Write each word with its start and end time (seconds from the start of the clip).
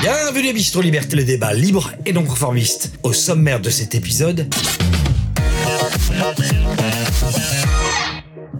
Bienvenue 0.00 0.48
à 0.48 0.52
Bistro 0.52 0.80
Liberté, 0.80 1.14
le 1.14 1.22
débat 1.22 1.54
libre 1.54 1.92
et 2.04 2.12
non 2.12 2.24
conformiste. 2.24 2.92
Au 3.04 3.12
sommaire 3.12 3.60
de 3.60 3.70
cet 3.70 3.94
épisode, 3.94 4.52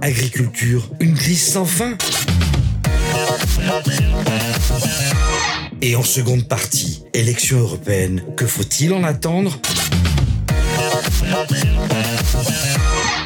agriculture, 0.01 0.89
une 1.01 1.15
crise 1.15 1.45
sans 1.45 1.65
fin. 1.65 1.99
Et 5.83 5.97
en 5.97 6.05
seconde 6.05 6.47
partie, 6.47 6.98
élection 7.19 7.59
européenne, 7.59 8.23
que 8.37 8.47
faut-il 8.47 8.93
en 8.93 9.03
attendre? 9.03 9.61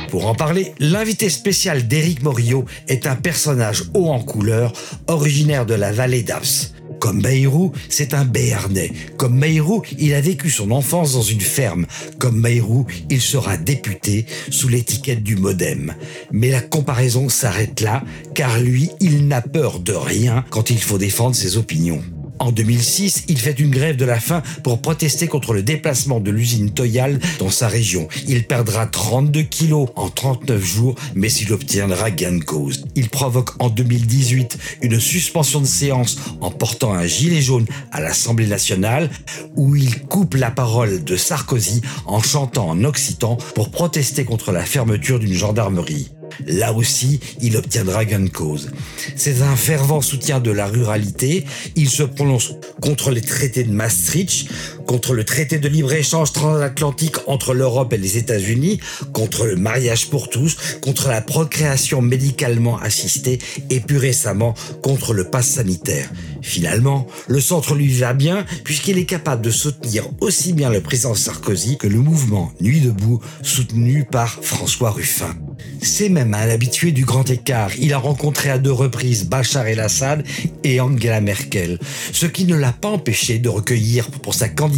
Pour 0.08 0.26
en 0.26 0.34
parler, 0.34 0.74
l'invité 0.78 1.28
spécial 1.28 1.86
d'Éric 1.86 2.22
Morillo 2.22 2.64
est 2.88 3.06
un 3.06 3.16
personnage 3.16 3.84
haut 3.94 4.08
en 4.08 4.20
couleur, 4.20 4.72
originaire 5.06 5.66
de 5.66 5.74
la 5.74 5.92
vallée 5.92 6.22
d'Aps. 6.22 6.72
Comme 7.00 7.20
Bayrou, 7.20 7.72
c'est 7.88 8.14
un 8.14 8.24
Béarnais. 8.24 8.92
Comme 9.16 9.38
Bayrou, 9.38 9.82
il 9.98 10.14
a 10.14 10.20
vécu 10.20 10.50
son 10.50 10.70
enfance 10.70 11.14
dans 11.14 11.22
une 11.22 11.40
ferme. 11.40 11.86
Comme 12.18 12.40
Bayrou, 12.40 12.86
il 13.10 13.20
sera 13.20 13.56
député 13.56 14.24
sous 14.50 14.68
l'étiquette 14.68 15.22
du 15.22 15.36
Modem. 15.36 15.94
Mais 16.30 16.50
la 16.50 16.60
comparaison 16.60 17.28
s'arrête 17.28 17.80
là, 17.80 18.04
car 18.34 18.58
lui, 18.60 18.90
il 19.00 19.26
n'a 19.26 19.42
peur 19.42 19.80
de 19.80 19.92
rien 19.92 20.44
quand 20.50 20.70
il 20.70 20.80
faut 20.80 20.98
défendre 20.98 21.34
ses 21.34 21.56
opinions. 21.56 22.02
En 22.42 22.50
2006, 22.50 23.26
il 23.28 23.38
fait 23.38 23.60
une 23.60 23.70
grève 23.70 23.94
de 23.94 24.04
la 24.04 24.18
faim 24.18 24.42
pour 24.64 24.82
protester 24.82 25.28
contre 25.28 25.54
le 25.54 25.62
déplacement 25.62 26.18
de 26.18 26.32
l'usine 26.32 26.72
Toyal 26.72 27.20
dans 27.38 27.50
sa 27.50 27.68
région. 27.68 28.08
Il 28.26 28.48
perdra 28.48 28.86
32 28.86 29.42
kilos 29.42 29.90
en 29.94 30.08
39 30.08 30.60
jours, 30.60 30.96
mais 31.14 31.30
il 31.32 31.52
obtiendra 31.52 32.10
gain 32.10 32.38
de 32.38 32.42
cause. 32.42 32.84
Il 32.96 33.10
provoque 33.10 33.50
en 33.62 33.68
2018 33.68 34.58
une 34.82 34.98
suspension 34.98 35.60
de 35.60 35.66
séance 35.66 36.18
en 36.40 36.50
portant 36.50 36.92
un 36.92 37.06
gilet 37.06 37.40
jaune 37.40 37.66
à 37.92 38.00
l'Assemblée 38.00 38.48
nationale, 38.48 39.08
où 39.54 39.76
il 39.76 40.00
coupe 40.00 40.34
la 40.34 40.50
parole 40.50 41.04
de 41.04 41.16
Sarkozy 41.16 41.80
en 42.06 42.20
chantant 42.20 42.70
en 42.70 42.82
occitan 42.82 43.36
pour 43.54 43.70
protester 43.70 44.24
contre 44.24 44.50
la 44.50 44.64
fermeture 44.64 45.20
d'une 45.20 45.32
gendarmerie. 45.32 46.10
Là 46.46 46.72
aussi, 46.72 47.20
il 47.40 47.56
obtiendra 47.56 48.04
gain 48.04 48.26
cause. 48.26 48.70
C'est 49.16 49.42
un 49.42 49.56
fervent 49.56 50.00
soutien 50.00 50.40
de 50.40 50.50
la 50.50 50.66
ruralité. 50.66 51.44
Il 51.76 51.88
se 51.88 52.02
prononce 52.02 52.54
contre 52.80 53.10
les 53.10 53.20
traités 53.20 53.64
de 53.64 53.72
Maastricht, 53.72 54.48
contre 54.86 55.14
le 55.14 55.24
traité 55.24 55.58
de 55.58 55.68
libre-échange 55.68 56.32
transatlantique 56.32 57.16
entre 57.26 57.54
l'Europe 57.54 57.92
et 57.92 57.98
les 57.98 58.18
États-Unis, 58.18 58.80
contre 59.12 59.46
le 59.46 59.56
mariage 59.56 60.08
pour 60.08 60.28
tous, 60.28 60.56
contre 60.80 61.08
la 61.08 61.20
procréation 61.20 62.02
médicalement 62.02 62.78
assistée 62.78 63.38
et 63.70 63.80
plus 63.80 63.98
récemment 63.98 64.54
contre 64.82 65.14
le 65.14 65.24
pass 65.24 65.46
sanitaire. 65.48 66.10
Finalement, 66.40 67.06
le 67.28 67.40
centre 67.40 67.74
lui 67.74 67.92
va 67.92 68.12
bien 68.12 68.44
puisqu'il 68.64 68.98
est 68.98 69.04
capable 69.04 69.42
de 69.42 69.50
soutenir 69.50 70.04
aussi 70.20 70.52
bien 70.52 70.70
le 70.70 70.80
président 70.80 71.14
Sarkozy 71.14 71.78
que 71.78 71.86
le 71.86 71.98
mouvement 71.98 72.52
Nuit 72.60 72.80
debout 72.80 73.20
soutenu 73.42 74.04
par 74.04 74.38
François 74.42 74.90
Ruffin. 74.90 75.34
C'est 75.80 76.08
même 76.08 76.34
un 76.34 76.48
habitué 76.48 76.92
du 76.92 77.04
grand 77.04 77.28
écart. 77.30 77.70
Il 77.78 77.92
a 77.92 77.98
rencontré 77.98 78.50
à 78.50 78.58
deux 78.58 78.72
reprises 78.72 79.24
Bachar 79.26 79.66
el-Assad 79.66 80.24
et 80.64 80.80
Angela 80.80 81.20
Merkel, 81.20 81.78
ce 82.12 82.26
qui 82.26 82.44
ne 82.44 82.56
l'a 82.56 82.72
pas 82.72 82.88
empêché 82.88 83.38
de 83.38 83.48
recueillir 83.48 84.10
pour 84.10 84.34
sa 84.34 84.48
candidature 84.48 84.71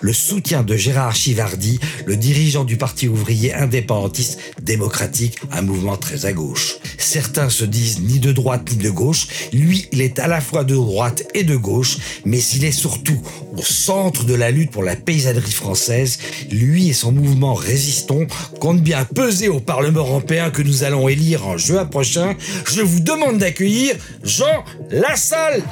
le 0.00 0.12
soutien 0.12 0.62
de 0.62 0.76
Gérard 0.76 1.14
Chivardi, 1.14 1.78
le 2.06 2.16
dirigeant 2.16 2.64
du 2.64 2.76
Parti 2.76 3.08
ouvrier 3.08 3.54
indépendantiste 3.54 4.38
démocratique, 4.62 5.38
un 5.52 5.62
mouvement 5.62 5.96
très 5.96 6.26
à 6.26 6.32
gauche. 6.32 6.76
Certains 6.98 7.50
se 7.50 7.64
disent 7.64 8.00
ni 8.00 8.18
de 8.18 8.32
droite 8.32 8.68
ni 8.70 8.76
de 8.76 8.90
gauche. 8.90 9.28
Lui, 9.52 9.88
il 9.92 10.00
est 10.00 10.18
à 10.18 10.28
la 10.28 10.40
fois 10.40 10.64
de 10.64 10.74
droite 10.74 11.24
et 11.34 11.44
de 11.44 11.56
gauche, 11.56 11.98
mais 12.24 12.42
il 12.54 12.64
est 12.64 12.72
surtout 12.72 13.20
au 13.56 13.62
centre 13.62 14.24
de 14.24 14.34
la 14.34 14.50
lutte 14.50 14.70
pour 14.70 14.82
la 14.82 14.96
paysannerie 14.96 15.52
française. 15.52 16.18
Lui 16.50 16.88
et 16.88 16.92
son 16.94 17.12
mouvement 17.12 17.54
Résistons 17.54 18.26
comptent 18.60 18.82
bien 18.82 19.04
peser 19.04 19.48
au 19.48 19.60
Parlement 19.60 20.00
européen 20.00 20.50
que 20.50 20.62
nous 20.62 20.84
allons 20.84 21.08
élire 21.08 21.46
en 21.46 21.56
juin 21.56 21.84
prochain, 21.84 22.34
je 22.66 22.82
vous 22.82 23.00
demande 23.00 23.38
d'accueillir 23.38 23.94
Jean 24.24 24.64
Lassalle. 24.90 25.62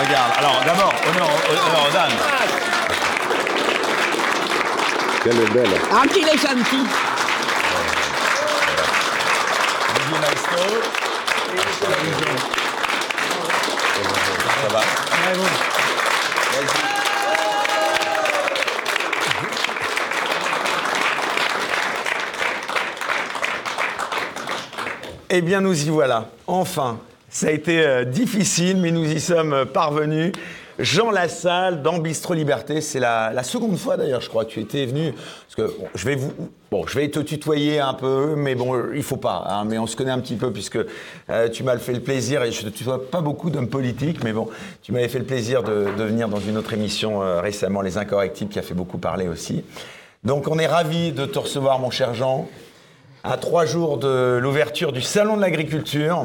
Regarde. 0.00 0.32
Alors, 0.38 0.62
d'abord, 0.64 0.94
honneur, 1.08 1.28
honneur 1.50 1.86
aux 1.88 1.92
dames. 1.92 2.12
Quelle 5.22 5.40
est 5.40 5.50
belle. 5.50 5.80
Gentil. 6.38 6.84
Didier 9.94 10.18
Maestro. 10.20 10.62
Ça 14.62 14.68
va 14.72 14.80
Eh 25.30 25.42
bien, 25.42 25.60
nous 25.60 25.74
y 25.74 25.90
voilà. 25.90 26.30
Enfin, 26.46 26.98
ça 27.28 27.48
a 27.48 27.50
été 27.50 27.80
euh, 27.80 28.04
difficile, 28.04 28.78
mais 28.78 28.90
nous 28.90 29.04
y 29.04 29.20
sommes 29.20 29.52
euh, 29.52 29.64
parvenus. 29.64 30.32
Jean 30.78 31.10
Lassalle 31.10 31.82
dans 31.82 31.98
Bistro 31.98 32.34
Liberté, 32.34 32.80
c'est 32.80 33.00
la, 33.00 33.42
seconde 33.42 33.76
fois 33.76 33.96
d'ailleurs, 33.96 34.20
je 34.20 34.28
crois, 34.28 34.44
que 34.44 34.50
tu 34.50 34.60
étais 34.60 34.86
venu. 34.86 35.12
Parce 35.12 35.56
que 35.56 35.74
je 35.96 36.98
vais 36.98 37.08
te 37.08 37.18
tutoyer 37.18 37.80
un 37.80 37.94
peu, 37.94 38.36
mais 38.36 38.54
bon, 38.54 38.80
il 38.94 39.02
faut 39.02 39.16
pas. 39.16 39.44
hein, 39.48 39.64
mais 39.66 39.76
on 39.78 39.88
se 39.88 39.96
connaît 39.96 40.12
un 40.12 40.20
petit 40.20 40.36
peu 40.36 40.52
puisque 40.52 40.78
euh, 41.30 41.48
tu 41.48 41.64
m'as 41.64 41.76
fait 41.78 41.94
le 41.94 42.00
plaisir 42.00 42.44
et 42.44 42.52
je 42.52 42.64
ne 42.64 42.70
tutoie 42.70 43.10
pas 43.10 43.22
beaucoup 43.22 43.50
d'hommes 43.50 43.68
politiques, 43.68 44.22
mais 44.22 44.32
bon, 44.32 44.48
tu 44.80 44.92
m'avais 44.92 45.08
fait 45.08 45.18
le 45.18 45.24
plaisir 45.24 45.64
de, 45.64 45.90
venir 45.96 46.28
dans 46.28 46.38
une 46.38 46.56
autre 46.56 46.72
émission 46.72 47.22
euh, 47.22 47.40
récemment, 47.40 47.80
Les 47.80 47.98
Incorrectibles, 47.98 48.52
qui 48.52 48.60
a 48.60 48.62
fait 48.62 48.74
beaucoup 48.74 48.98
parler 48.98 49.26
aussi. 49.26 49.64
Donc, 50.22 50.46
on 50.46 50.60
est 50.60 50.66
ravis 50.66 51.10
de 51.10 51.26
te 51.26 51.40
recevoir, 51.40 51.80
mon 51.80 51.90
cher 51.90 52.14
Jean 52.14 52.48
à 53.24 53.36
trois 53.36 53.66
jours 53.66 53.98
de 53.98 54.38
l'ouverture 54.40 54.92
du 54.92 55.02
Salon 55.02 55.36
de 55.36 55.40
l'Agriculture. 55.40 56.24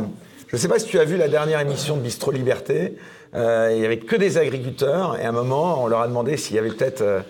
Je 0.53 0.57
ne 0.59 0.61
sais 0.61 0.67
pas 0.67 0.77
si 0.77 0.85
tu 0.85 0.99
as 0.99 1.03
vu 1.03 1.17
la 1.17 1.29
dernière 1.29 1.59
émission 1.61 1.97
de 1.97 2.01
Bistro 2.03 2.29
Liberté. 2.29 2.93
Euh, 3.33 3.71
il 3.73 3.79
n'y 3.79 3.85
avait 3.87 3.97
que 3.97 4.15
des 4.15 4.37
agriculteurs. 4.37 5.19
Et 5.19 5.23
à 5.23 5.29
un 5.29 5.31
moment, 5.31 5.83
on 5.83 5.87
leur 5.87 6.01
a 6.01 6.07
demandé 6.07 6.37
s'il 6.37 6.55
y 6.55 6.59
avait 6.59 6.69
peut-être 6.69 7.01
euh, 7.01 7.21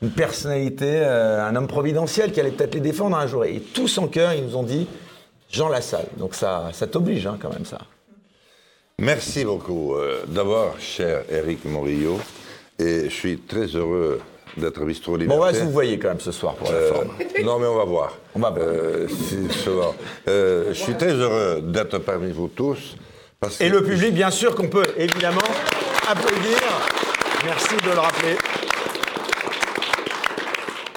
une 0.00 0.10
personnalité, 0.10 0.86
euh, 0.90 1.44
un 1.44 1.54
homme 1.54 1.68
providentiel 1.68 2.32
qui 2.32 2.40
allait 2.40 2.50
peut-être 2.50 2.74
les 2.74 2.80
défendre 2.80 3.18
un 3.18 3.26
jour. 3.26 3.44
Et 3.44 3.60
tous 3.60 3.98
en 3.98 4.08
cœur, 4.08 4.32
ils 4.32 4.46
nous 4.46 4.56
ont 4.56 4.62
dit 4.62 4.86
Jean 5.50 5.68
Lassalle. 5.68 6.06
Donc 6.16 6.34
ça, 6.34 6.70
ça 6.72 6.86
t'oblige 6.86 7.26
hein, 7.26 7.36
quand 7.38 7.52
même, 7.52 7.66
ça. 7.66 7.76
Merci 8.98 9.44
beaucoup. 9.44 9.94
D'abord, 10.28 10.76
cher 10.80 11.24
Eric 11.30 11.66
Morillo, 11.66 12.18
et 12.78 13.10
je 13.10 13.14
suis 13.14 13.36
très 13.36 13.66
heureux 13.66 14.18
d'être 14.56 14.82
à 14.82 14.84
Bistro 14.84 15.16
Liberté. 15.16 15.36
Bon, 15.36 15.42
on 15.42 15.46
va 15.46 15.54
se 15.54 15.64
vous 15.64 15.70
voyez 15.70 15.98
quand 15.98 16.08
même 16.08 16.20
ce 16.20 16.32
soir 16.32 16.54
pour 16.54 16.70
la 16.70 16.80
forme. 16.80 17.08
non, 17.44 17.58
mais 17.58 17.66
on 17.66 17.76
va 17.76 17.84
voir. 17.84 18.18
On 18.34 18.40
va 18.40 18.50
voir. 18.50 18.64
Euh. 18.66 19.08
Euh, 20.28 20.68
je 20.68 20.78
suis 20.78 20.94
très 20.94 21.12
heureux 21.12 21.62
d'être 21.62 21.98
parmi 21.98 22.30
vous 22.32 22.48
tous. 22.48 22.96
Parce 23.40 23.60
Et 23.60 23.68
que 23.68 23.74
le 23.74 23.82
public, 23.82 24.14
bien 24.14 24.30
sûr, 24.30 24.54
qu'on 24.54 24.68
peut 24.68 24.86
évidemment 24.96 25.40
applaudir. 26.08 26.60
Merci 27.44 27.76
de 27.84 27.90
le 27.90 27.98
rappeler. 27.98 28.36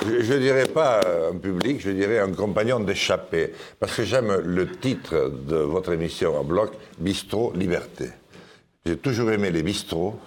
Je 0.06 0.34
ne 0.34 0.40
dirais 0.40 0.68
pas 0.68 1.02
un 1.34 1.38
public, 1.38 1.82
je 1.82 1.90
dirais 1.90 2.20
un 2.20 2.32
compagnon 2.32 2.80
d'échappée. 2.80 3.54
Parce 3.80 3.96
que 3.96 4.04
j'aime 4.04 4.42
le 4.44 4.70
titre 4.70 5.32
de 5.32 5.56
votre 5.56 5.92
émission 5.94 6.40
en 6.40 6.44
bloc, 6.44 6.72
Bistrot 7.00 7.54
Liberté. 7.56 8.10
J'ai 8.86 8.98
toujours 8.98 9.32
aimé 9.32 9.50
les 9.50 9.64
bistrots. 9.64 10.20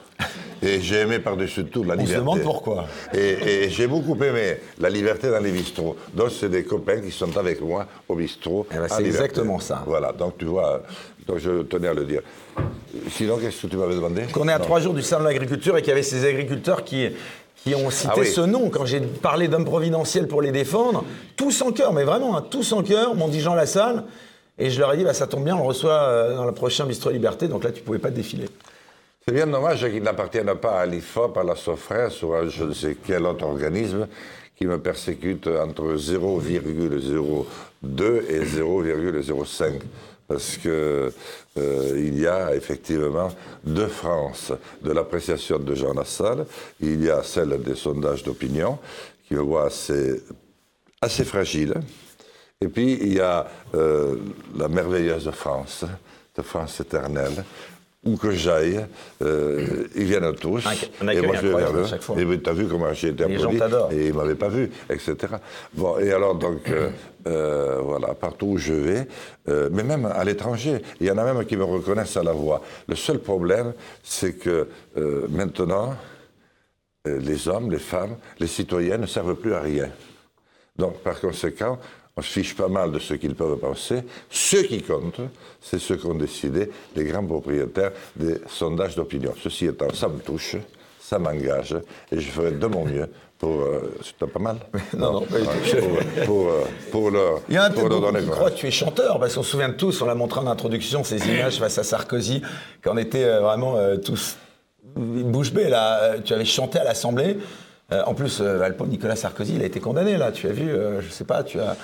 Et 0.60 0.80
j'ai 0.80 0.96
aimé 1.02 1.20
par-dessus 1.20 1.64
tout 1.66 1.84
la 1.84 1.94
On 1.94 1.98
se 1.98 2.00
liberté. 2.00 2.18
demande 2.20 2.40
pourquoi. 2.42 2.86
Et, 3.14 3.64
et 3.64 3.70
j'ai 3.70 3.86
beaucoup 3.86 4.16
aimé 4.24 4.56
la 4.80 4.90
liberté 4.90 5.30
dans 5.30 5.38
les 5.38 5.52
bistrots. 5.52 5.94
Donc, 6.12 6.30
c'est 6.32 6.48
des 6.48 6.64
copains 6.64 7.00
qui 7.00 7.12
sont 7.12 7.36
avec 7.36 7.60
moi 7.60 7.86
au 8.08 8.16
bistrot. 8.16 8.66
Eh 8.72 8.74
ben, 8.74 8.88
c'est 8.88 9.02
Liberté. 9.02 9.06
exactement 9.24 9.60
ça. 9.60 9.84
Voilà, 9.86 10.12
donc 10.12 10.36
tu 10.36 10.46
vois, 10.46 10.82
donc 11.28 11.38
je 11.38 11.62
tenais 11.62 11.86
à 11.88 11.94
le 11.94 12.04
dire. 12.04 12.22
Sinon, 13.10 13.36
qu'est-ce 13.38 13.62
que 13.62 13.66
tu 13.68 13.76
m'avais 13.76 13.94
demandé? 13.94 14.22
Qu'on 14.32 14.48
est 14.48 14.52
à 14.52 14.58
Non. 14.58 14.64
trois 14.64 14.80
jours 14.80 14.94
du 14.94 15.02
salon 15.02 15.22
de 15.22 15.28
l'agriculture 15.28 15.76
et 15.78 15.82
qu'il 15.82 15.90
y 15.90 15.92
avait 15.92 16.02
ces 16.02 16.26
agriculteurs 16.26 16.82
qui, 16.82 17.08
qui 17.62 17.76
ont 17.76 17.88
cité 17.90 18.10
Ah 18.16 18.18
oui. 18.18 18.26
ce 18.26 18.40
nom. 18.40 18.68
Quand 18.68 18.84
j'ai 18.84 19.00
parlé 19.00 19.46
d'hommes 19.46 19.64
providentiels 19.64 20.26
pour 20.26 20.42
les 20.42 20.50
défendre, 20.50 21.04
tous 21.36 21.62
en 21.62 21.70
cœur, 21.70 21.92
mais 21.92 22.02
vraiment, 22.02 22.36
hein, 22.36 22.44
tous 22.50 22.72
en 22.72 22.82
cœur, 22.82 23.14
m'ont 23.14 23.28
dit 23.28 23.40
Jean 23.40 23.54
Lassalle. 23.54 24.02
Et 24.58 24.70
je 24.70 24.80
leur 24.80 24.92
ai 24.92 24.96
dit, 24.96 25.04
bah, 25.04 25.14
ça 25.14 25.28
tombe 25.28 25.44
bien, 25.44 25.54
on 25.54 25.60
le 25.60 25.68
reçoit 25.68 25.92
euh, 25.92 26.34
dans 26.34 26.44
le 26.44 26.50
prochain 26.52 26.84
Bistrot 26.84 27.10
Liberté, 27.10 27.46
donc 27.46 27.62
là, 27.62 27.70
tu 27.70 27.80
pouvais 27.80 28.00
pas 28.00 28.10
défiler. 28.10 28.46
C'est 29.28 29.34
bien 29.34 29.46
dommage 29.46 29.86
qu'il 29.90 30.02
n'appartienne 30.02 30.54
pas 30.54 30.80
à 30.80 30.86
l'IFOP, 30.86 31.36
à 31.36 31.44
la 31.44 31.54
SOFRES 31.54 32.22
ou 32.22 32.32
à 32.32 32.48
je 32.48 32.64
ne 32.64 32.72
sais 32.72 32.96
quel 33.06 33.26
autre 33.26 33.44
organisme 33.44 34.08
qui 34.56 34.64
me 34.64 34.78
persécute 34.78 35.46
entre 35.48 35.96
0,02 35.96 38.22
et 38.26 38.42
0,05. 38.42 39.82
parce 40.26 40.56
que 40.56 41.12
euh, 41.58 41.94
il 41.98 42.18
y 42.18 42.26
a 42.26 42.54
effectivement 42.54 43.28
deux 43.62 43.88
France 43.88 44.54
de 44.80 44.92
l'appréciation 44.92 45.58
de 45.58 45.74
Jean 45.74 45.92
Lassalle. 45.92 46.46
Il 46.80 47.04
y 47.04 47.10
a 47.10 47.22
celle 47.22 47.62
des 47.62 47.74
sondages 47.74 48.22
d'opinion, 48.22 48.78
qui 49.26 49.34
me 49.34 49.40
voit 49.40 49.66
assez, 49.66 50.22
fragile. 51.26 51.74
Et 52.62 52.68
puis 52.68 52.94
il 52.94 53.12
y 53.12 53.20
a 53.20 53.46
euh, 53.74 54.16
la 54.56 54.68
merveilleuse 54.68 55.30
France, 55.32 55.84
de 56.34 56.40
France 56.40 56.80
éternelle, 56.80 57.44
où 58.08 58.16
que 58.16 58.30
j'aille, 58.30 58.86
euh, 59.22 59.86
ils 59.94 60.04
viennent 60.04 60.34
tous. 60.34 60.64
Un, 60.66 61.08
et 61.08 61.20
moi 61.20 61.36
je 61.36 61.46
vais 61.46 61.56
vers 61.56 61.76
eux. 61.76 61.86
Et 62.18 62.40
tu 62.40 62.50
as 62.50 62.52
vu 62.52 62.66
comment 62.66 62.92
j'ai 62.92 63.08
été 63.08 63.24
applaudi. 63.24 63.58
Et 63.92 64.06
ils 64.06 64.12
ne 64.12 64.16
m'avaient 64.16 64.34
pas 64.34 64.48
vu, 64.48 64.70
etc. 64.88 65.16
Bon, 65.74 65.98
et 65.98 66.12
alors 66.12 66.34
donc, 66.34 66.68
euh, 66.68 66.90
euh, 67.26 67.80
voilà, 67.82 68.14
partout 68.14 68.46
où 68.46 68.58
je 68.58 68.72
vais, 68.72 69.08
mais 69.46 69.82
même 69.82 70.06
à 70.06 70.24
l'étranger, 70.24 70.82
il 71.00 71.06
y 71.06 71.10
en 71.10 71.18
a 71.18 71.24
même 71.24 71.44
qui 71.44 71.56
me 71.56 71.64
reconnaissent 71.64 72.16
à 72.16 72.22
la 72.22 72.32
voix. 72.32 72.62
Le 72.86 72.96
seul 72.96 73.18
problème, 73.18 73.72
c'est 74.02 74.34
que 74.34 74.68
maintenant, 75.28 75.94
les 77.04 77.48
hommes, 77.48 77.70
les 77.70 77.78
femmes, 77.78 78.16
les 78.38 78.46
citoyens 78.46 78.98
ne 78.98 79.06
servent 79.06 79.34
plus 79.34 79.54
à 79.54 79.60
rien. 79.60 79.88
Donc, 80.76 80.98
par 80.98 81.20
conséquent, 81.20 81.78
on 82.18 82.22
se 82.22 82.30
fiche 82.30 82.56
pas 82.56 82.66
mal 82.66 82.90
de 82.90 82.98
ce 82.98 83.14
qu'ils 83.14 83.36
peuvent 83.36 83.58
penser. 83.58 84.02
Ce 84.28 84.56
qui 84.56 84.82
compte, 84.82 85.20
c'est 85.60 85.78
ce 85.78 85.94
qu'ont 85.94 86.16
décidé 86.16 86.68
les 86.96 87.04
grands 87.04 87.24
propriétaires 87.24 87.92
des 88.16 88.38
sondages 88.48 88.96
d'opinion. 88.96 89.34
Ceci 89.40 89.66
étant, 89.66 89.92
ça 89.94 90.08
me 90.08 90.18
touche, 90.18 90.56
ça 91.00 91.20
m'engage, 91.20 91.76
et 92.10 92.18
je 92.18 92.28
ferai 92.28 92.50
de 92.50 92.66
mon 92.66 92.84
mieux 92.84 93.08
pour. 93.38 93.60
Euh, 93.60 93.96
c'est 94.02 94.16
pas 94.26 94.40
mal 94.40 94.56
Non, 94.96 95.12
non, 95.12 95.20
pas 95.20 95.36
pour, 95.36 96.26
pour, 96.26 96.48
euh, 96.48 96.64
pour, 96.90 97.10
leur. 97.12 97.40
Il 97.48 97.54
y 97.54 97.56
a 97.56 97.64
un 97.64 97.70
peu 97.70 97.82
qui 97.82 97.88
que 97.88 98.54
tu 98.56 98.66
es 98.66 98.70
chanteur, 98.72 99.20
parce 99.20 99.36
qu'on 99.36 99.44
se 99.44 99.52
souvient 99.52 99.68
de 99.68 99.74
tous, 99.74 100.02
on 100.02 100.06
l'a 100.06 100.16
montré 100.16 100.40
en 100.40 100.48
introduction, 100.48 101.04
ces 101.04 101.18
images 101.32 101.60
face 101.60 101.78
à 101.78 101.84
Sarkozy, 101.84 102.42
quand 102.82 102.94
on 102.94 102.98
était 102.98 103.24
euh, 103.24 103.40
vraiment 103.40 103.76
tous 104.04 104.36
bouche 104.96 105.52
bée, 105.52 105.68
là. 105.68 106.18
Tu 106.24 106.34
avais 106.34 106.44
chanté 106.44 106.80
à 106.80 106.84
l'Assemblée. 106.84 107.38
en 107.92 108.14
plus, 108.14 108.40
Alpo 108.40 108.86
Nicolas 108.86 109.14
Sarkozy, 109.14 109.54
il 109.54 109.62
a 109.62 109.66
été 109.66 109.78
condamné, 109.78 110.16
là. 110.16 110.32
Tu 110.32 110.48
as 110.48 110.52
vu, 110.52 110.68
je 111.00 111.08
sais 111.10 111.24
pas, 111.24 111.44
tu 111.44 111.60
as. 111.60 111.76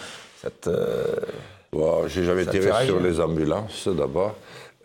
Bon, 1.75 2.07
j'ai 2.07 2.25
jamais 2.25 2.47
tiré 2.47 2.71
sur 2.87 3.01
les 3.01 3.21
ambulances 3.21 3.89
d'abord. 3.89 4.37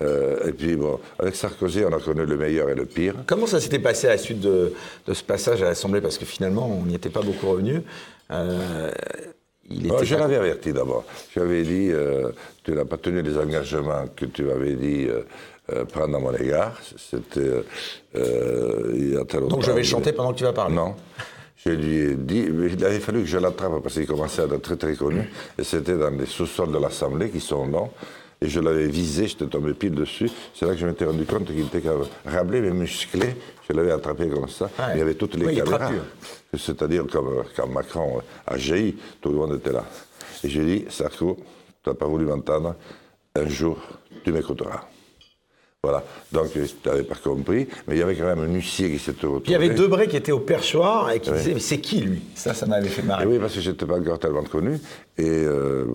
Euh, 0.01 0.47
et 0.47 0.53
puis, 0.53 0.75
bon, 0.75 0.99
avec 1.19 1.35
Sarkozy, 1.35 1.83
on 1.85 1.93
a 1.93 1.99
connu 1.99 2.25
le 2.25 2.37
meilleur 2.37 2.69
et 2.69 2.75
le 2.75 2.85
pire. 2.85 3.13
Comment 3.27 3.45
ça 3.45 3.59
s'était 3.59 3.79
passé 3.79 4.07
à 4.07 4.11
la 4.11 4.17
suite 4.17 4.39
de, 4.39 4.73
ce 5.11 5.23
passage 5.23 5.61
à 5.61 5.65
l'Assemblée? 5.65 6.01
Parce 6.01 6.17
que 6.17 6.25
finalement, 6.25 6.67
on 6.67 6.85
n'y 6.85 6.95
était 6.95 7.09
pas 7.09 7.21
beaucoup 7.21 7.49
revenu. 7.49 7.81
Euh, 8.31 8.91
il 9.69 9.85
était 9.85 10.05
je 10.05 10.15
l'avais 10.15 10.37
averti 10.37 10.73
d'abord. 10.73 11.03
Je 11.35 11.41
avais 11.41 11.61
dit, 11.63 11.89
euh, 11.91 12.31
tu 12.63 12.71
n'as 12.71 12.85
pas 12.85 12.97
tenu 12.97 13.21
les 13.21 13.37
engagements 13.37 14.05
que 14.15 14.25
tu 14.25 14.43
m'avais 14.43 14.73
dit 14.73 15.07
prendre 15.91 16.15
à 16.15 16.19
mon 16.19 16.33
égard. 16.33 16.79
C'était 16.97 17.63
il 18.15 19.13
y 19.13 19.15
a. 19.15 19.23
Donc 19.23 19.63
je 19.63 19.71
vais 19.71 19.83
chanter 19.83 20.13
pendant 20.13 20.31
que 20.31 20.37
tu 20.39 20.43
vas 20.43 20.53
parler 20.53 20.75
Non. 20.75 20.95
Je 21.69 21.75
lui 21.75 21.97
ai 21.97 22.15
dit, 22.15 22.47
il 22.49 22.83
avait 22.83 22.99
fallu 22.99 23.21
que 23.21 23.27
je 23.27 23.37
l'attrape 23.37 23.83
parce 23.83 23.93
qu'il 23.93 24.07
commençait 24.07 24.41
à 24.41 24.45
être 24.45 24.57
très 24.57 24.75
très 24.75 24.95
connu. 24.95 25.29
Et 25.57 25.63
c'était 25.63 25.97
dans 25.97 26.09
les 26.09 26.25
sous-sols 26.25 26.71
de 26.71 26.79
l'Assemblée 26.79 27.29
qui 27.29 27.39
sont 27.39 27.67
longs. 27.67 27.91
Et 28.41 28.47
je 28.47 28.59
l'avais 28.59 28.87
visé, 28.87 29.27
j'étais 29.27 29.45
tombé 29.45 29.73
pile 29.75 29.93
dessus. 29.93 30.31
C'est 30.55 30.65
là 30.65 30.73
que 30.73 30.79
je 30.79 30.87
m'étais 30.87 31.05
rendu 31.05 31.25
compte 31.25 31.45
qu'il 31.45 31.59
était 31.59 31.81
quand 31.81 31.99
même 32.25 32.49
mais 32.49 32.71
musclé. 32.71 33.35
Je 33.69 33.73
l'avais 33.75 33.91
attrapé 33.91 34.29
comme 34.29 34.47
ça. 34.47 34.71
Il 34.93 34.97
y 34.97 35.01
avait 35.01 35.13
toutes 35.13 35.35
les 35.35 35.57
caméras. 35.57 35.91
C'est-à-dire, 36.57 37.05
comme 37.05 37.43
quand 37.55 37.67
Macron 37.67 38.21
a 38.47 38.57
jailli, 38.57 38.97
tout 39.21 39.29
le 39.29 39.35
monde 39.35 39.55
était 39.55 39.73
là. 39.73 39.85
Et 40.43 40.49
j'ai 40.49 40.65
dit, 40.65 40.85
Sarko, 40.89 41.37
tu 41.83 41.89
n'as 41.89 41.95
pas 41.95 42.07
voulu 42.07 42.25
m'entendre, 42.25 42.75
un 43.35 43.47
jour, 43.47 43.77
tu 44.23 44.31
m'écouteras. 44.31 44.88
Voilà. 45.81 46.03
Donc, 46.33 46.51
tu 46.51 46.59
n'avais 46.89 47.03
pas 47.03 47.15
compris, 47.15 47.65
mais 47.87 47.95
il 47.95 47.99
y 47.99 48.01
avait 48.01 48.13
quand 48.13 48.25
même 48.25 48.39
un 48.39 48.53
huissier 48.53 48.91
qui 48.91 48.99
s'était 48.99 49.25
retrouvé. 49.25 49.43
Il 49.47 49.51
y 49.51 49.55
avait 49.55 49.69
Debré 49.69 50.09
qui 50.09 50.17
était 50.17 50.33
au 50.33 50.41
perchoir 50.41 51.09
et 51.09 51.21
qui 51.21 51.31
disait 51.31 51.53
Mais 51.53 51.61
c'est 51.61 51.79
qui 51.79 52.01
lui? 52.01 52.21
Ça, 52.35 52.53
ça 52.53 52.65
m'avait 52.65 52.89
fait 52.89 53.01
marrer. 53.01 53.25
oui, 53.25 53.39
parce 53.39 53.55
que 53.55 53.61
je 53.61 53.71
n'étais 53.71 53.85
pas 53.85 53.97
encore 53.97 54.19
tellement 54.19 54.43
connu. 54.43 54.77
Et 55.17 55.23
euh, 55.25 55.85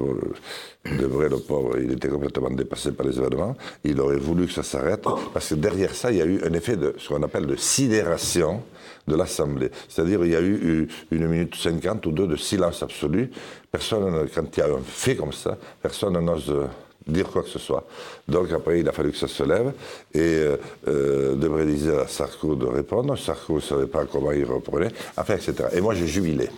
Debré, 0.87 1.29
le 1.29 1.37
pauvre, 1.37 1.79
il 1.79 1.93
était 1.93 2.09
complètement 2.09 2.49
dépassé 2.49 2.93
par 2.93 3.05
les 3.05 3.19
événements. 3.19 3.59
Il 3.85 4.01
aurait 4.01 4.17
voulu 4.17 4.47
que 4.47 4.55
ça 4.55 4.63
s'arrête, 4.63 5.05
parce 5.35 5.51
que 5.51 5.55
derrière 5.57 5.95
ça, 5.95 6.11
il 6.11 6.17
y 6.17 6.23
a 6.23 6.27
eu 6.27 6.41
un 6.43 6.55
effet 6.55 6.79
de 6.79 6.95
ce 6.97 7.11
qu'on 7.11 7.23
appelle 7.23 7.45
de 7.45 7.57
sidération 7.57 8.63
de 9.07 9.17
l'Assemblée. 9.17 9.71
C'est-à-dire, 9.91 10.25
il 10.25 10.33
y 10.33 10.37
a 10.37 10.41
eu 10.41 10.89
une 11.11 11.27
minute 11.27 11.57
cinquante 11.57 12.07
ou 12.07 12.11
deux 12.11 12.27
de 12.27 12.37
silence 12.37 12.83
absolu. 12.83 13.31
Personne, 13.71 14.29
quand 14.35 14.57
il 14.57 14.61
y 14.61 14.63
a 14.63 14.67
un 14.67 14.81
fait 14.83 15.15
comme 15.15 15.35
ça, 15.35 15.59
personne 15.83 16.19
n'ose 16.25 16.51
dire 17.07 17.29
quoi 17.31 17.43
que 17.43 17.49
ce 17.49 17.59
soit. 17.59 17.87
Donc 18.29 18.51
après, 18.53 18.81
il 18.81 18.89
a 18.89 18.93
fallu 18.93 19.13
que 19.13 19.19
ça 19.19 19.29
se 19.29 19.43
lève 19.43 19.73
et 20.15 20.21
euh, 20.21 20.57
euh 20.89 21.35
devrait 21.35 21.67
dire 21.67 21.99
à 22.01 22.09
Sarko 22.09 22.55
de 22.55 22.67
répondre. 22.67 23.17
Sarko 23.17 23.57
ne 23.57 23.61
savait 23.61 23.87
pas 23.87 24.05
comment 24.05 24.33
il 24.33 24.45
reprenait, 24.45 24.91
enfin, 25.17 25.35
etc. 25.35 25.55
Et 25.73 25.81
moi, 25.81 25.95
j'ai 25.95 26.07
jubilé. 26.07 26.49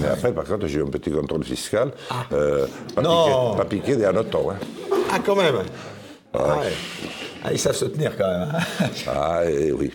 Mais 0.00 0.08
après, 0.08 0.32
par 0.32 0.44
contre, 0.44 0.66
j'ai 0.66 0.78
eu 0.78 0.82
un 0.82 0.88
petit 0.88 1.10
contrôle 1.10 1.44
fiscal. 1.44 1.90
Ah. 2.10 2.26
Euh, 2.32 2.66
pas, 2.94 3.02
Piqué, 3.02 3.56
pas 3.56 3.64
piqué 3.64 3.96
des 3.96 4.04
anotons. 4.04 4.50
Hein. 4.50 4.56
Ah, 5.12 5.18
quand 5.24 5.36
même 5.36 5.62
ah, 6.34 6.60
ah, 7.44 7.52
Ils 7.52 7.58
savent 7.58 7.76
se 7.76 7.84
tenir 7.84 8.16
quand 8.16 8.26
même. 8.26 8.48
Hein. 8.52 8.86
ah, 9.06 9.44
et 9.48 9.72
oui. 9.72 9.92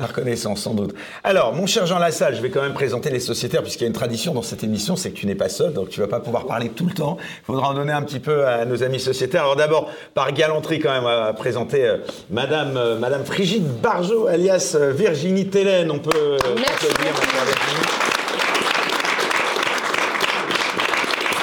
La 0.00 0.06
reconnaissance, 0.06 0.62
sans 0.62 0.74
doute. 0.74 0.92
Alors, 1.22 1.54
mon 1.54 1.66
cher 1.66 1.86
Jean 1.86 2.00
Lassalle, 2.00 2.34
je 2.34 2.42
vais 2.42 2.50
quand 2.50 2.62
même 2.62 2.74
présenter 2.74 3.10
les 3.10 3.20
sociétaires, 3.20 3.62
puisqu'il 3.62 3.82
y 3.82 3.84
a 3.84 3.88
une 3.88 3.92
tradition 3.92 4.34
dans 4.34 4.42
cette 4.42 4.64
émission, 4.64 4.96
c'est 4.96 5.10
que 5.10 5.16
tu 5.16 5.26
n'es 5.26 5.36
pas 5.36 5.48
seul, 5.48 5.72
donc 5.72 5.88
tu 5.88 6.00
vas 6.00 6.08
pas 6.08 6.18
pouvoir 6.18 6.46
parler 6.46 6.70
tout 6.70 6.86
le 6.86 6.94
temps. 6.94 7.16
Il 7.20 7.44
faudra 7.44 7.68
en 7.68 7.74
donner 7.74 7.92
un 7.92 8.02
petit 8.02 8.18
peu 8.18 8.44
à 8.44 8.64
nos 8.64 8.82
amis 8.82 8.98
sociétaires. 8.98 9.42
Alors 9.42 9.54
d'abord, 9.54 9.88
par 10.14 10.32
galanterie 10.32 10.80
quand 10.80 10.90
même, 10.90 11.04
va 11.04 11.32
présenter 11.32 11.84
euh, 11.84 11.98
Madame, 12.28 12.76
euh, 12.76 12.98
Madame 12.98 13.24
Frigide 13.24 13.66
Barjot, 13.80 14.26
alias 14.26 14.74
euh, 14.74 14.90
Virginie 14.90 15.46
Télène. 15.46 15.92
On 15.92 16.00
peut 16.00 16.38
Merci. 16.56 16.86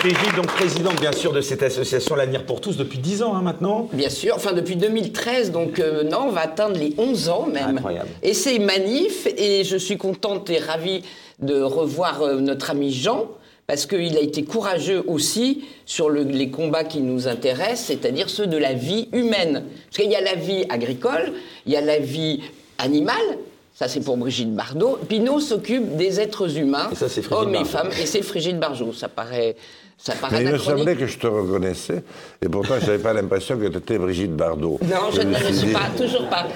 Brigitte, 0.01 0.35
donc 0.35 0.47
présidente 0.47 0.99
bien 0.99 1.11
sûr 1.11 1.31
de 1.31 1.41
cette 1.41 1.61
association 1.61 2.15
L'Avenir 2.15 2.43
pour 2.43 2.59
tous 2.59 2.75
depuis 2.75 2.97
10 2.97 3.21
ans 3.21 3.35
hein, 3.35 3.43
maintenant. 3.43 3.87
Bien 3.93 4.09
sûr, 4.09 4.33
enfin 4.35 4.51
depuis 4.51 4.75
2013, 4.75 5.51
donc 5.51 5.79
euh, 5.79 6.01
non, 6.03 6.23
on 6.29 6.31
va 6.31 6.41
atteindre 6.41 6.75
les 6.75 6.95
11 6.97 7.29
ans 7.29 7.45
même. 7.45 7.77
Incroyable. 7.77 8.09
Et 8.23 8.33
c'est 8.33 8.57
manif 8.57 9.27
et 9.37 9.63
je 9.63 9.77
suis 9.77 9.97
contente 9.97 10.49
et 10.49 10.57
ravie 10.57 11.03
de 11.37 11.61
revoir 11.61 12.23
euh, 12.23 12.39
notre 12.39 12.71
ami 12.71 12.91
Jean 12.91 13.27
parce 13.67 13.85
qu'il 13.85 14.17
a 14.17 14.21
été 14.21 14.43
courageux 14.43 15.03
aussi 15.05 15.65
sur 15.85 16.09
les 16.09 16.49
combats 16.49 16.83
qui 16.83 17.01
nous 17.01 17.27
intéressent, 17.27 17.85
c'est-à-dire 17.85 18.31
ceux 18.31 18.47
de 18.47 18.57
la 18.57 18.73
vie 18.73 19.07
humaine. 19.13 19.65
Parce 19.85 19.97
qu'il 19.97 20.11
y 20.11 20.15
a 20.15 20.21
la 20.21 20.33
vie 20.33 20.65
agricole, 20.69 21.31
il 21.67 21.73
y 21.73 21.75
a 21.75 21.81
la 21.81 21.99
vie 21.99 22.41
animale, 22.79 23.37
ça, 23.81 23.87
c'est 23.87 24.01
pour 24.01 24.15
Brigitte 24.15 24.53
Bardot. 24.53 24.99
Pinot 25.09 25.39
s'occupe 25.39 25.95
des 25.95 26.19
êtres 26.19 26.57
humains, 26.57 26.89
hommes 27.31 27.55
et 27.55 27.65
femmes, 27.65 27.89
et 27.99 28.05
c'est 28.05 28.19
Brigitte 28.21 28.59
Bardot. 28.59 28.93
Ça 28.93 29.07
paraît 29.07 29.55
ça 30.03 30.13
Mais 30.31 30.41
il 30.41 30.51
me 30.51 30.57
semblait 30.57 30.95
que 30.95 31.05
je 31.05 31.17
te 31.17 31.27
reconnaissais, 31.27 32.03
et 32.41 32.49
pourtant 32.49 32.75
je 32.81 32.87
n'avais 32.87 32.97
pas 32.97 33.13
l'impression 33.13 33.57
que 33.57 33.67
tu 33.67 33.77
étais 33.77 33.99
Brigitte 33.99 34.35
Bardot. 34.35 34.79
Non, 34.83 35.11
je, 35.13 35.21
ne 35.21 35.37
le 35.37 35.53
suis 35.53 35.71
pas, 35.71 35.89
toujours 35.95 36.27
pas. 36.27 36.47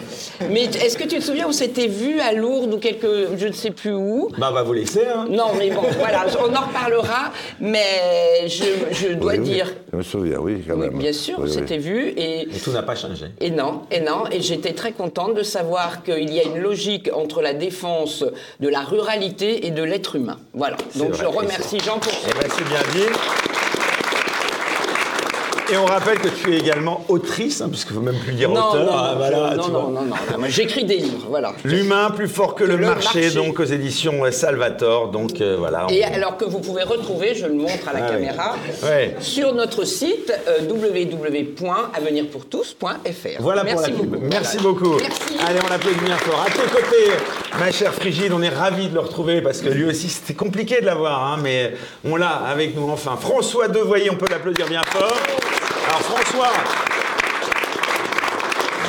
Mais 0.50 0.64
est-ce 0.64 0.98
que 0.98 1.04
tu 1.04 1.20
te 1.20 1.24
souviens, 1.24 1.48
on 1.48 1.52
s'était 1.52 1.88
vu 1.88 2.20
à 2.20 2.34
Lourdes 2.34 2.74
ou 2.74 2.80
quelque, 2.80 3.38
je 3.38 3.48
ne 3.48 3.54
sais 3.54 3.70
plus 3.70 3.94
où? 3.94 4.30
Bah, 4.38 4.48
on 4.50 4.54
va 4.54 4.64
vous 4.64 4.74
laisser, 4.74 5.06
hein. 5.06 5.28
Non, 5.30 5.52
mais 5.58 5.70
bon, 5.70 5.84
voilà, 6.00 6.25
on 6.40 6.56
en 6.56 6.62
reparlera, 6.68 7.32
mais 7.60 8.48
je, 8.48 9.14
dois 9.14 9.38
dire. 9.38 9.72
Je 9.96 10.00
me 10.00 10.04
souviens, 10.04 10.40
oui, 10.40 10.62
quand 10.68 10.75
même. 10.75 10.98
bien 10.98 11.14
sûr, 11.14 11.40
on 11.40 11.48
s'était 11.48 11.78
vu. 11.78 12.10
Et, 12.10 12.42
et 12.42 12.60
tout 12.62 12.72
n'a 12.72 12.84
pas 12.84 12.96
changé. 12.96 13.28
Et 13.40 13.50
non, 13.50 13.84
et 13.92 14.02
non, 14.02 14.25
et 14.30 14.42
j'étais 14.42 14.74
très 14.74 14.92
contente 14.92 15.36
de 15.36 15.44
savoir 15.44 16.04
qu'il 16.04 16.34
y 16.34 16.40
a 16.42 16.44
une 16.44 16.58
logique 16.58 17.10
entre 17.14 17.42
la 17.42 17.54
défense 17.54 18.25
de 18.60 18.68
la 18.68 18.82
ruralité 18.82 19.66
et 19.66 19.72
de 19.72 19.84
l'être 19.84 20.18
humain. 20.18 20.38
Voilà. 20.54 20.75
Donc 20.96 21.14
je 21.14 21.24
remercie 21.24 21.80
Jean 21.80 21.98
pour 22.00 22.12
ça. 22.12 22.28
Eh 22.30 22.34
ben, 22.44 22.50
c'est 22.52 22.68
bien 22.68 22.82
dit. 22.94 23.10
Et 25.72 25.77
on 25.77 25.86
rappelle 25.86 26.19
que 26.19 26.27
tu 26.27 26.53
es 26.53 26.60
également 26.60 27.03
autrice, 27.07 27.62
hein, 27.62 27.69
puisqu'il 27.69 27.93
ne 27.93 28.00
faut 28.00 28.05
même 28.05 28.19
plus 28.19 28.34
dire 28.34 28.51
auteur. 28.51 28.75
Non, 28.75 28.91
ah, 28.91 29.15
voilà, 29.17 29.55
non, 29.55 29.69
non, 29.69 29.89
non, 29.89 30.05
non, 30.05 30.15
j'écris 30.48 30.86
des 30.86 30.98
livres, 30.98 31.25
voilà. 31.27 31.53
L'humain 31.63 32.12
plus 32.12 32.27
fort 32.27 32.53
que 32.53 32.63
le, 32.63 32.77
marché, 32.77 33.31
donc 33.31 33.60
aux 33.60 33.63
éditions 33.63 34.31
Salvator, 34.31 35.10
donc 35.10 35.41
euh, 35.41 35.55
voilà. 35.57 35.88
Et 35.89 36.03
alors 36.03 36.38
que 36.38 36.45
vous 36.45 36.60
pouvez 36.60 36.84
retrouver, 36.84 37.34
je 37.34 37.48
le 37.48 37.55
montre 37.55 37.89
à 37.89 37.93
la 37.93 38.05
ah 38.05 38.12
caméra, 38.12 38.57
sur 39.19 39.55
notre 39.55 39.86
site 39.86 40.31
euh, 40.48 40.60
www.avenirpourtous.fr. 40.69 43.39
Voilà 43.39 43.65
pour 43.65 43.81
la 43.81 43.88
pub. 43.88 44.17
Merci 44.22 44.60
beaucoup. 44.60 44.98
Allez, 45.48 45.60
on 45.65 45.69
l'applaudit 45.69 46.05
bien 46.05 46.17
fort. 46.17 46.45
À 46.45 46.51
tes 46.51 46.69
côtés, 46.72 47.10
ma 47.60 47.72
chère 47.72 47.91
Frigide, 47.93 48.34
on 48.34 48.43
est 48.43 48.50
ravis 48.50 48.89
de 48.89 48.93
le 48.93 49.00
retrouver 49.00 49.41
parce 49.41 49.62
que 49.62 49.69
lui 49.69 49.86
aussi, 49.86 50.10
c'était 50.10 50.36
compliqué 50.36 50.81
de 50.81 50.86
l'avoir, 50.86 51.25
hein, 51.25 51.39
mais 51.41 51.74
on 52.03 52.17
l'a 52.17 52.29
avec 52.29 52.75
nous 52.75 52.88
enfin. 52.89 53.17
François 53.19 53.67
Devoyer, 53.67 54.12
on 54.12 54.15
peut 54.15 54.27
l'applaudir 54.29 54.67
bien 54.67 54.84
fort. 54.84 55.17
Alors 55.96 56.08
François, 56.08 56.52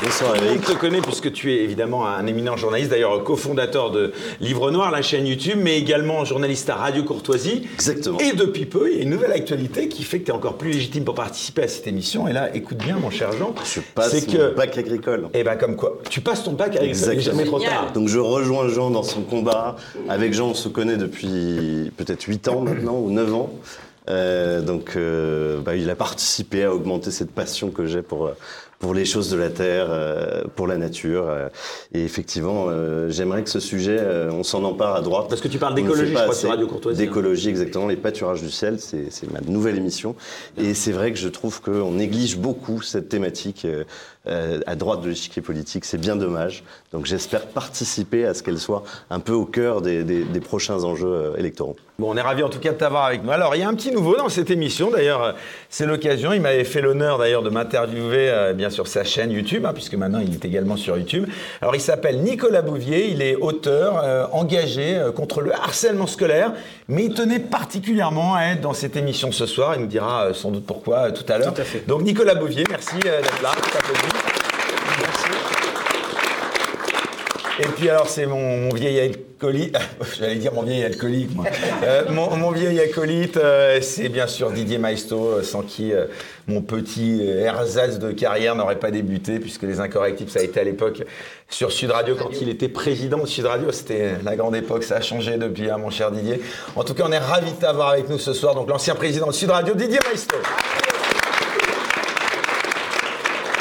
Bonsoir 0.03 0.35
Tout 0.35 0.43
le 0.43 0.51
monde 0.51 0.61
te 0.61 0.73
connaît 0.73 1.01
puisque 1.01 1.33
tu 1.33 1.53
es 1.53 1.63
évidemment 1.63 2.05
un 2.05 2.27
éminent 2.27 2.57
journaliste, 2.57 2.91
d'ailleurs 2.91 3.23
cofondateur 3.23 3.93
de 3.93 4.13
Livre 4.41 4.73
Noir, 4.73 4.91
la 4.91 5.03
chaîne 5.03 5.25
YouTube, 5.25 5.61
mais 5.63 5.79
également 5.79 6.25
journaliste 6.25 6.69
à 6.69 6.75
Radio 6.75 7.05
Courtoisie. 7.05 7.69
Exactement. 7.75 8.19
Et 8.19 8.33
depuis 8.33 8.67
peu, 8.67 8.91
il 8.91 8.97
y 8.97 9.01
a 9.01 9.03
une 9.05 9.11
nouvelle 9.11 9.31
actualité 9.31 9.87
qui 9.89 10.03
fait 10.03 10.19
que 10.19 10.25
tu 10.25 10.31
es 10.33 10.35
encore 10.35 10.59
plus 10.59 10.73
légitime 10.73 11.05
pour 11.05 11.15
participer 11.15 11.63
à 11.63 11.69
cette 11.69 11.87
émission. 11.87 12.27
Et 12.27 12.33
là, 12.33 12.53
écoute 12.57 12.79
bien, 12.79 12.97
mon 12.97 13.11
cher 13.11 13.31
Jean. 13.31 13.55
Je 13.65 13.81
passe 13.95 14.13
mon 14.27 14.33
que. 14.33 14.55
bac 14.57 14.77
agricole. 14.77 15.29
Eh 15.33 15.45
ben, 15.45 15.55
comme 15.55 15.77
quoi, 15.77 15.99
tu 16.11 16.21
passes 16.21 16.43
ton 16.43 16.55
bac 16.55 16.75
avec 16.75 16.97
ça, 16.97 17.15
il 17.15 17.21
jamais 17.21 17.45
trop 17.45 17.61
tard. 17.61 17.93
Donc 17.93 18.09
je 18.09 18.19
rejoins 18.19 18.69
Jean 18.69 18.91
dans 18.91 19.05
son 19.05 19.23
combat. 19.23 19.77
Avec 20.09 20.35
Jean, 20.35 20.49
on 20.49 20.55
se 20.55 20.69
connaît 20.69 20.97
depuis 20.97 21.93
peut-être 21.97 22.25
8 22.25 22.49
ans 22.49 22.63
maintenant, 22.63 22.97
ou 22.99 23.13
9 23.13 23.33
ans. 23.33 23.53
Euh, 24.09 24.61
donc 24.63 24.95
euh, 24.97 25.61
bah, 25.61 25.75
il 25.77 25.91
a 25.91 25.97
participé 25.97 26.65
à 26.65 26.73
augmenter 26.75 27.11
cette 27.11 27.33
passion 27.33 27.71
que 27.71 27.87
j'ai 27.87 28.03
pour, 28.03 28.31
pour 28.79 28.95
les 28.95 29.05
choses 29.05 29.31
de 29.31 29.37
la 29.37 29.51
Terre, 29.51 29.87
euh, 29.91 30.45
pour 30.55 30.67
la 30.67 30.77
nature. 30.77 31.27
euh, 31.29 31.49
et 31.93 32.05
effectivement, 32.05 32.67
euh, 32.69 33.09
j'aimerais 33.11 33.43
que 33.43 33.51
ce 33.51 33.59
sujet, 33.59 33.97
euh, 33.99 34.31
on 34.31 34.45
s'en 34.45 34.63
empare 34.65 34.95
à 34.95 35.01
droite. 35.01 35.27
Parce 35.29 35.41
que 35.41 35.49
tu 35.49 35.59
parles 35.59 35.75
d'écologie, 35.75 36.13
je 36.13 36.23
crois, 36.23 36.35
sur 36.35 36.51
Radio 36.51 36.67
Courtoisie, 36.67 37.03
hein. 37.03 37.05
D'écologie, 37.07 37.49
exactement. 37.49 37.87
Les 37.89 37.97
pâturages 37.97 38.43
du 38.43 38.51
ciel, 38.51 38.79
c'est 38.79 39.11
c'est 39.11 39.31
ma 39.33 39.41
nouvelle 39.41 39.77
émission. 39.77 40.15
Et 40.57 40.75
c'est 40.75 40.93
vrai 40.93 41.11
que 41.13 41.19
je 41.19 41.29
trouve 41.29 41.61
qu'on 41.61 41.93
néglige 41.93 42.37
beaucoup 42.37 42.83
cette 42.83 43.09
thématique 43.09 43.67
euh, 44.28 44.61
à 44.66 44.75
droite 44.76 45.02
de 45.02 45.09
l'échiquier 45.09 45.42
politique. 45.42 45.85
C'est 45.85 46.00
bien 46.00 46.16
dommage. 46.16 46.64
Donc 46.92 47.06
j'espère 47.06 47.47
participer 47.47 48.25
à 48.25 48.35
ce 48.35 48.42
qu'elle 48.42 48.59
soit 48.59 48.83
un 49.11 49.21
peu 49.21 49.33
au 49.33 49.45
cœur 49.45 49.83
des, 49.83 50.25
prochains 50.40 50.85
enjeux 50.85 51.06
euh, 51.09 51.37
électoraux. 51.37 51.76
Bon, 51.99 52.12
on 52.12 52.16
est 52.16 52.23
ravis 52.23 52.42
en 52.42 52.49
tout 52.49 52.59
cas 52.59 52.73
de 52.73 52.76
t'avoir 52.76 53.04
avec 53.04 53.23
nous. 53.25 53.30
Alors, 53.30 53.54
il 53.54 53.61
y 53.61 53.64
a 53.64 53.68
un 53.68 53.75
petit 53.75 53.90
nouveau 53.90 54.16
dans 54.16 54.28
cette 54.28 54.50
émission. 54.50 54.90
D'ailleurs, 54.90 55.23
euh, 55.23 55.33
c'est 55.71 55.87
l'occasion. 55.87 56.33
Il 56.33 56.40
m'avait 56.40 56.64
fait 56.64 56.80
l'honneur 56.80 57.18
d'ailleurs 57.18 57.42
de 57.42 57.50
m'interviewer, 57.50 58.30
euh, 58.30 58.52
bien 58.52 58.71
sur 58.71 58.87
sa 58.87 59.04
chaîne 59.04 59.30
YouTube, 59.30 59.64
hein, 59.66 59.73
puisque 59.73 59.95
maintenant 59.95 60.21
il 60.21 60.33
est 60.33 60.45
également 60.45 60.76
sur 60.76 60.97
YouTube. 60.97 61.26
Alors, 61.61 61.75
il 61.75 61.80
s'appelle 61.80 62.21
Nicolas 62.23 62.62
Bouvier. 62.62 63.11
Il 63.11 63.23
est 63.23 63.37
auteur 63.37 64.30
engagé 64.33 65.00
contre 65.14 65.40
le 65.40 65.54
harcèlement 65.54 66.06
scolaire, 66.06 66.52
mais 66.88 67.05
il 67.05 67.14
tenait 67.14 67.40
particulièrement 67.40 68.35
à 68.35 68.45
être 68.45 68.61
dans 68.61 68.75
cette 68.75 68.97
émission 68.97 69.33
ce 69.33 69.47
soir. 69.47 69.75
Il 69.75 69.81
nous 69.81 69.87
dira 69.87 70.26
euh, 70.26 70.35
sans 70.35 70.50
doute 70.50 70.66
pourquoi 70.66 71.09
euh, 71.09 71.11
tout 71.11 71.31
à 71.31 71.38
l'heure. 71.38 71.52
Tout 71.52 71.61
à 71.61 71.64
fait. 71.64 71.87
Donc, 71.87 72.02
Nicolas 72.02 72.35
Bouvier, 72.35 72.64
merci 72.69 72.97
euh, 73.05 73.21
d'être 73.21 73.43
là. 73.43 73.50
T'applaudis. 73.73 74.37
Et 77.59 77.66
puis 77.69 77.88
alors 77.88 78.07
c'est 78.07 78.26
mon, 78.26 78.59
mon 78.59 78.75
vieil 78.75 79.00
alcoolique, 79.00 79.75
j'allais 80.19 80.35
dire 80.35 80.52
mon 80.52 80.62
vieil 80.62 80.85
alcoolique 80.85 81.35
moi. 81.35 81.47
Euh, 81.83 82.05
mon, 82.11 82.37
mon 82.37 82.50
vieil 82.50 82.78
acolyte, 82.81 83.38
euh, 83.38 83.81
c'est 83.81 84.11
bien 84.11 84.26
sûr 84.26 84.50
Didier 84.50 84.76
Maisto, 84.76 85.43
sans 85.43 85.62
qui 85.62 85.93
euh, 85.93 86.05
mon 86.49 86.62
petit 86.62 87.21
euh, 87.23 87.45
ersatz 87.45 87.99
de 87.99 88.12
carrière 88.12 88.55
n'aurait 88.55 88.79
pas 88.79 88.91
débuté, 88.91 89.38
puisque 89.41 89.62
les 89.62 89.81
incorrectibles 89.81 90.31
ça 90.31 90.41
a 90.41 90.43
été 90.43 90.61
à 90.61 90.65
l'époque 90.65 91.03
sur 91.49 91.73
Sud 91.73 91.91
Radio 91.91 92.17
quand 92.17 92.31
il 92.41 92.49
était 92.49 92.69
président 92.69 93.19
de 93.19 93.26
Sud 93.26 93.47
Radio, 93.47 93.71
c'était 93.73 94.17
la 94.25 94.37
grande 94.37 94.57
époque, 94.57 94.85
ça 94.85 94.97
a 94.97 95.00
changé 95.00 95.37
depuis, 95.37 95.71
hein, 95.71 95.79
mon 95.79 95.91
cher 95.91 96.11
Didier. 96.11 96.41
En 96.75 96.85
tout 96.85 96.95
cas, 96.95 97.05
on 97.07 97.12
est 97.12 97.19
ravis 97.19 97.53
de 97.53 97.57
t'avoir 97.57 97.91
avec 97.91 98.09
nous 98.09 98.19
ce 98.19 98.33
soir, 98.33 98.55
donc 98.55 98.69
l'ancien 98.69 98.95
président 98.95 99.29
de 99.29 99.33
Sud 99.33 99.50
Radio, 99.50 99.75
Didier 99.75 100.00
Maisto. 100.11 100.37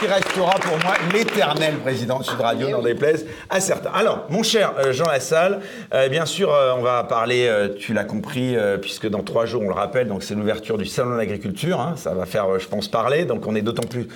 Qui 0.05 0.11
restera 0.11 0.59
pour 0.59 0.77
moi 0.83 0.93
l'éternel 1.13 1.77
président 1.77 2.19
de 2.19 2.25
Sud 2.25 2.39
Radio, 2.39 2.69
n'en 2.69 2.81
déplaise 2.81 3.25
à 3.49 3.59
certains. 3.59 3.89
Alors, 3.91 4.25
mon 4.29 4.43
cher 4.43 4.73
euh, 4.77 4.93
Jean 4.93 5.05
Lassalle, 5.05 5.61
euh, 5.93 6.09
bien 6.09 6.27
sûr, 6.27 6.53
euh, 6.53 6.73
on 6.77 6.81
va 6.81 7.03
parler, 7.03 7.51
tu 7.79 7.93
l'as 7.93 8.03
compris, 8.03 8.55
puisque 8.81 9.09
dans 9.09 9.23
trois 9.23 9.45
jours, 9.45 9.63
on 9.63 9.69
le 9.69 9.73
rappelle, 9.73 10.07
donc 10.07 10.21
c'est 10.21 10.35
l'ouverture 10.35 10.77
du 10.77 10.85
Salon 10.85 11.11
de 11.11 11.17
l'Agriculture, 11.17 11.79
hein, 11.79 11.93
ça 11.95 12.13
va 12.13 12.25
faire, 12.25 12.59
je 12.59 12.67
pense, 12.67 12.87
parler, 12.87 13.25
donc 13.25 13.47
on 13.47 13.55
est 13.55 13.61
d'autant 13.61 13.87
plus 13.87 14.07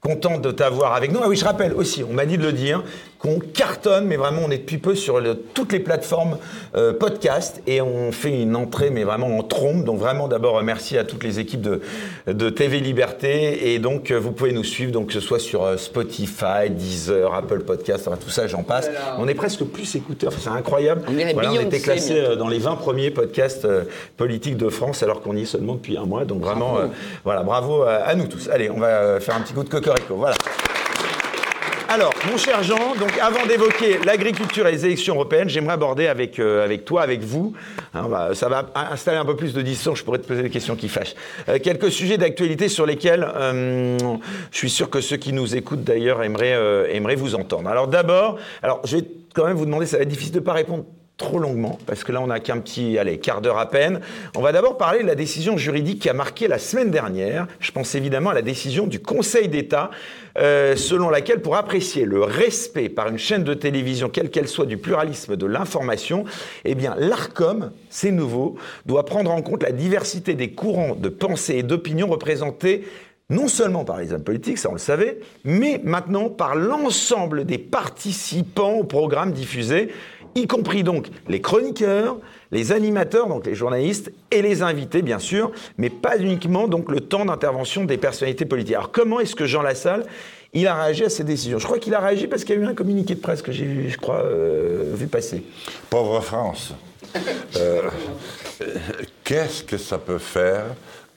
content 0.00 0.38
de 0.38 0.50
t'avoir 0.50 0.94
avec 0.94 1.12
nous. 1.12 1.20
Ah 1.22 1.28
oui, 1.28 1.36
je 1.36 1.44
rappelle 1.44 1.72
aussi, 1.72 2.04
on 2.04 2.12
m'a 2.12 2.26
dit 2.26 2.38
de 2.38 2.44
le 2.44 2.52
dire, 2.52 2.82
qu'on 3.18 3.40
cartonne, 3.40 4.06
mais 4.06 4.16
vraiment, 4.16 4.42
on 4.46 4.50
est 4.50 4.58
depuis 4.58 4.78
peu 4.78 4.94
sur 4.94 5.18
le- 5.20 5.34
toutes 5.36 5.72
les 5.72 5.80
plateformes 5.80 6.38
euh, 6.76 6.92
podcast 6.92 7.60
et 7.66 7.80
on 7.80 8.12
fait 8.12 8.30
une 8.42 8.54
entrée, 8.54 8.90
mais 8.90 9.02
vraiment 9.02 9.26
en 9.38 9.42
trombe. 9.42 9.84
Donc 9.84 9.98
vraiment, 9.98 10.28
d'abord, 10.28 10.58
euh, 10.58 10.62
merci 10.62 10.96
à 10.96 11.02
toutes 11.04 11.24
les 11.24 11.40
équipes 11.40 11.62
de, 11.62 11.80
de 12.28 12.50
TV 12.50 12.78
Liberté. 12.78 13.72
Et 13.74 13.80
donc, 13.80 14.10
euh, 14.12 14.20
vous 14.20 14.30
pouvez 14.30 14.52
nous 14.52 14.62
suivre, 14.62 14.92
donc 14.92 15.08
que 15.08 15.12
ce 15.14 15.20
soit 15.20 15.40
sur 15.40 15.64
euh, 15.64 15.76
Spotify, 15.76 16.70
Deezer, 16.70 17.34
Apple 17.34 17.60
Podcast, 17.60 18.06
enfin, 18.06 18.16
tout 18.22 18.30
ça, 18.30 18.46
j'en 18.46 18.62
passe. 18.62 18.88
On 19.18 19.26
est 19.26 19.34
presque 19.34 19.64
plus 19.64 19.96
écoutés. 19.96 20.28
Enfin, 20.28 20.38
c'est 20.40 20.50
incroyable. 20.50 21.02
On 21.08 21.12
Voilà, 21.34 21.50
on 21.50 21.54
était 21.66 21.80
classé 21.80 22.36
dans 22.36 22.48
les 22.48 22.58
20 22.60 22.76
premiers 22.76 23.10
podcasts 23.10 23.64
euh, 23.64 23.82
politiques 24.16 24.56
de 24.56 24.68
France, 24.68 25.02
alors 25.02 25.22
qu'on 25.22 25.36
y 25.36 25.42
est 25.42 25.46
seulement 25.46 25.74
depuis 25.74 25.96
un 25.98 26.04
mois. 26.04 26.24
Donc 26.24 26.40
vraiment, 26.42 26.78
euh, 26.78 26.86
voilà, 27.24 27.42
bravo 27.42 27.82
à, 27.82 27.94
à 27.94 28.14
nous 28.14 28.26
tous. 28.28 28.48
Allez, 28.48 28.70
on 28.70 28.78
va 28.78 29.18
faire 29.18 29.34
un 29.34 29.40
petit 29.40 29.54
coup 29.54 29.64
de 29.64 29.68
cocorico. 29.68 30.14
Voilà. 30.14 30.36
Alors, 31.90 32.12
mon 32.30 32.36
cher 32.36 32.62
Jean, 32.62 32.94
donc 32.96 33.18
avant 33.18 33.46
d'évoquer 33.46 33.98
l'agriculture 34.04 34.66
et 34.66 34.72
les 34.72 34.84
élections 34.84 35.14
européennes, 35.14 35.48
j'aimerais 35.48 35.72
aborder 35.72 36.06
avec, 36.06 36.38
euh, 36.38 36.62
avec 36.62 36.84
toi, 36.84 37.00
avec 37.00 37.22
vous, 37.22 37.54
hein, 37.94 38.06
va- 38.08 38.34
ça 38.34 38.50
va 38.50 38.66
installer 38.92 39.16
un 39.16 39.24
peu 39.24 39.34
plus 39.36 39.54
de 39.54 39.62
distance, 39.62 39.98
je 39.98 40.04
pourrais 40.04 40.18
te 40.18 40.26
poser 40.26 40.42
des 40.42 40.50
questions 40.50 40.76
qui 40.76 40.90
fâchent, 40.90 41.14
Euh, 41.48 41.58
quelques 41.58 41.90
sujets 41.90 42.18
d'actualité 42.18 42.68
sur 42.68 42.84
lesquels 42.84 43.26
euh, 43.34 43.96
je 44.50 44.56
suis 44.58 44.68
sûr 44.68 44.90
que 44.90 45.00
ceux 45.00 45.16
qui 45.16 45.32
nous 45.32 45.56
écoutent 45.56 45.82
d'ailleurs 45.82 46.22
aimeraient, 46.22 46.58
aimeraient 46.94 47.14
vous 47.14 47.34
entendre. 47.34 47.70
Alors 47.70 47.88
d'abord, 47.88 48.36
alors 48.62 48.82
je 48.84 48.98
vais 48.98 49.04
quand 49.34 49.46
même 49.46 49.56
vous 49.56 49.64
demander, 49.64 49.86
ça 49.86 49.96
va 49.96 50.02
être 50.02 50.08
difficile 50.10 50.34
de 50.34 50.40
ne 50.40 50.44
pas 50.44 50.52
répondre 50.52 50.84
trop 51.18 51.40
longuement, 51.40 51.78
parce 51.84 52.04
que 52.04 52.12
là, 52.12 52.22
on 52.22 52.28
n'a 52.28 52.38
qu'un 52.38 52.58
petit, 52.58 52.96
allez, 52.96 53.18
quart 53.18 53.40
d'heure 53.40 53.58
à 53.58 53.68
peine. 53.68 54.00
On 54.36 54.40
va 54.40 54.52
d'abord 54.52 54.78
parler 54.78 55.02
de 55.02 55.06
la 55.08 55.16
décision 55.16 55.58
juridique 55.58 56.00
qui 56.00 56.08
a 56.08 56.12
marqué 56.12 56.46
la 56.46 56.58
semaine 56.58 56.92
dernière. 56.92 57.48
Je 57.58 57.72
pense 57.72 57.96
évidemment 57.96 58.30
à 58.30 58.34
la 58.34 58.42
décision 58.42 58.86
du 58.86 59.00
Conseil 59.00 59.48
d'État, 59.48 59.90
euh, 60.38 60.76
selon 60.76 61.10
laquelle, 61.10 61.42
pour 61.42 61.56
apprécier 61.56 62.04
le 62.04 62.22
respect 62.22 62.88
par 62.88 63.08
une 63.08 63.18
chaîne 63.18 63.42
de 63.42 63.52
télévision, 63.52 64.08
quelle 64.08 64.30
qu'elle 64.30 64.46
soit, 64.46 64.64
du 64.64 64.78
pluralisme 64.78 65.36
de 65.36 65.46
l'information, 65.46 66.24
eh 66.64 66.76
bien, 66.76 66.94
l'ARCOM, 66.96 67.72
c'est 67.90 68.12
nouveau, 68.12 68.54
doit 68.86 69.04
prendre 69.04 69.32
en 69.32 69.42
compte 69.42 69.64
la 69.64 69.72
diversité 69.72 70.34
des 70.34 70.52
courants 70.52 70.94
de 70.94 71.08
pensée 71.08 71.56
et 71.56 71.62
d'opinion 71.64 72.06
représentés 72.06 72.84
non 73.30 73.46
seulement 73.46 73.84
par 73.84 73.98
les 73.98 74.14
hommes 74.14 74.24
politiques, 74.24 74.56
ça 74.56 74.70
on 74.70 74.72
le 74.72 74.78
savait, 74.78 75.18
mais 75.44 75.82
maintenant 75.84 76.30
par 76.30 76.54
l'ensemble 76.54 77.44
des 77.44 77.58
participants 77.58 78.72
au 78.72 78.84
programme 78.84 79.32
diffusé, 79.32 79.90
y 80.34 80.46
compris 80.46 80.82
donc 80.82 81.08
les 81.28 81.40
chroniqueurs, 81.40 82.16
les 82.50 82.72
animateurs, 82.72 83.26
donc 83.26 83.46
les 83.46 83.54
journalistes, 83.54 84.10
et 84.30 84.42
les 84.42 84.62
invités, 84.62 85.02
bien 85.02 85.18
sûr, 85.18 85.52
mais 85.76 85.90
pas 85.90 86.18
uniquement 86.18 86.68
donc 86.68 86.90
le 86.90 87.00
temps 87.00 87.24
d'intervention 87.24 87.84
des 87.84 87.98
personnalités 87.98 88.46
politiques. 88.46 88.74
Alors 88.74 88.90
comment 88.90 89.20
est-ce 89.20 89.34
que 89.34 89.46
Jean 89.46 89.62
Lassalle, 89.62 90.06
il 90.54 90.66
a 90.66 90.74
réagi 90.74 91.04
à 91.04 91.10
ces 91.10 91.24
décisions? 91.24 91.58
Je 91.58 91.66
crois 91.66 91.78
qu'il 91.78 91.94
a 91.94 92.00
réagi 92.00 92.26
parce 92.26 92.44
qu'il 92.44 92.56
y 92.56 92.58
a 92.58 92.62
eu 92.62 92.66
un 92.66 92.74
communiqué 92.74 93.14
de 93.14 93.20
presse 93.20 93.42
que 93.42 93.52
j'ai 93.52 93.66
vu, 93.66 93.90
je 93.90 93.98
crois, 93.98 94.22
euh, 94.22 94.92
vu 94.94 95.06
passer. 95.06 95.42
Pauvre 95.90 96.20
France. 96.20 96.72
Euh, 97.56 97.82
Qu'est-ce 99.24 99.62
que 99.62 99.76
ça 99.76 99.98
peut 99.98 100.18
faire 100.18 100.64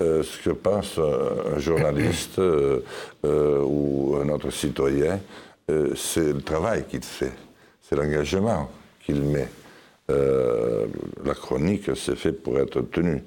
euh, 0.02 0.22
ce 0.24 0.38
que 0.38 0.54
pense 0.54 0.98
un, 0.98 1.56
un 1.56 1.60
journaliste 1.60 2.40
ou 3.24 4.16
un 4.22 4.30
autre 4.30 4.52
citoyen? 4.52 5.20
C'est 5.96 6.34
le 6.34 6.42
travail 6.42 6.84
qu'il 6.90 7.02
fait, 7.02 7.32
c'est 7.82 7.96
l'engagement 7.96 8.70
qu'il 9.12 9.22
met. 9.22 9.48
Euh, 10.10 10.88
la 11.24 11.34
chronique, 11.34 11.92
c'est 11.96 12.16
fait 12.16 12.32
pour 12.32 12.58
être 12.60 12.82
tenue. 12.82 13.24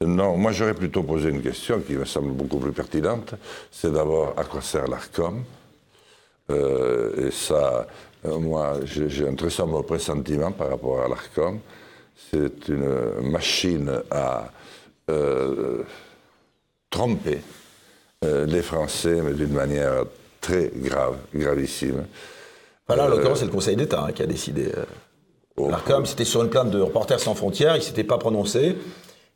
Non, 0.00 0.36
moi 0.36 0.52
j'aurais 0.52 0.74
plutôt 0.74 1.02
posé 1.02 1.30
une 1.30 1.42
question 1.42 1.80
qui 1.80 1.94
me 1.94 2.04
semble 2.04 2.32
beaucoup 2.32 2.58
plus 2.58 2.72
pertinente. 2.72 3.34
C'est 3.70 3.92
d'abord 3.92 4.34
à 4.36 4.44
quoi 4.44 4.60
sert 4.60 4.86
l'ARCOM? 4.86 5.42
Euh, 6.50 7.28
et 7.28 7.30
ça, 7.30 7.86
euh, 8.24 8.38
moi, 8.38 8.78
j'ai 8.84 9.26
un 9.26 9.34
très 9.34 9.50
sombre 9.50 9.82
pressentiment 9.82 10.52
par 10.52 10.70
rapport 10.70 11.02
à 11.02 11.08
l'ARCOM. 11.08 11.58
C'est 12.30 12.68
une 12.68 13.30
machine 13.30 13.90
à 14.10 14.50
tromper 16.90 17.38
les 18.22 18.62
Français, 18.62 19.22
mais 19.22 19.32
d'une 19.32 19.54
manière 19.54 20.04
très 20.40 20.70
grave, 20.74 21.16
gravissime. 21.34 22.04
Voilà, 22.86 23.04
en 23.04 23.08
l'occurrence, 23.08 23.38
c'est 23.38 23.46
le 23.46 23.50
Conseil 23.50 23.76
d'État 23.76 24.04
hein, 24.04 24.12
qui 24.12 24.22
a 24.22 24.26
décidé. 24.26 24.70
Euh. 25.66 25.70
L'ARCOM, 25.70 26.06
c'était 26.06 26.24
sur 26.24 26.42
une 26.42 26.50
plainte 26.50 26.70
de 26.70 26.80
Reporters 26.80 27.20
sans 27.20 27.34
frontières, 27.34 27.74
ils 27.76 27.80
ne 27.80 27.84
s'étaient 27.84 28.04
pas 28.04 28.18
prononcés. 28.18 28.76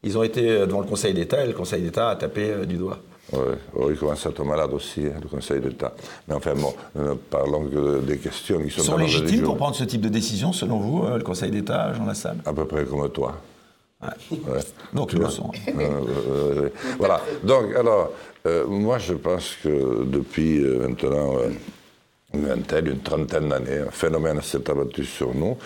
Ils 0.04 0.18
ont 0.18 0.22
été 0.22 0.48
euh, 0.50 0.66
devant 0.66 0.80
le 0.80 0.86
Conseil 0.86 1.14
d'État 1.14 1.44
et 1.44 1.46
le 1.46 1.52
Conseil 1.52 1.82
d'État 1.82 2.10
a 2.10 2.16
tapé 2.16 2.50
euh, 2.50 2.64
du 2.64 2.76
doigt. 2.76 2.98
Ouais, 3.32 3.38
oh, 3.74 3.88
il 3.90 3.96
commence 3.96 4.26
à 4.26 4.30
être 4.30 4.44
malade 4.44 4.72
aussi, 4.74 5.06
hein, 5.06 5.18
le 5.22 5.28
Conseil 5.28 5.60
d'État. 5.60 5.94
Mais 6.28 6.34
enfin, 6.34 6.54
bon, 6.54 6.74
nous 6.94 7.10
ne 7.10 7.14
parlons 7.14 7.64
que 7.64 8.00
des 8.00 8.18
questions 8.18 8.60
qui 8.62 8.70
sont 8.70 8.82
Ils 8.82 8.84
sont 8.84 8.96
légitimes 8.96 9.44
pour 9.44 9.56
prendre 9.56 9.76
ce 9.76 9.84
type 9.84 10.00
de 10.02 10.08
décision, 10.08 10.52
selon 10.52 10.78
vous, 10.78 11.04
euh, 11.04 11.18
le 11.18 11.24
Conseil 11.24 11.50
d'État, 11.50 11.94
Jean 11.94 12.04
Lassalle? 12.04 12.38
À 12.44 12.52
peu 12.52 12.66
près 12.66 12.84
comme 12.84 13.08
toi. 13.10 13.34
Ouais. 14.02 14.08
Ouais. 14.32 14.60
Donc, 14.92 15.12
ils 15.12 15.18
le 15.18 15.30
sont. 15.30 15.50
Euh, 15.68 15.80
euh, 15.80 16.62
euh, 16.64 16.68
voilà. 16.98 17.20
Donc, 17.42 17.74
alors, 17.74 18.10
euh, 18.46 18.66
moi, 18.66 18.98
je 18.98 19.14
pense 19.14 19.56
que 19.62 20.04
depuis 20.04 20.58
euh, 20.62 20.88
maintenant 20.88 21.38
euh, 21.38 21.50
une 22.34 22.46
vingtaine, 22.46 22.86
une 22.86 23.00
trentaine 23.00 23.48
d'années, 23.48 23.78
un 23.78 23.90
phénomène 23.90 24.40
s'est 24.42 24.68
abattu 24.68 25.04
sur 25.04 25.34
nous. 25.34 25.56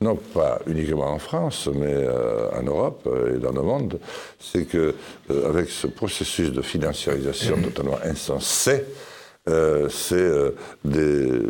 Non 0.00 0.14
pas 0.14 0.60
uniquement 0.68 1.08
en 1.08 1.18
France, 1.18 1.68
mais 1.74 1.92
euh, 1.92 2.48
en 2.52 2.62
Europe 2.62 3.02
euh, 3.06 3.34
et 3.34 3.40
dans 3.40 3.50
le 3.50 3.62
monde, 3.62 3.98
c'est 4.38 4.64
que 4.64 4.94
euh, 5.30 5.48
avec 5.48 5.68
ce 5.68 5.88
processus 5.88 6.52
de 6.52 6.62
financiarisation 6.62 7.60
totalement 7.60 7.98
insensé, 8.04 8.84
euh, 9.48 9.88
c'est 9.88 10.30
des, 10.84 11.40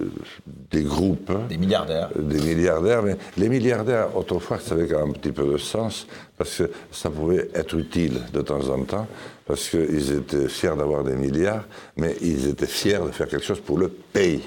des 0.71 0.83
groupes. 0.83 1.31
Des 1.51 1.59
milliardaires. 1.59 2.09
Des 2.17 2.41
milliardaires, 2.41 3.03
mais 3.03 3.17
les 3.37 3.51
milliardaires, 3.51 4.17
autrefois, 4.17 4.59
ça 4.59 4.75
avait 4.75 4.87
quand 4.87 5.01
même 5.01 5.11
un 5.11 5.13
petit 5.13 5.33
peu 5.33 5.45
de 5.45 5.59
sens, 5.59 6.07
parce 6.39 6.57
que 6.57 6.71
ça 6.91 7.11
pouvait 7.11 7.51
être 7.55 7.77
utile 7.77 8.23
de 8.33 8.41
temps 8.41 8.67
en 8.71 8.83
temps, 8.85 9.07
parce 9.45 9.69
qu'ils 9.69 10.13
étaient 10.13 10.49
fiers 10.49 10.77
d'avoir 10.79 11.05
des 11.05 11.17
milliards, 11.17 11.65
mais 11.99 12.17
ils 12.23 12.49
étaient 12.49 12.67
fiers 12.67 13.01
de 13.05 13.11
faire 13.11 13.29
quelque 13.29 13.45
chose 13.45 13.61
pour 13.61 13.77
le 13.77 13.89
pays 13.89 14.43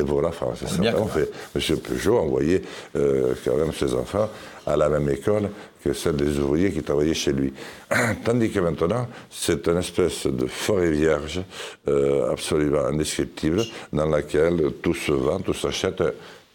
et 0.00 0.04
pour 0.04 0.22
la 0.22 0.32
France. 0.32 0.64
C'est 0.66 0.80
bien 0.80 0.92
ça 0.92 0.98
qu'on 0.98 1.06
fait. 1.06 1.30
M. 1.54 1.76
Peugeot 1.78 2.18
envoyait 2.18 2.62
euh, 2.96 3.34
quand 3.44 3.56
même 3.56 3.72
ses 3.72 3.94
enfants 3.94 4.28
à 4.66 4.76
la 4.76 4.88
même 4.88 5.08
école 5.08 5.50
que 5.82 5.92
celle 5.92 6.16
des 6.16 6.38
ouvriers 6.38 6.70
qui 6.70 6.82
travaillaient 6.82 7.14
chez 7.14 7.32
lui. 7.32 7.52
Tandis 8.24 8.50
que 8.50 8.60
maintenant, 8.60 9.06
c'est 9.30 9.66
une 9.66 9.78
espèce 9.78 10.26
de 10.26 10.46
forêt 10.46 10.90
vierge 10.90 11.40
euh, 11.88 12.30
absolument 12.32 12.86
indescriptible 12.86 13.62
dans 13.92 14.06
laquelle 14.06 14.72
tout 14.82 14.94
se 14.94 15.12
vend, 15.12 15.40
tout 15.40 15.54
s'achète. 15.54 16.02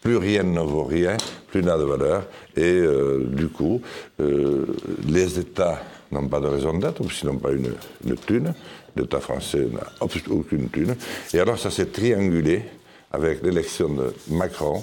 Plus 0.00 0.18
rien 0.18 0.44
ne 0.44 0.60
vaut 0.60 0.84
rien, 0.84 1.16
plus 1.50 1.62
n'a 1.62 1.76
de 1.76 1.82
valeur. 1.82 2.24
Et 2.56 2.62
euh, 2.62 3.24
du 3.26 3.48
coup, 3.48 3.80
euh, 4.20 4.66
les 5.08 5.38
États 5.38 5.82
n'ont 6.12 6.28
pas 6.28 6.38
de 6.38 6.46
raison 6.46 6.74
d'être, 6.78 7.02
qu'ils 7.08 7.28
n'ont 7.28 7.38
pas 7.38 7.50
une, 7.50 7.72
une 8.06 8.14
thune. 8.14 8.54
L'État 8.94 9.20
français 9.20 9.66
n'a 9.72 9.82
aucune 10.30 10.68
thune. 10.70 10.94
Et 11.34 11.40
alors, 11.40 11.58
ça 11.58 11.70
s'est 11.70 11.86
triangulé 11.86 12.62
avec 13.16 13.42
l'élection 13.42 13.88
de 13.88 14.12
Macron, 14.28 14.82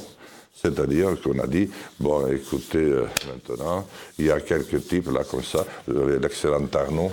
c'est-à-dire 0.55 1.09
qu'on 1.21 1.37
a 1.39 1.47
dit, 1.47 1.69
bon, 1.99 2.27
écoutez, 2.27 2.77
euh, 2.79 3.05
maintenant, 3.27 3.85
il 4.17 4.25
y 4.25 4.31
a 4.31 4.39
quelques 4.39 4.87
types 4.87 5.09
là 5.11 5.23
comme 5.29 5.43
ça, 5.43 5.65
vous 5.87 5.99
avez 6.01 6.19
l'excellent 6.19 6.65
Arnaud, 6.73 7.11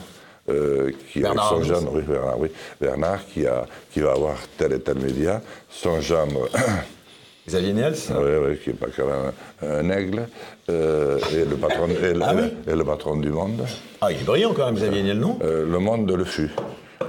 euh, 0.48 0.90
qui 1.12 1.20
Bernard 1.20 1.52
avec 1.54 1.66
son 1.66 1.88
oui, 1.92 2.02
Bernard, 2.02 2.38
oui, 2.40 2.48
Bernard, 2.80 3.26
qui, 3.26 3.46
a, 3.46 3.66
qui 3.92 4.00
va 4.00 4.12
avoir 4.12 4.36
tel 4.56 4.72
et 4.72 4.80
tel 4.80 4.98
média, 4.98 5.42
son 5.68 6.00
gendre, 6.00 6.48
Xavier 7.48 7.72
Niels. 7.72 7.94
Oui, 8.10 8.30
oui, 8.46 8.58
qui 8.62 8.70
n'est 8.70 8.76
pas 8.76 8.86
quand 8.96 9.06
même 9.06 9.32
un 9.62 9.90
aigle, 9.90 10.28
euh, 10.70 11.18
et, 11.34 11.44
le 11.44 11.56
patron, 11.56 11.88
et, 11.88 12.14
le- 12.14 12.20
Ah 12.22 12.34
oui. 12.34 12.52
et 12.66 12.76
le 12.76 12.84
patron 12.84 13.16
du 13.16 13.30
monde. 13.30 13.64
Ah, 14.00 14.10
il 14.12 14.20
est 14.20 14.24
brillant 14.24 14.54
quand 14.54 14.66
même, 14.66 14.76
Xavier 14.76 15.02
Niels, 15.02 15.18
non? 15.18 15.38
Euh, 15.42 15.66
le 15.70 15.78
monde 15.78 16.10
le 16.10 16.24
fut. 16.24 16.50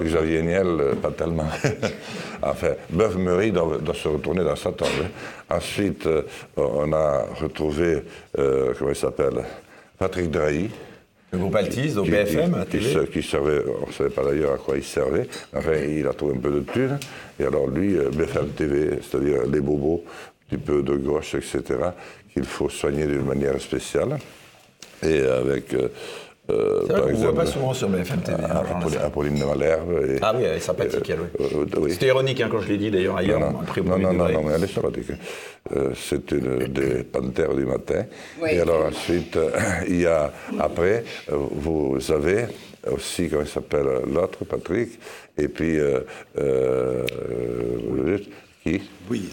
Xavier 0.00 0.42
Niel, 0.42 0.66
euh, 0.80 0.94
pas 0.94 1.10
tellement. 1.10 1.48
enfin, 2.42 2.72
Bœuf 2.90 3.16
Meury 3.16 3.52
doit, 3.52 3.78
doit 3.78 3.94
se 3.94 4.08
retourner 4.08 4.42
dans 4.42 4.56
sa 4.56 4.72
tombe. 4.72 4.88
Ensuite, 5.50 6.06
euh, 6.06 6.22
on 6.56 6.92
a 6.92 7.26
retrouvé, 7.40 8.02
euh, 8.38 8.72
comment 8.78 8.90
il 8.90 8.96
s'appelle 8.96 9.44
Patrick 9.98 10.30
Drahi. 10.30 10.70
Le 11.32 11.38
groupe 11.38 11.56
Altis, 11.56 11.94
au 11.96 12.02
qui- 12.04 12.10
BFM, 12.10 12.54
à 12.54 12.64
qui, 12.64 12.78
qui, 12.78 12.78
télé. 12.78 12.92
se- 12.92 13.10
qui 13.10 13.22
servait, 13.22 13.62
on 13.82 13.86
ne 13.88 13.92
savait 13.92 14.10
pas 14.10 14.24
d'ailleurs 14.24 14.52
à 14.54 14.58
quoi 14.58 14.76
il 14.76 14.84
servait. 14.84 15.28
Enfin, 15.54 15.74
il 15.74 16.06
a 16.06 16.12
trouvé 16.12 16.36
un 16.36 16.40
peu 16.40 16.50
de 16.50 16.60
thunes. 16.60 16.98
Et 17.38 17.44
alors, 17.44 17.68
lui, 17.68 17.94
BFM 18.12 18.48
TV, 18.50 18.98
c'est-à-dire 19.02 19.42
les 19.50 19.60
bobos, 19.60 20.04
un 20.06 20.56
petit 20.56 20.62
peu 20.62 20.82
de 20.82 20.94
gauche, 20.96 21.34
etc., 21.34 21.62
qu'il 22.32 22.44
faut 22.44 22.68
soigner 22.68 23.06
d'une 23.06 23.24
manière 23.24 23.60
spéciale. 23.60 24.18
Et 25.02 25.20
avec. 25.20 25.74
euh, 25.74 25.88
euh, 26.50 26.82
C'est 26.86 26.92
vrai 26.92 27.00
qu'on 27.02 27.08
ne 27.10 27.14
voit 27.24 27.34
pas 27.34 27.46
souvent 27.46 27.72
sur 27.72 27.88
BFM 27.88 28.20
TV. 28.20 28.42
hein, 28.42 28.48
Jean 28.48 28.56
Apolline, 28.60 28.84
Lassalle. 28.84 29.06
Apolline 29.06 29.38
de 29.38 29.44
Malherbe. 29.44 29.90
et- 30.08 30.18
Ah 30.22 30.32
oui, 30.36 30.42
elle 30.44 30.56
est 30.56 30.60
sympathique, 30.60 31.08
elle, 31.10 31.20
oui. 31.20 31.26
euh, 31.40 31.44
euh, 31.76 31.80
oui. 31.80 31.92
C'était 31.92 32.06
ironique 32.08 32.40
hein, 32.40 32.48
quand 32.50 32.60
je 32.60 32.68
l'ai 32.68 32.78
dit 32.78 32.90
d'ailleurs 32.90 33.16
ailleurs, 33.16 33.40
Non, 33.40 33.52
non, 33.52 33.98
non, 33.98 34.12
non, 34.12 34.28
non, 34.28 34.42
mais 34.44 34.52
elle 34.54 34.64
est 34.64 34.74
sympathique. 34.74 35.12
Euh, 35.76 35.90
c'est 35.94 36.30
une 36.32 36.66
des 36.66 37.04
panthères 37.04 37.54
du 37.54 37.64
matin. 37.64 38.04
Oui. 38.42 38.50
Et 38.52 38.60
alors 38.60 38.86
ensuite, 38.86 39.36
euh, 39.36 39.50
il 39.88 40.00
y 40.00 40.06
a, 40.06 40.32
après, 40.58 41.04
euh, 41.30 41.36
vous 41.52 41.98
avez 42.10 42.46
aussi, 42.90 43.28
comment 43.28 43.42
il 43.42 43.48
s'appelle, 43.48 43.86
l'autre, 44.12 44.44
Patrick, 44.44 44.98
et 45.38 45.46
puis, 45.48 45.78
euh, 45.78 46.00
euh, 46.38 47.04
euh, 48.04 48.18
qui? 48.64 48.82
Oui. 49.08 49.28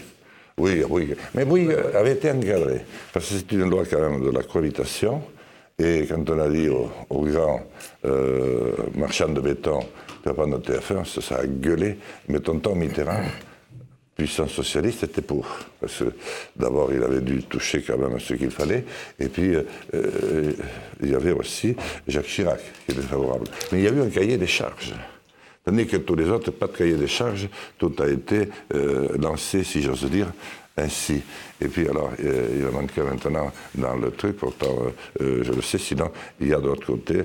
oui, 0.58 0.84
oui. 0.88 1.14
Mais 1.34 1.42
oui, 1.44 1.68
euh, 1.70 1.98
avait 1.98 2.12
été 2.12 2.30
encadré. 2.30 2.82
Parce 3.12 3.28
que 3.28 3.34
c'est 3.34 3.52
une 3.52 3.68
loi 3.68 3.82
quand 3.90 4.00
même 4.00 4.24
de 4.24 4.30
la 4.30 4.42
cohabitation. 4.44 5.22
Et 5.80 6.06
quand 6.06 6.28
on 6.28 6.38
a 6.38 6.48
dit 6.50 6.68
aux, 6.68 6.90
grands 7.24 7.62
euh, 8.04 8.72
marchands 8.94 9.30
de 9.30 9.40
béton, 9.40 9.80
tu 10.22 10.28
vas 10.28 10.34
prendre 10.34 10.58
TF1, 10.58 11.06
ça, 11.06 11.22
ça 11.22 11.36
a 11.36 11.46
gueulé. 11.46 11.96
Mais 12.28 12.40
tonton 12.40 12.74
Mitterrand, 12.74 13.22
puissant 14.14 14.46
socialiste, 14.46 15.04
était 15.04 15.22
pour. 15.22 15.46
Parce 15.80 16.00
que 16.00 16.12
d'abord, 16.54 16.92
il 16.92 17.02
avait 17.02 17.22
dû 17.22 17.42
toucher 17.44 17.80
quand 17.80 17.96
même 17.96 18.20
ce 18.20 18.34
qu'il 18.34 18.50
fallait. 18.50 18.84
Et 19.18 19.28
puis, 19.28 19.54
euh, 19.54 19.62
euh, 19.94 20.52
il 21.02 21.10
y 21.10 21.14
avait 21.14 21.32
aussi 21.32 21.74
Jacques 22.06 22.26
Chirac 22.26 22.60
qui 22.84 22.92
était 22.92 23.00
favorable. 23.00 23.46
Mais 23.72 23.78
il 23.78 23.84
y 23.84 23.88
a 23.88 23.90
eu 23.90 24.02
un 24.02 24.10
cahier 24.10 24.36
des 24.36 24.46
charges. 24.46 24.94
Tandis 25.64 25.86
que 25.86 25.96
tous 25.96 26.14
les 26.14 26.28
autres, 26.28 26.50
pas 26.50 26.66
de 26.66 26.76
cahier 26.76 26.96
des 26.96 27.06
charges, 27.06 27.48
tout 27.78 27.92
a 27.98 28.08
été 28.08 28.48
lancé, 29.18 29.62
si 29.62 29.82
j'ose 29.82 30.04
dire, 30.10 30.28
ainsi. 30.76 31.22
Et 31.60 31.68
puis 31.68 31.86
alors, 31.88 32.10
euh, 32.24 32.48
il 32.56 32.62
va 32.62 32.70
manquer 32.70 33.02
maintenant 33.02 33.52
dans 33.74 33.96
le 33.96 34.10
truc, 34.12 34.36
pourtant 34.36 34.76
euh, 35.20 35.22
euh, 35.22 35.44
je 35.44 35.52
le 35.52 35.62
sais, 35.62 35.78
sinon 35.78 36.10
il 36.40 36.48
y 36.48 36.54
a 36.54 36.60
de 36.60 36.66
l'autre 36.66 36.86
côté 36.86 37.24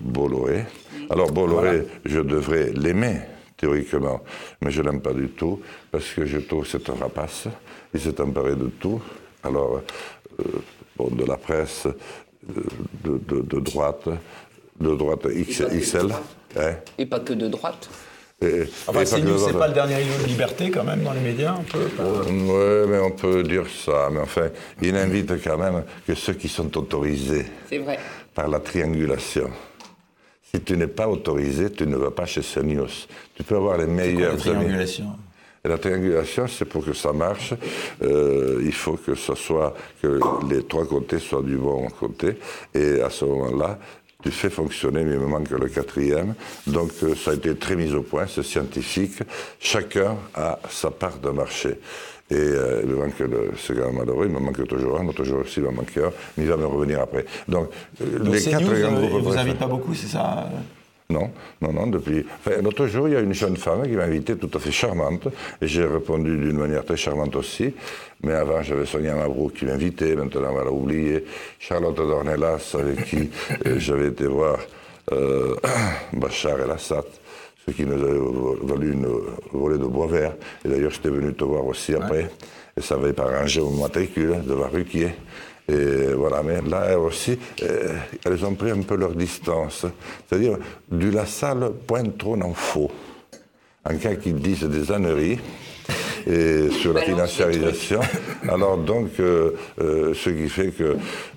Bolloré. 0.00 0.64
Alors 1.10 1.30
Bolloré, 1.32 1.86
je 2.04 2.20
devrais 2.20 2.70
l'aimer 2.72 3.20
théoriquement, 3.56 4.22
mais 4.60 4.70
je 4.70 4.82
l'aime 4.82 5.00
pas 5.00 5.12
du 5.12 5.28
tout, 5.28 5.60
parce 5.90 6.08
que 6.10 6.26
je 6.26 6.38
trouve 6.38 6.64
que 6.64 6.70
c'est 6.70 6.90
un 6.90 6.94
rapace, 6.94 7.46
il 7.94 8.00
s'est 8.00 8.20
emparé 8.20 8.56
de 8.56 8.66
tout. 8.66 9.00
Alors, 9.44 9.82
euh, 10.40 10.44
bon, 10.96 11.08
de 11.10 11.24
la 11.24 11.36
presse, 11.36 11.86
de, 12.46 13.18
de- 13.28 13.40
de 13.42 13.60
droite, 13.60 14.08
de 14.80 14.94
droite 14.96 15.26
X- 15.32 15.62
XL. 15.70 16.10
hein, 16.58 16.74
Et 16.98 17.06
pas 17.06 17.20
que 17.20 17.32
de 17.34 17.46
droite. 17.48 17.88
Et- 18.42 18.62
Enfin, 18.86 19.04
c'est 19.04 19.22
pas 19.52 19.58
pas 19.58 19.68
le 19.68 19.74
dernier 19.74 19.94
îlot 20.02 20.22
de 20.22 20.26
liberté 20.28 20.70
quand 20.70 20.84
même 20.84 21.02
dans 21.02 21.12
les 21.12 21.20
médias, 21.20 21.52
un 21.52 21.62
peu 21.62 21.78
Oui, 22.28 22.88
mais 22.90 22.98
on 22.98 23.10
peut 23.10 23.42
dire 23.42 23.64
ça. 23.84 24.08
Mais 24.12 24.20
enfin, 24.20 24.48
il 24.80 24.92
n'invite 24.92 25.42
quand 25.42 25.58
même 25.58 25.84
que 26.06 26.14
ceux 26.14 26.34
qui 26.34 26.48
sont 26.48 26.76
autorisés 26.76 27.46
C'est 27.68 27.78
vrai. 27.78 27.98
par 28.34 28.48
la 28.48 28.60
triangulation. 28.60 29.50
Si 30.54 30.60
tu 30.60 30.76
n'es 30.76 30.86
pas 30.86 31.08
autorisé, 31.08 31.70
tu 31.70 31.86
ne 31.86 31.96
vas 31.96 32.10
pas 32.10 32.26
chez 32.26 32.42
CNews. 32.42 32.86
Tu 33.34 33.42
peux 33.42 33.56
avoir 33.56 33.78
les 33.78 33.86
La 33.86 33.92
meilleurs 33.92 34.32
amis. 34.32 34.40
triangulation? 34.40 35.06
Et 35.64 35.68
la 35.68 35.78
triangulation, 35.78 36.46
c'est 36.48 36.64
pour 36.64 36.84
que 36.84 36.92
ça 36.92 37.12
marche, 37.12 37.54
euh, 38.02 38.60
il 38.64 38.72
faut 38.74 38.94
que 38.96 39.14
ce 39.14 39.34
soit 39.36 39.72
que 40.02 40.18
les 40.50 40.64
trois 40.64 40.84
côtés 40.84 41.20
soient 41.20 41.40
du 41.42 41.56
bon 41.56 41.86
côté. 42.00 42.36
Et 42.74 43.00
à 43.00 43.08
ce 43.10 43.24
moment-là, 43.24 43.78
tu 44.22 44.30
fais 44.30 44.50
fonctionner, 44.50 45.04
mais 45.04 45.12
il 45.12 45.18
me 45.18 45.26
manque 45.26 45.50
le 45.50 45.68
quatrième. 45.68 46.34
Donc 46.66 46.90
euh, 47.02 47.14
ça 47.14 47.32
a 47.32 47.34
été 47.34 47.54
très 47.56 47.76
mis 47.76 47.92
au 47.92 48.02
point, 48.02 48.26
c'est 48.26 48.42
scientifique. 48.42 49.22
Chacun 49.60 50.16
a 50.34 50.58
sa 50.70 50.90
part 50.90 51.18
de 51.18 51.30
marché. 51.30 51.78
Et 52.32 52.34
euh, 52.34 52.80
il 52.82 52.88
me 52.88 52.96
manque 52.96 53.18
le, 53.18 53.50
quand 53.68 53.74
même 53.74 53.98
malheureux, 53.98 54.26
il 54.26 54.32
me 54.32 54.40
manque 54.40 54.66
toujours 54.66 54.98
un, 54.98 55.24
jour 55.24 55.40
aussi 55.40 55.60
il 55.60 55.64
me 55.64 55.70
manque 55.70 55.94
un, 55.98 56.10
mais 56.36 56.44
il 56.44 56.48
va 56.48 56.56
me 56.56 56.64
revenir 56.64 57.00
après. 57.00 57.26
Donc, 57.46 57.68
euh, 58.00 58.20
Donc 58.20 58.34
les 58.34 58.42
quatre 58.42 58.64
grands 58.64 58.96
euh, 58.96 59.06
groupes 59.06 59.22
vous 59.22 59.36
invitent 59.36 59.58
pas 59.58 59.66
beaucoup, 59.66 59.92
c'est 59.94 60.06
ça 60.06 60.48
non, 61.10 61.30
non, 61.60 61.74
non, 61.74 61.86
depuis. 61.88 62.24
Enfin, 62.38 62.62
l'autre 62.62 62.86
jour, 62.86 63.06
il 63.06 63.12
y 63.12 63.16
a 63.16 63.20
une 63.20 63.34
jeune 63.34 63.58
femme 63.58 63.82
qui 63.82 63.90
m'a 63.90 64.04
invité, 64.04 64.34
tout 64.34 64.50
à 64.54 64.58
fait 64.58 64.70
charmante, 64.70 65.28
et 65.60 65.66
j'ai 65.66 65.84
répondu 65.84 66.38
d'une 66.38 66.56
manière 66.56 66.86
très 66.86 66.96
charmante 66.96 67.36
aussi. 67.36 67.74
Mais 68.22 68.34
avant, 68.34 68.62
j'avais 68.62 68.86
Sonia 68.86 69.14
Mabrouk 69.14 69.54
qui 69.54 69.64
m'invitait, 69.64 70.14
maintenant, 70.14 70.54
elle 70.60 70.68
a 70.68 70.72
oublié. 70.72 71.24
Charlotte 71.58 71.96
Dornelas, 71.96 72.74
avec 72.78 73.04
qui 73.04 73.30
euh, 73.66 73.78
j'avais 73.78 74.08
été 74.08 74.26
voir 74.26 74.58
euh, 75.10 75.56
Bachar 76.12 76.60
el-Assad, 76.60 77.04
ce 77.66 77.72
qui 77.72 77.84
nous 77.84 78.00
avait 78.00 78.20
valu 78.62 78.92
une 78.92 79.08
volée 79.52 79.78
de 79.78 79.86
bois 79.86 80.06
vert. 80.06 80.34
Et 80.64 80.68
d'ailleurs, 80.68 80.92
j'étais 80.92 81.08
venu 81.08 81.34
te 81.34 81.42
voir 81.42 81.66
aussi 81.66 81.94
après. 81.94 82.30
Et 82.76 82.80
ça 82.80 82.94
avait 82.94 83.12
pas 83.12 83.24
rangé 83.24 83.60
au 83.60 83.70
matricule 83.70 84.36
devant 84.46 84.68
Ruquier. 84.68 85.14
Et 85.68 86.12
voilà, 86.14 86.42
mais 86.42 86.60
là 86.62 86.98
aussi, 86.98 87.38
euh, 87.62 87.96
elles 88.24 88.44
ont 88.44 88.54
pris 88.54 88.70
un 88.70 88.82
peu 88.82 88.96
leur 88.96 89.14
distance. 89.14 89.86
C'est-à-dire, 90.28 90.58
du 90.90 91.10
La 91.10 91.26
Salle 91.26 91.72
pointe 91.86 92.16
trop 92.18 92.40
en 92.40 92.54
faux. 92.54 92.90
En 93.84 93.96
cas 93.96 94.14
qu'ils 94.14 94.36
disent 94.36 94.62
des 94.64 94.92
âneries 94.92 95.40
et 96.26 96.70
sur 96.70 96.92
la 96.92 97.02
financiarisation. 97.02 98.00
Alors 98.48 98.76
donc, 98.78 99.10
euh, 99.20 99.52
euh, 99.80 100.14
ce 100.14 100.30
qui 100.30 100.48
fait 100.48 100.68
que, 100.68 100.82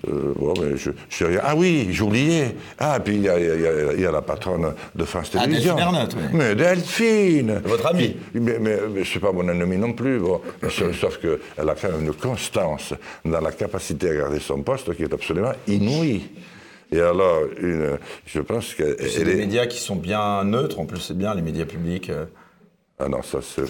euh, 0.07 0.33
bon, 0.35 0.53
mais 0.61 0.77
je, 0.77 0.91
je. 1.09 1.25
Ah 1.43 1.55
oui, 1.55 1.87
j'oubliais. 1.91 2.55
Ah, 2.79 2.99
puis 2.99 3.15
il 3.15 3.21
y 3.23 3.29
a, 3.29 3.39
il 3.39 3.61
y 3.61 3.67
a- 3.67 3.93
il 3.93 4.01
y 4.01 4.05
a 4.05 4.11
la 4.11 4.21
patronne 4.21 4.73
de 4.95 5.03
France 5.05 5.31
Ah, 5.35 5.43
Télévisions. 5.43 5.75
Delphine 5.75 6.09
oui. 6.17 6.29
Mais 6.33 6.55
Delphine 6.55 7.61
Votre 7.65 7.87
amie. 7.87 8.15
Qui- 8.31 8.39
Mais, 8.39 8.57
mais, 8.59 8.77
mais 8.93 9.03
c'est 9.05 9.19
pas 9.19 9.31
mon 9.31 9.47
ennemi 9.49 9.77
non 9.77 9.93
plus. 9.93 10.19
Bon. 10.19 10.41
Sauf, 10.69 10.99
sauf 10.99 11.17
qu'elle 11.19 11.69
a 11.69 11.75
quand 11.75 11.91
même 11.91 12.05
une 12.05 12.13
constance 12.13 12.93
dans 13.23 13.41
la 13.41 13.51
capacité 13.51 14.09
à 14.09 14.15
garder 14.15 14.39
son 14.39 14.61
poste 14.61 14.93
qui 14.95 15.03
est 15.03 15.13
absolument 15.13 15.51
inouïe. 15.67 16.23
Et 16.91 16.99
alors, 17.01 17.41
une, 17.61 17.97
je 18.25 18.39
pense 18.41 18.73
qu'elle 18.75 18.95
C'est 19.09 19.23
des 19.23 19.31
est- 19.31 19.35
médias 19.35 19.65
qui 19.65 19.79
sont 19.79 19.95
bien 19.95 20.43
neutres, 20.43 20.79
en 20.79 20.85
plus 20.85 20.99
c'est 20.99 21.17
bien 21.17 21.33
les 21.33 21.41
médias 21.41 21.65
publics. 21.65 22.11
Ah 22.99 23.09
non, 23.09 23.21
ça 23.23 23.39
c'est, 23.41 23.63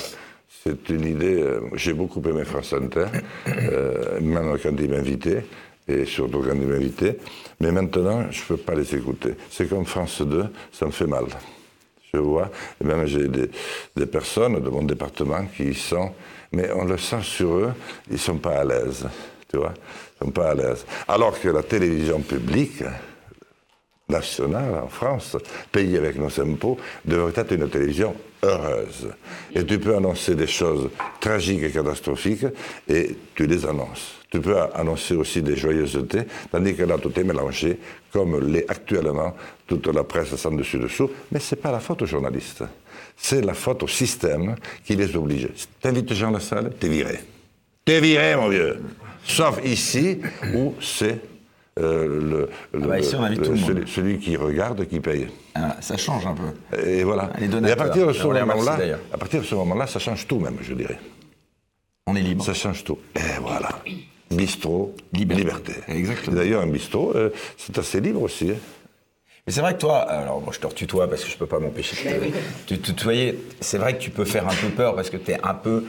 c'est 0.68 0.90
une 0.90 1.06
idée. 1.06 1.42
euh, 1.44 1.60
j'ai 1.76 1.94
beaucoup 1.94 2.22
aimé 2.28 2.44
France 2.44 2.74
Inter, 2.74 3.06
euh, 3.48 4.20
même 4.20 4.58
quand 4.62 4.72
ils 4.80 4.90
m'invitaient, 4.90 5.46
et 5.88 6.06
surtout 6.06 6.40
quand 6.40 6.56
ils 6.56 6.68
m'invitaient. 6.68 7.20
Mais 7.60 7.72
maintenant, 7.72 8.26
je 8.32 8.42
ne 8.42 8.48
peux 8.48 8.58
pas 8.58 8.74
les 8.74 8.96
écouter. 8.96 9.36
C'est 9.52 9.70
comme 9.70 9.86
France 9.86 10.24
2, 10.24 10.46
ça 10.72 10.88
me 10.88 10.92
fait 10.92 11.06
mal. 11.06 11.26
je 12.12 12.18
vois. 12.20 12.50
Même 12.84 13.06
j'ai 13.06 13.28
des, 13.28 13.52
des 13.96 14.06
personnes 14.08 14.60
de 14.60 14.70
mon 14.70 14.82
département 14.82 15.46
qui 15.56 15.66
y 15.66 15.76
sont, 15.76 16.12
mais 16.52 16.72
on 16.76 16.86
le 16.86 16.98
sent 16.98 17.22
sur 17.22 17.58
eux, 17.58 17.74
ils 18.08 18.14
ne 18.14 18.18
sont 18.18 18.38
pas 18.40 18.62
à 18.62 18.64
l'aise, 18.64 19.08
tu 19.48 19.58
vois, 19.58 19.74
ils 20.20 20.26
sont 20.26 20.32
pas 20.32 20.50
à 20.50 20.56
l'aise. 20.56 20.84
Alors 21.08 21.40
que 21.40 21.50
la 21.50 21.62
télévision 21.62 22.22
publique, 22.22 22.82
nationale 24.08 24.82
en 24.84 24.88
France, 24.88 25.38
payée 25.72 25.98
avec 25.98 26.18
nos 26.18 26.40
impôts, 26.40 26.78
devrait 27.04 27.34
être 27.36 27.54
une 27.54 27.70
télévision 27.70 28.16
heureuse. 28.44 29.10
Et 29.54 29.66
tu 29.66 29.80
peux 29.80 29.96
annoncer 29.96 30.36
des 30.36 30.48
choses 30.48 30.90
tragiques 31.20 31.64
et 31.64 31.72
catastrophiques 31.72 32.46
et 32.88 33.16
tu 33.34 33.48
les 33.48 33.66
annonces. 33.66 34.16
Tu 34.30 34.42
peux 34.42 34.58
annoncer 34.74 35.16
aussi 35.16 35.42
des 35.42 35.56
joyeusetés, 35.56 36.24
tandis 36.52 36.76
que 36.76 36.84
là, 36.84 36.98
tout 36.98 37.18
est 37.20 37.24
mélangé, 37.24 37.80
comme 38.12 38.40
l'est 38.52 38.70
actuellement 38.70 39.34
toute 39.66 39.88
la 39.88 40.04
presse 40.04 40.36
sans 40.36 40.52
dessus-dessous. 40.52 41.10
Mais 41.32 41.40
ce 41.40 41.56
n'est 41.56 41.62
pas 41.62 41.72
la 41.72 41.80
faute 41.80 42.02
aux 42.02 42.06
journalistes. 42.06 42.64
C'est 43.16 43.42
la 43.42 43.54
faute 43.54 43.84
au 43.84 43.88
système 43.88 44.56
qui 44.84 44.96
les 44.96 45.16
oblige. 45.16 45.50
T'invites 45.82 46.14
Jean 46.14 46.32
Lassalle, 46.32 46.72
t'es 46.80 46.90
viré. 46.90 47.20
T'es 47.86 48.02
viré, 48.02 48.36
mon 48.36 48.50
vieux. 48.50 48.82
Sauf 49.24 49.60
ici, 49.64 50.20
où 50.54 50.76
c'est 50.82 51.20
euh, 51.78 52.48
le, 52.74 52.82
Ah 52.84 52.88
bah, 52.88 53.00
ici, 53.00 53.16
on 53.16 53.24
invite 53.24 53.42
tout 53.44 53.52
le 53.52 53.58
monde. 53.58 53.66
celui, 53.68 53.88
celui 53.92 54.20
qui 54.20 54.36
regarde 54.38 54.86
qui 54.88 55.00
paye. 55.00 55.28
Ah, 55.56 55.76
ça 55.82 55.98
change 55.98 56.26
un 56.26 56.34
peu. 56.36 56.78
Et 56.88 57.04
voilà. 57.04 57.32
Les 57.40 57.48
Et 57.48 57.72
à 57.72 57.76
partir 57.76 58.08
de 58.08 58.14
ce 58.14 58.24
remercie, 58.24 58.48
moment-là, 58.60 58.78
à 59.14 59.18
partir 59.18 59.42
de 59.42 59.46
ce 59.46 59.56
moment-là, 59.56 59.88
ça 59.88 60.00
change 60.00 60.26
tout 60.28 60.40
même, 60.40 60.58
je 60.62 60.74
dirais. 60.74 61.00
On 62.08 62.16
est 62.16 62.22
libre. 62.22 62.44
Ça 62.46 62.54
change 62.54 62.84
tout. 62.84 63.00
Et 63.16 63.40
voilà. 63.42 63.70
Bistrot, 64.32 64.96
Liberté. 65.14 65.44
liberté. 65.44 65.74
Exactement. 65.88 66.36
D'ailleurs, 66.38 66.62
un 66.62 66.68
bistrot, 66.68 67.12
euh, 67.16 67.30
c'est 67.58 67.78
assez 67.78 68.00
libre 68.02 68.22
aussi. 68.24 68.52
hein. 68.52 68.56
Mais 69.46 69.54
c'est 69.54 69.62
vrai 69.62 69.76
que 69.76 69.80
toi, 69.80 70.00
alors 70.00 70.42
moi 70.42 70.52
je 70.52 70.60
te 70.60 70.66
retutoie 70.66 71.08
parce 71.08 71.24
que 71.24 71.30
je 71.30 71.38
peux 71.38 71.46
pas 71.46 71.60
m'empêcher 71.60 71.96
de 72.10 72.10
te 72.10 72.74
de 72.74 72.80
te 72.82 72.86
tutoyer. 72.88 73.40
C'est 73.62 73.78
vrai 73.78 73.96
que 73.96 74.02
tu 74.02 74.10
peux 74.10 74.26
faire 74.26 74.48
un 74.48 74.56
peu 74.56 74.70
peur 74.70 74.96
parce 74.96 75.12
que 75.12 75.18
tu 75.18 75.32
es 75.32 75.38
un 75.44 75.54
peu, 75.54 75.84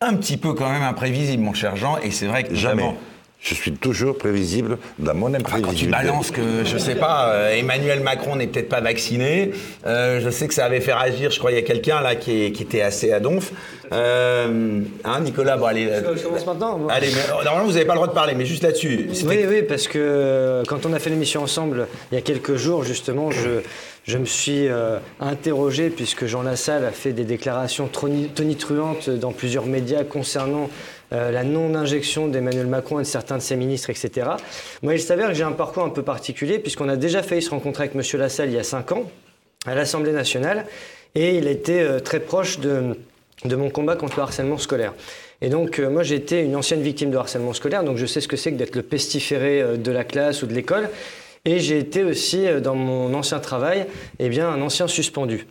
un 0.00 0.14
petit 0.16 0.36
peu 0.36 0.54
quand 0.54 0.68
même 0.70 0.82
imprévisible, 0.82 1.42
mon 1.42 1.54
cher 1.54 1.76
Jean. 1.76 1.98
Et 1.98 2.10
c'est 2.10 2.26
vrai 2.26 2.42
que 2.42 2.54
Jamais. 2.56 2.82
vraiment, 2.82 2.98
Je 3.48 3.54
suis 3.54 3.70
toujours 3.72 4.18
prévisible 4.18 4.76
dans 4.98 5.14
mon 5.14 5.28
Enfin, 5.28 5.38
quand 5.38 5.50
tu 5.50 5.56
imprévisibilité. 5.58 6.02
balances 6.04 6.30
que, 6.32 6.64
je 6.64 6.76
sais 6.78 6.96
pas, 6.96 7.28
euh, 7.28 7.54
Emmanuel 7.56 8.00
Macron 8.00 8.34
n'est 8.34 8.48
peut-être 8.48 8.68
pas 8.68 8.80
vacciné, 8.80 9.52
euh, 9.86 10.20
je 10.20 10.30
sais 10.30 10.48
que 10.48 10.54
ça 10.54 10.64
avait 10.64 10.80
fait 10.80 10.92
réagir, 10.92 11.30
je 11.30 11.38
crois, 11.38 11.52
il 11.52 11.54
y 11.54 11.58
a 11.58 11.62
quelqu'un 11.62 12.00
là 12.00 12.16
qui, 12.16 12.46
était 12.46 12.80
assez 12.82 13.12
à 13.12 13.20
donf. 13.20 13.52
Euh, 13.92 14.80
hein, 15.04 15.20
Nicolas, 15.20 15.56
bon, 15.56 15.66
allez. 15.66 15.86
euh, 15.86 16.16
Je 16.16 16.24
commence 16.24 16.44
maintenant 16.44 16.76
moi. 16.76 16.92
Allez, 16.92 17.06
mais, 17.14 17.20
euh, 17.32 17.44
normalement, 17.44 17.66
vous 17.66 17.74
n'avez 17.74 17.84
pas 17.84 17.92
le 17.92 17.98
droit 17.98 18.08
de 18.08 18.14
parler, 18.14 18.34
mais 18.34 18.46
juste 18.46 18.64
là-dessus. 18.64 19.08
Oui, 19.24 19.44
oui, 19.48 19.62
parce 19.62 19.86
que 19.86 19.98
euh, 20.00 20.62
quand 20.66 20.84
on 20.84 20.92
a 20.92 20.98
fait 20.98 21.10
l'émission 21.10 21.42
ensemble 21.42 21.86
il 22.10 22.16
y 22.16 22.18
a 22.18 22.22
quelques 22.22 22.56
jours, 22.56 22.82
justement, 22.82 23.30
je, 23.30 23.60
je 24.02 24.18
me 24.18 24.24
suis 24.24 24.66
euh, 24.66 24.98
interrogé, 25.20 25.90
puisque 25.90 26.26
Jean 26.26 26.42
Lassalle 26.42 26.84
a 26.84 26.90
fait 26.90 27.12
des 27.12 27.24
déclarations 27.24 27.88
tonitruantes 28.34 29.08
dans 29.08 29.30
plusieurs 29.32 29.66
médias 29.66 30.02
concernant 30.02 30.68
euh, 31.12 31.30
la 31.30 31.44
non-injection 31.44 32.28
d'Emmanuel 32.28 32.66
Macron 32.66 32.98
et 32.98 33.02
de 33.02 33.06
certains 33.08 33.36
de 33.36 33.42
ses 33.42 33.56
ministres, 33.56 33.90
etc. 33.90 34.28
Moi, 34.82 34.94
il 34.94 35.00
s'avère 35.00 35.28
que 35.28 35.34
j'ai 35.34 35.44
un 35.44 35.52
parcours 35.52 35.84
un 35.84 35.90
peu 35.90 36.02
particulier, 36.02 36.58
puisqu'on 36.58 36.88
a 36.88 36.96
déjà 36.96 37.22
failli 37.22 37.42
se 37.42 37.50
rencontrer 37.50 37.84
avec 37.84 37.94
M. 37.94 38.20
Lassalle 38.20 38.48
il 38.48 38.54
y 38.54 38.58
a 38.58 38.64
cinq 38.64 38.92
ans, 38.92 39.04
à 39.66 39.74
l'Assemblée 39.74 40.12
nationale, 40.12 40.66
et 41.16 41.36
il 41.36 41.48
été 41.48 41.80
euh, 41.80 41.98
très 41.98 42.20
proche 42.20 42.60
de, 42.60 42.94
mon 43.44 43.70
combat 43.70 43.96
contre 43.96 44.16
le 44.16 44.22
harcèlement 44.22 44.58
scolaire. 44.58 44.94
Et 45.40 45.48
donc, 45.48 45.78
euh, 45.78 45.90
moi, 45.90 46.02
été 46.08 46.40
une 46.40 46.54
ancienne 46.54 46.82
victime 46.82 47.10
de 47.10 47.16
harcèlement 47.16 47.54
scolaire, 47.54 47.84
donc 47.84 47.96
je 47.96 48.06
sais 48.06 48.20
ce 48.20 48.28
que 48.28 48.36
c'est 48.36 48.52
que 48.52 48.56
d'être 48.56 48.76
le 48.76 48.82
pestiféré 48.82 49.62
euh, 49.62 49.76
de 49.76 49.90
la 49.90 50.04
classe 50.04 50.42
ou 50.42 50.46
de 50.46 50.54
l'école. 50.54 50.88
Et 51.44 51.58
j'ai 51.60 51.78
été 51.78 52.02
aussi, 52.02 52.44
dans 52.60 52.74
mon 52.74 53.14
ancien 53.14 53.38
travail, 53.38 53.86
eh 54.18 54.28
bien, 54.28 54.48
un 54.48 54.60
ancien 54.62 54.88
suspendu. 54.88 55.46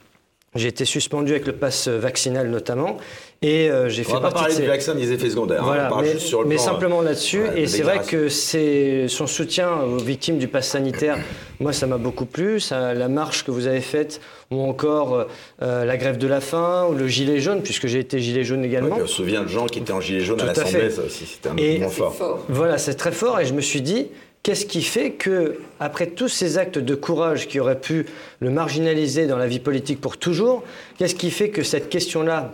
J'ai 0.54 0.68
été 0.68 0.84
suspendu 0.84 1.32
avec 1.32 1.48
le 1.48 1.54
pass 1.54 1.88
vaccinal 1.88 2.50
notamment, 2.50 2.98
et 3.42 3.70
euh, 3.70 3.90
j'ai 3.90 4.02
On 4.02 4.06
fait 4.06 4.14
va 4.14 4.20
pas 4.22 4.32
partie 4.32 4.36
de 4.38 4.40
parler 4.44 4.56
ces... 4.56 4.62
du 4.64 4.68
vaccin 4.68 4.96
des 4.96 5.12
effets 5.12 5.30
secondaires. 5.30 5.64
hein, 5.64 5.84
on 5.88 5.90
parle 5.90 6.06
mais, 6.06 6.12
juste 6.14 6.26
sur 6.28 6.42
le 6.42 6.48
mais 6.48 6.56
plan, 6.56 6.64
euh, 6.64 6.68
simplement 6.68 7.02
là-dessus. 7.02 7.42
ouais, 7.44 7.62
et 7.62 7.68
c'est 7.68 7.82
vrai 7.84 8.00
que 8.08 8.30
c'est 8.30 9.08
son 9.08 9.28
soutien 9.28 9.70
aux 9.82 9.98
victimes 9.98 10.38
du 10.38 10.48
pass 10.48 10.68
sanitaire, 10.70 11.18
moi, 11.60 11.74
ça 11.74 11.86
m'a 11.88 11.98
beaucoup 11.98 12.26
plu. 12.26 12.60
Ça, 12.60 12.94
la 12.94 13.08
marche 13.08 13.44
que 13.46 13.52
vous 13.52 13.68
avez 13.68 13.82
faite, 13.82 14.22
ou 14.52 14.62
encore 14.62 15.28
euh, 15.62 15.86
la 15.86 15.98
grève 15.98 16.18
de 16.18 16.28
la 16.28 16.42
faim, 16.42 16.88
ou 16.90 16.94
le 16.96 17.08
gilet 17.08 17.40
jaune, 17.40 17.62
puisque 17.62 17.88
j'ai 17.88 18.00
été 18.00 18.20
gilet 18.20 18.44
jaune 18.44 18.62
Ouais, 18.62 18.68
également. 18.68 18.96
puis 18.96 19.04
on 19.04 19.08
se 19.08 19.14
souvient 19.16 19.44
de 19.44 19.50
gens 19.50 19.66
qui 19.68 19.80
étaient 19.80 19.92
en 19.94 20.02
gilet 20.02 20.22
jaune 20.22 20.40
à 20.42 20.44
Tout 20.54 20.60
à 20.62 20.64
l'Assemblée, 20.64 20.90
ça 20.90 21.02
aussi, 21.04 21.26
c'était 21.26 21.50
un 21.50 21.58
Et- 21.58 21.78
moment 21.80 21.90
fort. 21.90 22.16
Fort. 22.16 22.46
Voilà, 22.50 22.78
c'est 22.78 22.96
très 22.96 23.12
fort. 23.12 23.40
Et 23.40 23.46
je 23.46 23.54
me 23.54 23.62
suis 23.62 23.82
dit, 23.82 24.08
qu'est-ce 24.44 24.66
qui 24.66 24.82
fait 24.82 25.12
que, 25.12 25.58
après 25.80 26.08
tous 26.08 26.30
ces 26.30 26.58
actes 26.58 26.78
de 26.80 26.96
courage 26.96 27.48
qui 27.48 27.60
auraient 27.60 27.80
pu 27.80 28.06
le 28.40 28.50
marginaliser 28.50 29.28
dans 29.28 29.38
la 29.38 29.48
vie 29.48 29.60
politique 29.60 30.00
pour 30.02 30.18
toujours, 30.18 30.64
qu'est-ce 30.98 31.16
qui 31.16 31.32
fait 31.32 31.50
que 31.50 31.64
cette 31.64 31.90
question-là 31.90 32.52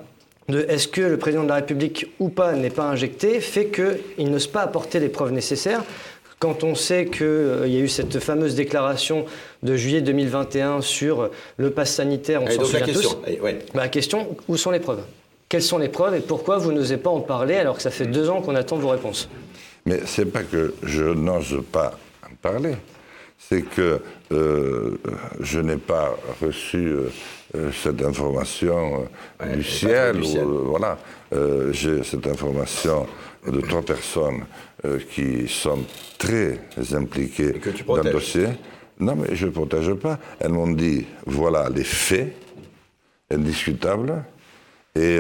de 0.52 0.66
est-ce 0.70 0.88
que 0.88 1.02
le 1.02 1.18
président 1.18 1.44
de 1.44 1.50
la 1.50 1.56
République 1.56 2.08
ou 2.20 2.30
pas 2.30 2.54
n'est 2.54 2.70
pas 2.70 2.84
injecté 2.84 3.40
fait 3.40 3.68
qu'il 3.68 4.30
n'ose 4.30 4.48
pas 4.48 4.62
apporter 4.62 5.00
les 5.00 5.10
preuves 5.10 5.32
nécessaires 5.32 5.84
quand 6.42 6.64
on 6.64 6.74
sait 6.74 7.06
qu'il 7.06 7.68
y 7.68 7.78
a 7.78 7.80
eu 7.80 7.88
cette 7.88 8.20
fameuse 8.20 8.56
déclaration 8.56 9.26
de 9.62 9.76
juillet 9.76 10.02
2021 10.02 10.82
sur 10.82 11.30
le 11.58 11.70
pass 11.70 11.94
sanitaire, 11.94 12.42
on 12.42 12.48
s'en 12.48 12.54
donc 12.54 12.62
la 12.62 12.66
souvient 12.66 12.86
question. 12.86 13.10
tous. 13.12 13.28
allez, 13.28 13.40
ouais. 13.40 13.60
Bah, 13.76 13.82
la 13.82 13.90
question, 13.90 14.36
où 14.48 14.58
sont 14.58 14.72
les 14.72 14.80
preuves? 14.80 15.04
Quelles 15.50 15.62
sont 15.62 15.78
les 15.78 15.88
preuves 15.88 16.16
et 16.16 16.20
pourquoi 16.20 16.58
vous 16.58 16.72
n'osez 16.72 16.98
pas 16.98 17.12
en 17.12 17.20
parler 17.20 17.58
alors 17.58 17.76
que 17.76 17.84
ça 17.84 17.92
fait 17.92 18.08
deux 18.08 18.28
ans 18.30 18.42
qu'on 18.42 18.56
attend 18.56 18.78
vos 18.78 18.90
réponses? 18.90 19.30
Mais 19.86 20.00
c'est 20.06 20.26
pas 20.26 20.42
que 20.42 20.74
je 20.82 21.04
n'ose 21.04 21.62
pas 21.72 22.00
en 22.24 22.34
parler, 22.42 22.74
c'est 23.50 23.64
que 23.64 24.00
euh, 24.32 24.98
je 25.40 25.60
n'ai 25.60 25.78
pas 25.78 26.16
reçu 26.42 26.78
euh, 27.56 27.72
cette 27.84 28.02
information 28.02 29.02
euh, 29.42 29.46
Ouais, 29.46 29.58
du 29.58 29.64
ciel. 29.64 30.16
du 30.16 30.22
ou, 30.22 30.26
ciel. 30.26 30.46
voilà, 30.46 30.98
j'ai 31.72 32.04
cette 32.04 32.28
information 32.28 33.08
de 33.48 33.60
trois 33.62 33.82
personnes 33.82 34.46
qui 35.10 35.48
sont 35.48 35.80
très 36.18 36.60
impliquées 36.94 37.54
dans 37.88 37.98
le 38.04 38.12
dossier. 38.12 38.48
Non, 39.00 39.16
mais 39.16 39.36
je 39.36 39.48
ne 39.48 39.52
protège 39.52 39.94
pas. 39.96 40.20
Elles 40.40 40.52
m'ont 40.52 40.72
dit 40.72 41.06
voilà 41.26 41.70
les 41.70 41.84
faits 41.84 42.34
indiscutables 43.32 44.24
et 44.96 45.20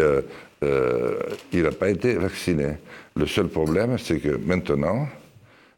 il 0.62 1.63
n'a 1.63 1.71
pas 1.71 1.89
été 1.89 2.13
vacciné. 2.15 2.77
Le 3.15 3.25
seul 3.25 3.47
problème, 3.47 3.97
c'est 3.97 4.19
que 4.19 4.38
maintenant, 4.45 5.07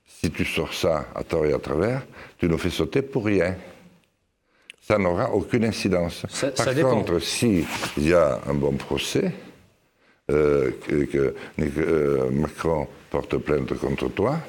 si 0.06 0.32
tu 0.32 0.46
sors 0.46 0.74
ça 0.74 1.06
à 1.16 1.24
tort 1.24 1.46
et 1.46 1.54
à 1.54 1.60
travers, 1.60 2.02
tu 2.38 2.48
nous 2.48 2.58
fais 2.58 2.70
sauter 2.70 3.02
pour 3.02 3.26
rien. 3.26 3.56
Ça 4.82 4.98
n'aura 4.98 5.32
aucune 5.34 5.64
incidence. 5.66 6.26
Ça- 6.30 6.52
Par 6.52 6.66
ça 6.66 6.74
contre, 6.82 7.20
s'il 7.20 7.66
y 7.98 8.14
a 8.14 8.40
un 8.48 8.54
bon 8.54 8.74
procès, 8.74 9.32
euh, 10.30 10.72
que, 10.88 11.36
euh, 11.60 12.30
Macron 12.32 12.88
porte 13.10 13.38
plainte 13.38 13.74
contre 13.78 14.10
toi, 14.10 14.40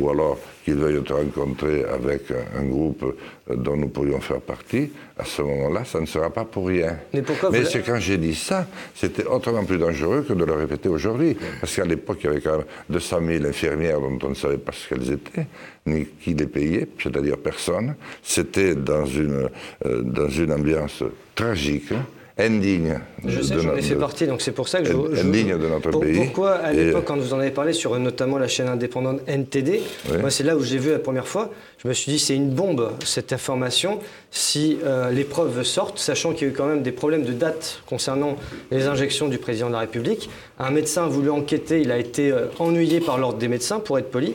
ou 0.00 0.10
alors 0.10 0.38
qu'il 0.64 0.74
veuille 0.74 1.02
te 1.02 1.12
rencontrer 1.12 1.84
avec 1.84 2.22
un, 2.56 2.64
groupe 2.64 3.16
dont 3.48 3.76
nous 3.76 3.88
pourrions 3.88 4.20
faire 4.20 4.40
partie, 4.40 4.90
à 5.18 5.24
ce 5.24 5.42
moment-là, 5.42 5.84
ça 5.84 6.00
ne 6.00 6.06
sera 6.06 6.30
pas 6.30 6.44
pour 6.44 6.68
rien. 6.68 6.96
Mais 7.12 7.20
vous 7.20 7.34
Mais 7.50 7.64
c'est 7.64 7.82
quand 7.82 7.98
j'ai 7.98 8.16
dit 8.16 8.34
ça, 8.34 8.66
c'était 8.94 9.24
autrement 9.24 9.64
plus 9.64 9.78
dangereux 9.78 10.24
que 10.26 10.32
de 10.32 10.44
le 10.44 10.52
répéter 10.52 10.88
aujourd'hui. 10.88 11.36
Parce 11.60 11.76
qu'à 11.76 11.84
l'époque, 11.84 12.18
il 12.22 12.26
y 12.26 12.30
avait 12.30 12.40
quand 12.40 12.58
même 12.58 12.66
200 12.88 13.20
000 13.26 13.44
infirmières 13.46 14.00
dont 14.00 14.18
on 14.22 14.30
ne 14.30 14.34
savait 14.34 14.58
pas 14.58 14.72
ce 14.72 14.88
qu'elles 14.88 15.12
étaient, 15.12 15.46
ni 15.86 16.06
qui 16.22 16.34
les 16.34 16.46
payait, 16.46 16.88
c'est-à-dire 17.02 17.36
personne. 17.38 17.94
C'était 18.22 18.74
dans 18.74 19.06
une, 19.06 19.48
euh, 19.84 20.02
dans 20.02 20.28
une 20.28 20.52
ambiance 20.52 21.02
tragique, 21.34 21.92
indigne. 22.40 22.98
Je 23.26 23.40
sais, 23.42 23.58
j'en 23.60 23.74
ai 23.76 23.82
fait 23.82 23.94
partie, 23.96 24.26
donc 24.26 24.40
c'est 24.40 24.52
pour 24.52 24.68
ça 24.68 24.80
que 24.80 24.86
je. 24.86 24.92
je- 24.92 25.20
indigne 25.20 25.56
de 25.58 25.66
notre 25.68 25.90
Pour- 25.90 26.00
pays. 26.00 26.16
Pourquoi, 26.16 26.52
à 26.52 26.72
l'époque, 26.72 27.04
quand 27.04 27.16
vous 27.16 27.32
en 27.34 27.38
avez 27.40 27.50
parlé 27.50 27.72
sur 27.72 27.94
euh, 27.94 27.98
notamment 27.98 28.38
la 28.38 28.48
chaîne 28.48 28.68
indépendante 28.68 29.20
NTD, 29.26 29.80
Oui. 30.10 30.18
moi 30.18 30.30
c'est 30.30 30.44
là 30.44 30.56
où 30.56 30.62
j'ai 30.62 30.78
vu 30.78 30.90
la 30.90 30.98
première 30.98 31.26
fois, 31.28 31.50
je 31.82 31.88
me 31.88 31.92
suis 31.92 32.12
dit 32.12 32.18
c'est 32.18 32.34
une 32.36 32.50
bombe 32.50 32.90
cette 33.04 33.32
information 33.32 33.98
si 34.30 34.78
euh, 34.84 35.10
les 35.10 35.24
preuves 35.24 35.62
sortent, 35.62 35.98
sachant 35.98 36.32
qu'il 36.32 36.46
y 36.46 36.50
a 36.50 36.52
eu 36.52 36.56
quand 36.56 36.66
même 36.66 36.82
des 36.82 36.92
problèmes 36.92 37.24
de 37.24 37.32
date 37.32 37.82
concernant 37.86 38.36
les 38.70 38.86
injections 38.86 39.28
du 39.28 39.38
président 39.38 39.68
de 39.68 39.72
la 39.74 39.80
République. 39.80 40.28
Un 40.58 40.70
médecin 40.70 41.04
a 41.04 41.08
voulu 41.08 41.30
enquêter, 41.30 41.80
il 41.80 41.90
a 41.92 41.98
été 41.98 42.30
euh, 42.30 42.46
ennuyé 42.58 43.00
par 43.00 43.18
l'ordre 43.18 43.38
des 43.38 43.48
médecins, 43.48 43.80
pour 43.80 43.98
être 43.98 44.10
poli. 44.10 44.34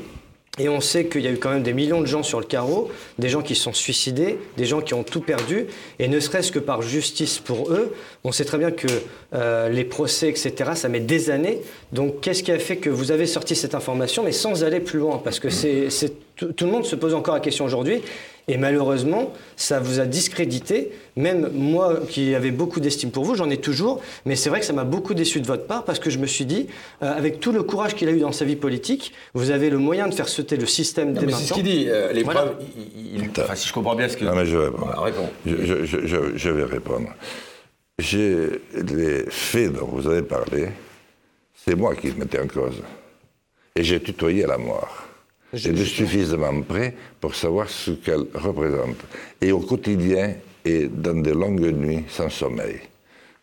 Et 0.58 0.70
on 0.70 0.80
sait 0.80 1.08
qu'il 1.08 1.22
y 1.22 1.28
a 1.28 1.32
eu 1.32 1.38
quand 1.38 1.50
même 1.50 1.64
des 1.64 1.74
millions 1.74 2.00
de 2.00 2.06
gens 2.06 2.24
sur 2.24 2.40
le 2.40 2.46
carreau, 2.46 2.90
des 3.20 3.28
gens 3.28 3.42
qui 3.42 3.56
se 3.56 3.64
sont 3.64 3.74
suicidés, 3.74 4.38
des 4.56 4.66
gens 4.66 4.80
qui 4.80 4.94
ont 4.94 5.04
tout 5.04 5.20
perdu, 5.20 5.68
et 6.00 6.08
ne 6.08 6.20
serait-ce 6.20 6.52
que 6.52 6.60
par 6.60 6.82
justice 6.82 7.40
pour 7.40 7.72
eux, 7.72 7.94
on 8.24 8.32
sait 8.32 8.46
très 8.46 8.58
bien 8.58 8.72
que 8.72 8.88
euh, 9.34 9.68
les 9.68 9.84
procès, 9.84 10.30
etc., 10.30 10.72
ça 10.76 10.88
met 10.88 11.02
des 11.02 11.30
années. 11.30 11.60
Donc 11.92 12.22
qu'est-ce 12.22 12.42
qui 12.42 12.54
a 12.54 12.60
fait 12.60 12.78
que 12.78 12.90
vous 12.90 13.12
avez 13.12 13.26
sorti 13.26 13.56
cette 13.56 13.76
information, 13.76 14.24
mais 14.24 14.32
sans 14.32 14.64
aller 14.64 14.80
plus 14.80 15.00
loin? 15.00 15.20
Parce 15.22 15.40
que 15.40 15.50
c'est, 15.50 15.90
tout 16.36 16.66
le 16.66 16.72
monde 16.72 16.86
se 16.86 16.96
pose 16.96 17.14
encore 17.14 17.34
la 17.34 17.42
question 17.42 17.66
aujourd'hui. 17.66 18.02
Et 18.48 18.58
malheureusement, 18.58 19.34
ça 19.56 19.80
vous 19.80 20.00
a 20.00 20.06
discrédité. 20.06 20.92
Même 21.16 21.50
moi 21.54 22.00
qui 22.10 22.36
avais 22.36 22.52
beaucoup 22.52 22.80
d'estime 22.80 23.10
pour 23.10 23.24
vous, 23.24 23.34
j'en 23.36 23.50
ai 23.50 23.58
toujours. 23.58 24.02
Mais 24.26 24.36
c'est 24.36 24.50
vrai 24.50 24.60
que 24.60 24.66
ça 24.68 24.74
m'a 24.74 24.84
beaucoup 24.84 25.14
déçu 25.16 25.42
de 25.42 25.48
votre 25.48 25.66
part 25.66 25.84
parce 25.84 25.98
que 25.98 26.10
je 26.12 26.20
me 26.20 26.28
suis 26.28 26.46
dit, 26.46 26.68
euh, 27.02 27.12
avec 27.18 27.40
tout 27.40 27.52
le 27.52 27.64
courage 27.64 27.96
qu'il 27.96 28.08
a 28.08 28.12
eu 28.12 28.20
dans 28.20 28.32
sa 28.32 28.46
vie 28.46 28.56
politique, 28.56 29.14
vous 29.34 29.50
avez 29.50 29.70
le 29.72 29.80
moyen 29.80 30.08
de 30.08 30.14
faire 30.14 30.28
sauter 30.28 30.58
le 30.58 30.66
système 30.68 31.14
Non, 31.14 31.22
dès 31.22 31.26
mais 31.28 31.34
c'est 31.34 31.46
ce 31.46 31.54
qu'il 31.54 31.64
dit. 31.64 31.86
euh, 31.90 32.12
les 32.14 32.22
Voilà. 32.24 32.42
preuves, 32.44 32.56
il- 32.78 33.16
il- 33.24 33.30
enfin, 33.42 33.56
si 33.56 33.68
je 33.68 33.74
comprends 33.74 33.96
bien 33.96 34.08
ce 34.10 34.16
que. 34.18 34.26
Non, 34.26 34.36
mais 34.36 34.46
je 34.46 34.56
vais 34.58 34.66
répondre. 34.66 34.86
Voilà, 34.86 35.02
réponds. 35.02 35.30
Je, 35.46 35.56
je- 35.66 35.86
je- 35.86 36.06
je- 36.06 36.36
je 36.38 36.50
vais 36.50 36.64
répondre. 36.66 37.08
J'ai 37.98 38.48
les 38.74 39.24
faits 39.30 39.74
dont 39.74 39.88
vous 39.88 40.08
avez 40.08 40.22
parlé, 40.22 40.68
c'est 41.66 41.76
moi 41.76 41.96
qui 41.96 42.08
le 42.10 42.16
mettais 42.16 42.40
en 42.40 42.48
cause. 42.48 42.82
Et 43.76 43.84
j'ai 43.84 44.00
tutoyé 44.02 44.44
à 44.44 44.48
la 44.48 44.58
mort. 44.58 45.05
J'étais 45.54 45.86
suffisamment 45.86 46.62
prêt 46.62 46.94
pour 47.22 47.36
savoir 47.36 47.70
ce 47.70 47.92
qu'elle 47.92 48.26
représente. 48.34 48.98
Et 49.42 49.52
au 49.52 49.60
quotidien, 49.60 50.34
et 50.66 50.88
dans 50.88 51.22
des 51.22 51.34
longues 51.34 51.62
nuits 51.62 52.04
sans 52.10 52.30
sommeil. 52.30 52.80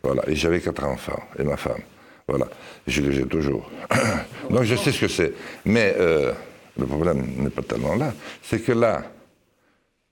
Voilà. 0.03 0.23
Et 0.27 0.35
j'avais 0.35 0.59
quatre 0.59 0.83
enfants, 0.83 1.23
et 1.39 1.43
ma 1.43 1.57
femme. 1.57 1.81
Voilà. 2.27 2.47
Je 2.87 3.01
que 3.01 3.11
j'ai 3.11 3.25
toujours. 3.25 3.69
Donc 4.49 4.63
je 4.63 4.75
sais 4.75 4.91
ce 4.91 5.01
que 5.01 5.07
c'est. 5.07 5.33
Mais 5.65 5.95
euh, 5.97 6.33
le 6.77 6.85
problème 6.85 7.25
n'est 7.37 7.49
pas 7.49 7.61
tellement 7.61 7.95
là. 7.95 8.13
C'est 8.41 8.59
que 8.59 8.73
là, 8.73 9.03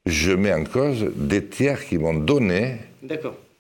je 0.06 0.32
mets 0.32 0.54
en 0.54 0.64
cause 0.64 1.12
des 1.16 1.46
tiers 1.46 1.86
qui 1.86 1.98
m'ont 1.98 2.14
donné 2.14 2.78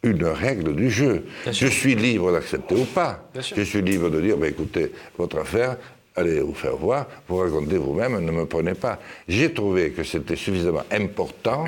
une 0.03 0.25
règle 0.25 0.75
du 0.75 0.89
jeu. 0.89 1.25
Je 1.51 1.67
suis 1.67 1.95
libre 1.95 2.31
d'accepter 2.31 2.75
ou 2.75 2.85
pas. 2.85 3.29
Je 3.35 3.61
suis 3.61 3.81
libre 3.81 4.09
de 4.09 4.21
dire, 4.21 4.37
bah, 4.37 4.47
écoutez, 4.47 4.91
votre 5.17 5.37
affaire, 5.37 5.77
allez 6.21 6.39
vous 6.39 6.53
faire 6.53 6.75
voir, 6.75 7.07
vous 7.27 7.37
racontez 7.37 7.77
vous-même, 7.77 8.19
ne 8.23 8.31
me 8.31 8.45
prenez 8.45 8.73
pas. 8.73 8.99
J'ai 9.27 9.53
trouvé 9.53 9.91
que 9.91 10.03
c'était 10.03 10.35
suffisamment 10.35 10.83
important 10.91 11.65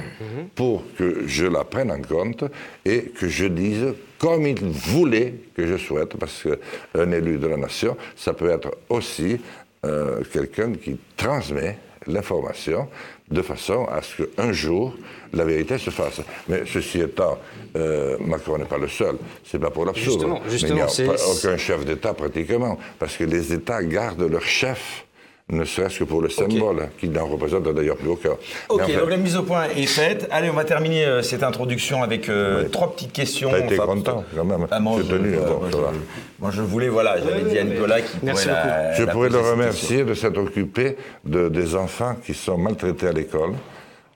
pour 0.55 0.83
que 0.97 1.27
je 1.27 1.45
la 1.45 1.63
prenne 1.63 1.91
en 1.91 2.01
compte 2.01 2.45
et 2.85 3.11
que 3.19 3.27
je 3.27 3.45
dise 3.45 3.93
comme 4.17 4.47
il 4.47 4.63
voulait 4.63 5.33
que 5.55 5.67
je 5.67 5.75
souhaite, 5.75 6.15
parce 6.17 6.43
qu'un 6.43 7.11
élu 7.11 7.37
de 7.37 7.47
la 7.47 7.57
nation, 7.57 7.97
ça 8.15 8.33
peut 8.33 8.49
être 8.49 8.71
aussi 8.87 9.37
euh, 9.85 10.21
quelqu'un 10.31 10.73
qui 10.73 10.97
transmet 11.17 11.77
l'information 12.07 12.87
de 13.29 13.41
façon 13.41 13.85
à 13.85 14.01
ce 14.01 14.23
qu'un 14.23 14.53
jour 14.53 14.95
la 15.33 15.43
vérité 15.45 15.77
se 15.77 15.89
fasse. 15.89 16.21
Mais 16.47 16.63
ceci 16.71 16.99
étant, 17.01 17.37
euh, 17.75 18.17
Macron 18.19 18.57
n'est 18.57 18.65
pas 18.65 18.77
le 18.77 18.87
seul, 18.87 19.15
c'est 19.43 19.59
pas 19.59 19.69
pour 19.71 19.85
l'absurde. 19.85 20.11
Justement, 20.19 20.41
Mais 20.45 20.51
justement, 20.51 20.71
il 20.73 20.75
n'y 20.75 20.81
a 20.81 20.87
c'est- 20.87 21.05
pas 21.05 21.27
aucun 21.31 21.57
chef 21.57 21.85
d'État 21.85 22.13
pratiquement, 22.13 22.77
parce 22.99 23.17
que 23.17 23.23
les 23.23 23.53
États 23.53 23.83
gardent 23.83 24.29
leur 24.29 24.43
chef, 24.43 25.05
ne 25.49 25.65
serait-ce 25.65 25.99
que 25.99 26.03
pour 26.05 26.21
le 26.21 26.29
symbole, 26.29 26.87
qui 26.97 27.09
n'en 27.09 27.25
représente 27.27 27.63
d'ailleurs 27.73 27.97
plus 27.97 28.07
aucun. 28.09 28.31
Ok, 28.69 28.81
Mais 28.87 28.95
donc 28.95 29.09
la 29.09 29.17
mise 29.17 29.35
au 29.35 29.43
point 29.43 29.65
est 29.75 29.85
faite. 29.85 30.25
Allez, 30.31 30.49
on 30.49 30.53
va 30.53 30.63
terminer 30.63 31.05
euh, 31.05 31.21
cette 31.21 31.43
introduction 31.43 32.01
avec 32.01 32.29
euh, 32.29 32.69
trois 32.69 32.93
petites 32.93 33.11
questions. 33.11 33.49
T'as 33.51 33.59
été 33.59 33.77
Enfin, 33.77 33.93
content, 33.93 34.23
quand 34.33 34.45
même. 34.45 34.67
Ah, 34.71 34.79
moi, 34.79 34.99
je- 35.03 35.11
tenu, 35.11 35.35
euh, 35.35 35.41
bon, 35.41 35.59
moi, 35.59 35.67
je, 35.69 35.77
va. 35.77 35.91
moi, 36.39 36.51
je 36.51 36.61
voulais, 36.61 36.87
voilà, 36.87 37.17
j'avais 37.19 37.41
dit 37.41 37.59
à 37.59 37.63
Nicolas 37.65 38.01
qui 38.01 38.17
Merci 38.23 38.47
pourrait 38.47 38.55
la, 38.57 38.93
Je 38.93 39.03
la 39.03 39.11
pourrais 39.11 39.29
le 39.29 39.39
remercier 39.39 40.03
de 40.05 40.13
s'être 40.13 40.37
occupé 40.37 40.95
de, 41.25 41.49
des 41.49 41.75
enfants 41.75 42.15
qui 42.25 42.33
sont 42.33 42.57
maltraités 42.57 43.07
à 43.07 43.11
l'école, 43.11 43.51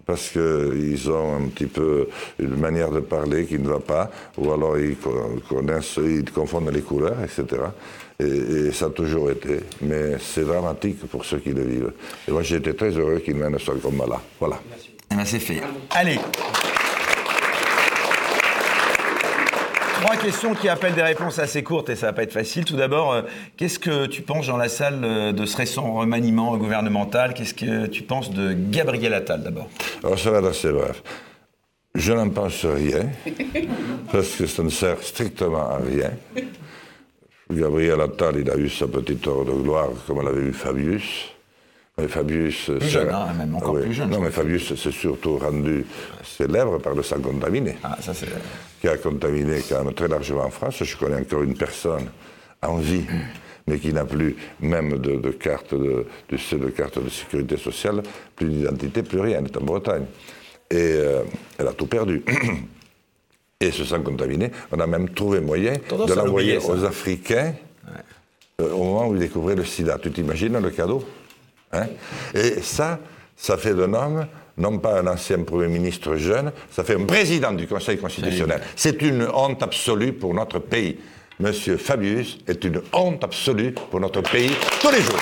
parce 0.07 0.29
qu'ils 0.29 1.11
ont 1.11 1.35
un 1.35 1.47
petit 1.49 1.65
peu 1.67 2.07
une 2.39 2.55
manière 2.55 2.89
de 2.91 3.01
parler 3.01 3.45
qui 3.45 3.59
ne 3.59 3.67
va 3.67 3.79
pas, 3.79 4.09
ou 4.37 4.51
alors 4.51 4.79
ils 4.79 4.95
co- 4.95 5.35
connaissent, 5.47 5.97
ils 5.97 6.31
confondent 6.31 6.71
les 6.73 6.81
couleurs, 6.81 7.17
etc. 7.23 7.61
Et, 8.19 8.25
et 8.25 8.71
ça 8.71 8.85
a 8.85 8.89
toujours 8.89 9.29
été. 9.29 9.59
Mais 9.81 10.17
c'est 10.19 10.45
dramatique 10.45 11.05
pour 11.07 11.23
ceux 11.25 11.39
qui 11.39 11.49
le 11.49 11.61
vivent. 11.63 11.91
Et 12.27 12.31
moi, 12.31 12.41
j'ai 12.41 12.55
été 12.55 12.73
très 12.73 12.89
heureux 12.91 13.19
qu'ils 13.19 13.35
mènent 13.35 13.59
ce 13.59 13.71
combat-là. 13.71 14.19
Voilà. 14.39 14.59
Eh 15.11 15.15
ben, 15.15 15.25
c'est 15.25 15.39
fait. 15.39 15.61
Allez. 15.91 16.17
Trois 20.07 20.21
questions 20.21 20.55
qui 20.55 20.69
appellent 20.69 20.95
des 20.95 21.01
réponses 21.01 21.37
assez 21.37 21.63
courtes 21.63 21.89
et 21.89 21.97
ça 21.97 22.05
va 22.05 22.13
pas 22.13 22.23
être 22.23 22.31
facile. 22.31 22.63
Tout 22.63 22.77
d'abord, 22.77 23.11
euh, 23.11 23.23
qu'est-ce 23.57 23.77
que 23.77 24.05
tu 24.05 24.21
penses 24.21 24.47
dans 24.47 24.55
la 24.55 24.69
salle 24.69 25.01
euh, 25.03 25.33
de 25.33 25.45
ce 25.45 25.57
récent 25.57 25.95
remaniement 25.95 26.55
gouvernemental? 26.55 27.33
Qu'est-ce 27.33 27.53
que 27.53 27.87
tu 27.87 28.03
penses 28.03 28.31
de 28.31 28.53
Gabriel 28.53 29.13
Attal 29.13 29.43
d'abord? 29.43 29.67
Alors, 30.05 30.17
ça 30.17 30.31
va 30.31 30.37
être 30.37 30.47
assez 30.47 30.71
bref. 30.71 31.03
Je 31.93 32.13
n'en 32.13 32.29
pense 32.29 32.63
rien, 32.63 33.09
parce 34.13 34.37
que 34.37 34.45
ça 34.47 34.63
ne 34.63 34.69
sert 34.69 35.03
strictement 35.03 35.71
à 35.71 35.79
rien. 35.79 36.11
Gabriel 37.51 37.99
Attal, 37.99 38.37
il 38.39 38.49
a 38.49 38.55
eu 38.55 38.69
sa 38.69 38.87
petite 38.87 39.27
heure 39.27 39.43
de 39.43 39.51
gloire, 39.51 39.89
comme 40.07 40.23
l'avait 40.23 40.39
eu 40.39 40.53
Fabius. 40.53 41.33
Mais 41.99 42.07
Fabius... 42.07 42.69
Plus 42.79 42.87
jeune, 42.89 43.09
hein, 43.09 43.33
même 43.35 43.55
encore 43.55 43.73
plus 43.79 43.91
jeune, 43.93 44.11
Non, 44.11 44.19
mais 44.21 44.29
Fabius 44.29 44.75
s'est 44.75 44.91
surtout 44.91 45.37
rendu 45.37 45.83
célèbre 46.23 46.77
par 46.77 46.93
le 46.93 47.01
sang 47.01 47.19
contaminé, 47.19 47.75
Ah, 47.83 47.97
ça 47.99 48.13
c'est. 48.13 48.27
qui 48.79 48.87
a 48.87 48.97
contaminé 48.97 49.61
quand 49.67 49.83
même 49.83 49.93
très 49.95 50.07
largement 50.07 50.43
en 50.45 50.51
France. 50.51 50.83
Je 50.83 50.95
connais 50.97 51.15
encore 51.19 51.41
une 51.41 51.57
personne 51.57 52.05
en 52.61 52.77
vie, 52.77 53.01
mais 53.65 53.79
qui 53.79 53.93
n'a 53.93 54.05
plus 54.05 54.35
même 54.59 54.99
de, 54.99 55.15
de 55.15 55.29
carte 55.31 55.73
de, 55.73 56.05
de, 56.29 56.37
sais, 56.37 56.57
de 56.57 56.67
carte 56.69 57.03
de 57.03 57.09
sécurité 57.09 57.57
sociale, 57.57 58.03
plus 58.35 58.47
d'identité, 58.47 59.01
plus 59.01 59.19
rien. 59.19 59.39
Elle 59.39 59.45
est 59.45 59.57
en 59.57 59.61
Bretagne. 59.61 60.05
Et 60.69 60.75
euh, 60.77 61.23
elle 61.57 61.67
a 61.67 61.73
tout 61.73 61.87
perdu. 61.87 62.23
Et 63.59 63.71
ce 63.71 63.83
sang 63.83 64.03
contaminé, 64.03 64.51
on 64.71 64.79
a 64.79 64.85
même 64.85 65.09
trouvé 65.09 65.39
moyen 65.39 65.73
Tendance 65.89 66.11
de 66.11 66.13
l'envoyer 66.13 66.59
aux 66.59 66.83
Africains 66.85 67.55
euh, 68.61 68.71
au 68.71 68.83
moment 68.83 69.07
où 69.07 69.15
ils 69.15 69.19
découvraient 69.19 69.55
le 69.55 69.65
sida. 69.65 69.97
Tu 69.99 70.11
t'imagines 70.11 70.59
le 70.59 70.69
cadeau? 70.69 71.03
Hein 71.73 71.87
Et 72.33 72.61
ça, 72.61 72.99
ça 73.35 73.57
fait 73.57 73.73
d'un 73.73 73.93
homme, 73.93 74.25
non 74.57 74.77
pas 74.79 74.99
un 74.99 75.07
ancien 75.07 75.43
Premier 75.43 75.67
ministre 75.67 76.15
jeune, 76.15 76.51
ça 76.71 76.83
fait 76.83 76.95
un 76.95 77.03
président 77.05 77.51
du 77.51 77.67
Conseil 77.67 77.97
constitutionnel. 77.97 78.61
C'est 78.75 79.01
une 79.01 79.27
honte 79.33 79.61
absolue 79.63 80.13
pour 80.13 80.33
notre 80.33 80.59
pays. 80.59 80.97
Monsieur 81.39 81.77
Fabius 81.77 82.37
est 82.47 82.63
une 82.63 82.81
honte 82.93 83.23
absolue 83.23 83.71
pour 83.73 83.99
notre 83.99 84.21
pays 84.21 84.51
tous 84.81 84.89
les 84.91 85.01
jours. 85.01 85.19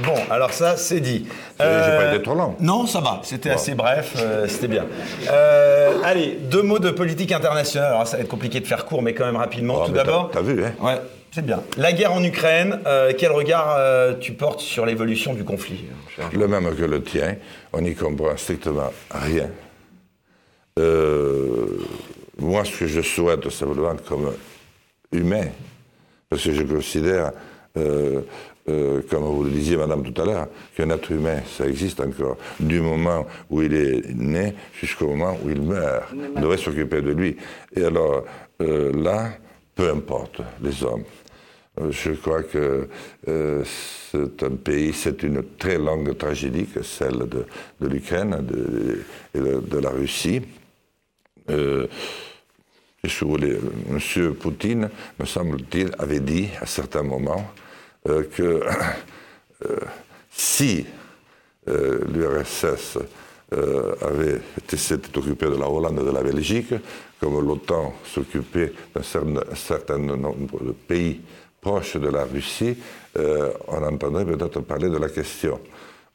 Bon, 0.00 0.14
alors 0.30 0.52
ça, 0.52 0.76
c'est 0.76 0.98
dit. 1.00 1.26
J'ai 1.60 1.64
pas 1.66 2.12
été 2.12 2.22
trop 2.24 2.34
long. 2.34 2.56
Non, 2.58 2.86
ça 2.86 3.00
va. 3.00 3.20
C'était 3.22 3.50
assez 3.50 3.74
bref. 3.74 4.14
euh, 4.18 4.48
C'était 4.48 4.66
bien. 4.66 4.84
Euh, 5.30 5.92
allez, 6.02 6.38
deux 6.50 6.62
mots 6.62 6.80
de 6.80 6.90
politique 6.90 7.30
internationale. 7.30 7.92
Alors, 7.92 8.06
ça 8.08 8.16
va 8.16 8.22
être 8.24 8.28
compliqué 8.28 8.58
de 8.58 8.66
faire 8.66 8.84
court, 8.84 9.00
mais 9.02 9.14
quand 9.14 9.26
même 9.26 9.36
rapidement. 9.36 9.78
Oh, 9.82 9.86
Tout 9.86 9.92
d'abord. 9.92 10.30
t'as 10.32 10.40
vu, 10.40 10.64
hein 10.64 10.72
Ouais, 10.80 10.98
c'est 11.32 11.44
bien. 11.44 11.62
La 11.76 11.92
guerre 11.92 12.12
en 12.12 12.22
Ukraine. 12.22 12.80
euh, 12.86 13.12
quel 13.16 13.32
regard 13.32 13.76
euh, 13.78 14.14
tu 14.20 14.32
portes 14.32 14.60
sur 14.60 14.86
l'évolution 14.86 15.34
du 15.34 15.44
conflit 15.44 15.84
Le 16.32 16.46
même 16.46 16.74
que 16.76 16.84
le 16.84 17.02
tien, 17.02 17.36
on 17.72 17.80
n'y 17.80 17.94
comprend 17.94 18.36
strictement 18.36 18.92
rien. 19.10 19.48
Euh, 20.78 21.78
moi, 22.38 22.64
ce 22.64 22.78
que 22.78 22.86
je 22.86 23.00
souhaite 23.02 23.48
simplement 23.50 23.94
comme 24.08 24.32
humain, 25.12 25.46
parce 26.28 26.44
que 26.44 26.52
je 26.52 26.62
considère, 26.62 27.32
euh, 27.76 28.22
euh, 28.68 29.02
comme 29.10 29.22
vous 29.24 29.44
le 29.44 29.50
disiez, 29.50 29.76
madame, 29.76 30.02
tout 30.02 30.20
à 30.20 30.24
l'heure, 30.24 30.46
qu'un 30.76 30.88
être 30.90 31.10
humain, 31.12 31.40
ça 31.58 31.66
existe 31.66 32.00
encore, 32.00 32.36
du 32.58 32.80
moment 32.80 33.26
où 33.50 33.60
il 33.62 33.74
est 33.74 34.14
né 34.14 34.54
jusqu'au 34.80 35.08
moment 35.08 35.36
où 35.44 35.50
il 35.50 35.60
meurt. 35.60 36.04
On 36.36 36.40
devrait 36.40 36.56
s'occuper 36.56 37.02
de 37.02 37.10
lui. 37.12 37.36
Et 37.76 37.84
alors, 37.84 38.24
euh, 38.62 38.92
là, 38.94 39.30
peu 39.74 39.90
importe 39.90 40.40
les 40.62 40.82
hommes. 40.84 41.04
Je 41.80 42.10
crois 42.12 42.42
que 42.42 42.86
euh, 43.28 43.64
c'est 44.10 44.42
un 44.42 44.56
pays, 44.56 44.92
c'est 44.92 45.22
une 45.22 45.42
très 45.56 45.78
longue 45.78 46.16
tragédie 46.18 46.66
que 46.66 46.82
celle 46.82 47.26
de, 47.28 47.46
l'Ukraine 47.80 48.46
et 49.34 49.38
de, 49.38 49.78
la 49.78 49.88
Russie. 49.88 50.42
Euh, 51.48 51.86
vous 53.20 53.28
voulez 53.28 53.58
Monsieur 53.88 54.34
Poutine, 54.34 54.90
me 55.18 55.24
semble-t-il, 55.24 55.92
avait 55.98 56.20
dit 56.20 56.48
à 56.60 56.66
certains 56.66 57.02
moments 57.02 57.50
euh, 58.06 58.24
que 58.24 58.42
euh, 59.64 59.76
si 60.30 60.84
l'URSS 61.66 62.98
avait 64.00 64.40
s'était 64.76 65.16
occupé 65.16 65.46
de 65.46 65.56
la 65.56 65.68
Hollande 65.68 66.00
et 66.00 66.04
de 66.04 66.10
la 66.10 66.22
Belgique, 66.22 66.74
comme 67.20 67.46
l'OTAN 67.46 67.94
s'occupait 68.04 68.72
d'un 68.94 69.02
certain, 69.02 69.36
un 69.50 69.54
certain 69.54 69.98
nombre 69.98 70.64
de 70.64 70.72
pays 70.72 71.20
proches 71.62 71.96
de 71.96 72.08
la 72.08 72.24
Russie, 72.24 72.76
euh, 73.16 73.52
on 73.68 73.82
entendrait 73.84 74.26
peut-être 74.26 74.60
parler 74.60 74.90
de 74.90 74.98
la 74.98 75.08
question. 75.08 75.60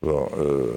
Bon, 0.01 0.29
euh, 0.37 0.73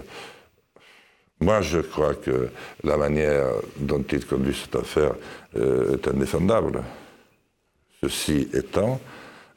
moi, 1.41 1.61
je 1.61 1.81
crois 1.81 2.15
que 2.15 2.51
la 2.85 2.97
manière 2.97 3.49
dont 3.77 4.05
il 4.13 4.25
conduit 4.25 4.55
cette 4.55 4.77
affaire 4.77 5.15
euh, 5.57 5.97
est 5.97 6.09
indéfendable. 6.09 6.83
Ceci 8.01 8.49
étant, 8.55 9.01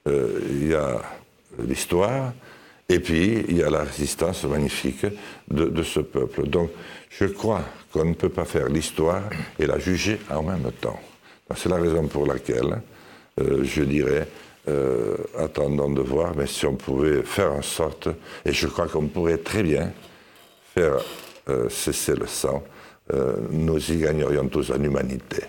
euh, 0.07 0.39
il 0.49 0.69
y 0.69 0.73
a 0.73 1.01
l'histoire 1.59 2.33
et 2.89 2.99
puis 2.99 3.45
il 3.47 3.57
y 3.57 3.63
a 3.63 3.69
la 3.69 3.83
résistance 3.83 4.43
magnifique 4.45 5.05
de, 5.47 5.65
de 5.65 5.83
ce 5.83 5.99
peuple. 5.99 6.47
Donc, 6.47 6.71
je 7.09 7.25
crois 7.25 7.61
qu'on 7.91 8.05
ne 8.05 8.15
peut 8.15 8.29
pas 8.29 8.45
faire 8.45 8.67
l'histoire 8.67 9.23
et 9.59 9.67
la 9.67 9.77
juger 9.77 10.19
en 10.31 10.41
même 10.41 10.71
temps. 10.81 10.99
C'est 11.55 11.69
la 11.69 11.77
raison 11.77 12.07
pour 12.07 12.25
laquelle 12.25 12.81
euh, 13.39 13.63
je 13.63 13.83
dirais 13.83 14.27
euh, 14.67 15.17
attendons 15.37 15.91
de 15.91 16.01
voir, 16.01 16.35
mais 16.35 16.47
si 16.47 16.65
on 16.65 16.75
pouvait 16.75 17.23
faire 17.23 17.51
en 17.51 17.61
sorte, 17.61 18.07
et 18.45 18.53
je 18.53 18.67
crois 18.67 18.87
qu'on 18.87 19.07
pourrait 19.07 19.37
très 19.37 19.63
bien 19.63 19.91
faire 20.73 20.97
euh, 21.49 21.67
cesser 21.69 22.15
le 22.15 22.25
sang, 22.25 22.63
euh, 23.13 23.35
nous 23.51 23.91
y 23.91 23.97
gagnerions 23.97 24.47
tous 24.47 24.71
en 24.71 24.81
humanité. 24.81 25.43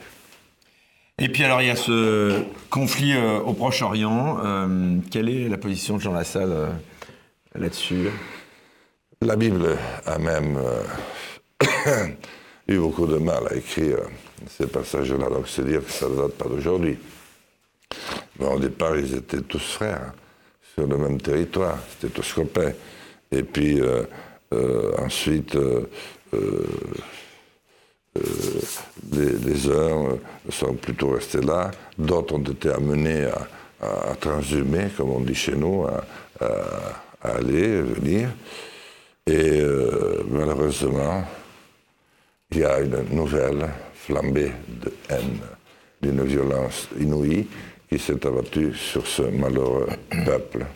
Et 1.19 1.29
puis 1.29 1.45
alors 1.45 1.63
il 1.63 1.69
y 1.69 1.71
a 1.71 1.77
ce 1.77 2.43
conflit 2.69 3.13
euh, 3.15 3.39
au 3.39 3.53
Proche-Orient. 3.53 4.41
Quelle 5.13 5.29
est 5.29 5.49
la 5.49 5.59
position 5.59 5.97
de 5.97 6.03
Jean 6.03 6.13
Lassalle 6.13 6.73
là-dessus? 7.55 8.09
La 9.21 9.37
Bible 9.37 9.77
a 10.05 10.19
même 10.19 10.59
eu 12.69 12.79
beaucoup 12.79 13.07
de 13.07 13.19
mal 13.19 13.45
à 13.49 13.55
écrire 13.55 13.99
ces 14.49 14.67
passages-là, 14.67 15.31
donc 15.31 15.47
c'est 15.47 15.65
dire 15.65 15.85
que 15.85 15.93
ça 15.93 16.09
ne 16.09 16.17
date 16.17 16.33
pas 16.33 16.49
d'aujourd'hui. 16.49 16.99
Au 18.41 18.59
départ, 18.59 18.97
ils 18.97 19.15
étaient 19.15 19.41
tous 19.43 19.63
frères, 19.75 20.01
hein, 20.09 20.13
sur 20.75 20.87
le 20.87 20.97
même 20.97 21.21
territoire, 21.21 21.79
c'était 22.01 22.13
tous 22.13 22.33
copains. 22.33 22.73
Et 23.31 23.43
puis 23.43 23.81
euh, 23.81 24.03
euh, 24.53 24.93
ensuite, 24.99 25.55
euh, 25.57 25.89
les, 29.13 29.69
uns 29.71 30.19
sont 30.51 30.75
plutôt 30.75 31.11
restés 31.11 31.41
là, 31.41 31.71
d'autres 31.99 32.35
ont 32.35 32.43
été 32.43 32.71
amenés 32.71 33.27
à, 33.27 34.15
transhumer, 34.21 34.89
comme 34.97 35.11
on 35.11 35.21
dit 35.21 35.35
chez 35.35 35.55
nous, 35.57 35.85
à, 35.85 36.05
à- 36.41 37.03
à 37.23 37.37
aller, 37.37 37.81
venir. 37.83 38.29
Et 39.27 39.61
malheureusement, 40.29 41.25
il 42.51 42.59
y 42.59 42.65
a 42.65 42.81
une 42.81 43.03
nouvelle 43.11 43.69
flambée 43.95 44.53
de 44.69 44.93
haine, 45.09 45.41
d'une 46.01 46.23
violence 46.25 46.89
inouïe 46.99 47.47
qui 47.89 47.99
s'est 47.99 48.27
abattue 48.27 48.75
sur 48.75 49.07
ce 49.07 49.23
malheureux 49.23 49.89
peuple, 50.25 50.67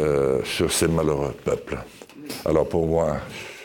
euh, 0.00 0.42
sur 0.44 0.72
ces 0.72 0.88
malheureux 0.88 1.34
peuples. 1.44 1.78
Alors 2.44 2.68
pour 2.68 2.86
moi, 2.86 3.18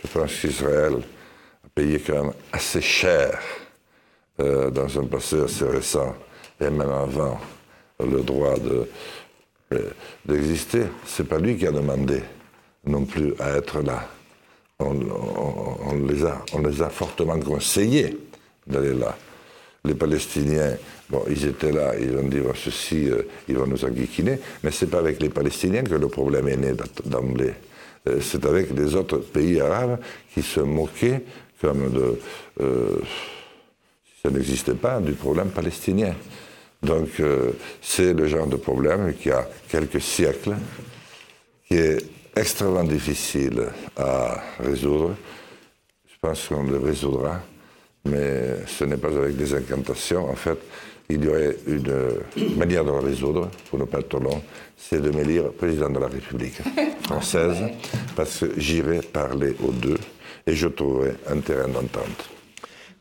je 0.04 0.08
pense 0.20 0.40
qu'Israël 0.40 0.94
a 0.96 1.68
payé 1.74 2.00
quand 2.00 2.24
même 2.24 2.34
assez 2.52 2.82
cher 2.82 3.40
euh, 4.40 4.70
dans 4.70 5.00
un 5.00 5.06
passé 5.06 5.40
assez 5.42 5.66
récent, 5.66 6.16
et 6.60 6.70
même 6.70 6.82
avant, 6.92 7.40
le 8.00 8.22
droit 8.22 8.58
de- 8.58 8.88
euh, 9.74 9.90
d'exister. 10.26 10.84
C'est 11.06 11.28
pas 11.28 11.38
lui 11.38 11.58
qui 11.58 11.68
a 11.68 11.72
demandé 11.72 12.22
non 12.86 13.06
plus 13.06 13.34
à 13.40 13.52
être 13.58 13.82
là. 13.82 14.08
On 14.80 14.94
les, 16.08 16.26
a, 16.26 16.42
on 16.54 16.60
les 16.62 16.82
a 16.82 16.90
fortement 16.90 17.40
conseillés 17.40 18.18
d'aller 18.66 18.96
là. 18.96 19.16
Les 19.84 19.96
Palestiniens, 19.96 20.78
bon, 21.10 21.24
ils 21.28 21.46
étaient 21.46 21.72
là, 21.72 21.94
ils 22.00 22.16
ont 22.16 22.28
dit, 22.28 22.40
ceci, 22.54 23.10
euh, 23.10 23.24
ils 23.48 23.58
vont 23.58 23.66
nous 23.66 23.84
enquiquiner, 23.84 24.38
mais 24.64 24.70
c'est 24.70 24.86
pas 24.86 25.00
avec 25.00 25.20
les 25.20 25.30
Palestiniens 25.30 25.84
que 25.84 25.96
le 25.96 26.08
problème 26.08 26.48
est 26.48 26.58
né 26.58 26.74
d'emblée. 27.06 27.54
Euh, 28.08 28.20
c'est 28.22 28.46
avec 28.46 28.70
les 28.78 28.96
autres 28.96 29.18
pays 29.18 29.60
arabes 29.60 30.00
qui 30.34 30.44
se 30.44 30.60
moquaient 30.60 31.24
comme 31.60 31.92
de, 31.92 32.20
euh, 32.62 33.00
ça 34.22 34.30
n'existait 34.30 34.76
pas, 34.76 35.00
du 35.00 35.14
problème 35.14 35.50
palestinien. 35.50 36.14
Donc 36.84 37.22
c'est 37.80 38.14
le 38.14 38.26
genre 38.26 38.48
de 38.48 38.56
problème 38.56 39.14
qui 39.14 39.30
a 39.30 39.48
quelques 39.70 40.02
siècles, 40.02 40.56
qui 41.68 41.76
est 41.76 42.04
extrêmement 42.36 42.84
difficile 42.84 43.68
à 43.96 44.42
résoudre. 44.60 45.16
Je 46.08 46.16
pense 46.20 46.48
qu'on 46.48 46.64
le 46.64 46.80
résoudra, 46.80 47.42
mais 48.06 48.66
ce 48.68 48.86
n'est 48.86 48.98
pas 48.98 49.10
avec 49.10 49.36
des 49.36 49.54
incantations. 49.54 50.30
En 50.30 50.36
fait, 50.36 50.58
il 51.10 51.24
y 51.24 51.28
aurait 51.28 51.56
une 51.68 52.56
manière 52.58 52.86
de 52.86 52.92
le 52.92 53.00
résoudre, 53.00 53.50
pour 53.70 53.80
ne 53.80 53.86
pas 53.86 54.00
être 54.00 54.20
long, 54.20 54.42
c'est 54.78 55.02
de 55.02 55.12
m'élire 55.12 55.52
président 55.52 55.90
de 55.90 56.00
la 56.00 56.08
République 56.08 56.62
française, 57.04 57.58
parce 58.16 58.40
que 58.40 58.60
j'irai 58.60 59.02
parler 59.02 59.56
aux 59.64 59.72
deux 59.72 59.98
et 60.48 60.54
je 60.54 60.68
trouverai 60.68 61.14
un 61.30 61.40
terrain 61.40 61.68
d'entente. 61.68 62.30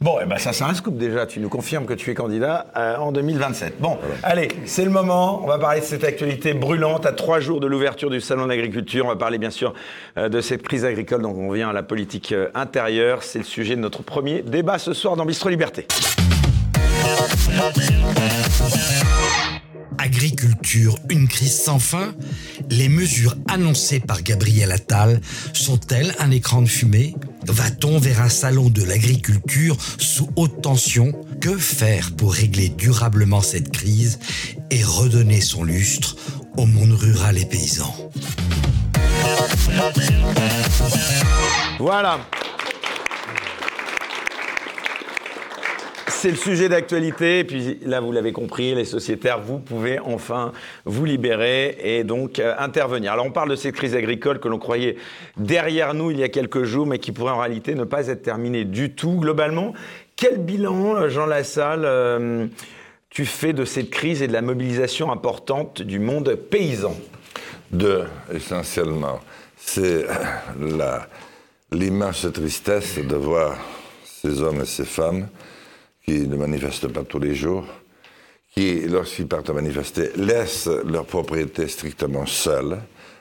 Bon, 0.02 0.16
eh 0.22 0.24
ben 0.24 0.38
ça 0.38 0.54
c'est 0.54 0.64
un 0.64 0.72
scoop 0.72 0.96
déjà, 0.96 1.26
tu 1.26 1.40
nous 1.40 1.50
confirmes 1.50 1.84
que 1.84 1.92
tu 1.92 2.10
es 2.10 2.14
candidat 2.14 2.68
euh, 2.74 2.96
en 2.96 3.12
2027. 3.12 3.80
Bon, 3.80 3.98
allez, 4.22 4.48
c'est 4.64 4.86
le 4.86 4.90
moment, 4.90 5.44
on 5.44 5.46
va 5.46 5.58
parler 5.58 5.80
de 5.80 5.84
cette 5.84 6.04
actualité 6.04 6.54
brûlante 6.54 7.04
à 7.04 7.12
trois 7.12 7.38
jours 7.38 7.60
de 7.60 7.66
l'ouverture 7.66 8.08
du 8.08 8.22
Salon 8.22 8.44
de 8.44 8.48
l'agriculture. 8.48 9.04
On 9.04 9.08
va 9.08 9.16
parler 9.16 9.36
bien 9.36 9.50
sûr 9.50 9.74
euh, 10.16 10.30
de 10.30 10.40
cette 10.40 10.62
crise 10.62 10.86
agricole, 10.86 11.20
donc 11.20 11.36
on 11.36 11.52
vient 11.52 11.68
à 11.68 11.74
la 11.74 11.82
politique 11.82 12.32
euh, 12.32 12.48
intérieure. 12.54 13.22
C'est 13.22 13.40
le 13.40 13.44
sujet 13.44 13.76
de 13.76 13.82
notre 13.82 14.02
premier 14.02 14.40
débat 14.40 14.78
ce 14.78 14.94
soir 14.94 15.16
dans 15.16 15.26
Bistro 15.26 15.50
Liberté. 15.50 15.86
Agriculture, 20.02 20.96
une 21.10 21.28
crise 21.28 21.60
sans 21.60 21.78
fin. 21.78 22.14
Les 22.70 22.88
mesures 22.88 23.36
annoncées 23.48 24.00
par 24.00 24.22
Gabriel 24.22 24.72
Attal 24.72 25.20
sont-elles 25.52 26.14
un 26.18 26.30
écran 26.30 26.62
de 26.62 26.68
fumée? 26.68 27.14
Va-t-on 27.46 27.98
vers 27.98 28.22
un 28.22 28.30
salon 28.30 28.70
de 28.70 28.82
l'agriculture 28.82 29.76
sous 29.98 30.30
haute 30.36 30.62
tension? 30.62 31.12
Que 31.42 31.54
faire 31.54 32.12
pour 32.16 32.32
régler 32.32 32.70
durablement 32.70 33.42
cette 33.42 33.72
crise 33.72 34.18
et 34.70 34.82
redonner 34.82 35.42
son 35.42 35.64
lustre 35.64 36.16
au 36.56 36.64
monde 36.64 36.92
rural 36.92 37.36
et 37.36 37.44
paysan? 37.44 37.94
Voilà. 41.78 42.20
C'est 46.10 46.30
le 46.30 46.36
sujet 46.36 46.68
d'actualité. 46.68 47.38
Et 47.38 47.44
puis 47.44 47.78
là, 47.82 48.00
vous 48.00 48.12
l'avez 48.12 48.32
compris, 48.32 48.74
les 48.74 48.84
sociétaires, 48.84 49.40
vous 49.40 49.58
pouvez 49.58 49.98
enfin 50.00 50.52
vous 50.84 51.04
libérer 51.04 51.78
et 51.82 52.04
donc 52.04 52.38
euh, 52.38 52.54
intervenir. 52.58 53.12
Alors, 53.12 53.26
on 53.26 53.30
parle 53.30 53.50
de 53.50 53.56
cette 53.56 53.74
crise 53.74 53.94
agricole 53.94 54.40
que 54.40 54.48
l'on 54.48 54.58
croyait 54.58 54.96
derrière 55.36 55.94
nous 55.94 56.10
il 56.10 56.18
y 56.18 56.22
a 56.24 56.28
quelques 56.28 56.64
jours, 56.64 56.86
mais 56.86 56.98
qui 56.98 57.12
pourrait 57.12 57.32
en 57.32 57.38
réalité 57.38 57.74
ne 57.74 57.84
pas 57.84 58.08
être 58.08 58.22
terminée 58.22 58.64
du 58.64 58.92
tout. 58.92 59.20
Globalement, 59.20 59.72
quel 60.16 60.38
bilan, 60.38 60.96
euh, 60.96 61.08
Jean 61.08 61.26
Lassalle, 61.26 61.84
euh, 61.84 62.46
tu 63.08 63.24
fais 63.24 63.52
de 63.52 63.64
cette 63.64 63.90
crise 63.90 64.20
et 64.20 64.28
de 64.28 64.32
la 64.32 64.42
mobilisation 64.42 65.12
importante 65.12 65.80
du 65.80 66.00
monde 66.00 66.34
paysan? 66.34 66.96
Deux, 67.70 68.04
essentiellement. 68.34 69.20
C'est 69.56 70.06
l'immense 71.70 72.26
tristesse 72.32 72.98
de 72.98 73.14
voir 73.14 73.56
ces 74.04 74.42
hommes 74.42 74.62
et 74.62 74.66
ces 74.66 74.84
femmes 74.84 75.28
qui 76.04 76.26
ne 76.26 76.36
manifestent 76.36 76.88
pas 76.88 77.02
tous 77.04 77.18
les 77.18 77.34
jours, 77.34 77.64
qui, 78.54 78.80
lorsqu'ils 78.88 79.26
partent 79.26 79.50
à 79.50 79.52
manifester, 79.52 80.10
laissent 80.16 80.68
leur 80.84 81.06
propriété 81.06 81.68
strictement 81.68 82.26
seule, 82.26 82.78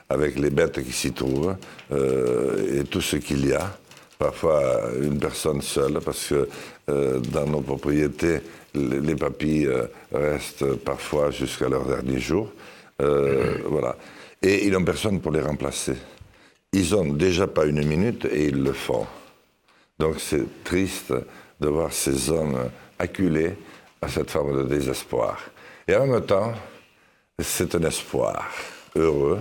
avec 0.09 0.39
les 0.39 0.49
bêtes 0.49 0.83
qui 0.83 0.91
s'y 0.91 1.11
trouvent 1.11 1.55
euh, 1.91 2.81
et 2.81 2.83
tout 2.83 3.01
ce 3.01 3.17
qu'il 3.17 3.45
y 3.47 3.53
a. 3.53 3.77
Parfois 4.17 4.89
une 4.99 5.19
personne 5.19 5.61
seule, 5.61 5.99
parce 6.03 6.27
que 6.27 6.49
euh, 6.89 7.19
dans 7.19 7.45
nos 7.45 7.61
propriétés, 7.61 8.39
les, 8.73 8.99
les 8.99 9.15
papilles 9.15 9.67
euh, 9.67 9.85
restent 10.11 10.73
parfois 10.75 11.31
jusqu'à 11.31 11.69
leur 11.69 11.85
dernier 11.85 12.19
jour. 12.19 12.51
Euh, 13.01 13.59
Voilà. 13.67 13.95
Et 14.41 14.65
ils 14.65 14.71
n'ont 14.71 14.83
personne 14.83 15.19
pour 15.21 15.31
les 15.31 15.41
remplacer. 15.41 15.95
Ils 16.73 16.91
n'ont 16.91 17.13
déjà 17.13 17.45
pas 17.47 17.65
une 17.65 17.85
minute 17.85 18.25
et 18.25 18.45
ils 18.45 18.63
le 18.63 18.73
font. 18.73 19.05
Donc 19.99 20.15
c'est 20.19 20.63
triste 20.63 21.13
de 21.59 21.67
voir 21.67 21.91
ces 21.91 22.29
hommes 22.29 22.69
acculés 22.97 23.55
à 24.01 24.07
cette 24.07 24.31
forme 24.31 24.55
de 24.57 24.63
désespoir. 24.63 25.39
Et 25.87 25.95
en 25.95 26.07
même 26.07 26.25
temps, 26.25 26.53
c'est 27.39 27.73
un 27.75 27.83
espoir 27.83 28.45
heureux, 28.95 29.39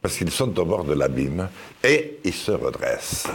parce 0.00 0.16
qu'ils 0.16 0.30
sont 0.30 0.58
au 0.58 0.64
bord 0.64 0.84
de 0.84 0.94
l'abîme 0.94 1.48
et 1.82 2.18
ils 2.24 2.32
se 2.32 2.52
redressent 2.52 3.26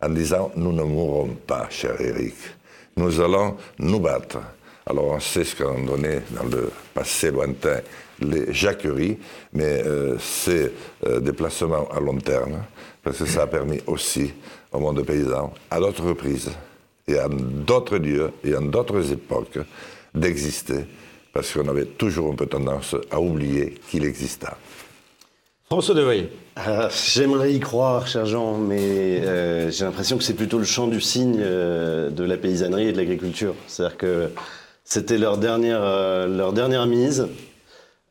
en 0.00 0.08
disant 0.08 0.50
Nous 0.56 0.72
ne 0.72 0.82
mourrons 0.82 1.36
pas, 1.46 1.68
cher 1.70 2.00
Eric, 2.00 2.34
nous 2.96 3.20
allons 3.20 3.56
nous 3.78 4.00
battre. 4.00 4.38
Alors 4.86 5.06
on 5.06 5.20
sait 5.20 5.44
ce 5.44 5.56
qu'ont 5.56 5.84
donné 5.84 6.20
dans 6.30 6.44
le 6.44 6.70
passé 6.94 7.30
lointain 7.30 7.80
les 8.20 8.52
jacqueries, 8.52 9.18
mais 9.52 9.82
euh, 9.84 10.16
c'est 10.18 10.72
euh, 11.06 11.20
des 11.20 11.32
placements 11.32 11.88
à 11.90 12.00
long 12.00 12.18
terme, 12.18 12.62
parce 13.02 13.18
que 13.18 13.26
ça 13.26 13.42
a 13.42 13.46
permis 13.46 13.80
aussi 13.86 14.32
au 14.72 14.78
monde 14.78 15.02
paysan, 15.04 15.52
à 15.70 15.78
d'autres 15.80 16.04
reprises, 16.04 16.50
et 17.10 17.18
à 17.18 17.28
d'autres 17.28 17.96
lieux, 17.96 18.30
et 18.44 18.54
en 18.56 18.62
d'autres 18.62 19.12
époques, 19.12 19.58
d'exister, 20.14 20.86
parce 21.32 21.52
qu'on 21.52 21.68
avait 21.68 21.84
toujours 21.84 22.32
un 22.32 22.36
peu 22.36 22.46
tendance 22.46 22.96
à 23.10 23.20
oublier 23.20 23.74
qu'il 23.88 24.04
exista. 24.04 24.56
François 25.66 25.94
Devoyer. 25.94 26.28
Ah, 26.56 26.88
J'aimerais 26.90 27.52
y 27.52 27.60
croire, 27.60 28.08
cher 28.08 28.26
Jean, 28.26 28.58
mais 28.58 29.20
euh, 29.24 29.70
j'ai 29.70 29.84
l'impression 29.84 30.18
que 30.18 30.24
c'est 30.24 30.34
plutôt 30.34 30.58
le 30.58 30.64
chant 30.64 30.88
du 30.88 31.00
cygne 31.00 31.38
euh, 31.40 32.10
de 32.10 32.24
la 32.24 32.36
paysannerie 32.36 32.88
et 32.88 32.92
de 32.92 32.96
l'agriculture. 32.96 33.54
C'est-à-dire 33.68 33.96
que 33.96 34.30
c'était 34.84 35.18
leur 35.18 35.38
dernière, 35.38 35.80
euh, 35.82 36.26
leur 36.26 36.52
dernière 36.52 36.86
mise. 36.86 37.28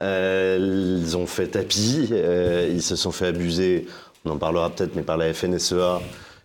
Euh, 0.02 1.02
ils 1.04 1.18
ont 1.18 1.28
fait 1.28 1.48
tapis, 1.48 2.08
euh, 2.14 2.70
ils 2.72 2.82
se 2.82 2.96
sont 2.96 3.12
fait 3.12 3.28
abuser, 3.28 3.86
on 4.24 4.32
en 4.32 4.38
parlera 4.38 4.70
peut-être, 4.70 4.96
mais 4.96 5.02
par 5.02 5.18
la 5.18 5.34
FNSEA. 5.34 6.00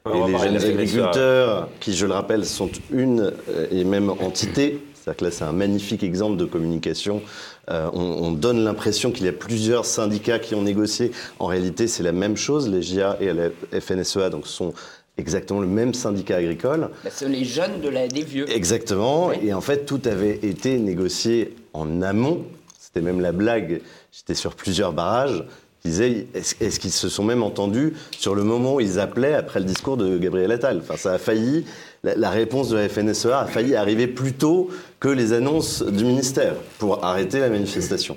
Et 0.07 0.31
les 0.31 0.39
jeunes 0.39 0.57
agriculteurs, 0.57 1.69
qui, 1.81 1.95
je 1.95 2.05
le 2.05 2.13
rappelle, 2.13 2.45
sont 2.45 2.71
une 2.91 3.33
euh, 3.49 3.67
et 3.71 3.85
même 3.85 4.11
entité, 4.11 4.85
C'est-à-dire 4.93 5.17
que 5.17 5.25
là, 5.25 5.31
c'est 5.31 5.45
un 5.45 5.53
magnifique 5.53 6.03
exemple 6.03 6.37
de 6.37 6.45
communication. 6.45 7.23
Euh, 7.71 7.89
on, 7.95 8.03
on, 8.03 8.33
donne 8.33 8.63
l'impression 8.65 9.13
qu'il 9.13 9.25
y 9.25 9.31
a 9.31 9.33
plusieurs 9.33 9.87
syndicats 9.87 10.39
qui 10.39 10.55
ont 10.55 10.61
négocié. 10.61 11.11
En 11.39 11.47
réalité, 11.47 11.87
c'est 11.87 12.03
la 12.03 12.13
même 12.13 12.37
chose. 12.37 12.69
Les 12.69 12.83
GIA 12.83 13.17
et 13.19 13.33
la 13.33 13.49
FNSEA 13.81 14.29
donc, 14.29 14.47
sont 14.47 14.75
exactement 15.17 15.61
le 15.61 15.67
même 15.67 15.95
syndicat 15.95 16.37
agricole. 16.37 16.91
Bah, 17.03 17.11
c'est 17.11 17.27
les 17.27 17.45
jeunes 17.45 17.81
de 17.81 17.89
la, 17.89 18.07
des 18.07 18.25
vieux. 18.25 18.51
Exactement. 18.51 19.33
Et 19.33 19.55
en 19.55 19.63
fait, 19.63 19.87
tout 19.87 20.03
avait 20.05 20.37
été 20.43 20.79
négocié 20.79 21.57
en 21.73 22.03
amont. 22.03 22.45
C'était 22.79 23.01
même 23.01 23.23
la 23.23 23.33
blague. 23.33 23.81
J'étais 24.13 24.35
sur 24.35 24.55
plusieurs 24.55 24.93
barrages 24.93 25.45
disaient 25.85 26.27
est-ce, 26.35 26.81
qu'ils 26.81 26.93
se 26.93 27.09
sont 27.09 27.25
même 27.25 27.43
entendus 27.43 27.93
sur 28.19 28.35
le 28.35 28.43
moment 28.43 28.77
où 28.77 28.81
ils 28.81 28.99
appelaient 28.99 29.35
après 29.35 29.61
le 29.61 29.67
discours 29.67 29.97
de 29.97 30.17
Gabriel 30.17 30.51
Attal? 30.53 30.79
Enfin, 30.79 30.97
ça 30.97 31.13
a 31.13 31.19
failli, 31.19 31.67
la, 32.03 32.31
réponse 32.31 32.71
de 32.71 32.77
la 32.77 32.89
FNSEA 32.89 33.41
a 33.41 33.47
failli 33.47 33.77
arriver 33.77 34.07
plus 34.07 34.33
tôt 34.33 34.71
que 34.99 35.09
les 35.09 35.33
annonces 35.33 35.83
du 35.83 36.05
ministère 36.05 36.55
pour 36.79 37.05
arrêter 37.05 37.39
la 37.39 37.51
manifestation. 37.51 38.17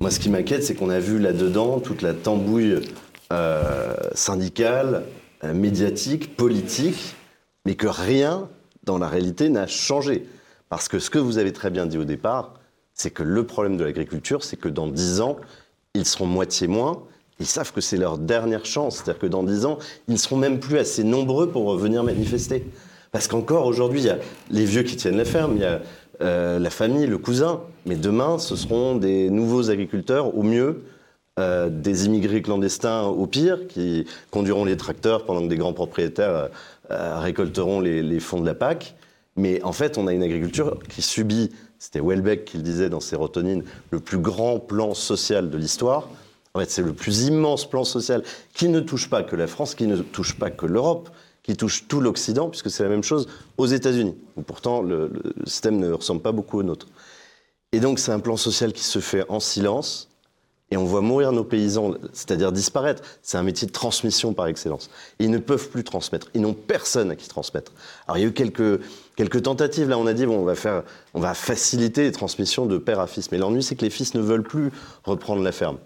Moi, 0.00 0.10
ce 0.10 0.18
qui 0.18 0.28
m'inquiète, 0.28 0.64
c'est 0.64 0.74
qu'on 0.74 0.90
a 0.90 0.98
vu 0.98 1.18
là-dedans 1.18 1.78
toute 1.78 2.02
la 2.02 2.12
tambouille 2.12 2.80
euh, 3.32 3.94
syndicale, 4.14 5.04
euh, 5.44 5.54
médiatique, 5.54 6.36
politique, 6.36 7.14
mais 7.64 7.76
que 7.76 7.86
rien 7.86 8.48
dans 8.82 8.98
la 8.98 9.08
réalité 9.08 9.48
n'a 9.48 9.66
changé. 9.66 10.26
Parce 10.68 10.88
que 10.88 10.98
ce 10.98 11.10
que 11.10 11.18
vous 11.18 11.38
avez 11.38 11.52
très 11.52 11.70
bien 11.70 11.86
dit 11.86 11.98
au 11.98 12.04
départ, 12.04 12.54
c'est 12.94 13.10
que 13.10 13.22
le 13.22 13.44
problème 13.44 13.76
de 13.76 13.84
l'agriculture, 13.84 14.42
c'est 14.42 14.56
que 14.56 14.68
dans 14.68 14.86
dix 14.86 15.20
ans, 15.20 15.36
ils 15.96 16.06
seront 16.06 16.26
moitié 16.26 16.66
moins. 16.66 17.02
Ils 17.40 17.46
savent 17.46 17.72
que 17.72 17.80
c'est 17.80 17.96
leur 17.96 18.18
dernière 18.18 18.64
chance. 18.64 18.96
C'est-à-dire 18.96 19.18
que 19.18 19.26
dans 19.26 19.42
10 19.42 19.66
ans, 19.66 19.78
ils 20.08 20.14
ne 20.14 20.18
seront 20.18 20.36
même 20.36 20.58
plus 20.58 20.78
assez 20.78 21.04
nombreux 21.04 21.50
pour 21.50 21.76
venir 21.76 22.02
manifester. 22.02 22.64
Parce 23.12 23.28
qu'encore 23.28 23.66
aujourd'hui, 23.66 24.00
il 24.00 24.06
y 24.06 24.10
a 24.10 24.18
les 24.50 24.64
vieux 24.64 24.82
qui 24.82 24.96
tiennent 24.96 25.16
la 25.16 25.24
ferme, 25.24 25.52
il 25.56 25.62
y 25.62 25.64
a 25.64 25.80
euh, 26.22 26.58
la 26.58 26.70
famille, 26.70 27.06
le 27.06 27.18
cousin. 27.18 27.60
Mais 27.84 27.96
demain, 27.96 28.38
ce 28.38 28.56
seront 28.56 28.96
des 28.96 29.30
nouveaux 29.30 29.70
agriculteurs, 29.70 30.36
au 30.36 30.42
mieux, 30.42 30.84
euh, 31.38 31.68
des 31.68 32.06
immigrés 32.06 32.40
clandestins, 32.40 33.02
au 33.02 33.26
pire, 33.26 33.66
qui 33.68 34.06
conduiront 34.30 34.64
les 34.64 34.76
tracteurs 34.76 35.24
pendant 35.24 35.42
que 35.42 35.48
des 35.48 35.56
grands 35.56 35.74
propriétaires 35.74 36.48
euh, 36.90 37.18
récolteront 37.18 37.80
les 37.80 38.20
fonds 38.20 38.40
de 38.40 38.46
la 38.46 38.54
PAC. 38.54 38.94
Mais 39.36 39.62
en 39.62 39.72
fait, 39.72 39.98
on 39.98 40.06
a 40.06 40.14
une 40.14 40.22
agriculture 40.22 40.78
qui 40.88 41.02
subit 41.02 41.50
c'était 41.78 42.00
Welbeck 42.00 42.44
qui 42.44 42.56
le 42.56 42.62
disait 42.62 42.88
dans 42.88 43.00
Sérotonine, 43.00 43.64
le 43.90 44.00
plus 44.00 44.18
grand 44.18 44.58
plan 44.58 44.94
social 44.94 45.50
de 45.50 45.58
l'histoire. 45.58 46.08
En 46.54 46.60
fait, 46.60 46.70
c'est 46.70 46.82
le 46.82 46.92
plus 46.92 47.24
immense 47.24 47.68
plan 47.68 47.84
social 47.84 48.22
qui 48.54 48.68
ne 48.68 48.80
touche 48.80 49.10
pas 49.10 49.22
que 49.22 49.36
la 49.36 49.46
France, 49.46 49.74
qui 49.74 49.86
ne 49.86 49.96
touche 49.96 50.38
pas 50.38 50.50
que 50.50 50.66
l'Europe, 50.66 51.10
qui 51.42 51.56
touche 51.56 51.86
tout 51.86 52.00
l'Occident, 52.00 52.48
puisque 52.48 52.70
c'est 52.70 52.82
la 52.82 52.88
même 52.88 53.04
chose 53.04 53.28
aux 53.58 53.66
États-Unis, 53.66 54.16
où 54.36 54.42
pourtant 54.42 54.82
le, 54.82 55.08
le, 55.08 55.46
système 55.46 55.78
ne 55.78 55.92
ressemble 55.92 56.22
pas 56.22 56.32
beaucoup 56.32 56.58
au 56.58 56.62
nôtre. 56.62 56.88
Et 57.72 57.80
donc 57.80 57.98
c'est 57.98 58.10
un 58.10 58.20
plan 58.20 58.36
social 58.36 58.72
qui 58.72 58.82
se 58.82 58.98
fait 58.98 59.24
en 59.28 59.38
silence, 59.38 60.08
et 60.70 60.76
on 60.76 60.84
voit 60.84 61.00
mourir 61.00 61.30
nos 61.30 61.44
paysans, 61.44 61.94
c'est-à-dire 62.12 62.50
disparaître. 62.50 63.02
C'est 63.22 63.38
un 63.38 63.44
métier 63.44 63.68
de 63.68 63.72
transmission 63.72 64.34
par 64.34 64.48
excellence. 64.48 64.90
ils 65.20 65.30
ne 65.30 65.38
peuvent 65.38 65.68
plus 65.68 65.84
transmettre. 65.84 66.28
Ils 66.34 66.40
n'ont 66.40 66.54
personne 66.54 67.10
à 67.12 67.16
qui 67.16 67.28
transmettre. 67.28 67.72
Alors 68.06 68.18
il 68.18 68.22
y 68.22 68.24
a 68.24 68.28
eu 68.28 68.32
quelques, 68.32 68.80
quelques 69.16 69.42
tentatives. 69.42 69.88
Là, 69.88 69.98
on 69.98 70.06
a 70.06 70.12
dit 70.12 70.26
bon, 70.26 70.38
on 70.38 70.44
va 70.44 70.54
faire, 70.54 70.84
on 71.14 71.20
va 71.20 71.34
faciliter 71.34 72.02
les 72.02 72.12
transmissions 72.12 72.66
de 72.66 72.78
père 72.78 73.00
à 73.00 73.06
fils. 73.06 73.32
Mais 73.32 73.38
l'ennui, 73.38 73.62
c'est 73.62 73.74
que 73.74 73.84
les 73.84 73.90
fils 73.90 74.14
ne 74.14 74.20
veulent 74.20 74.44
plus 74.44 74.70
reprendre 75.04 75.42
la 75.42 75.52
ferme. 75.52 75.78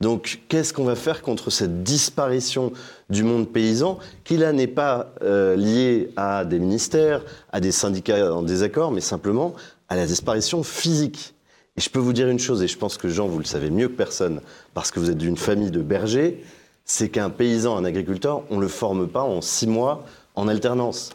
Donc, 0.00 0.42
qu'est-ce 0.48 0.72
qu'on 0.72 0.84
va 0.84 0.94
faire 0.94 1.22
contre 1.22 1.50
cette 1.50 1.82
disparition 1.82 2.72
du 3.10 3.24
monde 3.24 3.48
paysan, 3.48 3.98
qui 4.22 4.36
là 4.36 4.52
n'est 4.52 4.68
pas 4.68 5.12
euh, 5.22 5.56
liée 5.56 6.10
à 6.16 6.44
des 6.44 6.60
ministères, 6.60 7.24
à 7.52 7.58
des 7.58 7.72
syndicats 7.72 8.32
en 8.32 8.42
désaccord, 8.42 8.92
mais 8.92 9.00
simplement 9.00 9.54
à 9.88 9.96
la 9.96 10.06
disparition 10.06 10.62
physique? 10.62 11.34
Et 11.76 11.80
je 11.80 11.90
peux 11.90 11.98
vous 11.98 12.12
dire 12.12 12.28
une 12.28 12.38
chose, 12.38 12.62
et 12.62 12.68
je 12.68 12.78
pense 12.78 12.96
que 12.96 13.08
Jean, 13.08 13.26
vous 13.26 13.38
le 13.38 13.44
savez 13.44 13.70
mieux 13.70 13.88
que 13.88 13.94
personne, 13.94 14.40
parce 14.72 14.92
que 14.92 15.00
vous 15.00 15.10
êtes 15.10 15.18
d'une 15.18 15.36
famille 15.36 15.72
de 15.72 15.82
bergers, 15.82 16.44
c'est 16.84 17.08
qu'un 17.08 17.30
paysan, 17.30 17.76
un 17.76 17.84
agriculteur, 17.84 18.42
on 18.50 18.56
ne 18.56 18.62
le 18.62 18.68
forme 18.68 19.08
pas 19.08 19.22
en 19.22 19.40
six 19.40 19.66
mois 19.66 20.04
en 20.36 20.46
alternance. 20.46 21.10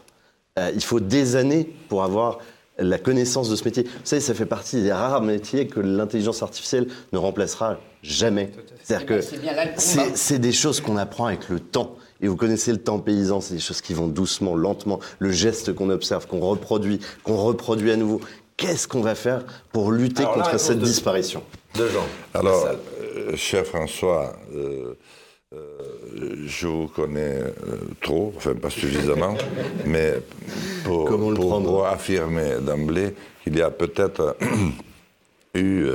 Euh, 0.58 0.70
il 0.74 0.84
faut 0.84 1.00
des 1.00 1.34
années 1.34 1.68
pour 1.88 2.04
avoir 2.04 2.38
la 2.78 2.98
connaissance 2.98 3.48
de 3.48 3.56
ce 3.56 3.64
métier. 3.64 3.82
Vous 3.82 3.90
savez, 4.04 4.20
ça 4.20 4.34
fait 4.34 4.46
partie 4.46 4.82
des 4.82 4.92
rares 4.92 5.20
métiers 5.20 5.66
que 5.66 5.80
l'intelligence 5.80 6.42
artificielle 6.42 6.88
ne 7.12 7.18
remplacera 7.18 7.78
jamais. 8.02 8.52
C'est-à-dire 8.82 9.06
que 9.06 9.20
c'est 10.14 10.38
des 10.38 10.52
choses 10.52 10.80
qu'on 10.80 10.96
apprend 10.96 11.26
avec 11.26 11.48
le 11.48 11.60
temps. 11.60 11.96
Et 12.20 12.28
vous 12.28 12.36
connaissez 12.36 12.72
le 12.72 12.78
temps 12.78 13.00
paysan, 13.00 13.40
c'est 13.40 13.54
des 13.54 13.60
choses 13.60 13.80
qui 13.80 13.94
vont 13.94 14.06
doucement, 14.06 14.54
lentement, 14.54 15.00
le 15.18 15.32
geste 15.32 15.74
qu'on 15.74 15.90
observe, 15.90 16.26
qu'on 16.26 16.40
reproduit, 16.40 17.00
qu'on 17.24 17.36
reproduit 17.36 17.90
à 17.90 17.96
nouveau, 17.96 18.20
Qu'est-ce 18.56 18.86
qu'on 18.86 19.00
va 19.00 19.14
faire 19.14 19.44
pour 19.72 19.90
lutter 19.90 20.22
contre 20.22 20.60
cette 20.60 20.78
disparition? 20.78 21.42
De 21.74 21.88
gens. 21.88 22.06
Alors, 22.34 22.68
euh, 23.00 23.34
cher 23.34 23.66
François, 23.66 24.36
euh, 24.54 24.56
euh, 24.56 24.94
je 26.46 26.66
vous 26.66 26.88
connais 26.88 27.40
trop, 28.00 28.32
enfin 28.36 28.54
pas 28.54 28.70
suffisamment, 28.70 29.36
mais 29.86 30.14
pour, 30.84 31.08
pour 31.08 31.86
affirmer 31.86 32.56
d'emblée 32.60 33.14
qu'il 33.42 33.56
y 33.56 33.62
a 33.62 33.70
peut-être 33.70 34.36
eu 35.54 35.86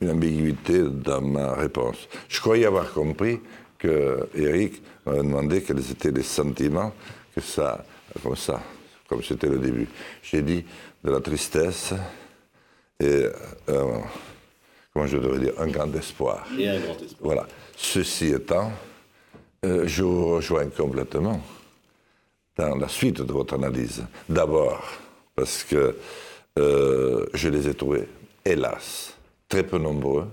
une 0.00 0.10
ambiguïté 0.10 0.82
dans 0.82 1.20
ma 1.20 1.54
réponse. 1.54 2.08
Je 2.28 2.40
croyais 2.40 2.66
avoir 2.66 2.92
compris 2.92 3.40
que 3.78 4.28
Eric 4.34 4.82
m'avait 5.06 5.18
demandé 5.18 5.62
quels 5.62 5.90
étaient 5.90 6.10
les 6.10 6.22
sentiments 6.22 6.92
que 7.34 7.40
ça, 7.40 7.84
comme 8.22 8.36
ça, 8.36 8.60
comme 9.08 9.22
c'était 9.22 9.48
le 9.48 9.58
début. 9.58 9.88
J'ai 10.22 10.42
dit 10.42 10.64
de 11.02 11.10
la 11.10 11.20
tristesse 11.20 11.92
et, 12.98 13.26
euh, 13.68 13.98
comment 14.92 15.06
je 15.06 15.16
devrais 15.16 15.38
dire, 15.38 15.52
un 15.58 15.68
grand 15.68 15.92
espoir. 15.94 16.46
Et 16.58 16.68
un 16.68 16.78
grand 16.78 16.94
espoir. 16.94 17.20
Voilà. 17.20 17.46
Ceci 17.76 18.28
étant, 18.28 18.70
euh, 19.64 19.86
je 19.86 20.02
vous 20.02 20.34
rejoins 20.34 20.66
complètement 20.68 21.40
dans 22.56 22.76
la 22.76 22.88
suite 22.88 23.22
de 23.22 23.32
votre 23.32 23.54
analyse. 23.54 24.04
D'abord, 24.28 24.82
parce 25.34 25.64
que 25.64 25.96
euh, 26.58 27.26
je 27.34 27.48
les 27.48 27.68
ai 27.68 27.74
trouvés, 27.74 28.08
hélas, 28.44 29.14
très 29.48 29.62
peu 29.62 29.78
nombreux, 29.78 30.26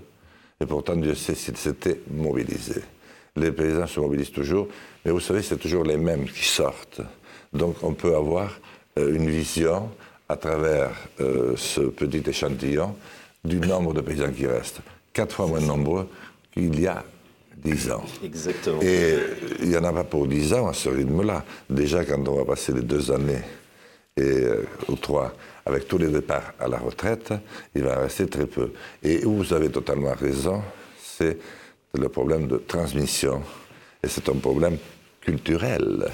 et 0.60 0.66
pourtant 0.66 0.96
Dieu 0.96 1.14
sait 1.14 1.34
s'ils 1.34 1.56
s'étaient 1.56 2.00
mobilisés. 2.10 2.82
Les 3.36 3.52
paysans 3.52 3.86
se 3.86 4.00
mobilisent 4.00 4.32
toujours, 4.32 4.68
mais 5.04 5.12
vous 5.12 5.20
savez, 5.20 5.42
c'est 5.42 5.58
toujours 5.58 5.84
les 5.84 5.96
mêmes 5.96 6.28
qui 6.28 6.44
sortent. 6.44 7.00
Donc 7.52 7.76
on 7.82 7.92
peut 7.94 8.16
avoir 8.16 8.58
une 8.96 9.30
vision 9.30 9.88
à 10.28 10.36
travers 10.36 10.90
euh, 11.20 11.54
ce 11.56 11.80
petit 11.80 12.22
échantillon 12.28 12.94
du 13.44 13.58
nombre 13.60 13.94
de 13.94 14.00
paysans 14.00 14.32
qui 14.32 14.46
restent. 14.46 14.80
Quatre 15.12 15.34
fois 15.34 15.46
moins 15.46 15.60
nombreux 15.60 16.08
qu'il 16.52 16.78
y 16.80 16.86
a 16.86 17.04
dix 17.62 17.90
ans. 17.90 18.04
Exactement. 18.22 18.80
Et 18.82 19.18
il 19.60 19.68
n'y 19.68 19.76
en 19.76 19.84
a 19.84 19.92
pas 19.92 20.04
pour 20.04 20.26
dix 20.26 20.52
ans 20.52 20.68
à 20.68 20.72
ce 20.72 20.88
rythme-là. 20.88 21.44
Déjà, 21.68 22.04
quand 22.04 22.26
on 22.28 22.36
va 22.36 22.44
passer 22.44 22.72
les 22.72 22.82
deux 22.82 23.10
années 23.10 23.42
et, 24.16 24.22
euh, 24.22 24.64
ou 24.88 24.96
trois 24.96 25.32
avec 25.66 25.86
tous 25.86 25.98
les 25.98 26.08
départs 26.08 26.54
à 26.58 26.68
la 26.68 26.78
retraite, 26.78 27.32
il 27.74 27.82
va 27.82 27.96
rester 27.96 28.26
très 28.26 28.46
peu. 28.46 28.72
Et 29.02 29.24
où 29.24 29.36
vous 29.36 29.52
avez 29.52 29.70
totalement 29.70 30.14
raison, 30.14 30.62
c'est 30.98 31.38
le 31.94 32.08
problème 32.08 32.46
de 32.46 32.56
transmission. 32.56 33.42
Et 34.02 34.08
c'est 34.08 34.28
un 34.28 34.36
problème 34.36 34.78
culturel. 35.20 36.06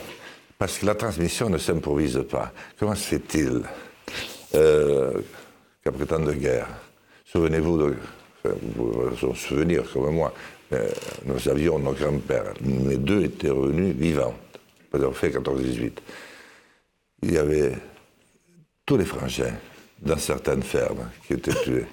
Parce 0.59 0.79
que 0.79 0.87
la 0.87 0.95
transmission 0.95 1.49
ne 1.51 1.59
s'improvise 1.59 2.25
pas. 2.29 2.53
Comment 2.79 2.95
se 2.95 3.17
fait-il 3.17 3.63
euh, 4.55 5.13
qu'après 5.83 6.07
tant 6.07 6.21
de 6.21 6.33
guerre, 6.33 6.69
souvenez-vous 7.25 7.79
de. 7.79 7.95
Enfin, 8.47 9.35
souvenir 9.35 9.91
comme 9.91 10.15
moi, 10.15 10.33
euh, 10.75 10.89
nous 11.25 11.49
avions 11.49 11.79
nos 11.79 11.93
grands-pères, 11.93 12.55
les 12.61 12.97
deux 12.97 13.25
étaient 13.25 13.51
revenus 13.51 13.95
vivants, 13.95 14.35
pas 14.91 14.99
fait 15.13 15.31
14-18. 15.31 15.93
Il 17.23 17.33
y 17.33 17.39
avait 17.39 17.73
tous 18.85 18.97
les 18.97 19.05
frangins 19.05 19.55
dans 20.01 20.19
certaines 20.19 20.63
fermes 20.63 21.11
qui 21.27 21.35
étaient 21.35 21.55
tués. 21.63 21.87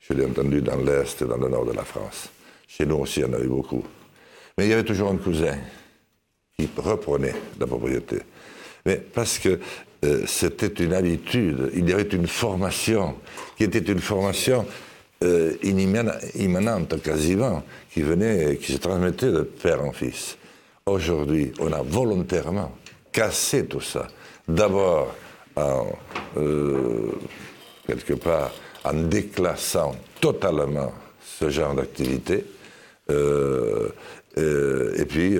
Je 0.00 0.12
l'ai 0.12 0.24
entendu 0.24 0.60
dans 0.60 0.76
l'Est 0.76 1.22
et 1.22 1.24
dans 1.24 1.36
le 1.36 1.48
Nord 1.48 1.64
de 1.64 1.72
la 1.72 1.84
France. 1.84 2.28
Chez 2.66 2.84
nous 2.84 2.96
aussi, 2.96 3.20
il 3.20 3.26
y 3.26 3.26
en 3.26 3.32
avait 3.32 3.46
beaucoup. 3.46 3.84
Mais 4.58 4.66
il 4.66 4.70
y 4.70 4.72
avait 4.72 4.84
toujours 4.84 5.10
un 5.10 5.16
cousin 5.16 5.56
qui 6.56 6.68
reprenait 6.76 7.34
la 7.58 7.66
propriété. 7.66 8.18
Mais 8.84 8.96
parce 8.96 9.38
que 9.38 9.58
euh, 10.04 10.24
c'était 10.26 10.84
une 10.84 10.92
habitude, 10.92 11.70
il 11.74 11.88
y 11.88 11.92
avait 11.92 12.02
une 12.02 12.26
formation, 12.26 13.16
qui 13.56 13.64
était 13.64 13.78
une 13.78 14.00
formation 14.00 14.66
euh, 15.24 15.56
immanente 16.36 17.02
quasiment, 17.02 17.62
qui 17.90 18.02
venait, 18.02 18.56
qui 18.56 18.72
se 18.72 18.78
transmettait 18.78 19.32
de 19.32 19.42
père 19.42 19.82
en 19.82 19.92
fils. 19.92 20.36
Aujourd'hui, 20.86 21.52
on 21.60 21.72
a 21.72 21.82
volontairement 21.82 22.72
cassé 23.10 23.64
tout 23.66 23.80
ça. 23.80 24.06
D'abord, 24.46 25.14
en, 25.56 25.86
euh, 26.36 27.12
quelque 27.86 28.14
part, 28.14 28.52
en 28.84 28.92
déclassant 28.92 29.96
totalement 30.20 30.92
ce 31.40 31.48
genre 31.48 31.74
d'activité, 31.74 32.44
et 33.08 35.04
puis 35.06 35.38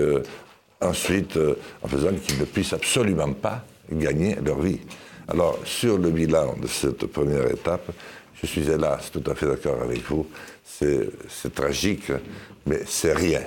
ensuite 0.80 1.38
en 1.82 1.88
faisant 1.88 2.12
qu'ils 2.12 2.38
ne 2.38 2.44
puissent 2.44 2.74
absolument 2.74 3.32
pas 3.32 3.64
gagner 3.90 4.36
leur 4.44 4.60
vie. 4.60 4.80
Alors, 5.28 5.58
sur 5.64 5.96
le 5.98 6.10
bilan 6.10 6.54
de 6.60 6.66
cette 6.66 7.06
première 7.06 7.50
étape, 7.50 7.90
je 8.40 8.46
suis 8.46 8.68
hélas 8.68 9.10
tout 9.10 9.22
à 9.30 9.34
fait 9.34 9.46
d'accord 9.46 9.82
avec 9.82 10.02
vous. 10.02 10.26
C'est 10.64 11.54
tragique, 11.54 12.10
mais 12.66 12.80
c'est 12.86 13.12
rien. 13.12 13.42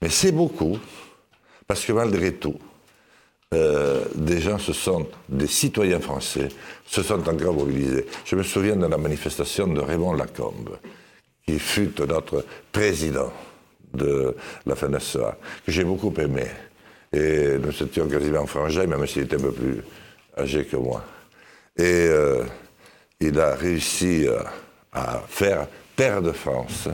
Mais 0.00 0.08
c'est 0.08 0.32
beaucoup, 0.32 0.78
parce 1.66 1.84
que 1.84 1.92
malgré 1.92 2.34
tout, 2.34 2.58
euh, 3.54 4.04
des 4.14 4.40
gens 4.40 4.58
se 4.58 4.72
sont, 4.72 5.06
des 5.28 5.46
citoyens 5.46 6.00
français, 6.00 6.48
se 6.86 7.02
sont 7.02 7.28
encore 7.28 7.54
mobilisés. 7.54 8.06
Je 8.24 8.36
me 8.36 8.42
souviens 8.42 8.76
de 8.76 8.86
la 8.86 8.98
manifestation 8.98 9.66
de 9.68 9.80
Raymond 9.80 10.14
Lacombe, 10.14 10.78
qui 11.46 11.58
fut 11.58 11.92
notre 12.08 12.44
président 12.72 13.32
de 13.92 14.34
la 14.66 14.74
FNSEA, 14.74 15.36
que 15.64 15.70
j'ai 15.70 15.84
beaucoup 15.84 16.12
aimé. 16.18 16.46
Et 17.12 17.58
nous 17.58 17.70
étions 17.70 18.08
quasiment 18.08 18.46
frangins, 18.46 18.86
même 18.86 19.06
s'il 19.06 19.22
était 19.22 19.36
un 19.36 19.40
peu 19.40 19.52
plus 19.52 19.82
âgé 20.36 20.64
que 20.64 20.76
moi. 20.76 21.04
Et 21.76 21.82
euh, 22.08 22.42
il 23.20 23.38
a 23.38 23.54
réussi 23.54 24.26
euh, 24.26 24.40
à 24.92 25.22
faire 25.26 25.66
terre 25.96 26.22
de 26.22 26.32
France 26.32 26.88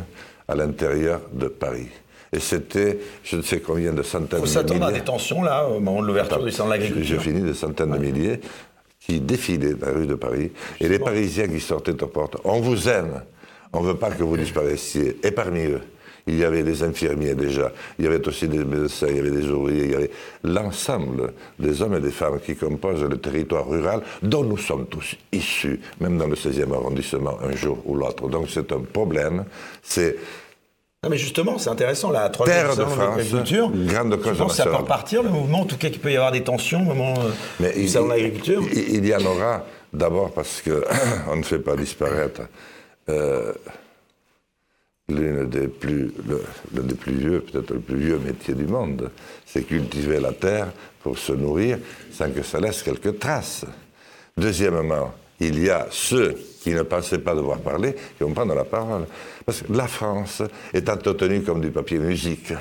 à 0.47 0.55
l'intérieur 0.55 1.21
de 1.33 1.49
Paris. 1.49 1.89
Et 2.33 2.39
c'était, 2.39 2.99
je 3.25 3.37
ne 3.37 3.43
sais 3.43 3.61
combien 3.61 3.93
de 3.93 4.03
centaines 4.03 4.29
de 4.29 4.35
milliers. 4.37 4.47
Faut 4.47 4.47
s'attendre 4.47 4.85
à 4.85 4.93
des 4.93 5.01
tensions, 5.01 5.43
là, 5.43 5.67
au 5.67 5.81
moment 5.81 6.03
de 6.03 6.07
l'ouverture 6.07 6.45
du 6.45 6.53
centre 6.53 6.71
de 6.71 6.75
l'agriculture. 6.75 7.21
J'ai 7.21 7.31
fini 7.31 7.41
de 7.41 7.53
centaines 7.53 7.91
de 7.91 7.99
milliers 7.99 8.41
qui 9.01 9.21
défilaient 9.21 9.75
dans 9.75 9.87
la 9.87 9.93
rue 9.95 10.07
de 10.07 10.15
Paris. 10.15 10.53
Et 10.81 10.89
les 10.89 10.99
Parisiens 10.99 11.49
qui 11.49 11.61
sortaient 11.61 12.01
aux 12.03 12.07
portes. 12.07 12.37
On 12.45 12.61
vous 12.61 12.89
aime. 12.89 13.23
On 13.73 13.83
ne 13.83 13.89
veut 13.89 13.97
pas 13.97 14.11
que 14.11 14.23
vous 14.23 14.37
disparaissiez. 14.37 15.19
Et 15.25 15.33
parmi 15.33 15.65
eux, 15.65 15.81
il 16.27 16.39
y 16.39 16.45
avait 16.45 16.63
des 16.63 16.83
infirmiers 16.83 17.35
déjà, 17.35 17.73
il 17.99 18.05
y 18.05 18.09
avait 18.09 18.27
aussi 18.27 18.49
des 18.49 18.65
médecins, 18.65 19.07
il 19.09 19.17
y 19.17 19.21
avait 19.21 19.31
des 19.31 19.49
ouvriers, 19.49 19.85
il 19.85 19.91
y 19.91 19.95
avait 19.95 20.11
l'ensemble 20.45 21.33
des 21.59 21.83
hommes 21.83 21.95
et 21.95 22.01
des 22.01 22.11
femmes 22.11 22.39
qui 22.45 22.57
composent 22.57 23.05
le 23.05 23.19
territoire 23.19 23.69
rural 23.69 24.03
dont 24.23 24.45
nous 24.45 24.59
sommes 24.59 24.87
tous 24.87 25.17
issus, 25.33 25.81
même 26.01 26.19
dans 26.19 26.29
le 26.29 26.37
16e 26.37 26.73
arrondissement, 26.73 27.39
un 27.43 27.53
jour 27.53 27.79
ou 27.87 27.95
l'autre. 27.95 28.29
Donc 28.29 28.49
c'est 28.51 28.73
un 28.73 28.81
problème, 28.81 29.45
c'est 29.83 30.17
non 31.03 31.09
mais 31.09 31.17
justement, 31.17 31.57
c'est 31.57 31.71
intéressant, 31.71 32.11
la 32.11 32.29
troisième 32.29 32.77
de 32.77 32.85
France, 32.85 33.33
grande 33.87 34.21
cause 34.21 34.37
pense 34.37 34.51
que 34.51 34.57
ça 34.59 34.65
peut 34.65 34.77
repartir, 34.77 35.23
le 35.23 35.31
mouvement, 35.31 35.63
en 35.63 35.65
tout 35.65 35.79
cas 35.79 35.89
qu'il 35.89 35.99
peut 35.99 36.13
y 36.13 36.17
avoir 36.17 36.31
des 36.31 36.45
tensions 36.45 36.83
au 36.83 36.85
moment 36.85 37.15
euh, 37.15 37.31
Mais 37.59 37.73
du 37.73 37.89
salon 37.89 38.09
de 38.09 38.11
l'agriculture. 38.11 38.63
il, 38.71 38.97
il, 38.97 39.07
y 39.07 39.15
en 39.15 39.25
aura, 39.25 39.65
d'abord 39.95 40.31
parce 40.31 40.61
qu'on 40.61 41.37
ne 41.37 41.43
fait 41.43 41.59
pas 41.59 41.75
disparaître 41.75 42.43
euh, 43.09 43.55
l'un 45.11 45.45
des 45.45 45.69
plus, 45.69 46.13
le, 46.27 46.83
des 46.83 46.95
plus 46.95 47.13
vieux, 47.13 47.41
peut-être 47.41 47.73
le 47.73 47.81
plus 47.81 47.97
vieux 47.97 48.19
métier 48.19 48.55
du 48.55 48.65
monde, 48.65 49.11
c'est 49.47 49.63
cultiver 49.63 50.21
la 50.21 50.33
terre 50.33 50.69
pour 51.03 51.19
se 51.19 51.33
nourrir 51.33 51.79
sans 52.13 52.31
que 52.31 52.43
ça 52.43 52.61
laisse 52.61 52.83
quelques 52.83 53.19
traces. 53.19 53.65
Deuxièmement, 54.37 55.15
il 55.41 55.63
y 55.63 55.71
a 55.71 55.87
ceux 55.91 56.37
qui 56.63 56.71
ne 56.71 56.83
pensaient 56.83 57.19
pas 57.19 57.35
devoir 57.35 57.59
parler, 57.59 57.95
qui 57.95 58.25
vont 58.25 58.33
prendre 58.33 58.55
la 58.55 58.65
parole. 58.65 59.07
Parce 59.45 59.63
que 59.63 59.73
la 59.73 59.89
France 59.89 60.43
est 60.73 60.89
entretenue 60.89 61.43
comme 61.43 61.61
du 61.61 61.71
papier 61.71 61.99
musique. 61.99 62.53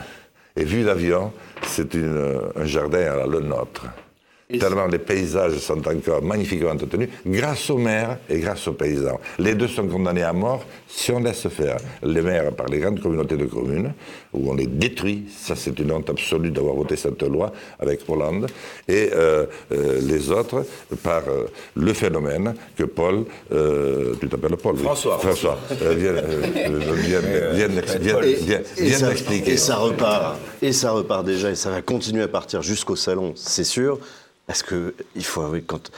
Et 0.55 0.63
vu 0.63 0.83
d'avion, 0.83 1.31
c'est 1.65 1.95
un 1.95 2.65
jardin 2.65 3.11
à 3.11 3.15
la 3.17 3.27
le 3.27 3.41
nôtre 3.41 3.85
tellement 4.57 4.87
les 4.87 4.97
paysages 4.97 5.59
sont 5.59 5.87
encore 5.87 6.23
magnifiquement 6.23 6.71
entretenus, 6.71 7.09
grâce 7.23 7.69
aux 7.69 7.77
maires 7.77 8.17
et 8.27 8.39
grâce 8.39 8.67
aux 8.67 8.73
paysans. 8.73 9.19
Les 9.37 9.53
deux 9.53 9.67
sont 9.67 9.87
condamnés 9.87 10.23
à 10.23 10.33
mort 10.33 10.65
si 10.87 11.11
on 11.11 11.19
laisse 11.19 11.47
faire. 11.49 11.77
Les 12.01 12.21
maires 12.21 12.51
par 12.53 12.65
les 12.65 12.79
grandes 12.79 12.99
communautés 12.99 13.37
de 13.37 13.45
communes, 13.45 13.93
où 14.33 14.49
on 14.49 14.55
les 14.55 14.65
détruit, 14.65 15.25
ça 15.37 15.55
c'est 15.55 15.77
une 15.77 15.91
honte 15.91 16.09
absolue 16.09 16.49
d'avoir 16.49 16.73
voté 16.73 16.95
cette 16.95 17.21
loi 17.21 17.51
avec 17.79 18.01
Hollande, 18.07 18.47
et 18.87 19.11
euh, 19.13 19.45
euh, 19.71 20.01
les 20.01 20.31
autres 20.31 20.65
par 21.03 21.21
euh, 21.27 21.45
le 21.75 21.93
phénomène 21.93 22.55
que 22.75 22.85
Paul, 22.85 23.25
tu 24.19 24.29
t'appelles 24.29 24.57
Paul 24.57 24.77
François. 24.77 25.19
François, 25.19 25.59
vient, 25.95 26.13
d'expliquer. 29.09 29.51
Et 29.51 29.57
ça 29.57 29.75
repart, 29.75 30.39
et 30.63 30.73
ça 30.73 30.89
repart 30.91 31.23
déjà, 31.23 31.51
et 31.51 31.55
ça 31.55 31.69
va 31.69 31.83
continuer 31.83 32.23
à 32.23 32.27
partir 32.27 32.63
jusqu'au 32.63 32.95
salon, 32.95 33.33
c'est 33.35 33.63
sûr. 33.63 33.99
Parce 34.49 34.63
que 34.63 34.95
il 35.15 35.23
faut 35.23 35.41
avouer 35.41 35.61
quand 35.61 35.91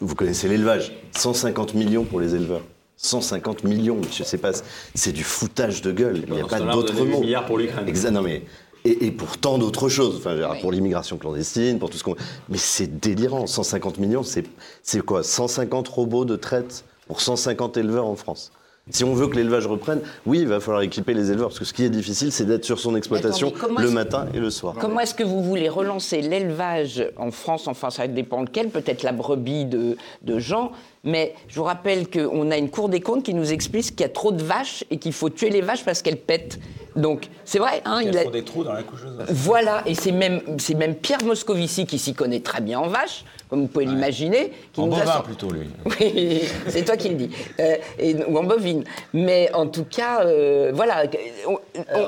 vous 0.00 0.14
connaissez 0.14 0.46
l'élevage, 0.46 0.92
150 1.16 1.74
millions 1.74 2.04
pour 2.04 2.20
les 2.20 2.36
éleveurs. 2.36 2.62
150 2.98 3.64
millions, 3.64 4.00
je 4.12 4.22
sais 4.22 4.38
pas, 4.38 4.52
c'est 4.94 5.10
du 5.10 5.24
foutage 5.24 5.82
de 5.82 5.90
gueule. 5.90 6.22
Il 6.28 6.34
n'y 6.34 6.40
a 6.40 6.44
pas 6.44 6.60
d'autre 6.60 6.94
mot. 7.04 7.18
milliards 7.18 7.44
pour 7.44 7.58
l'Ukraine. 7.58 7.84
Non 8.12 8.22
mais 8.22 8.44
et, 8.84 9.10
pour 9.10 9.38
tant 9.38 9.58
d'autres 9.58 9.88
choses, 9.88 10.18
enfin, 10.18 10.54
pour 10.60 10.70
l'immigration 10.70 11.16
clandestine, 11.16 11.80
pour 11.80 11.90
tout 11.90 11.98
ce 11.98 12.04
qu'on. 12.04 12.14
Mais 12.48 12.58
c'est 12.58 13.00
délirant. 13.00 13.48
150 13.48 13.98
millions, 13.98 14.22
c'est 14.22 15.00
quoi 15.00 15.24
150 15.24 15.88
robots 15.88 16.24
de 16.24 16.36
traite 16.36 16.84
pour 17.08 17.20
150 17.20 17.76
éleveurs 17.76 18.06
en 18.06 18.14
France. 18.14 18.52
Si 18.90 19.04
on 19.04 19.14
veut 19.14 19.28
que 19.28 19.36
l'élevage 19.36 19.68
reprenne, 19.68 20.00
oui, 20.26 20.40
il 20.40 20.48
va 20.48 20.58
falloir 20.58 20.82
équiper 20.82 21.14
les 21.14 21.30
éleveurs, 21.30 21.48
parce 21.48 21.60
que 21.60 21.64
ce 21.64 21.72
qui 21.72 21.84
est 21.84 21.90
difficile, 21.90 22.32
c'est 22.32 22.44
d'être 22.44 22.64
sur 22.64 22.80
son 22.80 22.96
exploitation 22.96 23.52
le 23.78 23.90
matin 23.90 24.26
et 24.34 24.40
le 24.40 24.50
soir. 24.50 24.74
Comment 24.80 24.98
est-ce 25.00 25.14
que 25.14 25.22
vous 25.22 25.40
voulez 25.40 25.68
relancer 25.68 26.20
l'élevage 26.20 27.06
en 27.16 27.30
France? 27.30 27.68
Enfin, 27.68 27.90
ça 27.90 28.08
dépend 28.08 28.40
lequel, 28.40 28.70
peut-être 28.70 29.04
la 29.04 29.12
brebis 29.12 29.66
de, 29.66 29.96
de 30.22 30.38
Jean, 30.40 30.72
mais 31.04 31.34
je 31.46 31.56
vous 31.56 31.64
rappelle 31.64 32.10
qu'on 32.10 32.50
a 32.50 32.56
une 32.56 32.70
Cour 32.70 32.88
des 32.88 33.00
comptes 33.00 33.22
qui 33.22 33.34
nous 33.34 33.52
explique 33.52 33.84
qu'il 33.90 34.00
y 34.00 34.04
a 34.04 34.08
trop 34.08 34.32
de 34.32 34.42
vaches 34.42 34.84
et 34.90 34.96
qu'il 34.96 35.12
faut 35.12 35.30
tuer 35.30 35.50
les 35.50 35.60
vaches 35.60 35.84
parce 35.84 36.02
qu'elles 36.02 36.16
pètent. 36.16 36.58
Donc, 36.96 37.28
c'est 37.44 37.58
vrai. 37.58 37.82
Hein, 37.84 38.00
il, 38.02 38.14
y 38.14 38.18
a, 38.18 38.24
des 38.24 38.44
trous 38.44 38.64
dans 38.64 38.72
la 38.72 38.82
coucheuse. 38.82 39.16
Voilà, 39.28 39.82
et 39.86 39.94
c'est 39.94 40.12
même, 40.12 40.40
même 40.76 40.94
Pierre 40.94 41.24
Moscovici 41.24 41.86
qui 41.86 41.98
s'y 41.98 42.14
connaît 42.14 42.40
très 42.40 42.60
bien 42.60 42.80
en 42.80 42.88
vaches, 42.88 43.24
comme 43.48 43.62
vous 43.62 43.66
pouvez 43.66 43.86
l'imaginer. 43.86 44.52
En 44.76 44.86
bovin 44.86 45.20
plutôt, 45.20 45.50
lui. 45.50 45.68
Oui, 46.00 46.42
c'est 46.68 46.84
toi 46.84 46.96
qui 46.96 47.10
le 47.10 47.14
dis. 47.14 47.30
Euh, 47.60 47.76
et, 47.98 48.16
ou 48.24 48.36
en 48.38 48.44
bovine. 48.44 48.84
Mais 49.12 49.50
en 49.54 49.66
tout 49.66 49.84
cas, 49.84 50.24
euh, 50.24 50.72
voilà, 50.74 51.04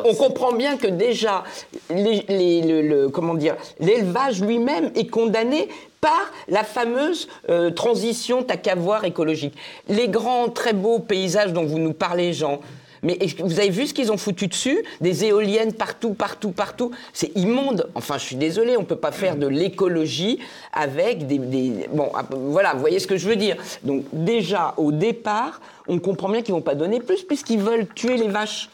on, 0.05 0.15
comprend 0.15 0.53
bien 0.53 0.77
que 0.77 0.87
déjà, 0.87 1.45
les, 1.91 2.63
le, 2.63 3.09
comment 3.09 3.35
dire, 3.35 3.57
l'élevage 3.81 4.43
lui-même 4.43 4.91
est 4.95 5.07
condamné 5.07 5.69
par 6.01 6.31
la 6.49 6.65
fameuse 6.65 7.29
euh, 7.49 7.71
transition 7.71 8.43
t'as 8.43 8.59
qu'à 8.59 8.75
voir 8.75 9.05
écologique. 9.05 9.55
Les 9.89 10.09
grands, 10.09 10.51
très 10.51 10.75
beaux 10.75 10.99
paysages 10.99 11.55
dont 11.55 11.65
vous 11.65 11.79
nous 11.79 11.95
parlez, 11.95 12.35
Jean, 12.35 12.61
mais 13.05 13.19
vous 13.39 13.61
avez 13.61 13.71
vu 13.71 13.87
ce 13.87 13.95
qu'ils 13.95 14.11
ont 14.11 14.17
foutu 14.17 14.49
dessus? 14.49 14.83
Des 15.01 15.25
éoliennes 15.25 15.73
partout, 15.73 16.15
partout, 16.15 16.51
partout. 16.51 16.91
C'est 17.13 17.31
immonde. 17.37 17.89
Enfin, 17.95 18.19
je 18.19 18.25
suis 18.25 18.37
désolé, 18.37 18.77
on 18.77 18.81
ne 18.81 18.87
peut 18.87 18.97
pas 18.97 19.13
faire 19.13 19.37
de 19.37 19.47
l'écologie 19.47 20.39
avec 20.73 21.27
des, 21.27 21.39
Bon, 21.93 22.11
ah, 22.15 22.25
voilà, 22.31 22.73
vous 22.73 22.81
voyez 22.81 22.99
ce 22.99 23.07
que 23.07 23.17
je 23.17 23.29
veux 23.29 23.37
dire. 23.37 23.57
Donc 23.83 24.05
déjà, 24.13 24.75
au 24.77 24.91
départ, 24.91 25.61
on 25.87 25.99
comprend 25.99 26.29
bien 26.29 26.43
qu'ils 26.43 26.55
ne 26.55 26.59
vont 26.59 26.65
pas 26.65 26.75
donner 26.75 27.01
plus 27.01 27.23
puisqu'ils 27.23 27.61
veulent 27.61 27.87
tuer 27.95 28.17
les 28.17 28.29
vaches. 28.29 28.71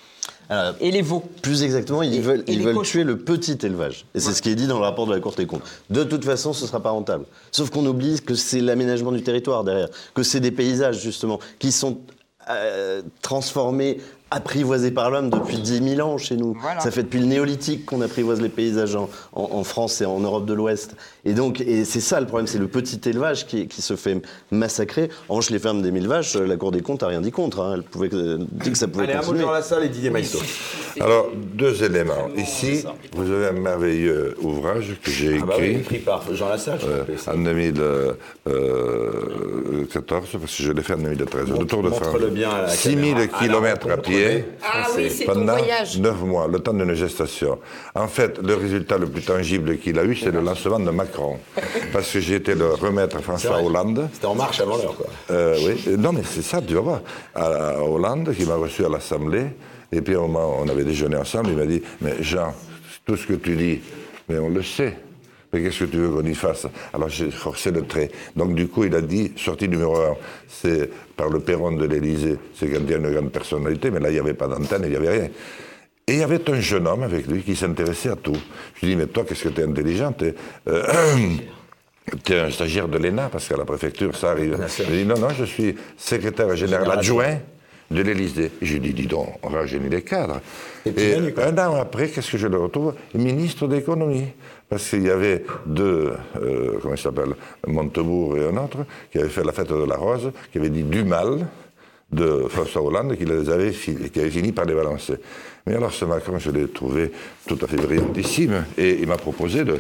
Euh, 0.51 0.73
et 0.81 0.91
les 0.91 1.03
veaux. 1.03 1.23
Plus 1.43 1.63
exactement, 1.63 2.03
ils 2.03 2.21
veulent, 2.21 2.43
ils 2.49 2.63
veulent 2.63 2.83
tuer 2.83 3.05
le 3.05 3.17
petit 3.17 3.57
élevage. 3.63 4.05
Et 4.15 4.21
c'est 4.21 4.33
ce 4.33 4.43
qui 4.43 4.51
est 4.51 4.57
dit 4.57 4.67
dans 4.67 4.79
le 4.79 4.85
rapport 4.85 5.07
de 5.07 5.15
la 5.15 5.21
Cour 5.21 5.33
des 5.35 5.47
comptes. 5.47 5.63
De 5.91 6.03
toute 6.03 6.25
façon, 6.25 6.53
ce 6.53 6.63
ne 6.63 6.67
sera 6.67 6.81
pas 6.81 6.91
rentable. 6.91 7.25
Sauf 7.53 7.71
qu'on 7.71 7.87
oublie 7.87 8.21
que 8.21 8.35
c'est 8.35 8.61
l'aménagement 8.61 9.13
du 9.13 9.23
territoire 9.23 9.63
derrière, 9.63 9.89
que 10.13 10.25
c'est 10.25 10.41
des 10.41 10.51
paysages, 10.51 11.01
justement, 11.01 11.39
qui 11.61 11.71
sont 11.71 11.99
euh, 12.49 13.03
transformés 13.23 13.99
apprivoisé 14.31 14.91
par 14.91 15.11
l'homme 15.11 15.31
depuis 15.31 15.59
10 15.59 15.97
000 15.97 16.09
ans 16.09 16.19
chez 16.19 16.37
nous. 16.37 16.57
Ça 16.79 16.91
fait 16.91 17.03
depuis 17.03 17.19
le 17.19 17.27
néolithique 17.27 17.85
qu'on 17.87 18.01
apprivoise 18.01 18.41
les 18.41 18.49
paysages 18.49 18.97
en, 19.33 19.65
France 19.65 20.01
et 20.01 20.07
en 20.07 20.21
Europe 20.21 20.47
de 20.47 20.55
l'Ouest. 20.55 20.97
Et 21.25 21.35
donc, 21.35 21.61
et 21.61 21.85
c'est 21.85 22.01
ça 22.01 22.21
le 22.21 22.27
problème, 22.27 22.47
c'est 22.47 22.59
le 22.59 22.69
petit 22.69 23.01
élevage 23.09 23.47
qui, 23.47 23.67
qui, 23.69 23.83
se 23.83 23.97
fait 23.97 24.21
massacrer. 24.51 25.11
En 25.29 25.35
revanche, 25.35 25.51
les 25.51 25.59
fermes 25.59 25.83
des 25.83 25.91
mille 25.91 26.09
vaches, 26.09 26.35
la 26.37 26.57
Cour 26.57 26.73
des 26.73 26.83
comptes 26.83 27.03
n'a 27.03 27.09
rien 27.09 27.21
dit 27.21 27.31
contre. 27.31 27.61
Hein. 27.61 27.75
Elle 27.77 27.83
pouvait 27.83 28.09
dit 28.09 28.71
que 28.71 28.79
ça 28.79 28.89
pouvait 28.89 29.05
Allez, 29.05 29.15
continuer. 29.15 29.41
un 29.41 29.43
mot 29.43 29.49
dans 29.49 29.55
la 29.55 29.63
salle 29.63 29.85
et 29.85 29.89
Didier 29.89 30.11
Maïsto. 30.11 30.39
Alors, 31.01 31.31
deux 31.35 31.83
éléments. 31.85 32.29
Ici, 32.37 32.85
vous 33.15 33.31
avez 33.31 33.49
un 33.49 33.53
merveilleux 33.53 34.35
ouvrage 34.41 34.97
que 35.03 35.11
j'ai 35.11 35.37
écrit. 35.37 35.41
Ah 35.43 35.47
bah 35.47 35.55
oui, 35.59 35.77
écrit 35.81 35.99
par 35.99 36.23
Jean 36.35 36.49
Lassalle, 36.49 36.81
euh, 36.85 37.05
En 37.27 37.39
2014, 37.39 38.17
euh, 38.49 39.87
parce 40.39 40.57
que 40.57 40.63
je 40.63 40.73
l'ai 40.73 40.83
fait 40.83 40.95
en 40.95 40.99
2013. 40.99 41.49
le 41.59 41.67
Tour 41.67 41.83
de 41.83 41.91
France. 41.91 42.17
6000 42.69 43.29
km 43.39 43.91
à 43.91 43.97
pied 43.97 44.45
ah 44.63 44.87
oui, 44.97 45.11
c'est 45.11 45.25
pendant 45.25 45.57
voyage. 45.57 45.99
9 45.99 46.21
mois, 46.23 46.49
le 46.49 46.59
temps 46.59 46.73
d'une 46.75 46.95
gestation. 46.95 47.59
En 47.95 48.09
fait, 48.09 48.39
le 48.43 48.55
résultat 48.55 48.99
le 48.99 49.07
plus 49.07 49.23
tangible 49.23 49.79
qu'il 49.79 49.99
a 49.99 50.05
eu, 50.05 50.17
c'est 50.17 50.31
le 50.31 50.41
lancement 50.41 50.79
de 50.79 50.91
Macron. 51.11 51.39
Parce 51.93 52.13
que 52.13 52.21
j'ai 52.21 52.37
été 52.37 52.55
le 52.55 52.75
remettre 52.75 53.17
à 53.17 53.21
François 53.21 53.63
Hollande. 53.63 54.09
C'était 54.13 54.27
en 54.27 54.35
marche 54.35 54.61
avant 54.61 54.77
l'heure, 54.77 54.97
quoi. 54.97 55.07
Euh, 55.31 55.59
oui, 55.65 55.97
non, 55.99 56.13
mais 56.13 56.23
c'est 56.25 56.43
ça, 56.43 56.61
tu 56.63 56.75
vas 56.75 56.81
voir. 56.81 57.01
À, 57.35 57.83
Hollande, 57.83 58.35
qui 58.35 58.45
m'a 58.45 58.55
reçu 58.55 58.85
à 58.85 58.89
l'Assemblée, 58.89 59.47
et 59.93 60.01
puis 60.01 60.15
au 60.15 60.27
moment 60.27 60.51
où 60.51 60.65
on 60.65 60.69
avait 60.69 60.85
déjeuné 60.85 61.17
ensemble, 61.17 61.51
il 61.51 61.57
m'a 61.57 61.67
dit 61.67 61.83
Mais 62.01 62.23
Jean, 62.23 62.55
tout 63.05 63.17
ce 63.17 63.27
que 63.27 63.35
tu 63.35 63.57
dis, 63.57 63.81
mais 64.29 64.39
on 64.39 64.49
le 64.49 64.63
sait. 64.63 64.97
Mais 65.53 65.63
qu'est-ce 65.63 65.81
que 65.81 65.91
tu 65.91 65.97
veux 65.97 66.11
qu'on 66.11 66.25
y 66.25 66.35
fasse? 66.35 66.69
Alors 66.95 67.09
j'ai 67.09 67.31
forcé 67.33 67.73
le 67.73 67.85
trait. 67.85 68.11
Donc 68.37 68.55
du 68.55 68.69
coup, 68.69 68.85
il 68.85 68.95
a 68.95 69.01
dit, 69.01 69.33
sortie 69.37 69.69
numéro 69.69 69.97
un, 69.97 70.15
c'est 70.49 70.89
par 71.17 71.29
le 71.29 71.41
perron 71.41 71.73
de 71.73 71.87
l'Élysée, 71.87 72.37
c'est 72.55 72.69
quand 72.69 72.79
il 72.81 72.91
y 72.91 72.95
a 72.95 72.99
une 72.99 73.11
grande 73.11 73.33
personnalité, 73.33 73.91
mais 73.91 73.99
là, 73.99 74.11
il 74.11 74.13
n'y 74.13 74.21
avait 74.21 74.35
pas 74.35 74.47
d'antenne, 74.47 74.83
il 74.85 74.91
n'y 74.91 74.97
avait 74.97 75.11
rien. 75.11 75.29
Et 76.11 76.15
il 76.15 76.19
y 76.19 76.23
avait 76.25 76.51
un 76.51 76.61
jeune 76.61 76.89
homme 76.89 77.05
avec 77.05 77.29
lui 77.29 77.41
qui 77.41 77.55
s'intéressait 77.55 78.09
à 78.09 78.17
tout. 78.17 78.37
Je 78.75 78.85
lui 78.85 78.95
dis, 78.95 78.97
mais 78.97 79.07
toi, 79.07 79.25
qu'est-ce 79.25 79.45
que 79.45 79.49
tu 79.51 79.61
es 79.61 79.65
intelligente 79.65 80.25
euh, 80.67 80.83
tu 82.25 82.33
es 82.33 82.41
un 82.41 82.51
stagiaire 82.51 82.89
de 82.89 82.99
l'ENA, 82.99 83.29
parce 83.29 83.47
qu'à 83.47 83.57
la 83.57 83.65
préfecture, 83.65 84.17
ça 84.17 84.33
arrive. 84.33 84.59
Il 84.81 84.87
dit, 84.87 85.05
non, 85.05 85.17
non, 85.17 85.29
je 85.31 85.45
suis 85.45 85.77
secrétaire 85.97 86.57
général 86.57 86.91
adjoint 86.91 87.39
de 87.93 88.03
l'Élysée. 88.03 88.51
Je 88.61 88.73
lui 88.73 88.81
dis, 88.81 88.93
dis 88.93 89.07
donc, 89.07 89.37
on 89.45 89.51
rajeunit 89.51 89.89
les 89.89 90.03
cadres. 90.03 90.41
Et 90.85 91.15
un 91.15 91.59
an 91.59 91.77
après, 91.77 92.09
qu'est-ce 92.09 92.33
que 92.33 92.39
je 92.39 92.49
le 92.49 92.59
retrouve? 92.59 92.95
Ministre 93.15 93.69
d'économie. 93.69 94.33
Parce 94.69 94.91
qu'il 94.91 95.05
y 95.05 95.11
avait 95.11 95.45
deux, 95.65 96.13
euh, 96.43 96.79
comment 96.83 96.95
il 96.95 97.01
s'appelle, 97.01 97.35
Montebourg 97.69 98.37
et 98.37 98.49
un 98.49 98.57
autre, 98.57 98.79
qui 99.13 99.19
avaient 99.19 99.29
fait 99.29 99.45
la 99.45 99.53
fête 99.53 99.69
de 99.69 99.85
la 99.85 99.97
rose, 99.97 100.33
qui 100.51 100.59
avaient 100.59 100.71
dit 100.71 100.83
du 100.83 101.05
mal 101.05 101.47
de 102.13 102.47
François 102.49 102.83
Hollande, 102.83 103.17
qui, 103.17 103.25
les 103.25 103.51
avait 103.51 103.73
fini, 103.73 104.53
par 104.53 104.65
les 104.65 104.75
balancer. 104.75 105.15
Mais 105.67 105.75
alors 105.75 105.93
ce 105.93 106.05
Macron, 106.05 106.39
je 106.39 106.51
l'ai 106.51 106.69
trouvé 106.69 107.13
tout 107.47 107.59
à 107.63 107.67
fait 107.67 107.77
brillantissime, 107.77 108.65
et 108.79 108.99
il 109.01 109.07
m'a 109.07 109.17
proposé 109.17 109.65
de, 109.65 109.79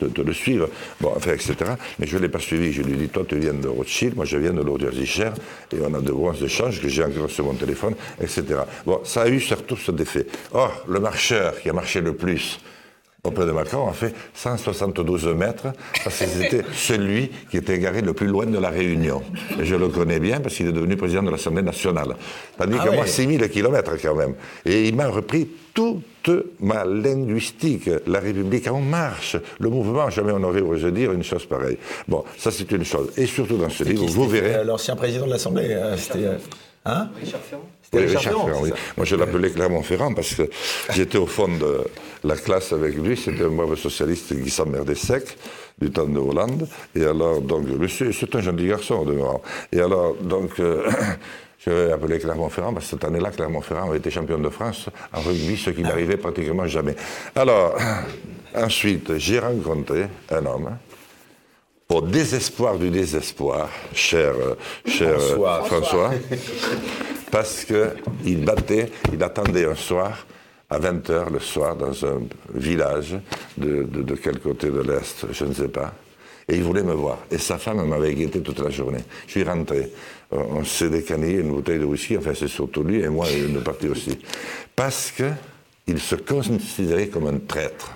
le 0.00 0.32
suivre, 0.32 0.68
bon, 1.00 1.12
enfin, 1.16 1.32
etc. 1.32 1.54
Mais 1.98 2.06
je 2.06 2.16
ne 2.16 2.22
l'ai 2.22 2.28
pas 2.28 2.38
suivi. 2.38 2.72
Je 2.72 2.82
lui 2.82 2.94
ai 2.94 2.96
dit, 2.96 3.08
toi, 3.08 3.24
tu 3.28 3.36
viens 3.38 3.52
de 3.52 3.68
Rothschild, 3.68 4.16
moi, 4.16 4.24
je 4.24 4.38
viens 4.38 4.52
de 4.52 4.62
Lord 4.62 4.78
Cher, 5.04 5.34
et 5.72 5.76
on 5.82 5.92
a 5.94 6.00
de 6.00 6.12
bons 6.12 6.42
échanges 6.42 6.80
que 6.80 6.88
j'ai 6.88 7.04
encore 7.04 7.30
sur 7.30 7.44
mon 7.44 7.54
téléphone, 7.54 7.94
etc. 8.20 8.44
Bon, 8.86 9.00
ça 9.04 9.22
a 9.22 9.28
eu 9.28 9.40
surtout 9.40 9.76
cet 9.76 10.00
effet. 10.00 10.26
Or, 10.52 10.84
le 10.88 11.00
marcheur 11.00 11.60
qui 11.60 11.68
a 11.68 11.72
marché 11.72 12.00
le 12.00 12.14
plus, 12.14 12.60
auprès 13.26 13.46
de 13.46 13.52
Macron 13.52 13.88
a 13.88 13.92
fait 13.92 14.14
172 14.34 15.26
mètres 15.28 15.66
parce 16.04 16.18
que 16.18 16.24
c'était 16.26 16.62
celui 16.74 17.30
qui 17.50 17.56
était 17.58 17.78
garé 17.78 18.00
le 18.02 18.12
plus 18.12 18.26
loin 18.26 18.46
de 18.46 18.58
la 18.58 18.70
Réunion. 18.70 19.22
Et 19.60 19.64
je 19.64 19.74
le 19.74 19.88
connais 19.88 20.20
bien 20.20 20.40
parce 20.40 20.54
qu'il 20.54 20.66
est 20.68 20.72
devenu 20.72 20.96
président 20.96 21.22
de 21.22 21.30
l'Assemblée 21.30 21.62
nationale. 21.62 22.14
Tandis 22.58 22.76
Ah 22.80 22.84
que 22.86 22.90
moi, 22.94 23.02
ouais. 23.04 23.06
6000 23.08 23.48
kilomètres 23.50 23.92
quand 24.02 24.14
même. 24.14 24.34
Et 24.64 24.88
il 24.88 24.94
m'a 24.96 25.08
repris 25.08 25.48
toute 25.74 26.30
ma 26.60 26.84
linguistique, 26.84 27.90
la 28.06 28.20
République 28.20 28.66
en 28.68 28.80
marche, 28.80 29.36
le 29.60 29.68
mouvement, 29.68 30.08
jamais 30.10 30.32
on 30.32 30.42
aurait 30.42 30.62
osé 30.62 30.90
dire 30.90 31.12
une 31.12 31.22
chose 31.22 31.44
pareille. 31.46 31.76
Bon, 32.08 32.24
ça 32.38 32.50
c'est 32.50 32.70
une 32.72 32.84
chose. 32.84 33.10
Et 33.16 33.26
surtout 33.26 33.58
dans 33.58 33.68
ce 33.68 33.84
livre, 33.84 34.06
vous 34.06 34.26
verrez... 34.28 34.54
euh, 34.56 34.64
L'ancien 34.64 34.96
président 34.96 35.26
de 35.26 35.30
l'Assemblée. 35.32 35.66
euh, 35.70 35.96
C'était. 35.96 36.26
Euh, 36.86 36.90
Hein 36.90 37.10
Richard 37.20 37.40
Ferrand 37.40 37.68
C'était 37.82 37.98
Oui, 37.98 38.04
Richard 38.04 38.20
Richard 38.20 38.32
Ferrand, 38.32 38.46
Ferrand, 38.46 38.62
oui. 38.62 38.70
Moi, 38.96 39.06
je 39.06 39.16
l'appelais 39.16 39.50
Clermont-Ferrand 39.50 40.14
parce 40.14 40.34
que 40.34 40.42
j'étais 40.92 41.18
au 41.18 41.26
fond 41.26 41.48
de 41.48 41.84
la 42.24 42.36
classe 42.36 42.72
avec 42.72 42.94
lui. 42.96 43.16
C'était 43.16 43.44
un 43.44 43.50
brave 43.50 43.76
socialiste 43.76 44.42
qui 44.42 44.50
s'emmerdait 44.50 44.94
sec 44.94 45.36
du 45.80 45.90
temps 45.90 46.06
de 46.06 46.18
Hollande. 46.18 46.68
Et 46.94 47.04
alors, 47.04 47.40
donc, 47.40 47.66
c'est 47.88 48.34
un 48.34 48.40
gentil 48.40 48.68
garçon, 48.68 48.96
au 48.96 49.04
demeurant. 49.04 49.42
Et 49.72 49.80
alors, 49.80 50.14
donc, 50.14 50.58
euh, 50.60 50.88
je 51.58 51.70
l'ai 51.70 51.92
appelé 51.92 52.18
Clermont-Ferrand 52.18 52.72
parce 52.72 52.86
que 52.86 52.90
cette 52.92 53.04
année-là, 53.04 53.30
Clermont-Ferrand 53.30 53.88
avait 53.88 53.98
été 53.98 54.10
champion 54.10 54.38
de 54.38 54.48
France 54.48 54.88
en 55.12 55.20
rugby, 55.20 55.56
ce 55.56 55.70
qui 55.70 55.82
n'arrivait 55.82 56.16
pratiquement 56.16 56.66
jamais. 56.66 56.96
Alors, 57.34 57.76
ensuite, 58.54 59.18
j'ai 59.18 59.38
rencontré 59.38 60.06
un 60.30 60.46
homme 60.46 60.70
au 61.88 62.00
désespoir 62.00 62.78
du 62.78 62.90
désespoir, 62.90 63.68
cher, 63.94 64.34
euh, 64.34 64.54
cher 64.86 65.14
euh, 65.14 65.18
François. 65.18 65.62
François, 65.64 66.10
parce 67.30 67.64
qu'il 67.64 68.44
battait, 68.44 68.90
il 69.12 69.22
attendait 69.22 69.66
un 69.66 69.74
soir, 69.74 70.26
à 70.68 70.80
20h 70.80 71.32
le 71.32 71.38
soir, 71.38 71.76
dans 71.76 72.04
un 72.04 72.22
village 72.52 73.16
de, 73.56 73.84
de, 73.84 74.02
de 74.02 74.14
quel 74.16 74.40
côté 74.40 74.68
de 74.68 74.80
l'Est, 74.80 75.26
je 75.30 75.44
ne 75.44 75.54
sais 75.54 75.68
pas, 75.68 75.94
et 76.48 76.56
il 76.56 76.62
voulait 76.62 76.82
me 76.82 76.94
voir. 76.94 77.18
Et 77.30 77.38
sa 77.38 77.58
femme 77.58 77.86
m'avait 77.86 78.14
guetté 78.14 78.40
toute 78.40 78.58
la 78.58 78.70
journée. 78.70 79.04
Je 79.26 79.32
suis 79.32 79.44
rentré, 79.44 79.92
on 80.32 80.38
on 80.56 80.64
s'est 80.64 80.90
décanillé 80.90 81.38
une 81.38 81.50
bouteille 81.50 81.78
de 81.78 81.84
whisky, 81.84 82.18
enfin 82.18 82.32
c'est 82.34 82.48
surtout 82.48 82.82
lui, 82.82 83.00
et 83.00 83.08
moi 83.08 83.26
une 83.30 83.62
partie 83.62 83.88
aussi, 83.88 84.18
parce 84.74 85.12
qu'il 85.12 86.00
se 86.00 86.16
considérait 86.16 87.08
comme 87.08 87.28
un 87.28 87.38
traître. 87.38 87.92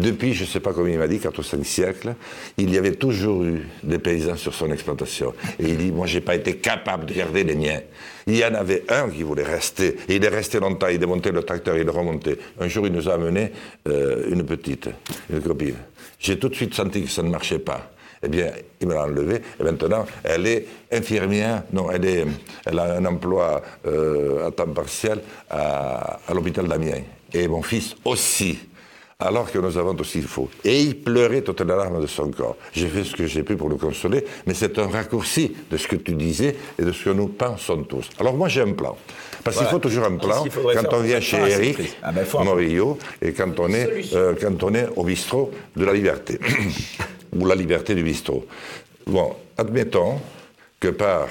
Depuis, 0.00 0.32
je 0.32 0.44
ne 0.44 0.48
sais 0.48 0.60
pas 0.60 0.72
combien 0.72 0.94
il 0.94 0.98
m'a 0.98 1.06
dit, 1.06 1.18
4 1.18 1.38
ou 1.38 1.42
5 1.42 1.66
siècles, 1.66 2.14
il 2.56 2.72
y 2.72 2.78
avait 2.78 2.94
toujours 2.94 3.44
eu 3.44 3.68
des 3.82 3.98
paysans 3.98 4.36
sur 4.36 4.54
son 4.54 4.72
exploitation. 4.72 5.34
Et 5.58 5.68
il 5.68 5.76
dit, 5.76 5.92
moi, 5.92 6.06
je 6.06 6.14
n'ai 6.14 6.22
pas 6.22 6.34
été 6.34 6.56
capable 6.56 7.04
de 7.04 7.12
garder 7.12 7.44
les 7.44 7.54
miens. 7.54 7.80
Il 8.26 8.38
y 8.38 8.42
en 8.42 8.54
avait 8.54 8.84
un 8.88 9.10
qui 9.10 9.22
voulait 9.22 9.42
rester. 9.42 9.98
Il 10.08 10.24
est 10.24 10.28
resté 10.28 10.60
longtemps, 10.60 10.88
il 10.88 10.98
démontait 10.98 11.30
le 11.30 11.42
tracteur, 11.42 11.76
il 11.76 11.84
le 11.84 11.90
remontait. 11.90 12.38
Un 12.58 12.68
jour, 12.68 12.86
il 12.86 12.92
nous 12.94 13.06
a 13.06 13.14
amené 13.14 13.52
euh, 13.86 14.30
une 14.30 14.46
petite, 14.46 14.88
une 15.28 15.42
copine. 15.42 15.76
J'ai 16.18 16.38
tout 16.38 16.48
de 16.48 16.54
suite 16.54 16.72
senti 16.72 17.02
que 17.02 17.10
ça 17.10 17.22
ne 17.22 17.28
marchait 17.28 17.58
pas. 17.58 17.90
Eh 18.22 18.28
bien, 18.28 18.50
il 18.80 18.88
me 18.88 18.94
l'a 18.94 19.02
enlevée, 19.02 19.42
et 19.60 19.62
maintenant, 19.62 20.06
elle 20.24 20.46
est 20.46 20.66
infirmière, 20.90 21.64
non, 21.72 21.90
elle, 21.90 22.04
est, 22.06 22.24
elle 22.64 22.78
a 22.78 22.94
un 22.94 23.04
emploi 23.04 23.60
euh, 23.84 24.46
à 24.46 24.50
temps 24.52 24.68
partiel 24.68 25.20
à, 25.50 26.18
à 26.26 26.32
l'hôpital 26.32 26.66
d'Amiens. 26.66 27.02
Et 27.34 27.46
mon 27.46 27.62
fils 27.62 27.94
aussi 28.04 28.58
alors 29.22 29.50
que 29.50 29.58
nous 29.58 29.76
avons 29.78 29.96
aussi 29.98 30.20
faux. 30.22 30.48
Et 30.64 30.80
il 30.82 30.96
pleurait 31.00 31.42
toutes 31.42 31.60
les 31.60 31.66
larmes 31.66 32.00
de 32.00 32.06
son 32.06 32.30
corps. 32.30 32.56
J'ai 32.72 32.88
fait 32.88 33.04
ce 33.04 33.14
que 33.14 33.26
j'ai 33.26 33.42
pu 33.42 33.56
pour 33.56 33.68
le 33.68 33.76
consoler, 33.76 34.24
mais 34.46 34.54
c'est 34.54 34.78
un 34.78 34.88
raccourci 34.88 35.54
de 35.70 35.76
ce 35.76 35.86
que 35.88 35.96
tu 35.96 36.12
disais 36.12 36.56
et 36.78 36.82
de 36.82 36.92
ce 36.92 37.04
que 37.04 37.10
nous 37.10 37.28
pensons 37.28 37.82
tous. 37.84 38.08
Alors 38.18 38.34
moi 38.34 38.48
j'ai 38.48 38.62
un 38.62 38.72
plan. 38.72 38.96
Parce 39.44 39.56
qu'il 39.58 39.66
faut 39.66 39.78
toujours 39.78 40.04
un 40.04 40.16
plan 40.16 40.44
faudrait 40.50 40.76
quand 40.76 40.92
on 40.96 41.00
vient 41.00 41.20
chez 41.20 41.36
Eric 41.38 41.96
Ah 42.02 42.12
ben, 42.12 42.24
Morillo 42.44 42.98
et 43.20 43.32
quand 43.32 43.58
on, 43.58 43.68
est, 43.70 43.86
Solution. 43.86 44.18
euh, 44.18 44.34
quand 44.40 44.62
on 44.62 44.74
est 44.74 44.86
au 44.94 45.02
bistrot 45.04 45.50
de 45.76 45.84
la 45.84 45.92
liberté. 45.92 46.38
Ou 47.36 47.46
la 47.46 47.54
liberté 47.54 47.94
du 47.94 48.02
bistrot. 48.04 48.46
Bon, 49.06 49.34
admettons 49.56 50.20
que 50.78 50.88
par... 50.88 51.26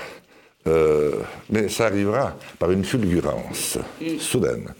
euh, 0.67 1.11
mais 1.49 1.69
ça 1.69 1.85
arrivera 1.85 2.35
par 2.59 2.71
une 2.71 2.83
fulgurance 2.83 3.77
soudaine. 4.19 4.73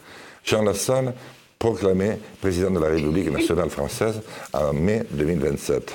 Jean 0.44 0.64
Lassalle 0.64 1.14
proclamé 1.62 2.18
président 2.42 2.72
de 2.72 2.80
la 2.80 2.88
République 2.88 3.32
nationale 3.32 3.70
française 3.70 4.20
en 4.52 4.74
mai 4.74 5.04
2027. 5.12 5.94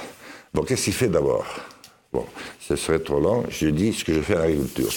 Bon, 0.54 0.62
qu'est-ce 0.62 0.84
qu'il 0.84 0.92
fait 0.92 1.08
d'abord? 1.08 1.44
Bon, 2.12 2.24
ce 2.60 2.76
serait 2.76 3.00
trop 3.00 3.18
long, 3.18 3.42
je 3.50 3.66
dis 3.70 3.92
ce 3.92 4.04
que 4.04 4.12
je 4.14 4.20
fais 4.20 4.36
en 4.36 4.42
agriculture. 4.42 4.88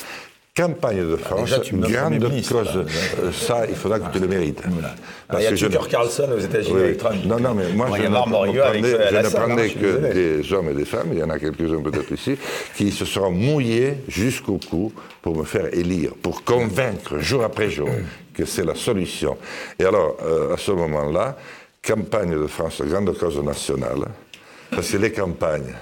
Campagne 0.55 1.09
de 1.09 1.15
France, 1.15 1.49
déjà, 1.49 1.59
tu 1.59 1.73
me 1.75 1.81
nommes 1.81 1.91
grande 1.91 2.19
cause. 2.19 2.51
là. 2.51 2.83
Euh, 3.23 3.31
ça, 3.31 3.65
il 3.67 3.75
faudra 3.75 3.99
que 3.99 4.11
tu 4.13 4.19
le 4.19 4.27
mérites. 4.27 4.61
Voilà. 4.67 4.93
Parce 5.27 5.41
il 5.41 5.43
y 5.45 5.47
a 5.47 5.49
que 5.51 5.55
je- 5.55 5.65
Tucker 5.67 5.87
Carlson 5.89 6.29
aux 6.35 6.39
États-Unis 6.39 6.75
oui. 6.75 6.83
avec 6.83 6.97
Trump. 6.97 7.15
Non, 7.25 7.39
non, 7.39 7.53
mais 7.55 7.69
moi, 7.73 7.87
Bon, 7.87 7.95
je 7.95 8.01
ne, 8.03 8.61
avec 8.61 8.85
je 8.85 8.91
salle, 9.29 9.51
hein, 9.51 9.67
que 9.81 10.13
des 10.13 10.53
hommes 10.53 10.69
et 10.69 10.73
des 10.73 10.85
femmes, 10.85 11.09
il 11.13 11.17
y 11.19 11.23
en 11.23 11.29
a 11.31 11.39
quelques-uns 11.39 11.81
peut-être 11.81 12.11
ici, 12.11 12.37
qui 12.75 12.91
se 12.91 13.05
seront 13.05 13.31
mouillés 13.31 13.95
jusqu'au 14.07 14.59
cou 14.69 14.91
pour 15.23 15.35
me 15.35 15.45
faire 15.45 15.73
élire, 15.73 16.11
pour 16.21 16.43
convaincre 16.43 17.17
jour 17.19 17.43
après 17.43 17.69
jour 17.71 17.89
que 18.39 18.45
c'est 18.45 18.63
la 18.63 18.75
solution. 18.75 19.37
Et 19.77 19.83
alors, 19.83 20.17
euh, 20.23 20.53
à 20.53 20.57
ce 20.57 20.71
moment-là, 20.71 21.37
campagne 21.85 22.39
de 22.39 22.47
France, 22.47 22.81
grande 22.81 23.17
cause 23.17 23.41
nationale, 23.43 24.05
parce 24.71 24.91
que 24.91 24.97
les 24.97 25.11
campagnes, 25.11 25.73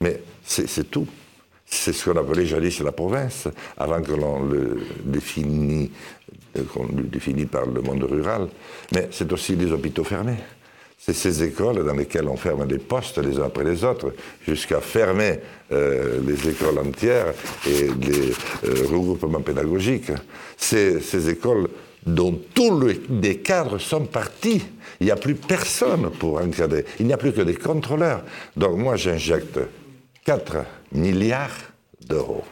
mais 0.00 0.20
c'est 0.44 0.90
tout. 0.90 1.06
C'est 1.70 1.92
ce 1.92 2.08
qu'on 2.08 2.18
appelait 2.18 2.46
jadis 2.46 2.80
la 2.80 2.92
province, 2.92 3.48
avant 3.76 4.00
que 4.00 4.12
l'on 4.12 4.44
le 4.44 4.80
définit, 5.04 5.90
euh, 6.56 7.46
par 7.50 7.66
le 7.66 7.82
monde 7.82 8.04
rural. 8.04 8.48
Mais 8.92 9.08
c'est 9.10 9.30
aussi 9.30 9.54
les 9.54 9.70
hôpitaux 9.70 10.04
fermés. 10.04 10.38
C'est 11.00 11.12
ces 11.14 11.42
écoles 11.44 11.84
dans 11.86 11.94
lesquelles 11.94 12.28
on 12.28 12.36
ferme 12.36 12.66
des 12.66 12.78
postes 12.78 13.18
les 13.18 13.38
uns 13.38 13.44
après 13.44 13.64
les 13.64 13.84
autres, 13.84 14.12
jusqu'à 14.46 14.80
fermer 14.80 15.38
euh, 15.72 16.20
les 16.26 16.48
écoles 16.50 16.78
entières 16.78 17.32
et 17.66 17.84
les 18.00 18.30
euh, 18.68 18.84
regroupements 18.90 19.40
pédagogiques. 19.40 20.10
C'est 20.56 21.00
ces 21.00 21.28
écoles 21.30 21.68
dont 22.04 22.38
tous 22.54 22.78
le- 22.78 23.00
les 23.22 23.38
cadres 23.38 23.78
sont 23.78 24.04
partis. 24.06 24.62
Il 25.00 25.04
n'y 25.06 25.10
a 25.12 25.16
plus 25.16 25.34
personne 25.36 26.10
pour 26.18 26.40
encadrer. 26.40 26.84
Il 26.98 27.06
n'y 27.06 27.12
a 27.12 27.16
plus 27.16 27.32
que 27.32 27.42
des 27.42 27.54
contrôleurs. 27.54 28.22
Donc 28.56 28.76
moi, 28.76 28.96
j'injecte 28.96 29.58
4 30.24 30.64
milliards 30.92 31.56
d'euros. 32.06 32.42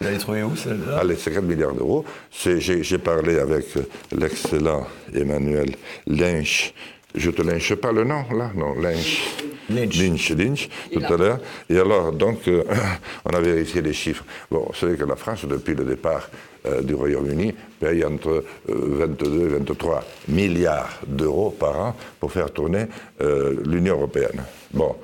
Vous 0.00 0.06
l'avez 0.06 0.18
trouvé 0.18 0.42
où, 0.42 0.56
celle-là? 0.56 0.98
Allez, 0.98 1.14
c'est 1.16 1.30
4 1.32 1.44
milliards 1.44 1.74
d'euros. 1.74 2.04
J'ai 2.32 2.98
parlé 2.98 3.38
avec 3.38 3.66
l'excellent 4.10 4.86
Emmanuel 5.14 5.76
Lynch. 6.06 6.72
Je 7.14 7.30
te 7.30 7.42
lynche 7.42 7.74
pas 7.74 7.92
le 7.92 8.04
nom, 8.04 8.24
là 8.36 8.50
Non, 8.54 8.74
Lynch. 8.74 9.34
Lynch. 9.68 9.96
Lynch, 9.96 10.30
Lynch, 10.30 10.68
tout 10.92 11.04
à 11.04 11.16
l'heure. 11.16 11.38
Et 11.68 11.78
alors, 11.78 12.12
donc, 12.12 12.48
euh, 12.48 12.62
on 13.24 13.30
a 13.30 13.40
vérifié 13.40 13.80
les 13.82 13.92
chiffres. 13.92 14.24
Bon, 14.50 14.66
vous 14.68 14.74
savez 14.74 14.96
que 14.96 15.04
la 15.04 15.16
France, 15.16 15.44
depuis 15.44 15.74
le 15.74 15.84
départ 15.84 16.28
euh, 16.66 16.80
du 16.80 16.94
Royaume-Uni, 16.94 17.54
paye 17.80 18.04
entre 18.04 18.44
euh, 18.68 19.06
22 19.08 19.40
et 19.40 19.48
23 19.58 20.04
milliards 20.28 21.00
d'euros 21.06 21.50
par 21.50 21.78
an 21.78 21.96
pour 22.20 22.32
faire 22.32 22.50
tourner 22.52 22.86
euh, 23.20 23.56
l'Union 23.66 23.94
européenne. 23.96 24.44
Bon, 24.72 24.96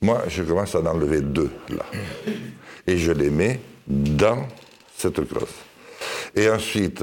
moi, 0.00 0.24
je 0.28 0.42
commence 0.42 0.74
à 0.74 0.80
en 0.80 0.86
enlever 0.86 1.20
deux, 1.20 1.50
là. 1.70 1.84
Et 2.86 2.96
je 2.98 3.12
les 3.12 3.30
mets 3.30 3.60
dans 3.86 4.46
cette 4.96 5.26
clause. 5.26 5.54
Et 6.34 6.48
ensuite, 6.50 7.02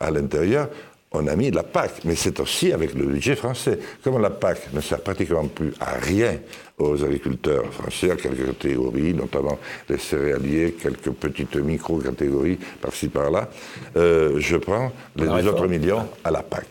à 0.00 0.10
l'intérieur, 0.10 0.68
on 1.12 1.26
a 1.26 1.36
mis 1.36 1.50
la 1.50 1.62
PAC, 1.62 2.04
mais 2.04 2.14
c'est 2.14 2.38
aussi 2.40 2.72
avec 2.72 2.94
le 2.94 3.06
budget 3.06 3.34
français. 3.34 3.78
Comme 4.04 4.20
la 4.20 4.30
PAC 4.30 4.72
ne 4.74 4.80
sert 4.80 5.00
pratiquement 5.00 5.46
plus 5.46 5.72
à 5.80 5.94
rien 5.94 6.38
aux 6.78 7.02
agriculteurs 7.02 7.72
français, 7.72 8.10
à 8.10 8.16
quelques 8.16 8.46
catégories, 8.46 9.14
notamment 9.14 9.58
les 9.88 9.98
céréaliers, 9.98 10.76
quelques 10.80 11.10
petites 11.10 11.56
micro-catégories 11.56 12.58
par-ci 12.80 13.08
par-là, 13.08 13.48
euh, 13.96 14.34
je 14.38 14.56
prends 14.56 14.92
les 15.16 15.26
deux 15.26 15.48
autres 15.48 15.66
millions 15.66 16.06
à 16.22 16.30
la 16.30 16.42
PAC. 16.42 16.66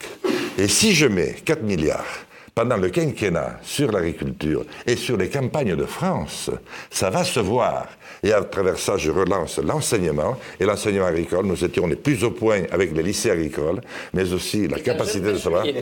Et 0.57 0.67
si 0.67 0.93
je 0.93 1.07
mets 1.07 1.35
4 1.43 1.63
milliards 1.63 2.26
pendant 2.58 2.78
le 2.78 2.89
quinquennat 2.89 3.60
sur 3.62 3.91
l'agriculture 3.91 4.66
et 4.88 4.95
sur 4.95 5.16
les 5.16 5.30
campagnes 5.30 5.76
de 5.76 5.86
France, 5.86 6.49
ça 6.89 7.12
va 7.12 7.24
se 7.24 7.39
voir. 7.39 7.86
Et 8.24 8.34
à 8.34 8.41
travers 8.41 8.80
ça, 8.80 8.97
je 8.97 9.12
relance 9.12 9.60
l'enseignement. 9.60 10.39
Et 10.60 10.66
l'enseignement 10.66 11.05
agricole, 11.05 11.45
nous 11.45 11.64
étions 11.64 11.86
les 11.86 11.95
plus 11.95 12.24
au 12.24 12.32
point 12.32 12.64
avec 12.72 12.97
les 12.97 13.03
lycées 13.03 13.30
agricoles, 13.30 13.80
mais 14.12 14.34
aussi 14.34 14.68
la 14.68 14.80
capacité 14.80 15.34
de 15.34 15.38
savoir. 15.38 15.68
Et 15.68 15.76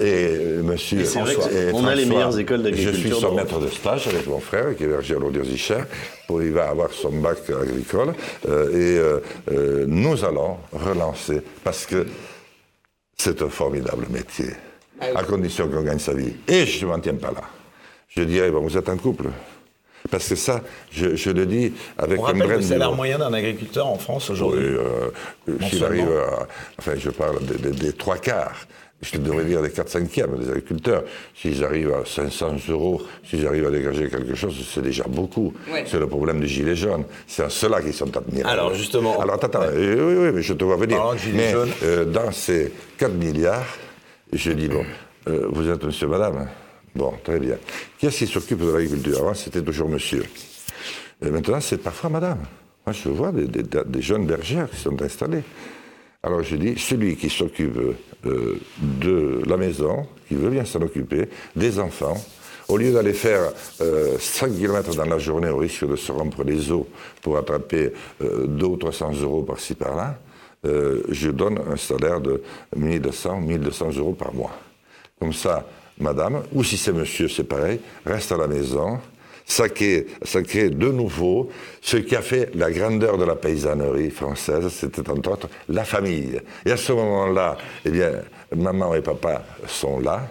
euh, 0.00 0.62
monsieur 0.62 1.04
François, 1.04 1.52
et 1.52 1.70
on 1.74 1.84
a 1.84 1.94
les 1.94 2.06
François, 2.06 2.14
meilleures 2.14 2.38
écoles 2.38 2.62
Je 2.64 2.70
suis 2.70 2.84
d'agriculture 2.86 3.20
son 3.20 3.34
maître 3.34 3.60
de 3.60 3.68
stage 3.68 4.08
avec 4.08 4.26
mon 4.26 4.40
frère, 4.40 4.74
qui 4.74 4.84
est 4.84 4.86
berger 4.86 5.16
à 5.16 5.18
il 6.40 6.52
va 6.52 6.70
avoir 6.70 6.92
son 6.92 7.10
bac 7.10 7.40
agricole. 7.50 8.14
Euh, 8.48 8.70
et 8.70 8.98
euh, 8.98 9.20
euh, 9.52 9.84
nous 9.86 10.24
allons 10.24 10.56
relancer, 10.72 11.42
parce 11.62 11.84
que 11.84 12.06
c'est 13.18 13.42
un 13.42 13.50
formidable 13.50 14.06
métier, 14.08 14.54
à 15.00 15.22
condition 15.24 15.68
qu'on 15.68 15.82
gagne 15.82 15.98
sa 15.98 16.14
vie. 16.14 16.32
Et 16.48 16.64
je 16.66 16.84
ne 16.86 16.90
m'en 16.90 16.98
tiens 16.98 17.14
pas 17.14 17.30
là. 17.32 17.42
Je 18.08 18.22
dirais, 18.22 18.50
bon, 18.50 18.60
vous 18.60 18.76
êtes 18.76 18.88
un 18.88 18.96
couple. 18.96 19.26
Parce 20.10 20.28
que 20.28 20.36
ça, 20.36 20.60
je, 20.92 21.16
je 21.16 21.30
le 21.30 21.46
dis 21.46 21.72
avec 21.98 22.20
On 22.20 22.22
rappelle 22.22 22.42
graine 22.42 22.56
le 22.58 22.62
salaire 22.62 22.92
moyen 22.92 23.18
d'un 23.18 23.32
agriculteur 23.32 23.86
en 23.88 23.98
France 23.98 24.28
Oui, 24.30 24.34
aujourd'hui. 24.36 24.64
euh, 24.64 25.10
euh, 25.48 25.52
s'il 25.68 25.84
arrive 25.84 26.08
à. 26.10 26.46
Enfin, 26.78 26.92
je 26.96 27.10
parle 27.10 27.44
des, 27.44 27.56
des- 27.58 27.70
des 27.76 27.92
trois 27.92 28.16
quarts. 28.18 28.66
Je 29.02 29.18
devrais 29.18 29.44
dire 29.44 29.60
des 29.60 29.70
4 29.70 29.90
cinquièmes 29.90 30.38
des 30.38 30.48
agriculteurs. 30.48 31.02
S'ils 31.34 31.62
arrivent 31.64 31.92
à 31.92 32.06
500 32.06 32.56
euros, 32.70 33.02
s'ils 33.28 33.46
arrivent 33.46 33.66
à 33.66 33.70
dégager 33.70 34.08
quelque 34.08 34.34
chose, 34.34 34.56
c'est 34.72 34.80
déjà 34.80 35.04
beaucoup. 35.06 35.52
Ouais. 35.70 35.84
C'est 35.86 35.98
le 35.98 36.06
problème 36.06 36.40
des 36.40 36.46
gilets 36.46 36.76
jaunes. 36.76 37.04
C'est 37.26 37.42
en 37.44 37.50
cela 37.50 37.82
qu'ils 37.82 37.92
sont 37.92 38.16
admirables. 38.16 38.48
Alors, 38.58 38.72
justement- 38.74 39.20
Alors, 39.20 39.34
attends, 39.34 39.60
oui, 39.76 39.96
oui, 39.98 40.30
mais 40.32 40.40
je 40.40 40.54
te 40.54 40.64
vois 40.64 40.76
venir. 40.76 40.96
Parlant 40.96 41.12
de 41.12 41.18
gilets 41.18 41.36
mais 41.36 41.52
jaunes. 41.52 41.70
euh, 41.82 42.04
dans 42.06 42.32
ces 42.32 42.72
4 42.96 43.12
milliards, 43.12 43.66
je 44.32 44.52
dis, 44.52 44.68
bon, 44.68 44.84
euh, 45.28 45.46
vous 45.50 45.68
êtes 45.68 45.84
monsieur, 45.84 46.08
madame 46.08 46.48
Bon, 46.94 47.12
très 47.22 47.38
bien. 47.38 47.56
Qui 47.98 48.06
est-ce 48.06 48.18
qui 48.18 48.26
s'occupe 48.26 48.58
de 48.58 48.70
l'agriculture 48.70 49.20
Avant, 49.20 49.34
c'était 49.34 49.62
toujours 49.62 49.88
monsieur. 49.88 50.24
Et 51.22 51.30
maintenant, 51.30 51.60
c'est 51.60 51.78
parfois 51.78 52.10
madame. 52.10 52.38
Moi, 52.86 52.94
je 52.94 53.08
vois 53.08 53.32
des, 53.32 54.02
jeunes 54.02 54.26
bergères 54.26 54.70
qui 54.70 54.76
sont 54.76 55.00
installées. 55.02 55.42
Alors, 56.22 56.42
je 56.42 56.56
dis, 56.56 56.78
celui 56.78 57.16
qui 57.16 57.28
s'occupe 57.28 57.76
euh, 58.24 58.60
de 58.78 59.42
la 59.46 59.56
maison, 59.56 60.06
qui 60.28 60.34
veut 60.34 60.50
bien 60.50 60.64
s'en 60.64 60.80
occuper, 60.82 61.28
des 61.54 61.78
enfants, 61.78 62.16
au 62.68 62.76
lieu 62.76 62.92
d'aller 62.92 63.12
faire 63.12 63.52
euh, 63.80 64.16
5 64.18 64.56
km 64.56 64.94
dans 64.94 65.04
la 65.04 65.18
journée 65.18 65.48
au 65.48 65.58
risque 65.58 65.88
de 65.88 65.96
se 65.96 66.10
rompre 66.12 66.42
les 66.44 66.70
os 66.72 66.84
pour 67.22 67.36
attraper 67.36 67.92
euh, 68.22 68.46
200 68.46 68.70
ou 68.70 68.76
300 68.76 69.12
euros 69.22 69.42
par-ci 69.42 69.74
par-là, 69.74 70.18
euh, 70.64 71.02
je 71.08 71.30
donne 71.30 71.60
un 71.70 71.76
salaire 71.76 72.20
de 72.20 72.42
1200, 72.74 73.40
1200 73.40 73.90
euros 73.98 74.14
par 74.14 74.32
mois. 74.34 74.56
Comme 75.18 75.32
ça, 75.32 75.66
madame, 75.98 76.42
ou 76.52 76.64
si 76.64 76.76
c'est 76.76 76.92
monsieur, 76.92 77.28
c'est 77.28 77.44
pareil, 77.44 77.80
reste 78.04 78.32
à 78.32 78.36
la 78.36 78.46
maison. 78.46 78.98
Ça 79.48 79.68
crée, 79.68 80.06
de 80.24 80.90
nouveau 80.90 81.50
ce 81.80 81.98
qui 81.98 82.16
a 82.16 82.22
fait 82.22 82.50
la 82.56 82.70
grandeur 82.72 83.16
de 83.16 83.24
la 83.24 83.36
paysannerie 83.36 84.10
française, 84.10 84.68
c'était 84.70 85.08
entre 85.08 85.30
autres 85.30 85.48
la 85.68 85.84
famille. 85.84 86.40
Et 86.64 86.72
à 86.72 86.76
ce 86.76 86.92
moment-là, 86.92 87.56
eh 87.84 87.90
bien, 87.90 88.10
maman 88.56 88.94
et 88.96 89.02
papa 89.02 89.44
sont 89.68 90.00
là. 90.00 90.28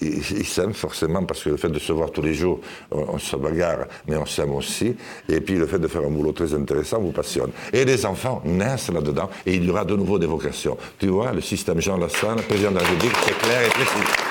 Ils 0.00 0.46
s'aiment 0.46 0.74
forcément 0.74 1.24
parce 1.24 1.42
que 1.42 1.50
le 1.50 1.56
fait 1.56 1.68
de 1.68 1.78
se 1.78 1.92
voir 1.92 2.10
tous 2.10 2.22
les 2.22 2.34
jours, 2.34 2.60
on, 2.90 3.14
on 3.14 3.18
se 3.18 3.36
bagarre, 3.36 3.86
mais 4.06 4.16
on 4.16 4.26
s'aime 4.26 4.54
aussi. 4.54 4.96
Et 5.28 5.40
puis 5.40 5.56
le 5.56 5.66
fait 5.66 5.78
de 5.78 5.88
faire 5.88 6.02
un 6.02 6.10
boulot 6.10 6.32
très 6.32 6.54
intéressant 6.54 7.00
vous 7.00 7.12
passionne. 7.12 7.50
Et 7.72 7.84
les 7.84 8.06
enfants 8.06 8.42
naissent 8.44 8.90
là-dedans 8.90 9.30
et 9.46 9.54
il 9.54 9.64
y 9.64 9.70
aura 9.70 9.84
de 9.84 9.96
nouveau 9.96 10.18
des 10.18 10.26
vocations. 10.26 10.76
Tu 10.98 11.08
vois, 11.08 11.32
le 11.32 11.40
système 11.40 11.80
Jean 11.80 11.96
Lassalle, 11.96 12.36
président 12.48 12.70
de 12.70 12.76
la 12.76 12.82
République, 12.82 13.12
c'est 13.24 13.38
clair 13.38 13.62
et 13.66 13.70
précis. 13.70 14.24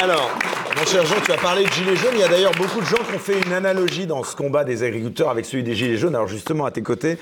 Alors, 0.00 0.30
mon 0.76 0.86
cher 0.86 1.04
Jean, 1.06 1.16
tu 1.24 1.32
as 1.32 1.36
parlé 1.36 1.64
de 1.64 1.70
Gilets 1.72 1.96
jaunes. 1.96 2.14
Il 2.14 2.20
y 2.20 2.24
a 2.24 2.28
d'ailleurs 2.28 2.52
beaucoup 2.52 2.80
de 2.80 2.86
gens 2.86 3.02
qui 3.08 3.16
ont 3.16 3.18
fait 3.18 3.40
une 3.40 3.52
analogie 3.52 4.06
dans 4.06 4.22
ce 4.22 4.36
combat 4.36 4.64
des 4.64 4.84
agriculteurs 4.84 5.28
avec 5.28 5.44
celui 5.44 5.64
des 5.64 5.74
Gilets 5.74 5.96
jaunes. 5.96 6.14
Alors 6.14 6.28
justement, 6.28 6.66
à 6.66 6.70
tes 6.70 6.82
côtés, 6.82 7.18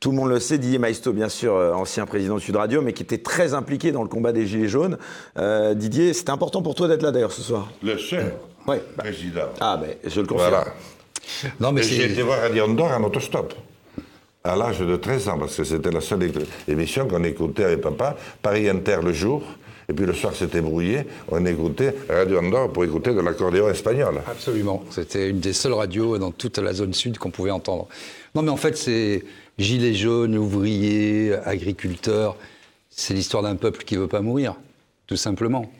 tout 0.00 0.10
le 0.10 0.16
monde 0.16 0.28
le 0.28 0.40
sait, 0.40 0.58
Didier 0.58 0.78
Maisto, 0.78 1.12
bien 1.12 1.28
sûr, 1.28 1.54
euh, 1.54 1.72
ancien 1.72 2.06
président 2.06 2.34
de 2.36 2.40
Sud 2.40 2.56
Radio, 2.56 2.82
mais 2.82 2.92
qui 2.92 3.02
était 3.02 3.18
très 3.18 3.54
impliqué 3.54 3.92
dans 3.92 4.02
le 4.02 4.08
combat 4.08 4.32
des 4.32 4.46
Gilets 4.46 4.68
jaunes. 4.68 4.98
Euh, 5.38 5.74
Didier, 5.74 6.12
c'était 6.12 6.30
important 6.30 6.62
pour 6.62 6.74
toi 6.74 6.88
d'être 6.88 7.02
là 7.02 7.10
d'ailleurs 7.12 7.32
ce 7.32 7.42
soir? 7.42 7.68
Le 7.82 7.96
seul 7.98 8.34
Ouais. 8.66 8.82
président. 8.96 9.48
Ah, 9.60 9.78
ben, 9.80 9.94
je 10.04 10.20
le 10.20 10.26
confirme. 10.26 10.50
Voilà. 10.50 10.66
Non, 11.60 11.72
mais 11.72 11.82
J'ai 11.82 12.04
été 12.12 12.22
voir 12.22 12.40
Radio 12.40 12.64
Andorre 12.64 12.92
en 12.98 13.04
autostop. 13.04 13.54
À 14.44 14.54
l'âge 14.54 14.78
de 14.78 14.96
13 14.96 15.28
ans, 15.28 15.38
parce 15.38 15.56
que 15.56 15.64
c'était 15.64 15.90
la 15.90 16.00
seule 16.00 16.30
émission 16.68 17.08
qu'on 17.08 17.24
écoutait 17.24 17.64
avec 17.64 17.80
papa. 17.80 18.16
Paris 18.42 18.68
Inter 18.68 18.98
le 19.02 19.12
jour, 19.12 19.42
et 19.88 19.92
puis 19.92 20.06
le 20.06 20.12
soir 20.12 20.34
c'était 20.36 20.60
brouillé. 20.60 21.04
On 21.28 21.44
écoutait 21.46 21.94
Radio 22.08 22.38
Andorre 22.38 22.72
pour 22.72 22.84
écouter 22.84 23.12
de 23.12 23.20
l'accordéon 23.20 23.68
espagnol. 23.68 24.20
Absolument. 24.30 24.84
C'était 24.90 25.30
une 25.30 25.40
des 25.40 25.52
seules 25.52 25.72
radios 25.72 26.18
dans 26.18 26.30
toute 26.30 26.58
la 26.58 26.72
zone 26.72 26.94
sud 26.94 27.18
qu'on 27.18 27.30
pouvait 27.30 27.50
entendre. 27.50 27.88
Non, 28.36 28.42
mais 28.42 28.50
en 28.50 28.56
fait, 28.56 28.76
c'est 28.76 29.24
gilets 29.58 29.94
jaunes, 29.94 30.36
ouvriers, 30.36 31.34
agriculteurs. 31.44 32.36
C'est 32.90 33.14
l'histoire 33.14 33.42
d'un 33.42 33.56
peuple 33.56 33.84
qui 33.84 33.96
veut 33.96 34.08
pas 34.08 34.20
mourir, 34.20 34.56
tout 35.06 35.16
simplement. 35.16 35.70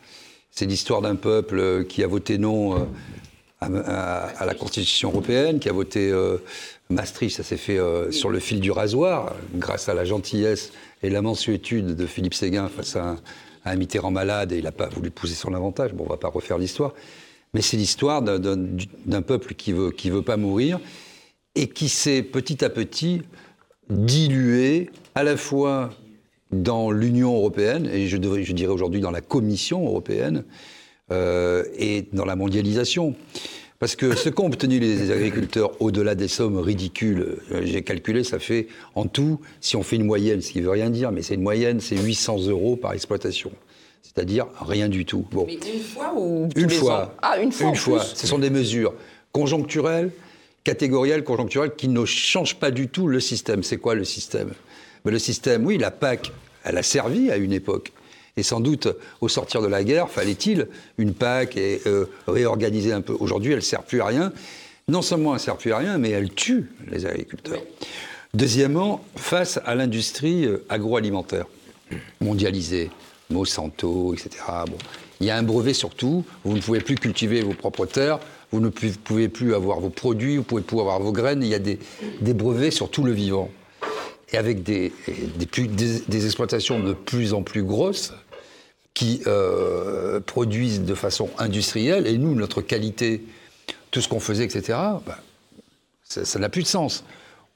C'est 0.51 0.67
l'histoire 0.67 1.03
d'un 1.03 1.17
peuple 1.17 1.85
qui 1.85 2.03
a 2.03 2.07
voté 2.07 2.39
non 2.39 2.79
euh, 2.79 2.85
à, 3.61 4.47
la 4.47 4.55
Constitution 4.55 5.11
européenne, 5.11 5.59
qui 5.59 5.69
a 5.69 5.73
voté 5.73 6.11
euh, 6.11 6.39
Maastricht. 6.89 7.37
Ça 7.37 7.43
s'est 7.43 7.57
fait 7.57 7.79
euh, 7.79 8.11
sur 8.11 8.31
le 8.31 8.39
fil 8.39 8.61
du 8.61 8.71
rasoir, 8.71 9.35
grâce 9.55 9.89
à 9.89 9.95
la 9.95 10.05
gentillesse 10.05 10.73
et 11.03 11.11
la 11.11 11.23
mansuétude 11.23 11.95
de 11.95 12.07
Philippe 12.07 12.35
Séguin 12.35 12.69
face 12.69 12.97
à 12.97 13.17
un, 13.65 13.77
Mitterrand 13.77 14.13
malade 14.13 14.53
et 14.53 14.59
il 14.59 14.65
n'a 14.65 14.73
pas 14.73 14.89
voulu 14.89 15.11
pousser 15.11 15.35
son 15.35 15.53
avantage. 15.53 15.93
Bon, 15.93 16.05
on 16.07 16.11
va 16.11 16.17
pas 16.17 16.29
refaire 16.29 16.57
l'histoire. 16.57 16.95
Mais 17.53 17.63
c'est 17.63 17.77
l'histoire 17.77 18.23
d'un- 18.23 19.23
peuple 19.23 19.55
qui 19.55 19.73
veut, 19.73 19.91
qui 19.91 20.09
veut 20.09 20.23
pas 20.23 20.37
mourir 20.37 20.79
et 21.57 21.69
qui 21.69 21.89
s'est 21.89 22.23
petit 22.23 22.65
à 22.65 22.71
petit 22.71 23.23
dilué 23.91 24.91
à 25.15 25.23
la 25.23 25.37
fois 25.37 25.91
dans 26.53 26.91
l'Union 26.91 27.35
européenne, 27.35 27.89
et 27.93 28.07
je, 28.07 28.17
devrais- 28.17 28.45
je 28.45 28.53
dirais 28.53 28.73
aujourd'hui 28.73 29.01
dans 29.01 29.11
la 29.11 29.21
Commission 29.21 29.85
européenne, 29.87 30.45
euh, 31.13 31.65
et 31.79 32.07
dans 32.13 32.25
la 32.25 32.37
mondialisation. 32.37 33.15
Parce 33.79 33.95
que 33.95 34.15
ce 34.17 34.29
qu'ont 34.31 34.47
obtenu 34.47 34.79
les 34.79 35.11
agriculteurs, 35.11 35.71
au-delà 35.81 36.15
des 36.15 36.29
sommes 36.29 36.59
ridicules, 36.59 37.37
euh, 37.53 37.61
j'ai 37.65 37.83
calculé, 37.83 38.25
ça 38.25 38.39
fait 38.39 38.69
en 38.95 39.05
tout, 39.07 39.41
si 39.61 39.77
on 39.77 39.83
fait 39.83 39.97
une 39.97 40.07
moyenne, 40.07 40.41
ce 40.41 40.51
qui 40.53 40.61
veut 40.61 40.71
rien 40.71 40.89
dire, 40.89 41.13
mais 41.13 41.23
c'est 41.23 41.35
une 41.35 41.43
moyenne, 41.43 41.81
c'est 41.81 41.97
800 41.97 42.47
euros 42.49 42.77
par 42.77 42.93
exploitation. 42.95 43.51
C'est-à-dire 44.03 44.47
rien 44.61 44.89
du 44.89 45.05
tout. 45.05 45.27
Bon. 45.31 45.45
Mais 45.47 45.55
une 45.55 45.81
fois 45.81 46.15
ou 46.17 46.49
tous 46.55 46.61
Une 46.63 46.69
les 46.69 46.75
fois. 46.75 47.05
ans? 47.07 47.11
Ah, 47.21 47.39
une 47.39 47.53
fois. 47.53 47.67
en 47.69 47.75
fois. 47.75 48.01
Ce 48.03 48.27
sont 48.27 48.39
des 48.39 48.49
mesures 48.51 48.95
conjoncturelles, 49.33 50.11
catégorielles, 50.67 51.23
conjoncturelles, 51.23 51.77
qui 51.77 51.87
ne 51.87 52.05
changent 52.05 52.57
pas 52.57 52.73
du 52.73 52.89
tout 52.89 53.07
le 53.07 53.21
système. 53.21 53.63
C'est 53.63 53.77
quoi 53.77 53.95
le 53.95 54.03
système? 54.03 54.51
Le 55.05 55.19
système, 55.21 55.65
oui, 55.65 55.79
la 55.79 55.93
PAC, 55.93 56.33
elle 56.65 56.77
a 56.77 56.83
servi 56.83 57.31
à 57.31 57.37
une 57.37 57.53
époque. 57.53 57.93
Et 58.37 58.43
sans 58.43 58.59
doute, 58.59 58.89
au 59.21 59.29
sortir 59.29 59.63
de 59.63 59.69
la 59.69 59.85
guerre, 59.85 60.11
fallait-il 60.11 60.67
une 60.99 61.15
PAC 61.15 61.57
et 61.57 61.83
euh, 61.87 62.07
réorganiser 62.27 62.93
un 62.93 63.01
peu. 63.01 63.15
Aujourd'hui, 63.21 63.53
elle 63.53 63.59
ne 63.59 63.63
sert 63.63 63.85
plus 63.85 64.01
à 64.01 64.07
rien. 64.07 64.33
Non 64.89 65.03
seulement 65.03 65.31
elle 65.31 65.41
ne 65.41 65.45
sert 65.45 65.57
plus 65.57 65.71
à 65.73 65.79
rien, 65.79 65.99
mais 65.99 66.11
elle 66.11 66.31
tue 66.31 66.69
les 66.91 67.07
agriculteurs. 67.07 67.63
Deuxièmement, 68.35 69.05
face 69.15 69.61
à 69.65 69.77
l'industrie 69.77 70.47
euh, 70.47 70.65
agroalimentaire 70.69 71.47
mondialisée, 72.21 72.91
Monsanto, 73.31 74.15
etc. 74.15 74.31
Bon, 74.67 74.79
il 75.21 75.29
y 75.29 75.31
a 75.31 75.37
un 75.37 75.45
brevet 75.45 75.75
sur 75.75 75.95
tout. 75.95 76.25
Vous 76.45 76.57
ne 76.57 76.61
pouvez 76.61 76.81
plus 76.81 76.97
cultiver 76.97 77.43
vos 77.43 77.55
propres 77.55 77.87
terres. 77.87 78.19
Vous 78.53 78.61
ne 78.61 78.69
pouvez 78.69 79.29
plus 79.29 79.55
avoir 79.55 79.81
vos 79.81 79.91
produits. 79.91 80.37
Vous 80.37 80.43
ne 80.43 80.47
pouvez 80.47 80.63
plus 80.63 80.79
avoir 80.79 81.01
vos 81.01 81.13
graines. 81.13 81.43
Il 81.43 81.49
y 81.49 81.55
a 81.55 81.59
des, 81.59 81.79
brevets 82.21 82.71
sur 82.71 82.91
tout 82.91 83.05
le 83.05 83.13
vivant. 83.13 83.51
Et 84.33 84.37
avec 84.37 84.63
des, 84.63 84.93
exploitations 86.11 86.81
de 86.81 86.93
plus 86.93 87.35
en 87.35 87.43
plus 87.43 87.63
grosses 87.63 88.13
qui 88.95 89.21
euh, 89.27 90.21
produisent 90.21 90.83
de 90.83 90.95
façon 90.95 91.29
industrielle. 91.39 92.07
Et 92.07 92.19
nous, 92.19 92.35
notre 92.35 92.63
qualité, 92.63 93.23
tout 93.91 94.01
ce 94.01 94.09
qu'on 94.09 94.21
faisait, 94.21 94.45
etc., 94.45 94.79
bah, 95.07 95.19
ça 96.03 96.39
n'a 96.39 96.49
plus 96.49 96.63
de 96.63 96.69
sens. 96.69 97.05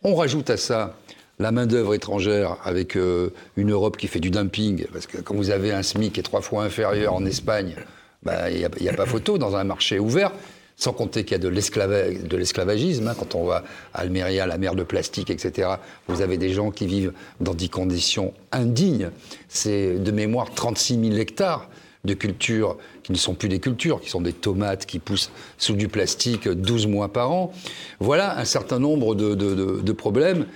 On 0.02 0.14
rajoute 0.14 0.50
à 0.50 0.56
ça 0.56 0.96
la 1.38 1.52
main-d'œuvre 1.52 1.94
étrangère 1.94 2.58
avec 2.64 2.96
euh, 2.96 3.32
une 3.56 3.70
Europe 3.70 3.96
qui 3.96 4.08
fait 4.08 4.20
du 4.20 4.30
dumping, 4.30 4.84
parce 4.92 5.06
que 5.06 5.18
quand 5.18 5.34
vous 5.34 5.50
avez 5.50 5.72
un 5.72 5.82
SMIC 5.82 6.12
qui 6.12 6.20
est 6.20 6.22
trois 6.22 6.42
fois 6.42 6.64
inférieur 6.64 7.14
en 7.14 7.24
Espagne, 7.24 7.76
bah, 8.22 8.50
il 8.50 8.58
n'y 8.58 8.88
a 8.88 8.92
pas 8.92 9.06
photo 9.06 9.38
dans 9.38 9.56
un 9.56 9.64
marché 9.64 9.98
ouvert. 9.98 10.32
Sans 10.80 10.94
compter 10.94 11.24
qu'il 11.24 11.32
y 11.32 11.34
a 11.34 11.38
de 11.38 11.48
l'esclava- 11.48 12.10
de 12.10 12.36
l'esclavagisme, 12.38 13.06
hein, 13.06 13.14
quand 13.18 13.34
on 13.34 13.44
va 13.44 13.64
à 13.92 14.00
Almeria, 14.00 14.46
la 14.46 14.56
mer 14.56 14.74
de 14.74 14.82
plastique, 14.82 15.28
etc. 15.28 15.68
Vous 16.08 16.22
avez 16.22 16.38
des 16.38 16.54
gens 16.54 16.70
qui 16.70 16.86
vivent 16.86 17.12
dans 17.38 17.52
des 17.52 17.68
conditions 17.68 18.32
indignes. 18.50 19.10
C'est 19.50 19.98
de 19.98 20.10
mémoire 20.10 20.50
36 20.54 20.98
000 20.98 21.16
hectares 21.18 21.68
de 22.04 22.14
cultures 22.14 22.78
qui 23.02 23.12
ne 23.12 23.18
sont 23.18 23.34
plus 23.34 23.50
des 23.50 23.58
cultures, 23.58 24.00
qui 24.00 24.08
sont 24.08 24.22
des 24.22 24.32
tomates 24.32 24.86
qui 24.86 25.00
poussent 25.00 25.30
sous 25.58 25.74
du 25.74 25.88
plastique 25.88 26.48
12 26.48 26.86
mois 26.86 27.12
par 27.12 27.30
an. 27.30 27.52
Voilà 27.98 28.38
un 28.38 28.46
certain 28.46 28.78
nombre 28.78 29.14
de 29.14 29.92
problèmes. 29.92 30.46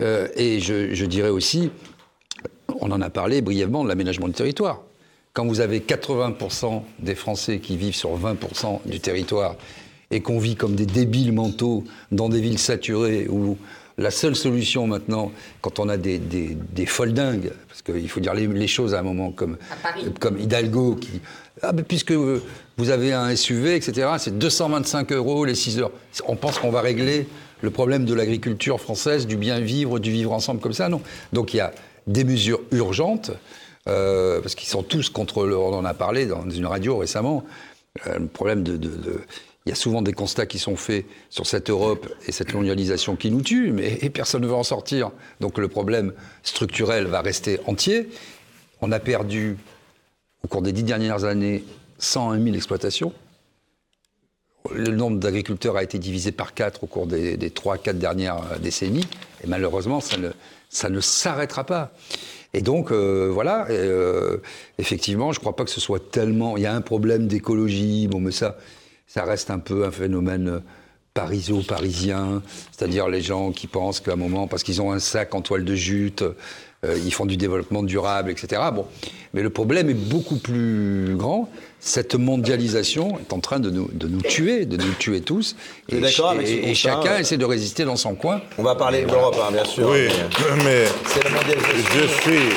Euh, 0.00 0.28
et 0.36 0.60
je, 0.60 0.94
je 0.94 1.04
dirais 1.06 1.28
aussi, 1.28 1.70
on 2.80 2.92
en 2.92 3.00
a 3.00 3.10
parlé 3.10 3.42
brièvement 3.42 3.82
de 3.82 3.88
l'aménagement 3.88 4.28
du 4.28 4.34
territoire. 4.34 4.82
Quand 5.32 5.46
vous 5.46 5.60
avez 5.60 5.80
80% 5.80 6.82
des 6.98 7.14
Français 7.14 7.58
qui 7.58 7.76
vivent 7.76 7.94
sur 7.94 8.18
20% 8.18 8.80
du 8.84 9.00
territoire 9.00 9.56
et 10.10 10.20
qu'on 10.20 10.38
vit 10.38 10.56
comme 10.56 10.74
des 10.74 10.86
débiles 10.86 11.32
mentaux 11.32 11.84
dans 12.10 12.28
des 12.28 12.40
villes 12.40 12.58
saturées 12.58 13.26
où 13.28 13.56
la 13.98 14.10
seule 14.10 14.36
solution 14.36 14.86
maintenant, 14.86 15.32
quand 15.60 15.78
on 15.78 15.88
a 15.88 15.96
des, 15.96 16.18
des, 16.18 16.56
des 16.72 16.86
folles 16.86 17.12
dingues, 17.12 17.52
parce 17.68 17.82
qu'il 17.82 18.08
faut 18.08 18.20
dire 18.20 18.34
les, 18.34 18.46
les, 18.46 18.66
choses 18.66 18.94
à 18.94 19.00
un 19.00 19.02
moment 19.02 19.30
comme, 19.32 19.58
comme 20.18 20.38
Hidalgo, 20.38 20.96
qui. 20.96 21.20
Ah, 21.62 21.72
ben 21.72 21.84
puisque 21.84 22.12
vous 22.12 22.90
avez 22.90 23.12
un 23.12 23.34
SUV, 23.36 23.76
etc., 23.76 24.08
c'est 24.18 24.36
225 24.38 25.12
euros 25.12 25.44
les 25.44 25.54
6 25.54 25.78
heures. 25.78 25.92
On 26.26 26.36
pense 26.36 26.58
qu'on 26.58 26.70
va 26.70 26.80
régler 26.80 27.28
le 27.60 27.70
problème 27.70 28.04
de 28.04 28.14
l'agriculture 28.14 28.80
française, 28.80 29.26
du 29.26 29.36
bien 29.36 29.60
vivre, 29.60 29.98
du 29.98 30.10
vivre 30.10 30.32
ensemble 30.32 30.60
comme 30.60 30.72
ça. 30.72 30.88
Non. 30.88 31.02
Donc 31.32 31.54
il 31.54 31.58
y 31.58 31.60
a 31.60 31.72
des 32.06 32.24
mesures 32.24 32.60
urgentes, 32.72 33.30
euh, 33.88 34.40
parce 34.40 34.54
qu'ils 34.54 34.68
sont 34.68 34.82
tous 34.82 35.08
contre 35.08 35.46
le. 35.46 35.56
On 35.56 35.74
en 35.74 35.84
a 35.84 35.94
parlé 35.94 36.26
dans 36.26 36.48
une 36.48 36.66
radio 36.66 36.98
récemment. 36.98 37.44
Euh, 38.06 38.18
le 38.18 38.26
problème 38.26 38.62
de, 38.62 38.78
il 39.66 39.68
y 39.68 39.72
a 39.72 39.76
souvent 39.76 40.02
des 40.02 40.12
constats 40.12 40.46
qui 40.46 40.58
sont 40.58 40.76
faits 40.76 41.04
sur 41.30 41.46
cette 41.46 41.70
Europe 41.70 42.08
et 42.26 42.32
cette 42.32 42.54
mondialisation 42.54 43.16
qui 43.16 43.30
nous 43.30 43.42
tue, 43.42 43.70
mais 43.72 43.96
personne 44.10 44.42
ne 44.42 44.46
veut 44.46 44.54
en 44.54 44.64
sortir. 44.64 45.10
Donc 45.40 45.58
le 45.58 45.68
problème 45.68 46.12
structurel 46.42 47.06
va 47.06 47.20
rester 47.20 47.60
entier. 47.66 48.08
On 48.80 48.90
a 48.90 48.98
perdu, 48.98 49.56
au 50.44 50.48
cours 50.48 50.62
des 50.62 50.72
dix 50.72 50.82
dernières 50.82 51.24
années, 51.24 51.64
101 51.98 52.42
000 52.42 52.56
exploitations. 52.56 53.12
Le 54.72 54.90
nombre 54.90 55.18
d'agriculteurs 55.18 55.76
a 55.76 55.82
été 55.82 55.98
divisé 55.98 56.32
par 56.32 56.54
quatre 56.54 56.84
au 56.84 56.86
cours 56.86 57.06
des, 57.06 57.36
des 57.36 57.50
3-4 57.50 57.98
dernières 57.98 58.58
décennies. 58.60 59.06
Et 59.44 59.46
malheureusement, 59.46 60.00
ça 60.00 60.16
ne, 60.16 60.30
ça 60.70 60.88
ne 60.88 61.00
s'arrêtera 61.00 61.64
pas. 61.64 61.92
Et 62.54 62.60
donc, 62.60 62.92
euh, 62.92 63.30
voilà, 63.32 63.66
euh, 63.70 64.38
effectivement, 64.78 65.32
je 65.32 65.38
ne 65.38 65.40
crois 65.40 65.56
pas 65.56 65.64
que 65.64 65.70
ce 65.70 65.80
soit 65.80 66.10
tellement... 66.10 66.56
Il 66.56 66.62
y 66.62 66.66
a 66.66 66.74
un 66.74 66.82
problème 66.82 67.26
d'écologie, 67.26 68.08
bon, 68.08 68.20
mais 68.20 68.32
ça 68.32 68.56
ça 69.12 69.24
reste 69.24 69.50
un 69.50 69.58
peu 69.58 69.84
un 69.84 69.90
phénomène 69.90 70.62
pariso-parisien, 71.12 72.42
c'est-à-dire 72.70 73.08
les 73.08 73.20
gens 73.20 73.52
qui 73.52 73.66
pensent 73.66 74.00
qu'à 74.00 74.14
un 74.14 74.16
moment, 74.16 74.46
parce 74.46 74.62
qu'ils 74.62 74.80
ont 74.80 74.90
un 74.90 75.00
sac 75.00 75.34
en 75.34 75.42
toile 75.42 75.66
de 75.66 75.74
jute, 75.74 76.22
euh, 76.22 76.98
ils 77.04 77.12
font 77.12 77.26
du 77.26 77.36
développement 77.36 77.82
durable, 77.82 78.30
etc. 78.30 78.62
Bon, 78.74 78.86
mais 79.34 79.42
le 79.42 79.50
problème 79.50 79.90
est 79.90 80.08
beaucoup 80.08 80.36
plus 80.36 81.14
grand. 81.14 81.50
Cette 81.84 82.14
mondialisation 82.14 83.18
est 83.18 83.32
en 83.32 83.40
train 83.40 83.58
de 83.58 83.68
nous, 83.68 83.90
de 83.92 84.06
nous 84.06 84.22
tuer, 84.22 84.66
de 84.66 84.76
nous 84.76 84.92
tuer 85.00 85.20
tous. 85.20 85.56
Et, 85.88 85.98
d'accord 85.98 86.30
avec 86.30 86.46
et, 86.46 86.70
et 86.70 86.74
chacun 86.76 87.18
essaie 87.18 87.36
de 87.36 87.44
résister 87.44 87.84
dans 87.84 87.96
son 87.96 88.14
coin. 88.14 88.40
On 88.56 88.62
va 88.62 88.76
parler 88.76 89.02
de 89.02 89.10
l'Europe, 89.10 89.36
hein, 89.42 89.50
bien 89.52 89.64
sûr. 89.64 89.88
Oui, 89.90 90.06
mais, 90.06 90.64
mais 90.64 90.84
c'est 91.06 91.24
la 91.24 91.30
mondialisation. 91.30 91.82
je 91.92 92.06
suis 92.06 92.56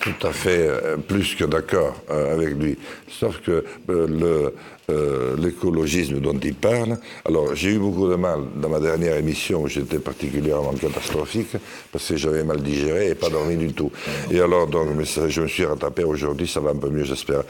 tout 0.00 0.26
à 0.26 0.32
fait 0.32 0.66
euh, 0.66 0.96
plus 0.96 1.34
que 1.34 1.44
d'accord 1.44 1.94
euh, 2.10 2.34
avec 2.34 2.50
lui. 2.50 2.76
Sauf 3.08 3.40
que 3.40 3.64
euh, 3.88 4.06
le, 4.06 4.54
euh, 4.90 5.36
l'écologisme 5.38 6.20
dont 6.20 6.38
il 6.42 6.54
parle, 6.54 6.98
alors 7.24 7.54
j'ai 7.54 7.70
eu 7.70 7.78
beaucoup 7.78 8.08
de 8.08 8.16
mal 8.16 8.40
dans 8.56 8.68
ma 8.68 8.80
dernière 8.80 9.16
émission 9.16 9.62
où 9.62 9.68
j'étais 9.68 9.98
particulièrement 9.98 10.72
catastrophique 10.72 11.56
parce 11.92 12.08
que 12.08 12.16
j'avais 12.16 12.44
mal 12.44 12.60
digéré 12.62 13.08
et 13.08 13.14
pas 13.14 13.30
dormi 13.30 13.56
du 13.56 13.72
tout. 13.72 13.90
Et 14.30 14.40
alors 14.40 14.66
donc 14.66 14.88
je 15.28 15.40
me 15.40 15.46
suis 15.46 15.64
rattrapé 15.64 16.04
aujourd'hui, 16.04 16.46
ça 16.46 16.60
va 16.60 16.70
un 16.70 16.76
peu 16.76 16.90
mieux 16.90 17.04
j'espère. 17.04 17.42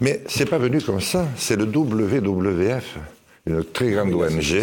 Mais 0.00 0.22
c'est 0.26 0.48
pas 0.48 0.58
venu 0.58 0.80
comme 0.80 1.00
ça, 1.00 1.26
c'est 1.36 1.56
le 1.56 1.64
WWF, 1.64 2.98
une 3.46 3.64
très 3.64 3.90
grande 3.90 4.12
ONG. 4.14 4.62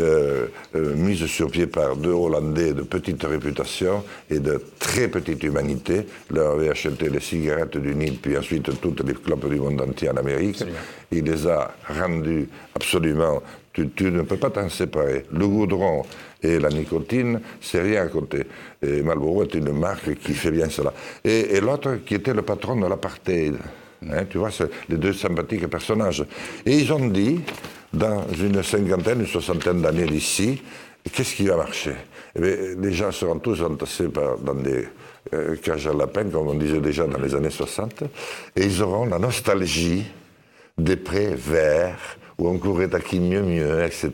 Euh, 0.00 0.46
euh, 0.76 0.94
mise 0.94 1.26
sur 1.26 1.50
pied 1.50 1.66
par 1.66 1.96
deux 1.96 2.12
Hollandais 2.12 2.72
de 2.72 2.82
petite 2.82 3.24
réputation 3.24 4.04
et 4.30 4.38
de 4.38 4.62
très 4.78 5.08
petite 5.08 5.42
humanité. 5.42 6.06
Leur 6.30 6.52
avait 6.52 6.68
acheté 6.68 7.08
les 7.08 7.18
cigarettes 7.18 7.76
du 7.78 7.96
Nil, 7.96 8.18
puis 8.22 8.38
ensuite 8.38 8.80
toutes 8.80 9.04
les 9.04 9.14
clopes 9.14 9.48
du 9.48 9.56
monde 9.56 9.80
entier 9.80 10.10
en 10.10 10.16
Amérique. 10.16 10.62
Absolument. 10.62 10.78
Il 11.10 11.24
les 11.24 11.46
a 11.48 11.74
rendues 11.88 12.48
absolument. 12.76 13.42
Tu, 13.72 13.88
tu 13.90 14.12
ne 14.12 14.22
peux 14.22 14.36
pas 14.36 14.50
t'en 14.50 14.68
séparer. 14.68 15.24
Le 15.32 15.48
goudron 15.48 16.04
et 16.42 16.60
la 16.60 16.68
nicotine, 16.68 17.40
c'est 17.60 17.82
rien 17.82 18.04
à 18.04 18.06
côté. 18.06 18.44
Et 18.80 19.02
Marlboro 19.02 19.42
est 19.42 19.54
une 19.54 19.72
marque 19.72 20.14
qui 20.14 20.32
fait 20.32 20.52
bien 20.52 20.68
cela. 20.68 20.92
Et, 21.24 21.56
et 21.56 21.60
l'autre 21.60 21.98
qui 22.06 22.14
était 22.14 22.34
le 22.34 22.42
patron 22.42 22.76
de 22.76 22.86
l'apartheid. 22.86 23.56
Hein, 24.08 24.26
tu 24.30 24.38
vois, 24.38 24.52
c'est 24.52 24.70
les 24.88 24.96
deux 24.96 25.12
sympathiques 25.12 25.66
personnages. 25.66 26.24
Et 26.64 26.76
ils 26.76 26.92
ont 26.92 27.08
dit, 27.08 27.40
dans 27.92 28.26
une 28.32 28.62
cinquantaine, 28.62 29.20
une 29.20 29.26
soixantaine 29.26 29.82
d'années 29.82 30.06
d'ici, 30.06 30.62
qu'est-ce 31.12 31.34
qui 31.34 31.46
va 31.46 31.56
marcher? 31.56 31.94
Eh 32.36 32.74
Les 32.76 32.92
gens 32.92 33.12
seront 33.12 33.38
tous 33.38 33.62
entassés 33.62 34.08
dans 34.08 34.54
des 34.54 34.86
euh, 35.34 35.56
cages 35.56 35.86
à 35.86 35.92
lapins, 35.92 36.24
comme 36.24 36.48
on 36.48 36.54
disait 36.54 36.80
déjà 36.80 37.06
dans 37.06 37.18
les 37.18 37.34
années 37.34 37.50
60, 37.50 38.02
et 38.56 38.64
ils 38.64 38.82
auront 38.82 39.06
la 39.06 39.18
nostalgie 39.18 40.04
des 40.76 40.96
prés 40.96 41.34
verts, 41.34 42.16
où 42.38 42.48
on 42.48 42.58
courait 42.58 42.94
à 42.94 43.00
qui 43.00 43.18
mieux 43.18 43.42
mieux, 43.42 43.82
etc. 43.82 44.12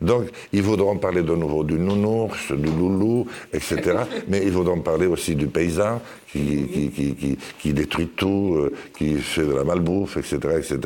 Donc, 0.00 0.28
ils 0.52 0.62
voudront 0.62 0.96
parler 0.96 1.22
de 1.22 1.34
nouveau 1.34 1.64
du 1.64 1.74
nounours, 1.74 2.50
du 2.52 2.70
loulou, 2.70 3.26
etc. 3.52 3.98
Mais 4.28 4.40
ils 4.42 4.52
voudront 4.52 4.80
parler 4.80 5.06
aussi 5.06 5.34
du 5.34 5.48
paysan 5.48 6.00
qui, 6.32 6.66
qui, 6.66 6.90
qui, 6.90 7.38
qui, 7.58 7.72
détruit 7.72 8.08
tout, 8.08 8.54
euh, 8.56 8.74
qui 8.96 9.16
fait 9.16 9.44
de 9.44 9.52
la 9.52 9.64
malbouffe, 9.64 10.16
etc., 10.16 10.36
etc. 10.56 10.78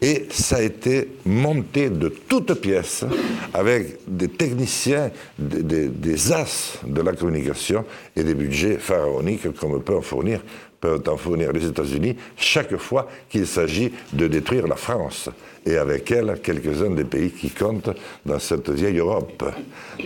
Et 0.00 0.26
ça 0.30 0.56
a 0.56 0.62
été 0.62 1.08
monté 1.24 1.90
de 1.90 2.08
toutes 2.08 2.54
pièces 2.54 3.04
avec 3.52 3.98
des 4.06 4.28
techniciens, 4.28 5.10
des, 5.38 5.62
des, 5.62 5.88
des 5.88 6.32
as 6.32 6.78
de 6.86 7.00
la 7.00 7.12
communication 7.12 7.84
et 8.16 8.24
des 8.24 8.34
budgets 8.34 8.78
pharaoniques 8.78 9.52
comme 9.58 9.82
peut 9.82 9.96
en 9.96 10.02
fournir 10.02 10.40
peuvent 10.84 11.08
en 11.08 11.16
fournir 11.16 11.50
les 11.50 11.64
États-Unis 11.64 12.14
chaque 12.36 12.76
fois 12.76 13.08
qu'il 13.30 13.46
s'agit 13.46 13.90
de 14.12 14.26
détruire 14.26 14.66
la 14.66 14.76
France 14.76 15.30
et 15.64 15.78
avec 15.78 16.10
elle 16.10 16.38
quelques-uns 16.42 16.90
des 16.90 17.04
pays 17.04 17.30
qui 17.30 17.48
comptent 17.48 17.88
dans 18.26 18.38
cette 18.38 18.68
vieille 18.68 18.98
Europe. 18.98 19.42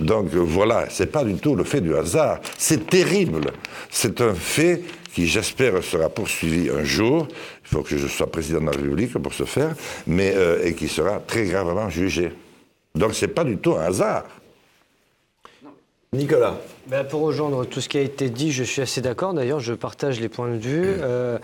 Donc 0.01 0.29
voilà, 0.29 0.87
c'est 0.89 1.11
pas 1.11 1.25
du 1.25 1.35
tout 1.35 1.57
le 1.57 1.65
fait 1.65 1.81
du 1.81 1.97
hasard, 1.97 2.39
c'est 2.57 2.87
terrible. 2.87 3.51
C'est 3.91 4.21
un 4.21 4.35
fait 4.35 4.85
qui 5.13 5.27
j'espère 5.27 5.83
sera 5.83 6.09
poursuivi 6.09 6.71
un 6.71 6.85
jour. 6.85 7.27
Il 7.65 7.69
faut 7.69 7.83
que 7.83 7.99
je 7.99 8.07
sois 8.07 8.31
président 8.31 8.61
de 8.61 8.67
la 8.67 8.71
République 8.71 9.13
pour 9.15 9.35
ce 9.35 9.43
faire, 9.43 9.75
euh, 10.09 10.65
et 10.65 10.75
qui 10.75 10.87
sera 10.87 11.19
très 11.19 11.47
gravement 11.47 11.91
jugé. 11.91 12.31
Donc 12.95 13.15
c'est 13.15 13.35
pas 13.35 13.43
du 13.43 13.57
tout 13.57 13.75
un 13.75 13.87
hasard. 13.87 14.27
Nicolas. 16.13 16.57
Ben 16.87 17.05
pour 17.05 17.21
rejoindre 17.21 17.67
tout 17.67 17.81
ce 17.81 17.89
qui 17.89 17.99
a 17.99 18.01
été 18.01 18.31
dit, 18.31 18.51
je 18.51 18.65
suis 18.65 18.81
assez 18.81 19.03
d'accord. 19.03 19.35
D'ailleurs, 19.35 19.61
je 19.61 19.75
partage 19.75 20.21
les 20.21 20.31
points 20.31 20.49
de 20.49 20.57
vue. 20.57 20.85
Euh, 20.87 21.39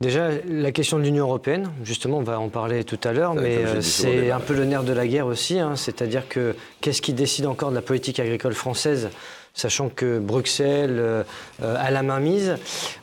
déjà, 0.00 0.30
la 0.48 0.72
question 0.72 0.98
de 0.98 1.02
l'Union 1.02 1.26
européenne, 1.26 1.70
justement, 1.84 2.18
on 2.18 2.22
va 2.22 2.40
en 2.40 2.48
parler 2.48 2.84
tout 2.84 2.98
à 3.04 3.12
l'heure, 3.12 3.34
mais 3.34 3.58
euh, 3.58 3.82
c'est 3.82 4.30
un 4.30 4.40
peu 4.40 4.54
le 4.54 4.64
nerf 4.64 4.82
de 4.82 4.94
la 4.94 5.06
guerre 5.06 5.26
aussi. 5.26 5.58
Hein, 5.58 5.76
C'est-à-dire 5.76 6.26
que 6.26 6.54
qu'est-ce 6.80 7.02
qui 7.02 7.12
décide 7.12 7.44
encore 7.44 7.68
de 7.68 7.74
la 7.74 7.82
politique 7.82 8.18
agricole 8.18 8.54
française 8.54 9.10
sachant 9.58 9.88
que 9.88 10.18
Bruxelles 10.18 10.96
euh, 10.98 11.24
a 11.60 11.90
la 11.90 12.02
main 12.02 12.20
mise. 12.20 12.56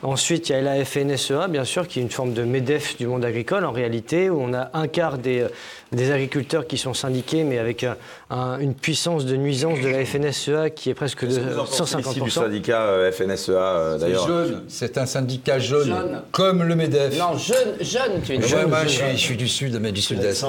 Ensuite, 0.04 0.50
il 0.50 0.54
y 0.54 0.56
a 0.56 0.62
la 0.62 0.86
FNSEA, 0.86 1.48
bien 1.50 1.66
sûr, 1.66 1.88
qui 1.88 2.00
est 2.00 2.02
une 2.02 2.10
forme 2.10 2.34
de 2.34 2.44
MEDEF 2.44 2.98
du 2.98 3.08
monde 3.08 3.26
agricole, 3.26 3.66
en 3.66 3.72
réalité, 3.72 4.30
où 4.30 4.40
on 4.42 4.54
a 4.54 4.70
un 4.74 4.88
quart 4.88 5.18
des, 5.18 5.46
des 5.92 6.12
agriculteurs 6.12 6.66
qui 6.66 6.78
sont 6.78 6.94
syndiqués, 6.94 7.44
mais 7.44 7.58
avec 7.58 7.84
un, 7.84 7.98
un, 8.30 8.58
une 8.60 8.74
puissance 8.74 9.26
de 9.26 9.36
nuisance 9.36 9.82
de 9.82 9.90
la 9.90 10.06
FNSEA 10.06 10.70
qui 10.70 10.90
est 10.90 10.94
presque 10.94 11.26
de 11.26 11.38
150%. 11.38 12.24
du 12.24 12.30
syndicat 12.30 12.84
euh, 12.84 13.12
FNSEA, 13.12 13.52
euh, 13.52 13.98
d'ailleurs 13.98 14.28
jeune, 14.28 14.64
c'est 14.70 14.98
un 14.98 15.06
syndicat 15.06 15.60
jeune, 15.60 15.88
jeune, 15.88 16.22
comme 16.32 16.64
le 16.64 16.76
MEDEF. 16.76 17.20
Non, 17.20 17.38
jeune, 17.38 17.76
jeune 17.82 18.22
tu 18.24 18.36
es 18.36 18.42
jeune. 18.42 18.60
Ouais, 18.60 18.66
moi, 18.68 18.84
je, 18.84 18.90
suis, 18.90 19.12
je 19.12 19.18
suis 19.18 19.38
du 19.38 19.50
sud, 19.50 19.78
mais 19.82 19.92
du 19.92 20.02
sud-est. 20.02 20.44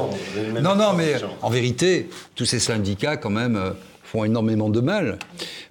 Non, 0.62 0.76
non, 0.76 0.92
mais 0.92 1.14
en 1.42 1.50
vérité, 1.50 2.08
tous 2.36 2.44
ces 2.44 2.60
syndicats, 2.60 3.16
quand 3.16 3.30
même, 3.30 3.74
font 4.06 4.24
énormément 4.24 4.70
de 4.70 4.80
mal. 4.80 5.18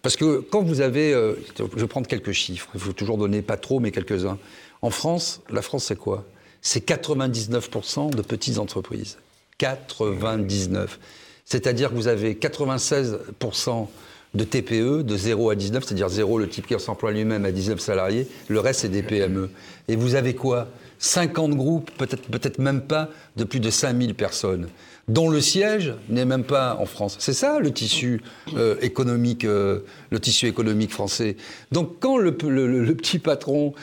Parce 0.02 0.16
que 0.16 0.40
quand 0.40 0.62
vous 0.62 0.82
avez, 0.82 1.14
euh, 1.14 1.34
je 1.58 1.82
vais 1.82 1.88
prendre 1.88 2.08
quelques 2.08 2.32
chiffres, 2.32 2.70
il 2.74 2.80
faut 2.80 2.94
toujours 2.94 3.18
donner 3.18 3.42
pas 3.42 3.58
trop, 3.58 3.80
mais 3.80 3.92
quelques-uns. 3.92 4.38
En 4.82 4.90
France, 4.90 5.42
la 5.50 5.62
France, 5.62 5.86
c'est 5.86 5.96
quoi? 5.96 6.26
C'est 6.62 6.86
99% 6.88 8.12
de 8.12 8.22
petites 8.22 8.60
entreprises. 8.60 9.18
99. 9.58 11.00
C'est-à-dire 11.46 11.90
que 11.90 11.96
vous 11.96 12.08
avez 12.08 12.34
96% 12.34 13.88
de 14.34 14.44
TPE, 14.44 15.04
de 15.04 15.16
0 15.16 15.50
à 15.50 15.56
19, 15.56 15.84
c'est-à-dire 15.84 16.10
0 16.10 16.40
le 16.40 16.50
type 16.50 16.68
qui 16.68 16.78
s'emploie 16.80 17.12
lui-même 17.12 17.46
à 17.46 17.52
19 17.52 17.80
salariés, 17.80 18.28
le 18.50 18.60
reste 18.60 18.82
c'est 18.82 18.90
des 18.90 19.04
PME. 19.04 19.50
Et 19.88 19.96
vous 19.96 20.16
avez 20.16 20.36
quoi? 20.36 20.68
50 21.00 21.52
groupes, 21.56 21.92
peut-être 21.98 22.24
peut-être 22.24 22.60
même 22.60 22.82
pas, 22.82 23.10
de 23.38 23.44
plus 23.44 23.60
de 23.60 23.70
5000 23.70 24.16
personnes, 24.16 24.68
dont 25.08 25.30
le 25.30 25.39
siège 25.39 25.93
n'est 26.10 26.26
même 26.26 26.43
pas 26.43 26.78
en 26.80 26.86
France. 26.86 27.18
C'est 27.20 27.34
ça 27.34 27.60
le 27.60 27.72
tissu 27.72 28.22
euh, 28.56 28.76
économique, 28.82 29.45
euh, 29.45 29.82
le 30.10 30.20
tissu 30.20 30.47
économique 30.47 30.91
français. 30.91 31.38
Donc 31.72 31.99
quand 31.99 32.18
le, 32.18 32.34
petit 32.34 33.20
patron, 33.20 33.74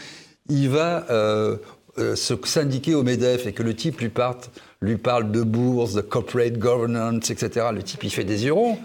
il 0.49 0.69
va 0.69 1.07
euh, 1.11 1.57
se 1.97 2.35
syndiquer 2.45 2.95
au 2.95 3.03
MEDEF 3.03 3.47
et 3.47 3.53
que 3.53 3.63
le 3.63 3.75
type 3.75 4.01
lui, 4.01 4.09
parte, 4.09 4.51
lui 4.81 4.97
parle 4.97 5.31
de 5.31 5.43
bourse, 5.43 5.95
de 5.95 6.01
corporate 6.01 6.59
governance, 6.59 7.31
etc., 7.31 7.67
le 7.73 7.83
type 7.83 8.03
il 8.03 8.11
fait 8.11 8.25
des 8.25 8.47
euros. 8.49 8.77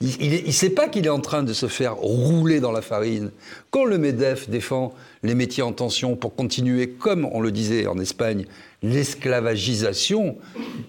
Il 0.00 0.46
ne 0.46 0.52
sait 0.52 0.70
pas 0.70 0.88
qu'il 0.88 1.06
est 1.06 1.10
en 1.10 1.18
train 1.18 1.42
de 1.42 1.52
se 1.52 1.66
faire 1.66 1.96
rouler 1.96 2.60
dans 2.60 2.70
la 2.70 2.82
farine. 2.82 3.30
Quand 3.70 3.84
le 3.84 3.98
MEDEF 3.98 4.48
défend 4.48 4.94
les 5.24 5.34
métiers 5.34 5.64
en 5.64 5.72
tension 5.72 6.14
pour 6.14 6.36
continuer, 6.36 6.90
comme 6.90 7.28
on 7.32 7.40
le 7.40 7.50
disait 7.50 7.88
en 7.88 7.98
Espagne, 7.98 8.46
l'esclavagisation 8.82 10.36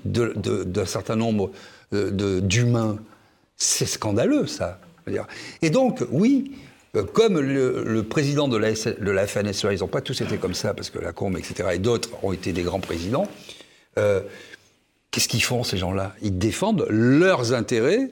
d'un 0.05 0.85
certain 0.85 1.15
nombre 1.15 1.51
euh, 1.93 2.41
d'humains, 2.41 2.99
c'est 3.55 3.85
scandaleux, 3.85 4.47
ça. 4.47 4.79
Et 5.61 5.69
donc, 5.69 6.03
oui, 6.11 6.51
euh, 6.95 7.03
comme 7.03 7.39
le, 7.39 8.03
président 8.03 8.47
de 8.47 8.57
la, 8.57 8.71
de 8.71 9.27
FNSEA, 9.27 9.73
ils 9.73 9.79
n'ont 9.79 9.87
pas 9.87 10.01
tous 10.01 10.21
été 10.21 10.37
comme 10.37 10.53
ça, 10.53 10.73
parce 10.73 10.89
que 10.89 10.99
Lacombe, 10.99 11.37
etc., 11.37 11.69
et 11.73 11.79
d'autres 11.79 12.09
ont 12.23 12.33
été 12.33 12.51
des 12.51 12.63
grands 12.63 12.79
présidents, 12.79 13.27
euh, 13.97 14.21
qu'est-ce 15.11 15.27
qu'ils 15.27 15.43
font, 15.43 15.63
ces 15.63 15.77
gens-là? 15.77 16.15
Ils 16.21 16.37
défendent 16.37 16.85
leurs 16.89 17.53
intérêts 17.53 18.09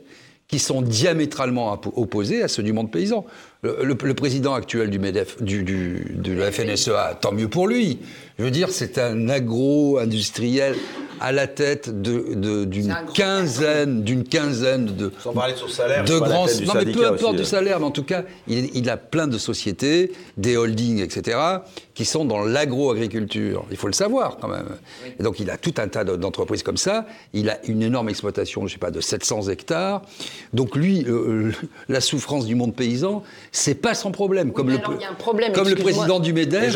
qui 0.48 0.60
sont 0.60 0.82
diamétralement 0.82 1.80
opposés 1.96 2.42
à 2.42 2.48
ceux 2.48 2.64
du 2.64 2.72
monde 2.72 2.90
paysan. 2.90 3.26
Le, 3.64 3.94
président 3.96 4.54
actuel 4.54 4.90
du 4.90 4.98
MEDEF, 4.98 5.42
du, 5.44 5.64
de 5.64 6.32
la 6.32 6.52
FNSEA, 6.54 7.18
tant 7.20 7.34
mieux 7.34 7.50
pour 7.50 7.68
lui. 7.68 8.00
Je 8.38 8.44
veux 8.44 8.52
dire, 8.52 8.70
c'est 8.70 9.00
un 9.00 9.30
agro-industriel 9.30 10.76
à 11.20 11.32
la 11.32 11.48
tête 11.48 12.02
d'une 12.02 12.96
quinzaine, 13.14 14.04
d'une 14.04 14.24
quinzaine 14.24 14.86
de. 14.86 15.12
Sans 15.20 15.34
parler 15.34 15.54
de 15.54 15.58
son 15.58 15.68
salaire, 15.68 16.04
de 16.06 16.20
grands. 16.20 16.46
Non, 16.46 16.74
mais 16.76 16.92
peu 16.92 17.08
importe 17.08 17.36
du 17.36 17.46
salaire, 17.46 17.80
mais 17.80 17.86
en 17.86 17.92
tout 17.92 18.04
cas, 18.04 18.24
il, 18.48 18.90
a 18.90 18.98
plein 18.98 19.28
de 19.28 19.38
sociétés, 19.38 20.12
des 20.38 20.58
holdings, 20.58 21.02
etc., 21.02 21.38
qui 21.94 22.06
sont 22.06 22.26
dans 22.26 22.44
l'agro-agriculture. 22.44 23.66
Il 23.72 23.78
faut 23.78 23.88
le 23.88 23.94
savoir 23.94 24.38
quand 24.40 24.48
même. 24.48 24.68
Et 25.20 25.24
donc, 25.24 25.40
il 25.40 25.50
a 25.50 25.58
tout 25.58 25.74
un 25.78 25.88
tas 25.88 26.04
d'entreprises 26.04 26.64
comme 26.64 26.78
ça. 26.78 27.06
Il 27.34 27.50
a 27.50 27.58
une 27.66 27.82
énorme 27.82 28.10
exploitation, 28.10 28.62
je 28.62 28.66
ne 28.66 28.72
sais 28.72 28.78
pas, 28.78 28.92
de 28.92 29.02
700 29.02 29.50
hectares. 29.50 30.04
Donc, 30.54 30.76
lui, 30.76 31.06
euh, 31.08 31.52
la 31.90 32.02
souffrance 32.02 32.46
du 32.46 32.56
monde 32.56 32.76
paysan, 32.76 33.24
c'est 33.52 33.76
pas 33.76 33.96
son 33.96 34.12
problème. 34.12 34.52
Comme, 34.52 34.70
le, 34.70 34.78
problème, 35.18 35.54
comme 35.54 35.70
le 35.70 35.76
président 35.76 36.20
du 36.20 36.34
MEDEF, 36.34 36.76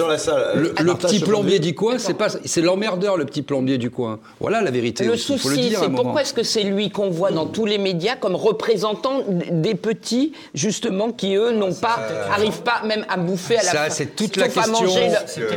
le, 0.56 0.74
le 0.82 0.94
petit 0.96 1.20
plombier 1.20 1.51
du 1.60 1.76
coin, 1.76 1.98
c'est 1.98 2.14
pas, 2.14 2.30
c'est 2.30 2.62
l'emmerdeur, 2.62 3.18
le 3.18 3.26
petit 3.26 3.42
plombier 3.42 3.78
du 3.78 3.90
coin. 3.90 4.20
Voilà 4.40 4.62
la 4.62 4.72
vérité. 4.72 5.06
Le 5.06 5.18
souci, 5.18 5.74
c'est 5.78 5.90
pourquoi 5.90 6.22
est-ce 6.22 6.34
que 6.34 6.44
c'est 6.44 6.64
lui 6.64 6.90
qu'on 6.90 7.10
voit 7.10 7.32
dans 7.32 7.46
tous 7.46 7.66
les 7.66 7.78
médias 7.78 8.16
comme 8.16 8.36
représentant 8.36 9.24
des 9.28 9.76
petits, 9.76 10.34
justement, 10.54 11.12
qui 11.12 11.36
eux 11.36 11.52
n'ont 11.52 11.74
pas, 11.74 12.00
arrivent 12.32 12.62
pas 12.62 12.82
même 12.86 13.06
à 13.10 13.18
bouffer 13.18 13.58
à 13.58 13.64
la 13.64 13.72
Ça, 13.72 13.90
c'est 13.90 14.16
toute 14.16 14.38
la 14.38 14.50
question. 14.50 14.88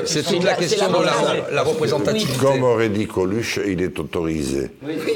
C'est 0.05 0.22
toute 0.22 0.45
la 0.45 0.55
question 0.55 0.88
de 0.88 1.55
la, 1.55 1.62
représentativité. 1.62 2.38
Comme 2.38 2.62
aurait 2.62 2.88
dit 2.88 3.07
Coluche, 3.07 3.61
il 3.66 3.82
est 3.82 3.99
autorisé. 3.99 4.70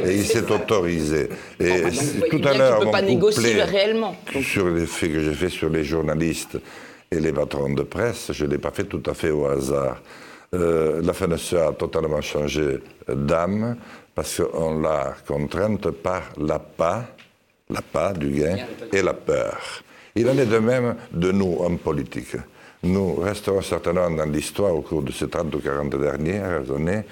Et 0.05 0.15
il 0.15 0.25
s'est 0.25 0.51
autorisé. 0.51 1.29
Et 1.61 1.71
ah, 1.71 1.89
bah 1.89 2.27
tout 2.31 2.41
à 2.45 2.57
l'heure, 2.57 2.79
on 2.81 2.85
peut 2.85 2.91
pas 2.91 3.03
négocier 3.03 3.63
réellement. 3.63 4.17
Sur 4.43 4.69
les 4.69 4.87
faits 4.87 5.13
que 5.13 5.21
j'ai 5.21 5.35
fait 5.35 5.49
sur 5.49 5.69
les 5.69 5.85
journalistes 5.85 6.59
et 7.11 7.21
les 7.21 7.33
patrons 7.33 7.73
de 7.73 7.83
presse, 7.83 8.33
je 8.33 8.45
ne 8.45 8.51
l'ai 8.51 8.59
pas 8.59 8.71
fait 8.71 8.85
tout 8.85 9.03
à 9.07 9.15
fait 9.15 9.31
au 9.31 9.47
hasard. 9.47 10.01
Euh, 10.55 11.03
la 11.03 11.13
FNSEA 11.13 11.69
a 11.69 11.73
totalement 11.73 12.21
changé 12.23 12.81
d'âme 13.07 13.77
parce 14.15 14.43
qu'on 14.43 14.81
l'a 14.81 15.15
contrainte 15.27 15.91
par 15.91 16.23
la 16.39 16.59
pas, 16.59 17.05
la 17.69 17.83
pas 17.83 18.13
du 18.15 18.31
gain 18.31 18.57
et 18.93 19.03
la 19.03 19.15
peur. 19.15 19.83
Il 20.15 20.29
en 20.29 20.39
est 20.39 20.47
de 20.47 20.59
même 20.59 20.97
de 21.13 21.31
nous, 21.33 21.59
hommes 21.61 21.79
politiques. 21.79 22.37
Nous 22.83 23.17
resterons 23.17 23.61
certainement 23.61 24.11
dans 24.11 24.25
l'histoire 24.25 24.75
au 24.75 24.81
cours 24.81 25.03
de 25.03 25.13
ces 25.13 25.29
30 25.29 25.55
ou 25.55 25.59
40 25.59 25.97
dernières 25.97 26.71
années 26.75 27.03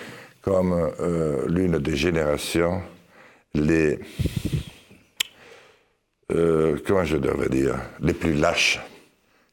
comme 0.40 0.92
euh, 1.00 1.44
l'une 1.48 1.78
des 1.78 1.96
générations 1.96 2.80
les. 3.54 3.98
Euh, 6.32 6.78
comment 6.86 7.04
je 7.04 7.16
devrais 7.16 7.48
dire 7.48 7.76
Les 8.00 8.14
plus 8.14 8.34
lâches 8.34 8.80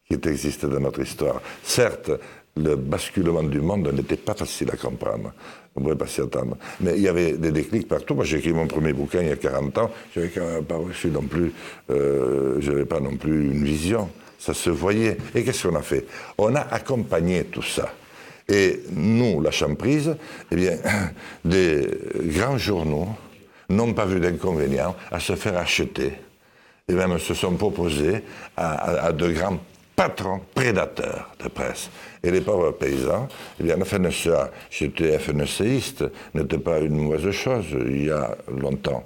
qui 0.07 0.15
existé 0.29 0.67
dans 0.67 0.79
notre 0.79 1.01
histoire. 1.01 1.41
Certes, 1.63 2.11
le 2.55 2.75
basculement 2.75 3.43
du 3.43 3.61
monde 3.61 3.91
n'était 3.93 4.17
pas 4.17 4.35
facile 4.35 4.69
à 4.71 4.77
comprendre. 4.77 5.33
On 5.75 5.79
ne 5.79 5.85
pouvait 5.85 5.97
pas 5.97 6.07
s'y 6.07 6.21
attendre. 6.21 6.55
Mais 6.81 6.93
il 6.95 7.01
y 7.01 7.07
avait 7.07 7.33
des 7.33 7.51
déclics 7.51 7.87
partout. 7.87 8.13
Moi, 8.13 8.25
j'ai 8.25 8.37
écrit 8.37 8.53
mon 8.53 8.67
premier 8.67 8.93
bouquin 8.93 9.21
il 9.21 9.29
y 9.29 9.31
a 9.31 9.35
40 9.35 9.77
ans. 9.79 9.91
Je 10.15 10.21
n'avais 10.21 10.61
pas 10.61 10.75
reçu 10.75 11.07
non 11.07 11.23
plus, 11.23 11.51
euh, 11.89 12.57
je 12.59 12.83
pas 12.83 12.99
non 12.99 13.15
plus 13.15 13.51
une 13.51 13.63
vision. 13.63 14.09
Ça 14.37 14.53
se 14.53 14.69
voyait. 14.69 15.17
Et 15.33 15.43
qu'est-ce 15.43 15.67
qu'on 15.67 15.75
a 15.75 15.81
fait? 15.81 16.05
On 16.37 16.53
a 16.55 16.61
accompagné 16.61 17.45
tout 17.45 17.63
ça. 17.63 17.91
Et 18.47 18.83
nous, 18.91 19.41
la 19.41 19.51
Champrise, 19.51 20.15
eh 20.51 20.55
bien, 20.55 20.77
des 21.45 21.87
grands 22.25 22.57
journaux 22.57 23.07
n'ont 23.69 23.93
pas 23.93 24.05
vu 24.05 24.19
d'inconvénient 24.19 24.95
à 25.11 25.19
se 25.19 25.35
faire 25.35 25.57
acheter 25.57 26.13
et 26.87 26.93
même 26.93 27.17
se 27.17 27.33
sont 27.33 27.53
proposés 27.53 28.21
à 28.57 29.11
de 29.13 29.31
grands 29.31 29.57
patrons 29.95 30.41
prédateurs 30.53 31.29
de 31.41 31.47
presse. 31.47 31.89
Et 32.23 32.31
les 32.31 32.41
pauvres 32.41 32.71
paysans, 32.71 33.27
eh 33.59 33.63
bien, 33.63 33.75
la 33.75 33.83
FNSEA, 33.83 34.49
j'étais 34.69 35.19
FNSEiste, 35.19 36.05
n'était 36.33 36.57
pas 36.57 36.79
une 36.79 36.95
mauvaise 36.95 37.31
chose 37.31 37.65
il 37.71 38.05
y 38.05 38.09
a 38.09 38.37
longtemps. 38.49 39.05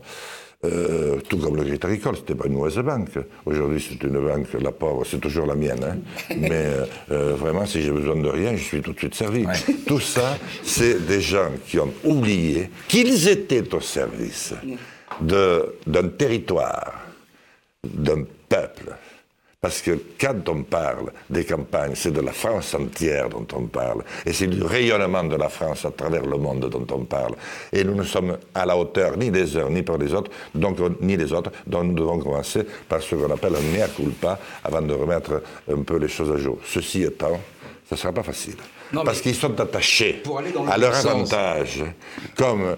Euh, 0.66 1.20
tout 1.30 1.38
comme 1.38 1.56
le 1.56 1.64
Crédit 1.64 1.86
Agricole, 1.86 2.16
c'était 2.18 2.34
pas 2.34 2.48
une 2.48 2.54
mauvaise 2.54 2.78
banque. 2.78 3.12
Aujourd'hui, 3.46 3.80
c'est 3.80 4.04
une 4.04 4.20
banque, 4.20 4.48
la 4.60 4.72
pauvre, 4.72 5.06
c'est 5.06 5.20
toujours 5.20 5.46
la 5.46 5.54
mienne. 5.54 5.84
Hein. 5.84 5.98
Mais 6.36 6.50
euh, 6.52 6.86
euh, 7.12 7.36
vraiment, 7.36 7.66
si 7.68 7.84
j'ai 7.84 7.92
besoin 7.92 8.16
de 8.16 8.28
rien, 8.28 8.56
je 8.56 8.64
suis 8.64 8.82
tout 8.82 8.94
de 8.94 8.98
suite 8.98 9.14
servi. 9.14 9.46
Tout 9.88 10.00
ça, 10.00 10.38
c'est 10.64 11.06
des 11.06 11.22
gens 11.22 11.52
qui 11.68 11.80
ont 11.80 11.94
oublié 12.04 12.72
qu'ils 12.88 13.28
étaient 13.28 13.74
au 13.74 13.82
service 13.82 14.54
d'un 15.22 16.08
territoire, 16.18 16.94
d'un 17.84 18.24
peuple, 18.50 18.96
parce 19.68 19.82
que 19.82 20.00
quand 20.18 20.48
on 20.48 20.64
parle 20.64 21.12
des 21.30 21.44
campagnes, 21.44 21.92
c'est 21.94 22.12
de 22.14 22.22
la 22.22 22.32
France 22.32 22.74
entière 22.74 23.28
dont 23.28 23.46
on 23.54 23.64
parle. 23.64 24.02
Et 24.26 24.32
c'est 24.32 24.48
du 24.48 24.64
rayonnement 24.64 25.26
de 25.26 25.36
la 25.36 25.50
France 25.50 25.84
à 25.84 25.92
travers 25.92 26.26
le 26.26 26.38
monde 26.38 26.70
dont 26.70 26.88
on 26.96 27.04
parle. 27.04 27.34
Et 27.74 27.84
nous 27.84 27.94
ne 27.94 28.04
sommes 28.04 28.38
à 28.56 28.66
la 28.66 28.78
hauteur 28.78 29.18
ni 29.18 29.30
des 29.30 29.58
uns 29.58 29.70
ni 29.70 29.84
par 29.84 29.98
les 29.98 30.14
autres, 30.14 30.32
donc, 30.56 30.78
ni 31.02 31.18
des 31.18 31.34
autres. 31.34 31.52
Donc 31.66 31.84
nous 31.84 31.96
devons 31.96 32.18
commencer 32.18 32.62
par 32.88 33.02
ce 33.02 33.16
qu'on 33.16 33.30
appelle 33.30 33.56
un 33.58 33.78
mea 33.78 33.90
culpa 33.90 34.40
avant 34.64 34.82
de 34.82 34.94
remettre 34.94 35.44
un 35.70 35.82
peu 35.82 35.98
les 35.98 36.08
choses 36.08 36.32
à 36.32 36.38
jour. 36.38 36.60
Ceci 36.66 37.04
étant, 37.04 37.38
ça 37.90 37.96
ne 37.96 37.98
sera 37.98 38.14
pas 38.14 38.24
facile. 38.24 38.56
parce 39.04 39.20
qu'ils 39.20 39.36
sont 39.36 39.60
attachés 39.60 40.24
à 40.72 40.78
leur 40.78 40.96
avantage, 40.96 41.84
comme 42.38 42.78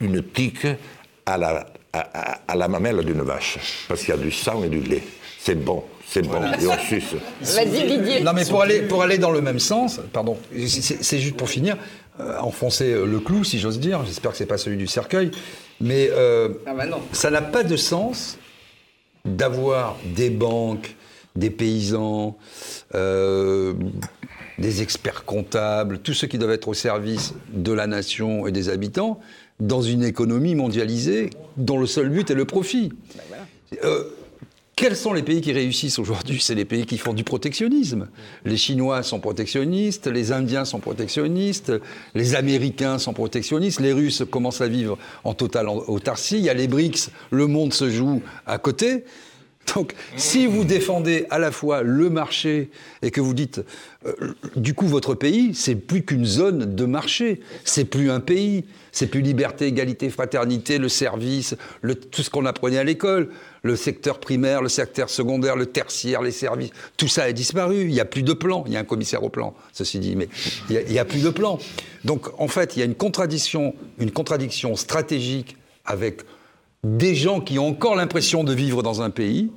une 0.00 0.22
tique 0.22 0.66
à 1.26 1.36
la, 1.36 1.66
à 1.92 2.56
la 2.56 2.66
mamelle 2.66 3.04
d'une 3.04 3.20
vache. 3.20 3.84
Parce 3.88 4.00
qu'il 4.00 4.14
y 4.14 4.16
a 4.16 4.16
du 4.16 4.30
sang 4.32 4.64
et 4.64 4.70
du 4.70 4.80
lait 4.80 5.02
c'est 5.44 5.56
bon, 5.56 5.82
c'est 6.06 6.22
bon, 6.22 6.40
et 6.60 6.66
on 6.68 6.78
suce. 6.78 7.16
Vas-y 7.40 7.86
Didier. 7.86 8.20
Non 8.20 8.32
mais 8.32 8.44
pour 8.44 8.62
aller, 8.62 8.82
pour 8.82 9.02
aller 9.02 9.18
dans 9.18 9.32
le 9.32 9.40
même 9.40 9.58
sens, 9.58 10.00
pardon, 10.12 10.36
c'est 10.54 11.18
juste 11.18 11.36
pour 11.36 11.48
finir, 11.48 11.76
euh, 12.20 12.38
enfoncer 12.38 12.94
le 12.94 13.18
clou 13.18 13.42
si 13.42 13.58
j'ose 13.58 13.80
dire, 13.80 14.04
j'espère 14.06 14.30
que 14.30 14.36
c'est 14.36 14.46
pas 14.46 14.58
celui 14.58 14.76
du 14.76 14.86
cercueil, 14.86 15.32
mais 15.80 16.10
euh, 16.12 16.50
ah 16.66 16.74
bah 16.74 16.84
ça 17.12 17.30
n'a 17.30 17.42
pas 17.42 17.64
de 17.64 17.76
sens 17.76 18.38
d'avoir 19.24 19.96
des 20.14 20.30
banques, 20.30 20.94
des 21.34 21.50
paysans, 21.50 22.36
euh, 22.94 23.74
des 24.58 24.80
experts 24.80 25.24
comptables, 25.24 25.98
tous 25.98 26.14
ceux 26.14 26.28
qui 26.28 26.38
doivent 26.38 26.52
être 26.52 26.68
au 26.68 26.74
service 26.74 27.34
de 27.52 27.72
la 27.72 27.88
nation 27.88 28.46
et 28.46 28.52
des 28.52 28.68
habitants, 28.68 29.18
dans 29.58 29.82
une 29.82 30.04
économie 30.04 30.54
mondialisée 30.54 31.30
dont 31.56 31.78
le 31.78 31.86
seul 31.86 32.10
but 32.10 32.30
est 32.30 32.34
le 32.34 32.44
profit. 32.44 32.92
Bah 33.16 33.88
quels 34.74 34.96
sont 34.96 35.12
les 35.12 35.22
pays 35.22 35.40
qui 35.40 35.52
réussissent 35.52 35.98
aujourd'hui? 35.98 36.40
C'est 36.40 36.54
les 36.54 36.64
pays 36.64 36.86
qui 36.86 36.98
font 36.98 37.12
du 37.12 37.24
protectionnisme. 37.24 38.08
Les 38.44 38.56
Chinois 38.56 39.02
sont 39.02 39.20
protectionnistes, 39.20 40.06
les 40.06 40.32
Indiens 40.32 40.64
sont 40.64 40.80
protectionnistes, 40.80 41.72
les 42.14 42.34
Américains 42.34 42.98
sont 42.98 43.12
protectionnistes, 43.12 43.80
les 43.80 43.92
Russes 43.92 44.24
commencent 44.30 44.62
à 44.62 44.68
vivre 44.68 44.98
en 45.24 45.34
totale 45.34 45.68
autarcie, 45.68 46.38
il 46.38 46.44
y 46.44 46.48
a 46.48 46.54
les 46.54 46.68
BRICS, 46.68 47.10
le 47.30 47.46
monde 47.46 47.74
se 47.74 47.90
joue 47.90 48.22
à 48.46 48.58
côté. 48.58 49.04
Donc, 49.74 49.94
si 50.16 50.46
vous 50.46 50.64
défendez 50.64 51.26
à 51.30 51.38
la 51.38 51.52
fois 51.52 51.82
le 51.82 52.10
marché 52.10 52.70
et 53.00 53.10
que 53.10 53.20
vous 53.20 53.32
dites, 53.32 53.60
euh, 54.06 54.34
du 54.56 54.74
coup, 54.74 54.86
votre 54.86 55.14
pays, 55.14 55.54
c'est 55.54 55.76
plus 55.76 56.02
qu'une 56.02 56.24
zone 56.24 56.74
de 56.74 56.84
marché, 56.84 57.40
c'est 57.64 57.84
plus 57.84 58.10
un 58.10 58.20
pays, 58.20 58.64
c'est 58.90 59.06
plus 59.06 59.22
liberté, 59.22 59.66
égalité, 59.66 60.10
fraternité, 60.10 60.78
le 60.78 60.88
service, 60.88 61.56
tout 62.10 62.22
ce 62.22 62.30
qu'on 62.30 62.44
apprenait 62.44 62.78
à 62.78 62.84
l'école, 62.84 63.30
le 63.62 63.76
secteur 63.76 64.18
primaire, 64.18 64.60
le 64.60 64.68
secteur 64.68 65.08
secondaire, 65.08 65.56
le 65.56 65.66
tertiaire, 65.66 66.22
les 66.22 66.32
services, 66.32 66.70
tout 66.96 67.08
ça 67.08 67.22
a 67.24 67.32
disparu. 67.32 67.82
Il 67.82 67.92
n'y 67.92 68.00
a 68.00 68.04
plus 68.04 68.22
de 68.22 68.32
plan. 68.32 68.64
Il 68.66 68.72
y 68.72 68.76
a 68.76 68.80
un 68.80 68.84
commissaire 68.84 69.22
au 69.22 69.28
plan, 69.28 69.54
ceci 69.72 69.98
dit, 70.00 70.16
mais 70.16 70.28
il 70.68 70.84
n'y 70.88 70.98
a, 70.98 71.04
plus 71.04 71.22
de 71.22 71.30
plan. 71.30 71.58
Donc, 72.04 72.28
en 72.40 72.48
fait, 72.48 72.76
il 72.76 72.80
y 72.80 72.82
a 72.82 72.84
une 72.84 72.96
contradiction, 72.96 73.74
une 73.98 74.10
contradiction 74.10 74.74
stratégique 74.74 75.56
avec 75.84 76.22
des 76.84 77.14
gens 77.14 77.40
qui 77.40 77.58
ont 77.58 77.68
encore 77.68 77.94
l'impression 77.94 78.42
de 78.42 78.52
vivre 78.52 78.82
dans 78.82 79.02
un 79.02 79.10
pays, 79.10 79.50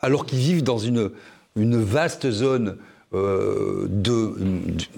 alors 0.00 0.26
qu'ils 0.26 0.38
vivent 0.38 0.64
dans 0.64 0.78
une, 0.78 1.10
vaste 1.54 2.30
zone 2.30 2.76
euh, 3.14 3.86
de, 3.88 4.34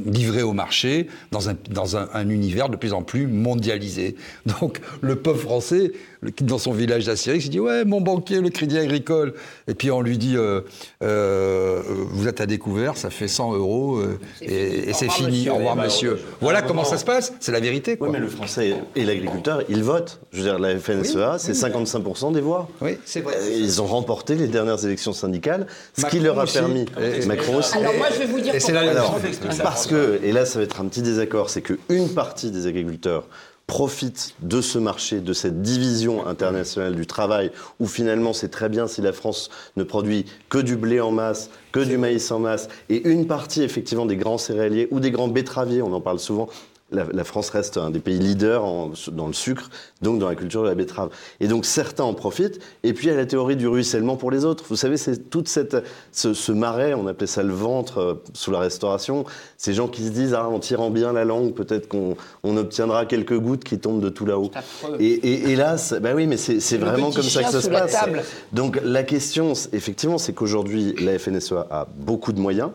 livrée 0.06 0.42
au 0.42 0.54
marché, 0.54 1.08
dans, 1.30 1.48
un, 1.48 2.28
univers 2.28 2.70
de 2.70 2.76
plus 2.76 2.94
en 2.94 3.02
plus 3.02 3.26
mondialisé. 3.26 4.16
Donc 4.60 4.80
le 5.02 5.16
peuple 5.16 5.40
français 5.40 5.92
dans 6.42 6.58
son 6.58 6.72
village 6.72 7.06
d'Astérix, 7.06 7.46
il 7.46 7.50
dit 7.50 7.60
Ouais, 7.60 7.84
mon 7.84 8.00
banquier, 8.00 8.40
le 8.40 8.50
crédit 8.50 8.78
agricole. 8.78 9.34
Et 9.68 9.74
puis 9.74 9.90
on 9.90 10.00
lui 10.02 10.18
dit 10.18 10.36
euh, 10.36 10.60
euh, 11.02 11.80
Vous 12.10 12.28
êtes 12.28 12.40
à 12.40 12.46
découvert, 12.46 12.96
ça 12.96 13.10
fait 13.10 13.28
100 13.28 13.54
euros, 13.54 13.96
euh, 13.98 14.18
et, 14.42 14.90
et 14.90 14.92
c'est 14.92 15.06
revoir, 15.06 15.16
fini. 15.16 15.30
monsieur. 15.38 15.50
Au 15.52 15.54
revoir, 15.56 15.76
monsieur. 15.76 16.18
Voilà 16.40 16.62
comment 16.62 16.84
ça 16.84 16.98
se 16.98 17.04
passe. 17.04 17.32
C'est 17.40 17.52
la 17.52 17.60
vérité. 17.60 17.92
Oui, 17.92 17.98
Quoi. 17.98 18.08
mais 18.10 18.18
le 18.18 18.28
Français 18.28 18.74
et 18.96 19.04
l'agriculteur, 19.04 19.62
ils 19.68 19.82
votent. 19.82 20.20
Je 20.32 20.38
veux 20.38 20.44
dire, 20.44 20.58
la 20.58 20.78
FNSEA, 20.78 21.38
c'est 21.38 21.52
55% 21.52 22.32
des 22.32 22.40
voix. 22.40 22.68
Oui, 22.80 22.98
c'est 23.04 23.20
vrai. 23.20 23.36
Euh, 23.40 23.50
Ils 23.58 23.80
ont 23.80 23.86
remporté 23.86 24.34
les 24.34 24.46
dernières 24.48 24.84
élections 24.84 25.12
syndicales, 25.12 25.66
ce 25.98 26.06
qui 26.06 26.20
leur 26.20 26.38
a 26.38 26.44
aussi. 26.44 26.58
permis. 26.58 26.84
Et- 27.00 27.26
Macron 27.26 27.56
aussi. 27.56 27.76
Alors 27.78 27.94
moi, 27.94 28.08
je 28.12 28.18
vais 28.18 28.26
vous 28.26 28.40
dire 28.40 28.54
Et 28.54 28.60
c'est 28.60 28.76
Alors, 28.76 29.18
chose. 29.20 29.58
parce 29.62 29.86
que, 29.86 30.20
et 30.22 30.32
là 30.32 30.44
ça 30.46 30.58
va 30.58 30.64
être 30.64 30.80
un 30.80 30.86
petit 30.86 31.02
désaccord, 31.02 31.48
c'est 31.50 31.62
qu'une 31.62 32.08
partie 32.14 32.50
des 32.50 32.66
agriculteurs 32.66 33.24
profitent 33.70 34.34
de 34.40 34.60
ce 34.60 34.80
marché, 34.80 35.20
de 35.20 35.32
cette 35.32 35.62
division 35.62 36.26
internationale 36.26 36.96
du 36.96 37.06
travail, 37.06 37.52
où 37.78 37.86
finalement 37.86 38.32
c'est 38.32 38.48
très 38.48 38.68
bien 38.68 38.88
si 38.88 39.00
la 39.00 39.12
France 39.12 39.48
ne 39.76 39.84
produit 39.84 40.26
que 40.48 40.58
du 40.58 40.74
blé 40.74 41.00
en 41.00 41.12
masse, 41.12 41.50
que 41.70 41.78
du 41.78 41.96
maïs 41.96 42.32
en 42.32 42.40
masse, 42.40 42.66
et 42.88 43.08
une 43.08 43.28
partie 43.28 43.62
effectivement 43.62 44.06
des 44.06 44.16
grands 44.16 44.38
céréaliers 44.38 44.88
ou 44.90 44.98
des 44.98 45.12
grands 45.12 45.28
betteraviers, 45.28 45.82
on 45.82 45.92
en 45.92 46.00
parle 46.00 46.18
souvent, 46.18 46.48
la, 46.92 47.04
la 47.12 47.24
France 47.24 47.50
reste 47.50 47.76
un 47.76 47.90
des 47.90 48.00
pays 48.00 48.18
leaders 48.18 48.64
en- 48.64 48.92
dans 49.12 49.26
le 49.26 49.32
sucre, 49.32 49.70
donc 50.02 50.18
dans 50.18 50.28
la 50.28 50.34
culture 50.34 50.62
de 50.62 50.68
la 50.68 50.74
betterave. 50.74 51.10
Et 51.40 51.48
donc 51.48 51.64
certains 51.64 52.04
en 52.04 52.14
profitent. 52.14 52.58
Et 52.82 52.92
puis 52.92 53.06
il 53.06 53.10
y 53.10 53.12
a 53.12 53.16
la 53.16 53.26
théorie 53.26 53.56
du 53.56 53.68
ruissellement 53.68 54.16
pour 54.16 54.30
les 54.30 54.44
autres. 54.44 54.64
Vous 54.68 54.76
savez, 54.76 54.96
c'est 54.96 55.30
toute 55.30 55.48
cette 55.48 55.76
ce, 56.12 56.34
ce 56.34 56.52
marais, 56.52 56.94
on 56.94 57.06
appelait 57.06 57.26
ça 57.26 57.42
le 57.42 57.52
ventre 57.54 57.98
euh, 57.98 58.14
sous 58.34 58.50
la 58.50 58.58
Restauration. 58.60 59.24
Ces 59.56 59.72
gens 59.74 59.88
qui 59.88 60.02
se 60.04 60.10
disent 60.10 60.34
ah 60.34 60.48
en 60.48 60.58
tirant 60.58 60.90
bien 60.90 61.12
la 61.12 61.24
langue, 61.24 61.54
peut-être 61.54 61.88
qu'on 61.88 62.16
on 62.42 62.56
obtiendra 62.56 63.06
quelques 63.06 63.38
gouttes 63.38 63.64
qui 63.64 63.78
tombent 63.78 64.00
de 64.02 64.08
tout 64.08 64.26
là-haut. 64.26 64.50
Et, 64.98 65.56
c'est- 65.76 66.00
bah 66.00 66.10
oui, 66.14 66.26
mais 66.26 66.36
c'est 66.36 66.76
vraiment 66.78 67.10
comme 67.10 67.22
ça 67.22 67.42
que 67.44 67.50
ça 67.50 67.60
se 67.60 67.68
passe. 67.68 67.92
table. 67.92 68.22
Donc 68.52 68.80
la 68.84 69.02
question, 69.02 69.52
effectivement, 69.72 70.18
c'est 70.18 70.32
qu'aujourd'hui 70.32 70.94
la 71.00 71.18
FNSEA 71.18 71.66
a 71.70 71.86
beaucoup 71.96 72.32
de 72.32 72.40
moyens 72.40 72.70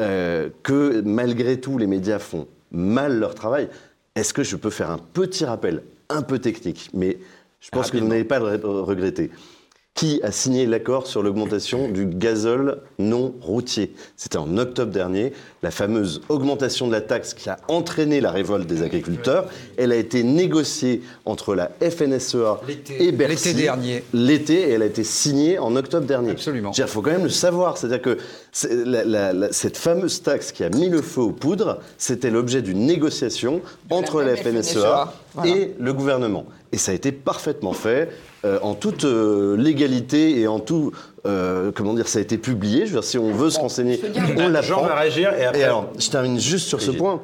euh, 0.00 0.50
que 0.62 1.00
malgré 1.04 1.60
tout 1.60 1.78
les 1.78 1.86
médias 1.86 2.18
font 2.18 2.46
mal 2.70 3.18
leur 3.18 3.34
travail. 3.34 3.68
Est-ce 4.14 4.32
que 4.34 4.42
je 4.42 4.56
peux 4.56 4.70
faire 4.70 4.90
un 4.90 4.98
petit 4.98 5.44
rappel, 5.44 5.82
un 6.08 6.22
peu 6.22 6.38
technique, 6.38 6.90
mais 6.94 7.18
je 7.60 7.70
pense 7.70 7.90
que 7.90 7.98
vous 7.98 8.06
n'allez 8.06 8.24
pas 8.24 8.38
le 8.38 8.56
re- 8.56 8.60
regretter 8.82 9.30
qui 9.96 10.20
a 10.22 10.30
signé 10.30 10.66
l'accord 10.66 11.06
sur 11.06 11.22
l'augmentation 11.22 11.88
du 11.88 12.04
gazole 12.06 12.82
non 12.98 13.34
routier? 13.40 13.94
C'était 14.16 14.36
en 14.36 14.58
octobre 14.58 14.92
dernier, 14.92 15.32
la 15.62 15.70
fameuse 15.70 16.20
augmentation 16.28 16.86
de 16.86 16.92
la 16.92 17.00
taxe 17.00 17.32
qui 17.32 17.48
a 17.48 17.56
entraîné 17.68 18.20
la 18.20 18.30
révolte 18.30 18.66
des 18.68 18.82
agriculteurs. 18.82 19.46
Elle 19.78 19.92
a 19.92 19.96
été 19.96 20.22
négociée 20.22 21.00
entre 21.24 21.54
la 21.54 21.70
FNSEA 21.80 22.60
et 22.98 23.10
Bercy. 23.10 23.48
l'été 23.48 23.62
dernier. 23.62 24.04
L'été, 24.12 24.68
et 24.68 24.72
elle 24.72 24.82
a 24.82 24.86
été 24.86 25.02
signée 25.02 25.58
en 25.58 25.74
octobre 25.76 26.06
dernier. 26.06 26.32
Absolument. 26.32 26.72
Il 26.76 26.84
faut 26.86 27.00
quand 27.00 27.10
même 27.12 27.24
le 27.24 27.28
savoir. 27.30 27.78
C'est-à-dire 27.78 28.02
que 28.02 28.18
c'est- 28.52 28.84
la- 28.84 29.04
la- 29.04 29.32
la- 29.32 29.52
cette 29.52 29.78
fameuse 29.78 30.22
taxe 30.22 30.52
qui 30.52 30.62
a 30.62 30.68
mis 30.68 30.90
le 30.90 31.00
feu 31.00 31.22
aux 31.22 31.32
poudres, 31.32 31.78
c'était 31.96 32.30
l'objet 32.30 32.60
d'une 32.60 32.84
négociation 32.84 33.62
entre 33.88 34.22
la 34.22 34.36
FNSEA 34.36 35.10
Voilà. 35.34 35.50
et 35.50 35.74
le 35.80 35.92
gouvernement. 35.94 36.44
Et 36.72 36.76
ça 36.78 36.92
a 36.92 36.94
été 36.94 37.12
parfaitement 37.12 37.72
fait, 37.72 38.10
euh, 38.46 38.58
en 38.62 38.74
toute 38.74 39.04
euh, 39.04 39.56
légalité 39.56 40.38
et 40.40 40.46
en 40.46 40.60
tout. 40.60 40.92
euh, 41.26 41.72
comment 41.74 41.94
dire 41.94 42.06
Ça 42.08 42.20
a 42.20 42.22
été 42.22 42.38
publié. 42.38 42.80
Je 42.80 42.92
veux 42.92 43.00
dire, 43.00 43.04
si 43.04 43.18
on 43.18 43.32
veut 43.32 43.50
se 43.50 43.58
renseigner, 43.58 44.00
on 44.36 44.48
l'apprend. 44.48 44.82
Va 44.86 44.94
réagir 44.94 45.32
et 45.34 45.44
après. 45.44 45.60
Et 45.60 45.64
alors, 45.64 45.90
je 45.98 46.08
termine 46.08 46.38
juste 46.38 46.68
sur 46.68 46.80
ce 46.80 46.92
point. 46.92 47.22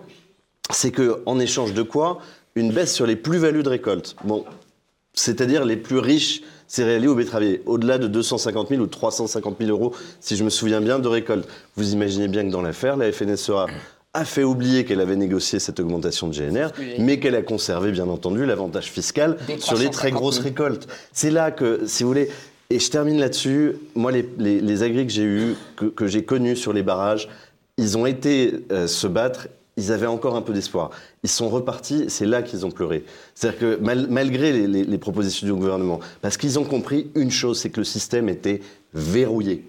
C'est 0.71 0.91
que 0.91 1.23
en 1.27 1.39
échange 1.39 1.75
de 1.75 1.83
quoi 1.83 2.19
Une 2.55 2.73
baisse 2.73 2.93
sur 2.93 3.07
les 3.07 3.17
plus-values 3.17 3.63
de 3.63 3.69
récolte. 3.69 4.17
Bon, 4.25 4.45
c'est-à-dire 5.15 5.65
les 5.65 5.77
plus 5.77 5.99
riches 5.99 6.43
céréaliers 6.67 7.09
ou 7.09 7.15
betteraviers, 7.15 7.63
au-delà 7.67 7.99
de 7.99 8.07
250 8.07 8.71
000 8.71 8.81
ou 8.81 8.87
350 8.87 9.57
000 9.61 9.71
euros, 9.71 9.95
si 10.21 10.37
je 10.37 10.45
me 10.45 10.49
souviens 10.51 10.81
bien, 10.81 10.99
de 10.99 11.09
récolte. 11.09 11.47
Vous 11.77 11.93
imaginez 11.93 12.29
bien 12.29 12.45
que 12.47 12.51
dans 12.51 12.63
l'affaire, 12.63 12.97
la 12.97 13.13
FNSEA 13.13 13.67
a 14.15 14.25
fait 14.27 14.45
oublier 14.45 14.85
qu'elle 14.85 15.01
avait 15.01 15.17
négocié 15.17 15.59
cette 15.59 15.81
augmentation 15.81 16.29
de 16.29 16.35
GNR, 16.35 16.69
mais 16.99 17.19
qu'elle 17.19 17.35
a 17.35 17.43
conservé, 17.43 17.93
bien 17.93 18.09
entendu, 18.09 18.45
l'avantage 18.45 18.91
fiscal 18.91 19.39
sur 19.59 19.77
les 19.79 19.89
très 19.91 20.11
350 20.11 20.11
000. 20.11 20.21
grosses 20.21 20.39
récoltes. 20.39 20.89
C'est 21.13 21.31
là 21.31 21.51
que, 21.51 21.81
si 21.87 22.03
vous 22.03 22.11
voulez, 22.11 22.29
et 22.69 22.79
je 22.79 22.91
termine 22.91 23.19
là-dessus, 23.19 23.73
moi, 23.95 24.13
les, 24.13 24.29
les, 24.39 24.61
les 24.61 24.83
agris 24.83 25.07
que 25.07 25.13
j'ai 25.13 25.23
eus, 25.25 25.55
que, 25.77 25.87
que 25.87 26.07
j'ai 26.07 26.25
connus 26.25 26.57
sur 26.57 26.73
les 26.75 26.83
barrages, 26.83 27.29
ils 27.79 27.97
ont 27.97 28.05
été 28.05 28.55
euh, 28.71 28.87
se 28.87 29.07
battre, 29.07 29.49
ils 29.79 29.91
avaient 29.93 30.07
encore 30.07 30.37
un 30.37 30.43
peu 30.43 30.53
d'espoir. 30.53 30.91
Ils 31.23 31.31
sont 31.31 31.49
repartis, 31.49 32.05
c'est 32.09 32.27
là 32.27 32.43
qu'ils 32.43 32.67
ont 32.67 32.71
pleuré. 32.71 33.05
C'est-à-dire 33.35 33.59
que 33.61 33.77
mal- 33.77 34.09
malgré 34.11 34.67
les 34.67 34.99
propositions 34.99 35.47
du 35.47 35.55
gouvernement, 35.55 36.01
parce 36.21 36.37
qu'ils 36.37 36.59
ont 36.59 36.65
compris 36.65 37.11
une 37.15 37.31
chose, 37.31 37.59
c'est 37.61 37.71
que 37.71 37.81
le 37.81 37.85
système 37.85 38.29
était 38.29 38.61
verrouillé. 38.93 39.65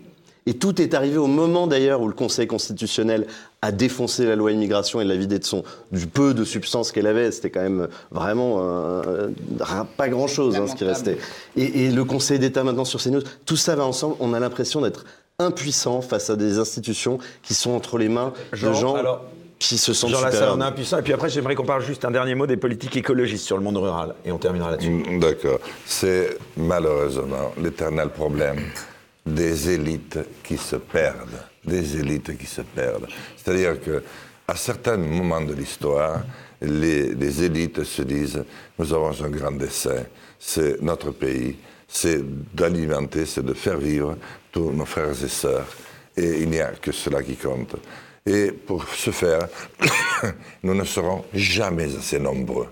Et 0.46 0.56
tout 0.56 0.82
est 0.82 0.94
arrivé 0.94 1.18
au 1.18 1.28
moment 1.28 1.68
d'ailleurs 1.68 2.02
où 2.02 2.08
le 2.08 2.14
Conseil 2.14 2.48
constitutionnel 2.48 3.28
a 3.62 3.72
défoncé 3.72 4.26
la 4.26 4.36
loi 4.36 4.52
immigration 4.52 5.00
et 5.00 5.06
l'a 5.06 5.16
vidé 5.16 5.40
de 5.40 5.46
son 5.46 5.64
du 5.92 6.06
peu 6.06 6.34
de 6.34 6.44
substance 6.44 6.92
qu'elle 6.92 7.08
avait. 7.08 7.32
C'était 7.32 7.50
quand 7.50 7.62
même 7.62 7.88
vraiment 8.12 8.58
euh, 8.60 9.30
ra- 9.62 9.88
pas 9.98 10.10
grand-chose 10.10 10.58
hein, 10.58 10.68
ce 10.68 10.76
qui 10.76 10.84
restait. 10.84 11.18
Et, 11.56 11.86
et 11.86 11.92
le 11.92 12.04
Conseil 12.04 12.40
d'État 12.40 12.64
maintenant 12.66 12.84
sur 12.84 13.00
ces 13.00 13.10
news, 13.10 13.22
tout 13.46 13.56
ça 13.56 13.76
va 13.76 13.86
ensemble. 13.86 14.16
On 14.20 14.34
a 14.34 14.40
l'impression 14.42 14.82
d'être 14.82 15.06
impuissant 15.40 16.02
face 16.02 16.30
à 16.30 16.36
des 16.36 16.60
institutions 16.60 17.20
qui 17.42 17.54
sont 17.54 17.72
entre 17.72 17.98
les 17.98 18.10
mains 18.10 18.34
de 18.52 18.58
gens 18.74 18.96
alors, 18.96 19.22
qui 19.60 19.78
se 19.78 19.94
sentent 19.94 20.14
supérieurs. 20.14 20.56
on 20.58 20.62
est 20.62 20.66
impuissant. 20.66 21.00
Et 21.00 21.02
puis 21.04 21.14
après, 21.14 21.30
j'aimerais 21.30 21.56
qu'on 21.56 21.66
parle 21.66 21.84
juste 21.84 22.04
un 22.04 22.12
dernier 22.12 22.36
mot 22.36 22.48
des 22.48 22.58
politiques 22.58 22.98
écologistes 22.98 23.46
sur 23.46 23.56
le 23.58 23.64
monde 23.64 23.78
rural. 23.78 24.14
Et 24.26 24.32
on 24.34 24.38
terminera 24.38 24.72
là-dessus. 24.72 25.20
D'accord. 25.20 25.60
C'est 25.86 26.38
malheureusement 26.58 27.54
l'éternel 27.62 28.10
problème 28.10 28.58
des 29.26 29.70
élites 29.70 30.20
qui 30.44 30.58
se 30.58 30.76
perdent. 30.76 31.44
Des 31.64 31.98
élites 31.98 32.38
qui 32.38 32.46
se 32.46 32.62
perdent. 32.62 33.08
C'est-à-dire 33.38 33.82
que 33.82 34.04
à 34.48 34.56
certains 34.56 34.98
moments 34.98 35.42
de 35.42 35.54
l'histoire, 35.54 36.24
les, 36.62 37.14
les 37.14 37.44
élites 37.44 37.84
se 37.84 38.02
disent 38.02 38.44
nous 38.78 38.94
avons 38.94 39.24
un 39.24 39.30
grand 39.30 39.52
dessein, 39.52 40.06
c'est 40.40 40.82
notre 40.82 41.12
pays, 41.12 41.58
c'est 41.88 42.22
d'alimenter, 42.54 43.26
c'est 43.26 43.46
de 43.46 43.54
faire 43.54 43.78
vivre 43.78 44.18
tous 44.52 44.72
nos 44.72 44.86
frères 44.86 45.24
et 45.24 45.30
sœurs. 45.30 45.68
Et 46.16 46.42
il 46.42 46.50
n'y 46.50 46.60
a 46.60 46.72
que 46.72 46.92
cela 46.92 47.24
qui 47.24 47.36
compte. 47.36 47.76
Et 48.26 48.52
pour 48.52 48.88
ce 48.88 49.12
faire, 49.12 49.48
nous 50.64 50.74
ne 50.74 50.84
serons 50.84 51.26
jamais 51.34 51.96
assez 51.96 52.20
nombreux. 52.20 52.68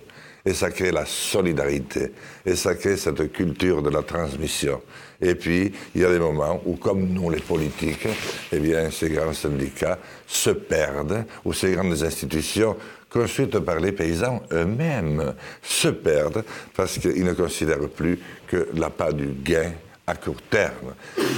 Et 0.46 0.54
ça 0.54 0.72
crée 0.72 0.92
la 0.92 1.06
solidarité. 1.06 2.12
Et 2.46 2.56
ça 2.56 2.76
crée 2.76 2.98
cette 2.98 3.32
culture 3.32 3.82
de 3.82 3.90
la 3.90 4.02
transmission. 4.02 4.82
Et 5.22 5.36
puis, 5.36 5.72
il 5.94 6.02
y 6.02 6.06
a 6.06 6.12
des 6.12 6.20
moments 6.20 6.62
où, 6.66 6.76
comme 6.76 7.08
nous, 7.08 7.30
les 7.30 7.42
politiques, 7.42 8.08
eh 8.52 8.60
bien, 8.60 8.90
ces 8.90 9.10
grands 9.10 9.34
syndicats 9.34 10.00
se 10.26 10.50
perdent, 10.50 11.26
ou 11.46 11.54
ces 11.54 11.72
grandes 11.72 12.02
institutions, 12.02 12.76
construites 13.10 13.60
par 13.60 13.80
les 13.80 13.92
paysans 13.92 14.42
eux-mêmes, 14.52 15.34
se 15.62 15.90
perdent 15.90 16.44
parce 16.76 16.98
qu'ils 16.98 17.24
ne 17.24 17.34
considèrent 17.34 17.90
plus 17.90 18.20
que 18.48 18.70
l'appât 18.74 19.12
du 19.12 19.28
gain 19.28 19.74
à 20.08 20.16
court 20.16 20.42
terme. 20.50 20.96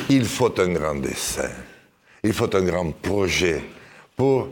Il 0.10 0.26
faut 0.26 0.60
un 0.60 0.70
grand 0.70 0.96
dessein. 0.96 1.52
Il 2.24 2.34
faut 2.34 2.56
un 2.56 2.62
grand 2.62 2.92
projet 2.92 3.62
pour 4.16 4.50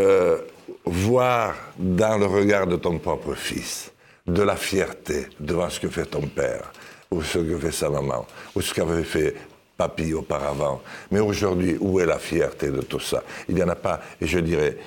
euh, 0.00 0.38
voir 0.84 1.54
dans 1.78 2.18
le 2.18 2.26
regard 2.26 2.66
de 2.66 2.76
ton 2.76 2.98
propre 2.98 3.34
fils 3.34 3.92
de 4.26 4.42
la 4.42 4.56
fierté 4.56 5.26
devant 5.38 5.68
ce 5.68 5.80
que 5.80 5.88
fait 5.88 6.06
ton 6.06 6.22
père, 6.22 6.72
ou 7.12 7.22
ce 7.22 7.38
que 7.38 7.58
fait 7.58 7.72
sa 7.72 7.90
maman, 7.90 8.26
ou 8.54 8.60
ce 8.60 8.72
qu'avait 8.72 9.04
fait 9.04 9.34
papy 9.76 10.14
auparavant? 10.14 10.80
Mais 11.10 11.20
aujourd'hui, 11.20 11.76
où 11.80 12.00
est 12.00 12.06
la 12.06 12.18
fierté 12.18 12.70
de 12.70 12.80
tout 12.82 13.00
ça? 13.00 13.22
Il 13.48 13.54
n'y 13.54 13.62
en 13.62 13.68
a 13.68 13.74
pas. 13.76 14.00
Et 14.20 14.26
je 14.26 14.38
dirais, 14.38 14.78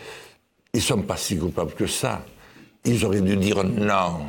ils 0.73 0.79
ne 0.79 0.83
sont 0.83 1.01
pas 1.01 1.17
si 1.17 1.37
coupables 1.37 1.73
que 1.73 1.87
ça. 1.87 2.23
Ils 2.83 3.03
auraient 3.05 3.21
dû 3.21 3.37
dire 3.37 3.63
non. 3.63 4.25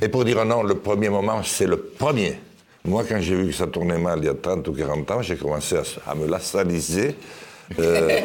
Et 0.00 0.08
pour 0.08 0.24
dire 0.24 0.44
non, 0.44 0.62
le 0.62 0.76
premier 0.76 1.08
moment, 1.08 1.42
c'est 1.42 1.66
le 1.66 1.78
premier. 1.78 2.38
Moi, 2.84 3.04
quand 3.08 3.20
j'ai 3.20 3.34
vu 3.34 3.46
que 3.46 3.52
ça 3.52 3.66
tournait 3.66 3.98
mal 3.98 4.18
il 4.18 4.26
y 4.26 4.28
a 4.28 4.34
30 4.34 4.68
ou 4.68 4.72
40 4.72 5.10
ans, 5.10 5.22
j'ai 5.22 5.36
commencé 5.36 5.76
à, 5.76 6.10
à 6.10 6.14
me 6.14 6.26
lassaliser. 6.26 7.16
Euh, 7.78 8.20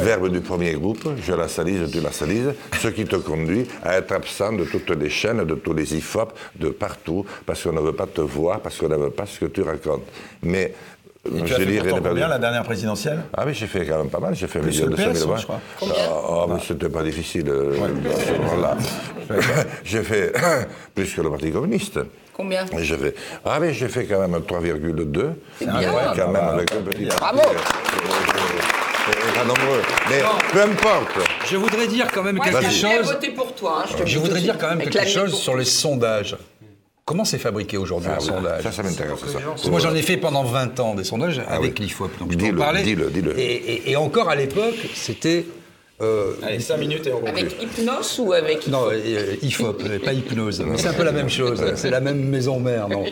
verbe 0.00 0.28
du 0.30 0.40
premier 0.40 0.72
groupe, 0.74 1.06
je 1.20 1.32
la 1.32 1.48
salise, 1.48 1.90
tu 1.90 2.00
la 2.00 2.12
salises, 2.12 2.54
ce 2.80 2.88
qui 2.88 3.04
te 3.04 3.16
conduit 3.16 3.66
à 3.84 3.96
être 3.98 4.12
absent 4.12 4.52
de 4.52 4.64
toutes 4.64 4.90
les 4.90 5.10
chaînes, 5.10 5.44
de 5.44 5.54
tous 5.54 5.74
les 5.74 5.94
IFOP, 5.96 6.32
de 6.56 6.68
partout, 6.70 7.24
parce 7.44 7.62
qu'on 7.62 7.72
ne 7.72 7.80
veut 7.80 7.92
pas 7.94 8.06
te 8.06 8.20
voir, 8.20 8.60
parce 8.60 8.76
qu'on 8.78 8.88
ne 8.88 8.96
veut 8.96 9.10
pas 9.10 9.26
ce 9.26 9.40
que 9.40 9.46
tu 9.46 9.62
racontes. 9.62 10.04
Mais 10.42 10.72
Et 11.26 11.40
tu 11.42 11.46
je 11.48 11.54
as 11.54 11.58
fait 11.58 11.78
pourtant 11.88 12.08
combien 12.10 12.28
la 12.28 12.38
dernière 12.38 12.62
présidentielle? 12.62 13.22
Ah 13.36 13.42
oui, 13.46 13.54
j'ai 13.54 13.66
fait 13.66 13.84
quand 13.84 13.98
même 13.98 14.08
pas 14.10 14.20
mal, 14.20 14.34
j'ai 14.36 14.46
fait 14.46 14.60
Plus 14.60 14.70
milieu 14.70 14.84
que 14.86 14.90
de 14.90 14.96
le 14.96 15.02
100 15.02 15.10
PS, 15.10 15.18
000 15.18 15.30
voix. 15.30 15.60
Ah, 15.82 16.46
mais 16.48 16.60
c'était 16.66 16.88
pas 16.88 17.02
difficile. 17.02 17.48
euh, 17.48 17.72
à 17.74 18.20
ce 18.20 18.32
moment-là. 18.40 18.76
j'ai 19.84 20.02
fait 20.04 20.32
plus 20.94 21.12
que 21.12 21.20
le 21.20 21.30
Parti 21.30 21.50
communiste. 21.50 21.98
Combien? 22.32 22.66
Et 22.66 22.84
j'ai 22.84 22.96
fait, 22.98 23.14
ah 23.46 23.58
mais 23.60 23.72
j'ai 23.72 23.88
fait 23.88 24.04
quand 24.04 24.20
même 24.20 24.40
3,2. 24.42 25.26
C'est 25.58 25.64
bien. 25.66 25.90
Quand 26.14 26.28
même 26.30 26.44
avec 26.44 26.70
un 26.72 26.82
petit 26.82 27.06
Bravo. 27.06 27.40
Pas 29.34 29.44
nombreux. 29.44 29.82
Mais 30.10 30.22
peu 30.52 30.62
importe. 30.62 31.18
Je 31.50 31.56
voudrais 31.56 31.86
dire 31.86 32.06
quand 32.12 32.22
même 32.22 32.36
Moi, 32.36 32.44
quelque 32.46 32.70
chose. 32.70 33.06
voté 33.06 33.30
pour 33.30 33.54
toi. 33.54 33.84
hein, 33.88 33.94
je 34.04 34.18
voudrais 34.18 34.40
dire 34.40 34.56
quand 34.58 34.68
même 34.68 34.80
Avec 34.80 34.90
quelque 34.92 35.08
chose 35.10 35.34
sur 35.34 35.56
les 35.56 35.64
sondages. 35.64 36.36
Comment 37.04 37.24
c'est 37.24 37.38
fabriqué 37.38 37.76
aujourd'hui 37.76 38.10
Ah 38.12 38.16
un 38.16 38.20
oui, 38.20 38.26
sondage 38.26 38.62
Ça, 38.64 38.72
ça 38.72 38.82
m'intéresse. 38.82 39.20
moi, 39.70 39.78
j'en 39.78 39.94
ai 39.94 40.02
fait 40.02 40.16
pendant 40.16 40.42
20 40.42 40.80
ans 40.80 40.94
des 40.94 41.04
sondages 41.04 41.40
avec 41.48 41.76
oui. 41.78 41.84
l'IFOP. 41.86 42.10
Donc, 42.18 42.32
je 42.32 42.36
peux 42.36 42.42
en 42.42 42.46
Dis-le, 42.48 42.58
parler. 42.58 42.82
dis-le, 42.82 43.10
dis-le. 43.10 43.38
Et, 43.38 43.44
et- 43.54 43.90
et 43.92 43.96
encore 43.96 44.28
à 44.28 44.34
l'époque, 44.34 44.74
c'était. 44.94 45.44
euh, 46.00 46.32
Allez, 46.42 46.58
5 46.58 46.76
minutes 46.78 47.06
et 47.06 47.12
on 47.12 47.20
conclut. 47.20 47.30
Avec 47.42 47.62
hypnose 47.62 48.18
ou 48.18 48.32
avec 48.32 48.66
non, 48.66 48.88
euh, 48.90 49.36
IFOP, 49.40 49.84
pas 50.04 50.12
hypnose. 50.14 50.64
C'est 50.76 50.88
un 50.88 50.92
peu 50.94 51.04
la 51.04 51.12
même 51.12 51.30
chose. 51.30 51.62
C'est 51.76 51.90
la 51.90 52.00
même 52.00 52.18
maison 52.28 52.58
mère, 52.58 52.88
non 52.88 53.04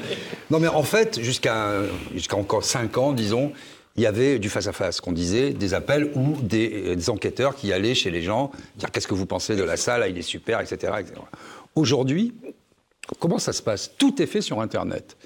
Non, 0.51 0.59
mais 0.59 0.67
en 0.69 0.83
fait, 0.83 1.21
jusqu'à 1.23 1.69
jusqu'à 2.13 2.37
encore 2.37 2.65
5 2.65 2.99
ans, 2.99 3.13
disons, 3.13 3.53
il 3.97 4.03
y 4.03 4.07
avait 4.07 4.39
du 4.39 4.49
face-à-face, 4.49 5.01
qu'on 5.01 5.13
disait, 5.13 5.51
des 5.51 5.75
appels 5.75 6.11
ou 6.15 6.37
des, 6.43 6.89
euh, 6.89 6.97
des 6.97 7.11
enquêteurs 7.11 7.55
qui 7.55 7.73
allaient 7.73 7.95
chez 7.95 8.11
les 8.11 8.23
gens, 8.23 8.51
dire 8.77 8.91
qu'est-ce 8.91 9.07
que 9.07 9.15
vous 9.15 9.27
pensez 9.27 9.57
de 9.57 9.63
la 9.63 9.77
salle, 9.77 10.03
ah, 10.03 10.09
il 10.09 10.19
est 10.19 10.23
super, 10.23 10.61
etc. 10.61 10.93
Aujourd'hui, 11.75 12.35
comment 13.21 13.39
ça 13.39 13.53
se 13.53 13.63
passe? 13.63 13.93
Tout 13.97 14.21
est 14.21 14.27
fait 14.27 14.41
sur 14.41 14.61
Internet, 14.61 15.17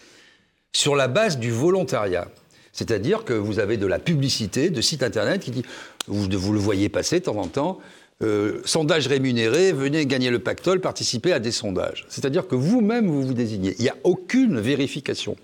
sur 0.72 0.96
la 0.96 1.08
base 1.08 1.38
du 1.38 1.50
volontariat. 1.50 2.28
C'est-à-dire 2.72 3.24
que 3.24 3.32
vous 3.32 3.58
avez 3.58 3.76
de 3.76 3.86
la 3.86 3.98
publicité 3.98 4.70
de 4.70 4.80
sites 4.80 5.02
Internet 5.02 5.42
qui 5.42 5.50
dit, 5.50 5.64
vous, 6.06 6.28
le 6.28 6.58
voyez 6.58 6.88
passer 6.88 7.20
de 7.20 7.24
temps 7.24 7.36
en 7.36 7.48
temps, 7.48 7.80
euh, 8.22 8.60
sondage 8.64 9.06
rémunéré, 9.06 9.72
venez 9.72 10.04
gagner 10.06 10.30
le 10.30 10.38
pactole, 10.40 10.80
participez 10.80 11.32
à 11.32 11.38
des 11.38 11.52
sondages. 11.52 12.04
C'est-à-dire 12.08 12.46
que 12.46 12.54
vous-même, 12.54 13.06
vous 13.06 13.22
vous 13.22 13.32
désignez. 13.32 13.74
Il 13.78 13.82
n'y 13.82 13.88
a 13.88 13.96
aucune 14.04 14.60
vérification. 14.60 15.36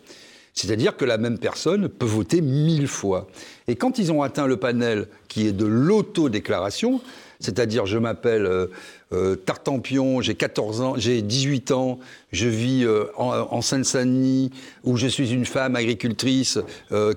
C'est-à-dire 0.54 0.96
que 0.96 1.04
la 1.04 1.18
même 1.18 1.38
personne 1.38 1.88
peut 1.88 2.06
voter 2.06 2.40
mille 2.40 2.86
fois. 2.86 3.26
Et 3.66 3.74
quand 3.74 3.98
ils 3.98 4.12
ont 4.12 4.22
atteint 4.22 4.46
le 4.46 4.56
panel 4.56 5.08
qui 5.28 5.48
est 5.48 5.52
de 5.52 5.66
l'autodéclaration, 5.66 7.00
c'est-à-dire 7.40 7.86
je 7.86 7.98
m'appelle 7.98 8.46
euh, 8.46 8.66
euh, 9.12 9.34
Tartampion, 9.34 10.20
j'ai 10.20 10.36
14 10.36 10.80
ans, 10.80 10.94
j'ai 10.96 11.22
18 11.22 11.72
ans, 11.72 11.98
je 12.32 12.48
vis 12.48 12.84
euh, 12.84 13.06
en, 13.16 13.32
en 13.32 13.60
Seine-Saint-Denis, 13.62 14.52
ou 14.84 14.96
je 14.96 15.08
suis 15.08 15.32
une 15.32 15.44
femme 15.44 15.76
agricultrice 15.76 16.58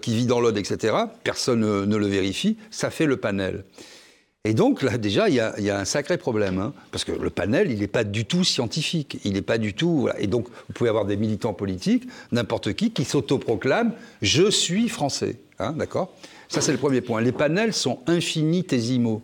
qui 0.02 0.16
vit 0.16 0.26
dans 0.26 0.40
l'Aude, 0.40 0.58
etc. 0.58 0.96
Personne 1.24 1.60
ne, 1.60 1.86
ne 1.86 1.96
le 1.96 2.08
vérifie, 2.08 2.58
ça 2.72 2.90
fait 2.90 3.06
le 3.06 3.18
panel. 3.18 3.64
Et 4.48 4.54
donc 4.54 4.82
là, 4.82 4.98
déjà, 4.98 5.28
il 5.28 5.36
y, 5.36 5.40
a- 5.42 5.54
il 5.58 5.66
y 5.66 5.70
a 5.70 5.78
un 5.78 5.84
sacré 5.86 6.18
problème, 6.18 6.58
hein, 6.60 6.74
parce 6.92 7.04
que 7.04 7.12
le 7.12 7.30
panel, 7.30 7.70
il 7.70 7.80
n'est 7.80 7.88
pas 7.88 8.06
du 8.06 8.24
tout 8.24 8.46
scientifique, 8.46 9.20
il 9.26 9.34
n'est 9.34 9.42
pas 9.42 9.58
du 9.58 9.74
tout. 9.74 10.02
voilà. 10.02 10.20
Et 10.22 10.28
donc, 10.28 10.48
vous 10.48 10.74
pouvez 10.74 10.90
avoir 10.90 11.06
des 11.06 11.18
militants 11.18 11.54
politiques, 11.54 12.04
n'importe 12.32 12.74
qui, 12.74 12.92
qui 12.92 13.04
s'autoproclament 13.04 13.92
je 14.22 14.50
suis 14.50 14.88
français, 14.88 15.36
hein, 15.60 15.74
d'accord? 15.74 16.14
Ça, 16.48 16.62
c'est 16.62 16.72
le 16.72 16.78
premier 16.78 17.02
point. 17.02 17.20
Les 17.20 17.34
panels 17.34 17.74
sont 17.74 18.00
infinitésimaux. 18.08 19.22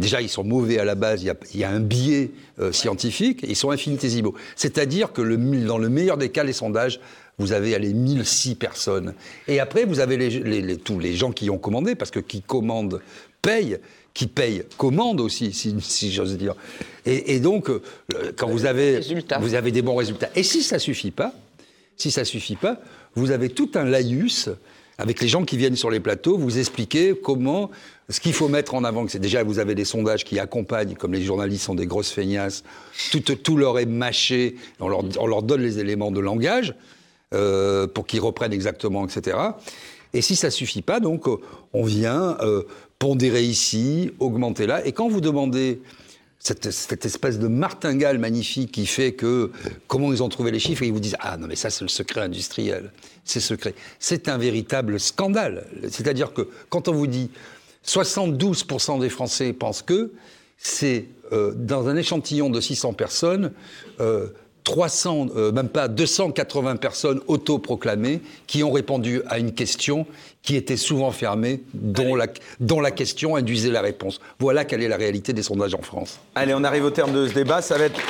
Déjà, 0.00 0.20
ils 0.20 0.28
sont 0.28 0.42
mauvais 0.44 0.78
à 0.78 0.84
la 0.84 0.94
base, 0.96 1.22
il 1.22 1.26
y 1.26 1.30
a, 1.30 1.36
il 1.54 1.60
y 1.60 1.64
a 1.64 1.70
un 1.70 1.80
biais 1.80 2.32
euh, 2.58 2.72
scientifique, 2.72 3.40
ils 3.48 3.54
sont 3.56 3.70
infinitésimaux. 3.70 4.34
C'est-à-dire 4.56 5.12
que 5.12 5.22
le, 5.22 5.36
dans 5.64 5.78
le 5.78 5.88
meilleur 5.88 6.18
des 6.18 6.28
cas, 6.30 6.42
les 6.44 6.52
sondages, 6.52 7.00
vous 7.38 7.52
avez 7.52 7.74
allez, 7.74 7.94
1006 7.94 8.56
personnes. 8.56 9.14
Et 9.46 9.60
après, 9.60 9.84
vous 9.84 10.00
avez 10.00 10.16
les- 10.16 10.30
les- 10.40 10.62
les- 10.62 10.76
tous 10.76 10.98
les 10.98 11.14
gens 11.14 11.30
qui 11.32 11.48
ont 11.48 11.58
commandé, 11.58 11.94
parce 11.94 12.10
que 12.10 12.20
qui 12.20 12.42
commandent 12.42 13.00
payent, 13.40 13.78
qui 14.16 14.26
payent 14.28 14.62
commandent 14.78 15.20
aussi, 15.20 15.52
si, 15.52 15.76
si 15.78 16.10
j'ose 16.10 16.38
dire. 16.38 16.54
Et, 17.04 17.34
et 17.34 17.40
donc, 17.40 17.68
euh, 17.68 17.82
quand 18.34 18.48
vous 18.48 18.64
avez, 18.64 18.96
Résultats. 18.96 19.38
vous 19.38 19.54
avez 19.54 19.70
des 19.70 19.82
bons 19.82 19.94
résultats. 19.94 20.30
Et 20.34 20.42
si 20.42 20.62
ça 20.62 20.78
suffit 20.78 21.10
pas, 21.10 21.34
si 21.98 22.10
ça 22.10 22.24
suffit 22.24 22.56
pas, 22.56 22.80
vous 23.14 23.30
avez 23.30 23.50
tout 23.50 23.70
un 23.74 23.84
laïus 23.84 24.48
avec 24.96 25.20
les 25.20 25.28
gens 25.28 25.44
qui 25.44 25.58
viennent 25.58 25.76
sur 25.76 25.90
les 25.90 26.00
plateaux, 26.00 26.38
vous 26.38 26.58
expliquer 26.58 27.14
comment, 27.14 27.70
ce 28.08 28.18
qu'il 28.18 28.32
faut 28.32 28.48
mettre 28.48 28.74
en 28.74 28.84
avant. 28.84 29.04
que 29.04 29.12
C'est 29.12 29.18
déjà, 29.18 29.42
vous 29.42 29.58
avez 29.58 29.74
des 29.74 29.84
sondages 29.84 30.24
qui 30.24 30.38
accompagnent, 30.38 30.94
comme 30.94 31.12
les 31.12 31.22
journalistes 31.22 31.64
sont 31.64 31.74
des 31.74 31.86
grosses 31.86 32.10
feignasses, 32.10 32.64
tout, 33.12 33.20
tout 33.20 33.58
leur 33.58 33.78
est 33.78 33.84
mâché, 33.84 34.56
on 34.80 34.88
leur, 34.88 35.04
on 35.18 35.26
leur 35.26 35.42
donne 35.42 35.60
les 35.60 35.78
éléments 35.78 36.10
de 36.10 36.20
langage 36.20 36.74
euh, 37.34 37.86
pour 37.86 38.06
qu'ils 38.06 38.20
reprennent 38.20 38.54
exactement, 38.54 39.06
etc. 39.06 39.36
Et 40.14 40.22
si 40.22 40.36
ça 40.36 40.50
suffit 40.50 40.80
pas, 40.80 40.98
donc 40.98 41.28
euh, 41.28 41.36
on 41.74 41.84
vient 41.84 42.38
euh, 42.40 42.62
pondérer 42.98 43.44
ici, 43.44 44.10
augmenter 44.18 44.66
là. 44.66 44.84
Et 44.86 44.92
quand 44.92 45.08
vous 45.08 45.20
demandez 45.20 45.80
cette, 46.38 47.04
espèce 47.04 47.38
de 47.38 47.48
martingale 47.48 48.18
magnifique 48.18 48.72
qui 48.72 48.86
fait 48.86 49.12
que 49.12 49.50
comment 49.88 50.12
ils 50.12 50.22
ont 50.22 50.28
trouvé 50.28 50.50
les 50.50 50.58
chiffres 50.58 50.82
et 50.84 50.86
ils 50.86 50.92
vous 50.92 51.00
disent 51.00 51.16
ah 51.18 51.36
non 51.36 51.48
mais 51.48 51.56
ça 51.56 51.70
c'est 51.70 51.82
le 51.82 51.88
secret 51.88 52.20
industriel, 52.20 52.92
c'est 53.24 53.40
secret. 53.40 53.74
C'est 53.98 54.28
un 54.28 54.38
véritable 54.38 55.00
scandale. 55.00 55.66
C'est-à-dire 55.90 56.32
que 56.32 56.48
quand 56.68 56.88
on 56.88 56.92
vous 56.92 57.06
dit 57.06 57.30
72% 57.84 59.00
des 59.00 59.08
Français 59.08 59.52
pensent 59.52 59.82
que 59.82 60.12
c'est 60.58 61.06
euh, 61.32 61.52
dans 61.54 61.88
un 61.88 61.96
échantillon 61.96 62.50
de 62.50 62.60
600 62.60 62.92
personnes. 62.92 63.52
euh, 64.00 64.28
300, 64.66 65.28
euh, 65.36 65.52
même 65.52 65.68
pas 65.68 65.86
280 65.86 66.76
personnes 66.76 67.20
autoproclamées 67.28 68.20
qui 68.48 68.64
ont 68.64 68.72
répondu 68.72 69.22
à 69.28 69.38
une 69.38 69.52
question 69.52 70.06
qui 70.46 70.54
était 70.56 70.76
souvent 70.76 71.10
fermée, 71.10 71.60
dont 71.74 72.14
la, 72.14 72.28
dont 72.60 72.80
la 72.80 72.92
question 72.92 73.34
induisait 73.34 73.70
la 73.70 73.80
réponse. 73.82 74.20
Voilà 74.38 74.64
quelle 74.64 74.80
est 74.80 74.88
la 74.88 74.96
réalité 74.96 75.32
des 75.32 75.42
sondages 75.42 75.74
en 75.74 75.82
France. 75.82 76.20
Allez, 76.36 76.54
on 76.54 76.62
arrive 76.62 76.84
au 76.84 76.90
terme 76.90 77.12
de 77.12 77.26
ce 77.26 77.34
débat. 77.34 77.60
Ça 77.60 77.76
va 77.76 77.84
être 77.86 78.00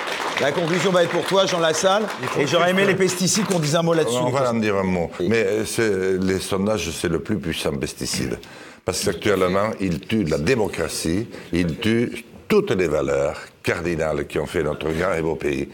la 0.43 0.53
conclusion 0.53 0.91
va 0.93 1.03
être 1.03 1.11
pour 1.11 1.25
toi, 1.25 1.47
Jean 1.47 1.61
Lassalle. 1.61 2.03
Et 2.39 2.47
j'aurais 2.47 2.71
aimé 2.71 2.85
les 2.85 2.95
pesticides 2.95 3.47
qu'on 3.47 3.59
dise 3.59 3.75
un 3.75 3.83
mot 3.83 3.95
là-dessus. 3.95 4.19
On 4.21 4.29
va 4.29 4.51
en 4.51 4.55
dire 4.55 4.77
un 4.77 4.83
mot. 4.83 5.11
Mais 5.19 5.45
euh, 5.47 5.65
c'est- 5.65 6.19
les 6.23 6.39
sondages, 6.39 6.91
c'est 6.91 7.09
le 7.09 7.21
plus 7.21 7.39
puissant 7.39 7.75
pesticide. 7.75 8.39
Parce 8.85 9.03
qu'actuellement, 9.03 9.71
il 9.81 10.01
tue 10.01 10.25
la 10.25 10.37
démocratie, 10.37 11.27
il 11.55 11.79
tue 11.79 12.27
toutes 12.49 12.71
les 12.73 12.87
valeurs 12.87 13.41
cardinales 13.63 14.27
qui 14.27 14.39
ont 14.39 14.47
fait 14.47 14.63
notre 14.63 14.91
grand 14.93 15.15
et 15.15 15.23
beau 15.23 15.37
pays, 15.37 15.71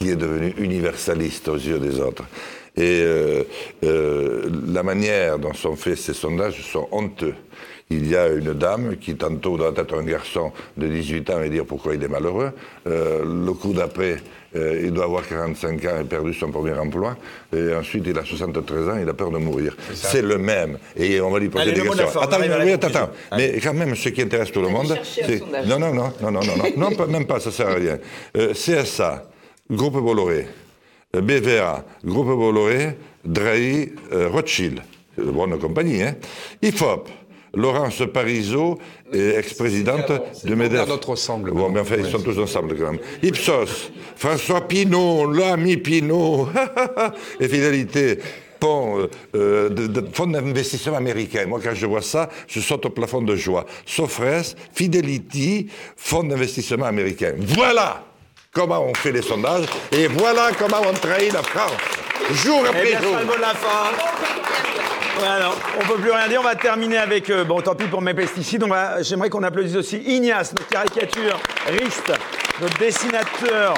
qui 0.00 0.10
est 0.10 0.16
devenu 0.16 0.52
universaliste 0.58 1.48
aux 1.48 1.54
yeux 1.56 1.78
des 1.78 2.00
autres. 2.00 2.24
Et 2.76 3.02
euh, 3.02 3.42
euh, 3.84 4.48
la 4.68 4.82
manière 4.82 5.38
dont 5.38 5.52
sont 5.52 5.76
faits 5.76 5.98
ces 5.98 6.14
sondages 6.14 6.62
sont 6.62 6.88
honteux. 6.90 7.34
Il 7.92 8.08
y 8.08 8.16
a 8.16 8.28
une 8.28 8.54
dame 8.54 8.96
qui 8.96 9.14
tantôt 9.16 9.58
doit 9.58 9.74
être 9.76 9.94
un 9.98 10.04
garçon 10.04 10.50
de 10.78 10.86
18 10.88 11.30
ans 11.30 11.42
et 11.42 11.50
dire 11.50 11.66
pourquoi 11.66 11.94
il 11.94 12.02
est 12.02 12.08
malheureux. 12.08 12.52
Euh, 12.86 13.22
le 13.22 13.52
coup 13.52 13.74
d'après, 13.74 14.16
euh, 14.56 14.80
il 14.82 14.92
doit 14.92 15.04
avoir 15.04 15.26
45 15.28 15.84
ans 15.84 16.00
et 16.00 16.04
perdu 16.04 16.32
son 16.32 16.50
premier 16.50 16.72
emploi. 16.72 17.16
Et 17.54 17.74
ensuite, 17.74 18.04
il 18.06 18.18
a 18.18 18.24
73 18.24 18.88
ans, 18.88 18.98
il 18.98 19.08
a 19.08 19.12
peur 19.12 19.30
de 19.30 19.36
mourir. 19.36 19.76
C'est 19.92 20.22
le 20.22 20.38
même. 20.38 20.78
Et 20.96 21.20
on 21.20 21.30
va 21.30 21.38
lui 21.38 21.50
poser 21.50 21.64
Allez, 21.64 21.72
des 21.72 21.86
questions. 21.86 22.20
Attends, 22.20 22.38
oui, 22.40 22.72
attends, 22.72 22.88
attends. 22.88 23.10
Mais 23.36 23.60
quand 23.62 23.74
même, 23.74 23.94
ce 23.94 24.08
qui 24.08 24.22
intéresse 24.22 24.52
tout 24.52 24.62
le 24.62 24.68
monde, 24.68 24.96
c'est... 25.02 25.42
Non, 25.66 25.78
non, 25.78 25.92
non, 25.92 26.12
non, 26.22 26.30
non, 26.30 26.40
non, 26.76 26.90
non, 26.90 27.06
même 27.08 27.26
pas, 27.26 27.40
ça 27.40 27.50
sert 27.50 27.68
à 27.68 27.74
rien. 27.74 27.98
Euh, 28.38 28.54
CSA, 28.54 29.24
Groupe 29.70 30.02
Bolloré, 30.02 30.46
euh, 30.46 30.61
BVA, 31.20 31.84
Groupe 32.04 32.28
Bolloré, 32.28 32.96
Drahi, 33.22 33.92
euh, 34.12 34.28
Rothschild, 34.30 34.80
bonne 35.18 35.58
compagnie, 35.58 36.02
hein. 36.02 36.14
IFOP, 36.62 37.06
Laurence 37.54 38.02
Parisot, 38.14 38.78
ex-présidente 39.12 40.10
de 40.44 40.54
MEDEF. 40.54 40.88
notre 40.88 41.14
Bon, 41.52 41.68
mais 41.68 41.80
enfin, 41.80 41.96
ils 41.98 42.06
sont 42.10 42.20
tous 42.20 42.38
ensemble 42.38 42.76
quand 42.78 42.92
même. 42.92 43.00
Ipsos, 43.22 43.90
François 44.16 44.62
Pinault, 44.66 45.30
l'ami 45.30 45.76
Pinault, 45.76 46.48
et 47.40 47.46
Fidélité. 47.46 48.18
Pont, 48.58 49.00
euh, 49.00 49.08
euh, 49.34 49.68
de, 49.68 49.88
de- 49.88 50.06
fonds 50.14 50.28
d'investissement 50.28 50.96
américain. 50.96 51.44
Moi, 51.46 51.58
quand 51.62 51.74
je 51.74 51.84
vois 51.84 52.00
ça, 52.00 52.30
je 52.46 52.60
saute 52.60 52.86
au 52.86 52.90
plafond 52.90 53.20
de 53.20 53.34
joie. 53.34 53.66
Sofres, 53.84 54.54
Fidelity, 54.72 55.66
fonds 55.96 56.22
d'investissement 56.22 56.86
américain. 56.86 57.34
Voilà 57.38 58.04
comment 58.52 58.84
on 58.84 58.94
fait 58.94 59.12
les 59.12 59.22
sondages 59.22 59.66
et 59.92 60.06
voilà 60.08 60.50
comment 60.58 60.80
on 60.88 60.92
trahit 60.92 61.32
la 61.32 61.42
France. 61.42 61.72
Jour 62.44 62.60
Eh 62.64 62.68
après 62.68 62.82
bien, 62.86 63.00
jour. 63.00 63.10
c'est 63.14 63.20
le 63.20 63.26
mot 63.26 63.36
de 63.36 63.40
la 63.40 63.48
fin. 63.54 63.90
Voilà, 65.18 65.50
on 65.80 65.84
peut 65.86 66.00
plus 66.00 66.10
rien 66.10 66.28
dire. 66.28 66.40
On 66.40 66.44
va 66.44 66.54
terminer 66.54 66.98
avec. 66.98 67.28
euh, 67.30 67.44
bon, 67.44 67.60
tant 67.60 67.74
pis 67.74 67.86
pour 67.86 68.00
mes 68.00 68.14
pesticides. 68.14 68.64
J'aimerais 69.00 69.28
qu'on 69.28 69.42
applaudisse 69.42 69.76
aussi 69.76 69.98
Ignace, 69.98 70.52
notre 70.52 70.68
caricaturiste, 70.68 72.12
notre 72.60 72.78
dessinateur 72.78 73.74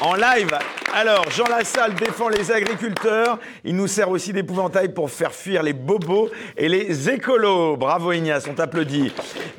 en 0.00 0.14
live. 0.14 0.50
Alors, 0.94 1.30
Jean 1.30 1.46
Lassalle 1.48 1.94
défend 1.94 2.28
les 2.28 2.50
agriculteurs. 2.50 3.38
Il 3.64 3.76
nous 3.76 3.86
sert 3.86 4.08
aussi 4.08 4.32
d'épouvantail 4.32 4.88
pour 4.88 5.10
faire 5.10 5.32
fuir 5.32 5.62
les 5.62 5.72
bobos 5.72 6.30
et 6.56 6.68
les 6.68 7.10
écolos. 7.10 7.76
Bravo 7.76 8.12
Ignace, 8.12 8.46
on 8.48 8.54
t'applaudit. 8.54 9.12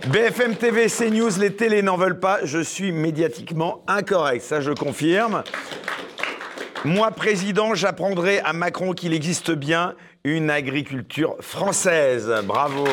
BFM 0.08 0.56
TV, 0.56 0.88
CNews, 0.88 1.40
les 1.40 1.54
télés 1.54 1.82
n'en 1.82 1.98
veulent 1.98 2.20
pas. 2.20 2.40
Je 2.44 2.60
suis 2.60 2.92
médiatiquement 2.92 3.84
incorrect, 3.88 4.44
ça 4.44 4.60
je 4.60 4.72
confirme. 4.72 5.44
Moi, 6.84 7.12
président, 7.12 7.74
j'apprendrai 7.74 8.40
à 8.40 8.54
Macron 8.54 8.94
qu'il 8.94 9.14
existe 9.14 9.52
bien 9.52 9.96
une 10.24 10.50
agriculture 10.50 11.36
française. 11.42 12.34
Bravo. 12.44 12.86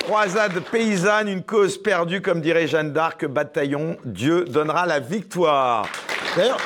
Croisade 0.00 0.60
paysanne, 0.70 1.28
une 1.28 1.42
cause 1.42 1.80
perdue, 1.80 2.20
comme 2.20 2.40
dirait 2.40 2.66
Jeanne 2.66 2.92
d'Arc, 2.92 3.26
bataillon, 3.26 3.96
Dieu 4.04 4.44
donnera 4.44 4.86
la 4.86 4.98
victoire. 4.98 5.86
D'ailleurs, 6.36 6.58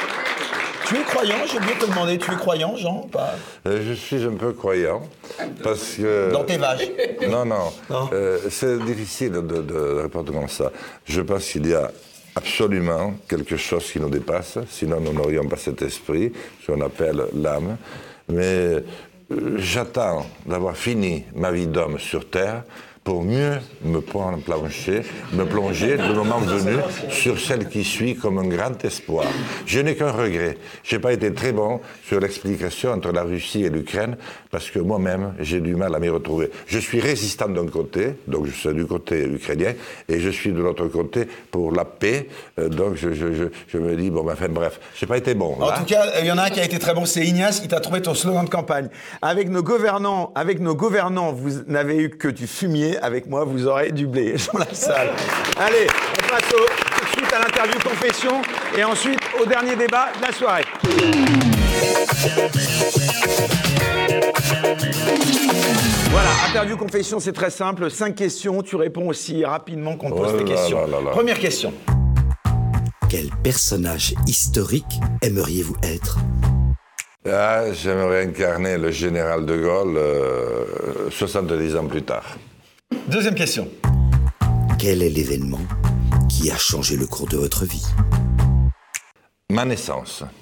tu 0.86 0.96
es 0.96 1.02
croyant, 1.04 1.36
j'ai 1.50 1.56
oublié 1.56 1.74
de 1.74 1.80
te 1.80 1.86
demander, 1.86 2.18
tu 2.18 2.30
es 2.30 2.36
croyant, 2.36 2.76
Jean 2.76 3.08
pas? 3.10 3.34
Euh, 3.66 3.82
Je 3.86 3.92
suis 3.94 4.22
un 4.24 4.34
peu 4.34 4.52
croyant 4.52 5.02
parce 5.62 5.94
que... 5.94 6.30
Dans 6.32 6.44
tes 6.44 6.58
vaches. 6.58 6.88
Non, 7.28 7.44
non. 7.46 7.72
Non. 7.88 8.10
Euh, 8.12 8.38
c'est 8.50 8.78
difficile 8.84 9.32
de, 9.32 9.40
de 9.40 10.00
répondre 10.02 10.32
comme 10.32 10.48
ça. 10.48 10.70
Je 11.06 11.22
pense 11.22 11.46
qu'il 11.48 11.66
y 11.66 11.74
a 11.74 11.90
absolument 12.36 13.14
quelque 13.28 13.56
chose 13.56 13.90
qui 13.90 14.00
nous 14.00 14.10
dépasse, 14.10 14.58
sinon 14.68 15.00
nous 15.00 15.12
n'aurions 15.12 15.48
pas 15.48 15.56
cet 15.56 15.80
esprit, 15.82 16.32
ce 16.62 16.72
qu'on 16.72 16.80
appelle 16.82 17.22
l'âme. 17.34 17.76
Mais 18.28 18.42
euh, 18.42 18.80
j'attends 19.56 20.26
d'avoir 20.44 20.76
fini 20.76 21.24
ma 21.34 21.50
vie 21.50 21.66
d'homme 21.66 21.98
sur 21.98 22.28
Terre 22.28 22.64
pour 23.04 23.22
mieux 23.22 23.58
me 23.84 24.00
plonger, 24.00 25.02
me 25.34 25.44
plonger 25.44 25.96
le 25.98 26.14
moment 26.14 26.38
venu 26.38 26.78
sur 27.10 27.38
celle 27.38 27.68
qui 27.68 27.84
suit 27.84 28.16
comme 28.16 28.38
un 28.38 28.48
grand 28.48 28.82
espoir. 28.82 29.26
Je 29.66 29.80
n'ai 29.80 29.94
qu'un 29.94 30.10
regret. 30.10 30.56
Je 30.82 30.96
n'ai 30.96 31.02
pas 31.02 31.12
été 31.12 31.32
très 31.34 31.52
bon 31.52 31.80
sur 32.06 32.18
l'explication 32.18 32.92
entre 32.92 33.12
la 33.12 33.22
Russie 33.22 33.62
et 33.62 33.68
l'Ukraine 33.68 34.16
parce 34.50 34.70
que 34.70 34.78
moi-même, 34.78 35.34
j'ai 35.40 35.60
du 35.60 35.74
mal 35.74 35.94
à 35.94 35.98
m'y 35.98 36.08
retrouver. 36.08 36.50
Je 36.66 36.78
suis 36.78 37.00
résistant 37.00 37.48
d'un 37.48 37.66
côté, 37.66 38.14
donc 38.26 38.46
je 38.46 38.52
suis 38.52 38.72
du 38.72 38.86
côté 38.86 39.24
ukrainien, 39.24 39.74
et 40.08 40.20
je 40.20 40.30
suis 40.30 40.52
de 40.52 40.62
l'autre 40.62 40.86
côté 40.88 41.26
pour 41.50 41.72
la 41.72 41.84
paix. 41.84 42.28
Euh, 42.58 42.68
donc 42.68 42.94
je, 42.94 43.12
je, 43.12 43.48
je, 43.68 43.78
me 43.78 43.96
dis, 43.96 44.10
bon, 44.10 44.22
ben, 44.22 44.32
enfin 44.32 44.48
bref, 44.48 44.80
j'ai 44.94 45.06
pas 45.06 45.18
été 45.18 45.34
bon. 45.34 45.56
En 45.60 45.72
tout 45.72 45.84
cas, 45.84 46.04
il 46.20 46.26
y 46.26 46.32
en 46.32 46.38
a 46.38 46.44
un 46.44 46.50
qui 46.50 46.60
a 46.60 46.64
été 46.64 46.78
très 46.78 46.94
bon, 46.94 47.04
c'est 47.04 47.26
Ignace 47.26 47.60
qui 47.60 47.68
t'a 47.68 47.80
trouvé 47.80 48.00
ton 48.00 48.14
slogan 48.14 48.44
de 48.44 48.50
campagne. 48.50 48.88
Avec 49.20 49.50
nos 49.50 49.62
gouvernants, 49.62 50.32
avec 50.34 50.60
nos 50.60 50.74
gouvernants, 50.74 51.32
vous 51.32 51.64
n'avez 51.66 51.96
eu 51.98 52.10
que 52.10 52.28
du 52.28 52.46
fumier 52.46 52.93
avec 52.98 53.26
moi, 53.26 53.44
vous 53.44 53.66
aurez 53.66 53.92
du 53.92 54.06
blé 54.06 54.34
dans 54.52 54.58
la 54.60 54.74
salle. 54.74 55.10
Allez, 55.58 55.86
on 55.88 56.28
passe 56.28 56.48
tout 56.48 57.04
de 57.04 57.08
suite 57.10 57.32
à 57.32 57.38
l'interview 57.38 57.78
confession 57.80 58.42
et 58.76 58.84
ensuite 58.84 59.20
au 59.40 59.46
dernier 59.46 59.76
débat 59.76 60.08
de 60.20 60.26
la 60.26 60.32
soirée. 60.32 60.64
Voilà, 66.10 66.30
interview 66.48 66.76
confession, 66.76 67.20
c'est 67.20 67.32
très 67.32 67.50
simple. 67.50 67.90
Cinq 67.90 68.14
questions, 68.14 68.62
tu 68.62 68.76
réponds 68.76 69.08
aussi 69.08 69.44
rapidement 69.44 69.96
qu'on 69.96 70.10
te 70.10 70.16
pose 70.16 70.32
Oh 70.34 70.38
tes 70.38 70.44
questions. 70.44 70.80
là 70.80 70.86
là 70.86 71.00
là. 71.04 71.10
Première 71.10 71.38
question. 71.38 71.72
Quel 73.08 73.30
personnage 73.42 74.14
historique 74.26 75.00
aimeriez-vous 75.22 75.76
être? 75.82 76.18
Ah, 77.30 77.72
j'aimerais 77.72 78.24
incarner 78.26 78.76
le 78.76 78.90
général 78.90 79.46
de 79.46 79.56
Gaulle 79.56 79.96
euh, 79.96 80.64
70 81.10 81.76
ans 81.76 81.86
plus 81.86 82.02
tard. 82.02 82.36
Deuxième 83.08 83.34
question. 83.34 83.68
Quel 84.78 85.02
est 85.02 85.08
l'événement 85.10 85.60
qui 86.28 86.50
a 86.50 86.56
changé 86.56 86.96
le 86.96 87.06
cours 87.06 87.28
de 87.28 87.36
votre 87.36 87.64
vie? 87.64 87.84
Ma 89.50 89.64
naissance. 89.64 90.24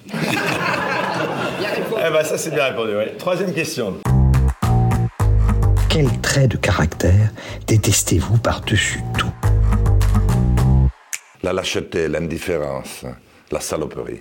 Eh 2.05 2.09
ben 2.11 2.21
ça 2.25 2.37
c'est 2.37 2.51
bien 2.51 2.65
répondu. 2.65 2.93
ouais. 2.95 3.15
Troisième 3.17 3.53
question. 3.53 3.95
Quel 5.87 6.19
trait 6.19 6.49
de 6.49 6.57
caractère 6.57 7.29
détestez-vous 7.65 8.37
par-dessus 8.39 8.99
tout? 9.17 9.31
La 11.43 11.53
lâcheté, 11.53 12.09
l'indifférence, 12.09 13.05
la 13.51 13.61
saloperie. 13.61 14.19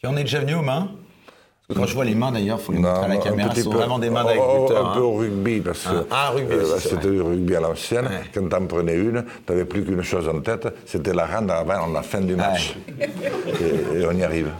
Tu 0.00 0.06
en 0.08 0.16
es 0.16 0.22
déjà 0.24 0.40
venu 0.40 0.54
aux 0.56 0.62
mains 0.62 0.90
quand 1.74 1.86
je 1.86 1.94
vois 1.94 2.04
les 2.04 2.14
mains 2.14 2.32
d'ailleurs, 2.32 2.58
il 2.60 2.64
faut 2.64 2.72
les 2.72 2.78
montrer 2.78 3.04
à 3.04 3.08
la 3.08 3.14
un 3.14 3.18
caméra, 3.18 3.48
petit 3.48 3.58
ce 3.58 3.64
sont 3.64 3.70
peu- 3.70 3.76
vraiment 3.78 3.98
des 3.98 4.10
mains 4.10 4.24
oh, 4.24 4.28
d'agriculteurs. 4.28 4.88
Un 4.88 4.94
peu 4.94 5.00
hein. 5.00 5.02
au 5.02 5.14
rugby, 5.14 5.60
parce 5.60 5.82
que 5.84 6.06
Ah, 6.10 6.28
ah, 6.28 6.30
rugby 6.30 6.54
c'est 6.78 6.88
c'était 6.88 7.10
du 7.10 7.20
rugby 7.20 7.56
à 7.56 7.60
l'ancienne. 7.60 8.08
Quand 8.34 8.48
t'en 8.48 8.66
prenais 8.66 8.94
une, 8.94 9.24
t'avais 9.46 9.64
plus 9.64 9.84
qu'une 9.84 10.02
chose 10.02 10.28
en 10.28 10.40
tête, 10.40 10.68
c'était 10.86 11.12
la 11.12 11.26
rendre 11.26 11.54
avant 11.54 11.86
la 11.86 12.02
fin 12.02 12.20
du 12.20 12.36
match. 12.36 12.76
Et, 12.98 14.04
on 14.04 14.12
y 14.12 14.22
arrive. 14.22 14.50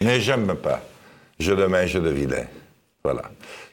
Mais 0.00 0.20
j'aime 0.20 0.54
pas. 0.54 0.80
Je 1.38 1.52
le 1.52 1.68
mange 1.68 1.94
de 1.94 2.10
vilain. 2.10 2.44
Voilà. 3.02 3.22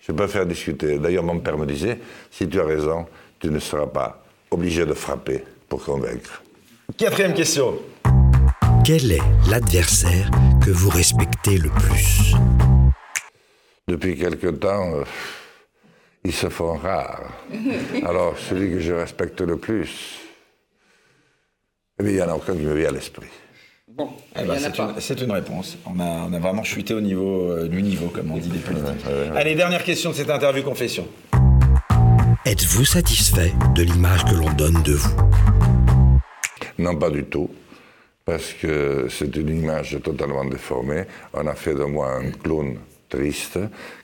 Je 0.02 0.12
préfère 0.12 0.46
discuter. 0.46 1.00
D'ailleurs, 1.00 1.24
mon 1.24 1.40
père 1.40 1.58
me 1.58 1.66
disait, 1.66 2.00
si 2.30 2.48
tu 2.48 2.60
as 2.60 2.66
raison, 2.66 3.06
tu 3.40 3.50
ne 3.50 3.60
seras 3.60 3.88
pas 3.88 4.24
obligé 4.52 4.86
de 4.86 4.94
frapper 4.94 5.44
pour 5.68 5.84
convaincre. 5.84 6.44
Quatrième 6.98 7.34
question. 7.34 7.76
Quel 8.86 9.12
est 9.12 9.22
l'adversaire 9.50 10.30
que 10.64 10.70
vous 10.70 10.90
respectez 10.90 11.58
le 11.58 11.70
plus 11.70 12.36
Depuis 13.88 14.16
quelque 14.16 14.46
temps, 14.46 14.94
euh, 14.94 15.04
ils 16.24 16.32
se 16.32 16.50
font 16.50 16.76
rares. 16.76 17.32
Alors, 18.06 18.38
celui 18.38 18.70
que 18.70 18.80
je 18.80 18.94
respecte 18.94 19.42
le 19.42 19.58
plus, 19.58 20.20
eh 22.00 22.04
bien, 22.04 22.12
il 22.12 22.16
n'y 22.18 22.22
en 22.22 22.30
a 22.30 22.36
aucun 22.36 22.54
qui 22.54 22.62
me 22.62 22.76
vient 22.76 22.90
à 22.90 22.92
l'esprit. 22.92 23.26
Bon, 23.88 24.10
Eh 24.40 24.44
ben, 24.44 24.60
c'est 24.60 24.78
une, 24.78 24.94
c'est 25.00 25.20
une 25.20 25.32
réponse. 25.32 25.78
On 25.88 26.00
a, 26.00 26.28
on 26.30 26.34
a 26.34 26.40
vraiment 26.40 26.64
chuté 26.64 26.94
au 26.94 27.02
niveau 27.02 27.50
euh, 27.54 27.68
du 27.68 27.82
niveau, 27.82 28.10
comme 28.10 28.30
on 28.30 28.38
dit 28.38 28.50
des 28.50 28.60
politiques. 28.60 29.04
Allez, 29.36 29.56
dernière 29.56 29.84
question 29.84 30.12
de 30.12 30.16
cette 30.16 30.30
interview 30.30 30.62
confession. 30.62 31.08
Êtes-vous 32.46 32.86
satisfait 32.86 33.52
de 33.74 33.82
l'image 33.82 34.26
que 34.26 34.36
l'on 34.36 34.54
donne 34.54 34.84
de 34.84 34.94
vous? 34.94 35.16
Non, 36.78 36.96
pas 36.98 37.10
du 37.10 37.24
tout, 37.24 37.50
parce 38.26 38.54
que 38.54 39.06
c'est 39.08 39.36
une 39.36 39.50
image 39.50 40.00
totalement 40.04 40.44
déformée. 40.44 41.04
On 41.34 41.46
a 41.46 41.54
fait 41.54 41.76
de 41.76 41.84
moi 41.84 42.16
un 42.16 42.32
clown 42.32 42.76
triste 43.08 43.60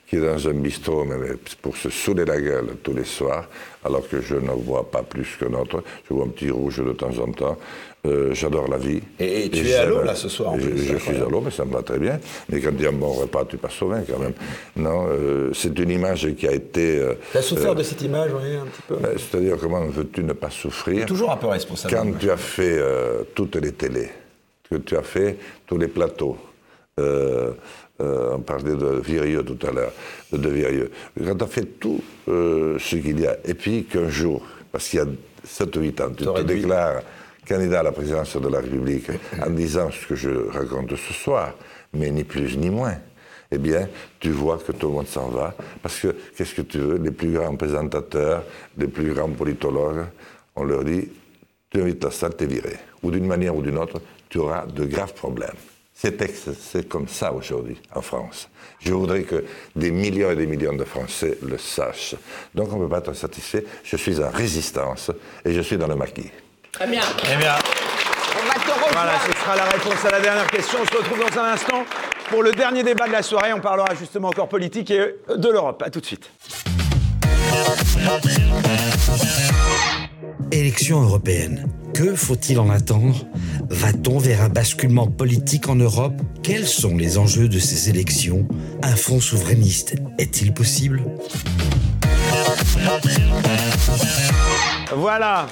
qui 0.06 0.16
est 0.16 0.20
dans 0.20 0.48
un 0.48 0.54
bistrot 0.54 1.04
mais 1.04 1.34
pour 1.60 1.76
se 1.76 1.90
saouler 1.90 2.24
la 2.24 2.40
gueule 2.40 2.76
tous 2.84 2.94
les 2.94 3.04
soirs, 3.04 3.48
alors 3.84 4.08
que 4.08 4.20
je 4.20 4.36
ne 4.36 4.52
vois 4.52 4.88
pas 4.88 5.02
plus 5.02 5.36
que 5.36 5.46
autre. 5.46 5.82
Je 6.08 6.14
vois 6.14 6.26
un 6.26 6.28
petit 6.28 6.50
rouge 6.50 6.78
de 6.78 6.92
temps 6.92 7.18
en 7.18 7.32
temps. 7.32 7.58
Euh, 8.04 8.34
J'adore 8.34 8.66
la 8.68 8.78
vie. 8.78 9.00
Et- 9.20 9.44
et 9.44 9.48
tu 9.48 9.64
es 9.68 9.74
à 9.76 9.86
l'eau, 9.86 10.02
là, 10.02 10.16
ce 10.16 10.28
soir, 10.28 10.54
en 10.54 10.58
Je, 10.58 10.66
plus, 10.68 10.76
je 10.86 10.96
suis 10.96 11.16
à 11.18 11.24
l'eau, 11.28 11.40
mais 11.40 11.52
ça 11.52 11.64
me 11.64 11.72
va 11.72 11.82
très 11.82 12.00
bien. 12.00 12.18
Mais 12.48 12.58
quand 12.60 12.70
il 12.76 12.82
y 12.82 12.86
a 12.86 12.88
un 12.88 12.92
bon 12.92 13.12
repas, 13.12 13.44
tu 13.44 13.58
passes 13.58 13.80
au 13.80 13.86
vin 13.88 14.02
quand 14.02 14.18
même. 14.18 14.32
Non, 14.74 15.06
euh, 15.08 15.50
c'est 15.54 15.78
une 15.78 15.90
image 15.90 16.34
qui 16.34 16.48
a 16.48 16.52
été... 16.52 16.98
euh, 16.98 17.14
Tu 17.30 17.38
as 17.38 17.42
souffert 17.42 17.70
euh, 17.70 17.74
de 17.76 17.82
cette 17.84 18.02
image, 18.02 18.32
oui, 18.34 18.56
un 18.56 18.66
petit 18.66 18.82
peu 18.88 18.94
euh, 18.94 19.14
C'est-à-dire, 19.16 19.56
comment 19.60 19.86
veux-tu 19.86 20.24
ne 20.24 20.32
pas 20.32 20.50
souffrir 20.50 21.06
Toujours 21.06 21.30
un 21.30 21.36
peu 21.36 21.46
responsable. 21.46 21.94
quand 21.94 22.18
tu 22.18 22.28
as 22.28 22.36
fait 22.36 22.80
toutes 23.36 23.54
les 23.54 23.70
télés, 23.70 24.08
que 24.68 24.76
tu 24.78 24.96
as 24.96 25.02
fait 25.02 25.36
tous 25.68 25.78
les 25.78 25.86
plateaux, 25.88 26.36
on 26.98 28.40
parlait 28.44 28.74
de 28.74 29.00
Virieux 29.00 29.44
tout 29.44 29.64
à 29.64 29.70
l'heure, 29.70 29.92
de, 30.32 30.48
Virieux, 30.48 30.90
quand 31.24 31.36
tu 31.36 31.44
as 31.44 31.46
fait 31.46 31.66
tout 31.78 32.00
ce 32.26 32.96
qu'il 32.96 33.20
y 33.20 33.28
a, 33.28 33.36
et 33.44 33.54
puis 33.54 33.84
qu'un 33.84 34.08
jour, 34.08 34.42
parce 34.72 34.88
qu'il 34.88 34.98
y 34.98 35.02
a 35.02 35.06
7 35.44 35.76
ou 35.76 35.80
8 35.82 36.00
ans, 36.00 36.10
tu 36.10 36.24
te 36.24 36.40
dû- 36.40 36.54
déclares 36.56 37.02
candidat 37.46 37.80
à 37.80 37.82
la 37.82 37.92
présidence 37.92 38.36
de 38.36 38.48
la 38.48 38.60
République 38.60 39.10
en 39.44 39.50
disant 39.50 39.90
ce 39.90 40.06
que 40.06 40.14
je 40.14 40.30
raconte 40.50 40.96
ce 40.96 41.12
soir, 41.12 41.54
mais 41.92 42.10
ni 42.10 42.24
plus 42.24 42.56
ni 42.56 42.70
moins. 42.70 42.96
Eh 43.50 43.58
bien, 43.58 43.86
tu 44.18 44.30
vois 44.30 44.58
que 44.58 44.72
tout 44.72 44.88
le 44.88 44.94
monde 44.94 45.06
s'en 45.08 45.28
va, 45.28 45.54
parce 45.82 46.00
que, 46.00 46.14
qu'est-ce 46.36 46.54
que 46.54 46.62
tu 46.62 46.78
veux, 46.78 46.96
les 46.96 47.10
plus 47.10 47.32
grands 47.32 47.54
présentateurs, 47.54 48.44
les 48.78 48.88
plus 48.88 49.12
grands 49.12 49.28
politologues, 49.28 50.06
on 50.56 50.64
leur 50.64 50.84
dit, 50.84 51.08
tu 51.68 51.80
invites 51.82 52.02
la 52.02 52.10
salle, 52.10 52.34
t'es 52.34 52.46
viré. 52.46 52.76
Ou 53.02 53.10
d'une 53.10 53.26
manière 53.26 53.54
ou 53.54 53.60
d'une 53.60 53.76
autre, 53.76 54.00
tu 54.30 54.38
auras 54.38 54.64
de 54.64 54.86
graves 54.86 55.12
problèmes. 55.12 55.50
C'est 55.94 56.20
ex- 56.22 56.48
c'est 56.58 56.88
comme 56.88 57.08
ça 57.08 57.32
aujourd'hui 57.32 57.78
en 57.94 58.00
France. 58.00 58.48
Je 58.80 58.92
voudrais 58.94 59.22
que 59.22 59.44
des 59.76 59.90
millions 59.90 60.30
et 60.30 60.36
des 60.36 60.46
millions 60.46 60.74
de 60.74 60.84
Français 60.84 61.36
le 61.42 61.58
sachent. 61.58 62.16
Donc 62.54 62.72
on 62.72 62.76
ne 62.76 62.84
peut 62.84 62.88
pas 62.88 62.98
être 62.98 63.12
satisfait. 63.12 63.64
Je 63.84 63.96
suis 63.96 64.18
en 64.20 64.30
résistance 64.30 65.10
et 65.44 65.52
je 65.52 65.60
suis 65.60 65.76
dans 65.76 65.86
le 65.86 65.94
maquis. 65.94 66.30
Très 66.72 66.86
bien. 66.86 67.02
Eh 67.32 67.36
bien, 67.36 67.54
On 68.34 68.48
va 68.48 68.54
te 68.54 68.70
revoir. 68.70 68.92
voilà, 68.92 69.12
ce 69.26 69.32
sera 69.40 69.56
la 69.56 69.64
réponse 69.64 70.04
à 70.04 70.10
la 70.10 70.20
dernière 70.20 70.46
question. 70.46 70.78
On 70.82 70.86
se 70.86 70.96
retrouve 70.96 71.18
dans 71.18 71.38
un 71.40 71.52
instant 71.52 71.84
pour 72.30 72.42
le 72.42 72.52
dernier 72.52 72.82
débat 72.82 73.06
de 73.06 73.12
la 73.12 73.22
soirée. 73.22 73.52
On 73.52 73.60
parlera 73.60 73.94
justement 73.94 74.28
encore 74.28 74.48
politique 74.48 74.90
et 74.90 75.16
de 75.36 75.48
l'Europe. 75.50 75.82
À 75.84 75.90
tout 75.90 76.00
de 76.00 76.06
suite. 76.06 76.30
Élections 80.50 81.02
européennes. 81.02 81.68
Que 81.94 82.14
faut-il 82.14 82.58
en 82.58 82.70
attendre? 82.70 83.26
Va-t-on 83.68 84.18
vers 84.18 84.40
un 84.42 84.48
basculement 84.48 85.06
politique 85.06 85.68
en 85.68 85.74
Europe? 85.76 86.14
Quels 86.42 86.66
sont 86.66 86.96
les 86.96 87.18
enjeux 87.18 87.48
de 87.48 87.58
ces 87.58 87.90
élections? 87.90 88.48
Un 88.82 88.96
fonds 88.96 89.20
souverainiste 89.20 89.94
est-il 90.18 90.54
possible? 90.54 91.02
Voilà. 94.94 95.46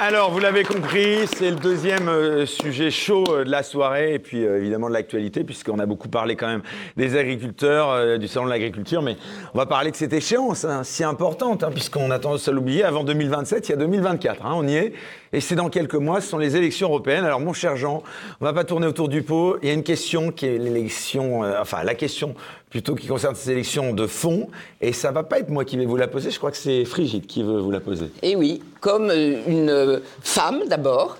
Alors, 0.00 0.30
vous 0.30 0.38
l'avez 0.38 0.62
compris, 0.62 1.26
c'est 1.26 1.50
le 1.50 1.56
deuxième 1.56 2.08
euh, 2.08 2.46
sujet 2.46 2.88
chaud 2.88 3.24
euh, 3.30 3.42
de 3.42 3.50
la 3.50 3.64
soirée 3.64 4.14
et 4.14 4.20
puis 4.20 4.46
euh, 4.46 4.58
évidemment 4.58 4.88
de 4.88 4.92
l'actualité, 4.92 5.42
puisqu'on 5.42 5.80
a 5.80 5.86
beaucoup 5.86 6.08
parlé 6.08 6.36
quand 6.36 6.46
même 6.46 6.62
des 6.96 7.16
agriculteurs, 7.16 8.16
du 8.16 8.28
salon 8.28 8.44
de 8.46 8.50
l'agriculture, 8.50 9.02
mais 9.02 9.16
on 9.54 9.58
va 9.58 9.66
parler 9.66 9.90
de 9.90 9.96
cette 9.96 10.12
échéance 10.12 10.64
hein, 10.64 10.84
si 10.84 11.02
importante, 11.02 11.64
hein, 11.64 11.72
puisqu'on 11.72 12.12
a 12.12 12.20
tendance 12.20 12.46
à 12.46 12.52
l'oublier. 12.52 12.84
Avant 12.84 13.02
2027, 13.02 13.68
il 13.68 13.72
y 13.72 13.74
a 13.74 13.76
2024, 13.76 14.46
hein, 14.46 14.52
on 14.54 14.68
y 14.68 14.76
est. 14.76 14.92
Et 15.32 15.40
c'est 15.40 15.54
dans 15.54 15.68
quelques 15.68 15.94
mois, 15.94 16.20
ce 16.20 16.28
sont 16.28 16.38
les 16.38 16.56
élections 16.56 16.88
européennes. 16.88 17.24
Alors, 17.24 17.40
mon 17.40 17.52
cher 17.52 17.76
Jean, 17.76 18.02
on 18.40 18.44
va 18.44 18.52
pas 18.52 18.64
tourner 18.64 18.86
autour 18.86 19.08
du 19.08 19.22
pot. 19.22 19.58
Il 19.62 19.68
y 19.68 19.70
a 19.70 19.74
une 19.74 19.82
question 19.82 20.32
qui 20.32 20.46
est 20.46 20.58
l'élection, 20.58 21.44
euh, 21.44 21.60
enfin, 21.60 21.84
la 21.84 21.94
question 21.94 22.34
plutôt 22.70 22.94
qui 22.94 23.06
concerne 23.06 23.34
ces 23.34 23.50
élections 23.50 23.92
de 23.92 24.06
fond. 24.06 24.48
Et 24.80 24.92
ça 24.92 25.10
va 25.10 25.22
pas 25.22 25.38
être 25.38 25.50
moi 25.50 25.64
qui 25.64 25.76
vais 25.76 25.86
vous 25.86 25.96
la 25.96 26.08
poser. 26.08 26.30
Je 26.30 26.38
crois 26.38 26.50
que 26.50 26.56
c'est 26.56 26.84
Frigide 26.84 27.26
qui 27.26 27.42
veut 27.42 27.58
vous 27.58 27.70
la 27.70 27.80
poser. 27.80 28.06
Et 28.22 28.36
oui, 28.36 28.62
comme 28.80 29.10
euh, 29.10 29.42
une 29.46 29.70
euh, 29.70 30.00
femme 30.22 30.62
d'abord, 30.68 31.18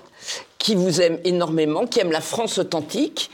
qui 0.57 0.75
vous 0.75 1.01
aime 1.01 1.19
énormément, 1.23 1.85
qui 1.85 1.99
aime 1.99 2.11
la 2.11 2.21
France 2.21 2.57
authentique. 2.57 3.29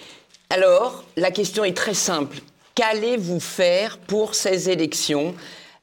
Alors, 0.49 1.03
la 1.17 1.31
question 1.31 1.63
est 1.63 1.75
très 1.75 1.93
simple. 1.93 2.37
Qu'allez-vous 2.75 3.39
faire 3.39 3.97
pour 3.97 4.35
ces 4.35 4.69
élections? 4.69 5.33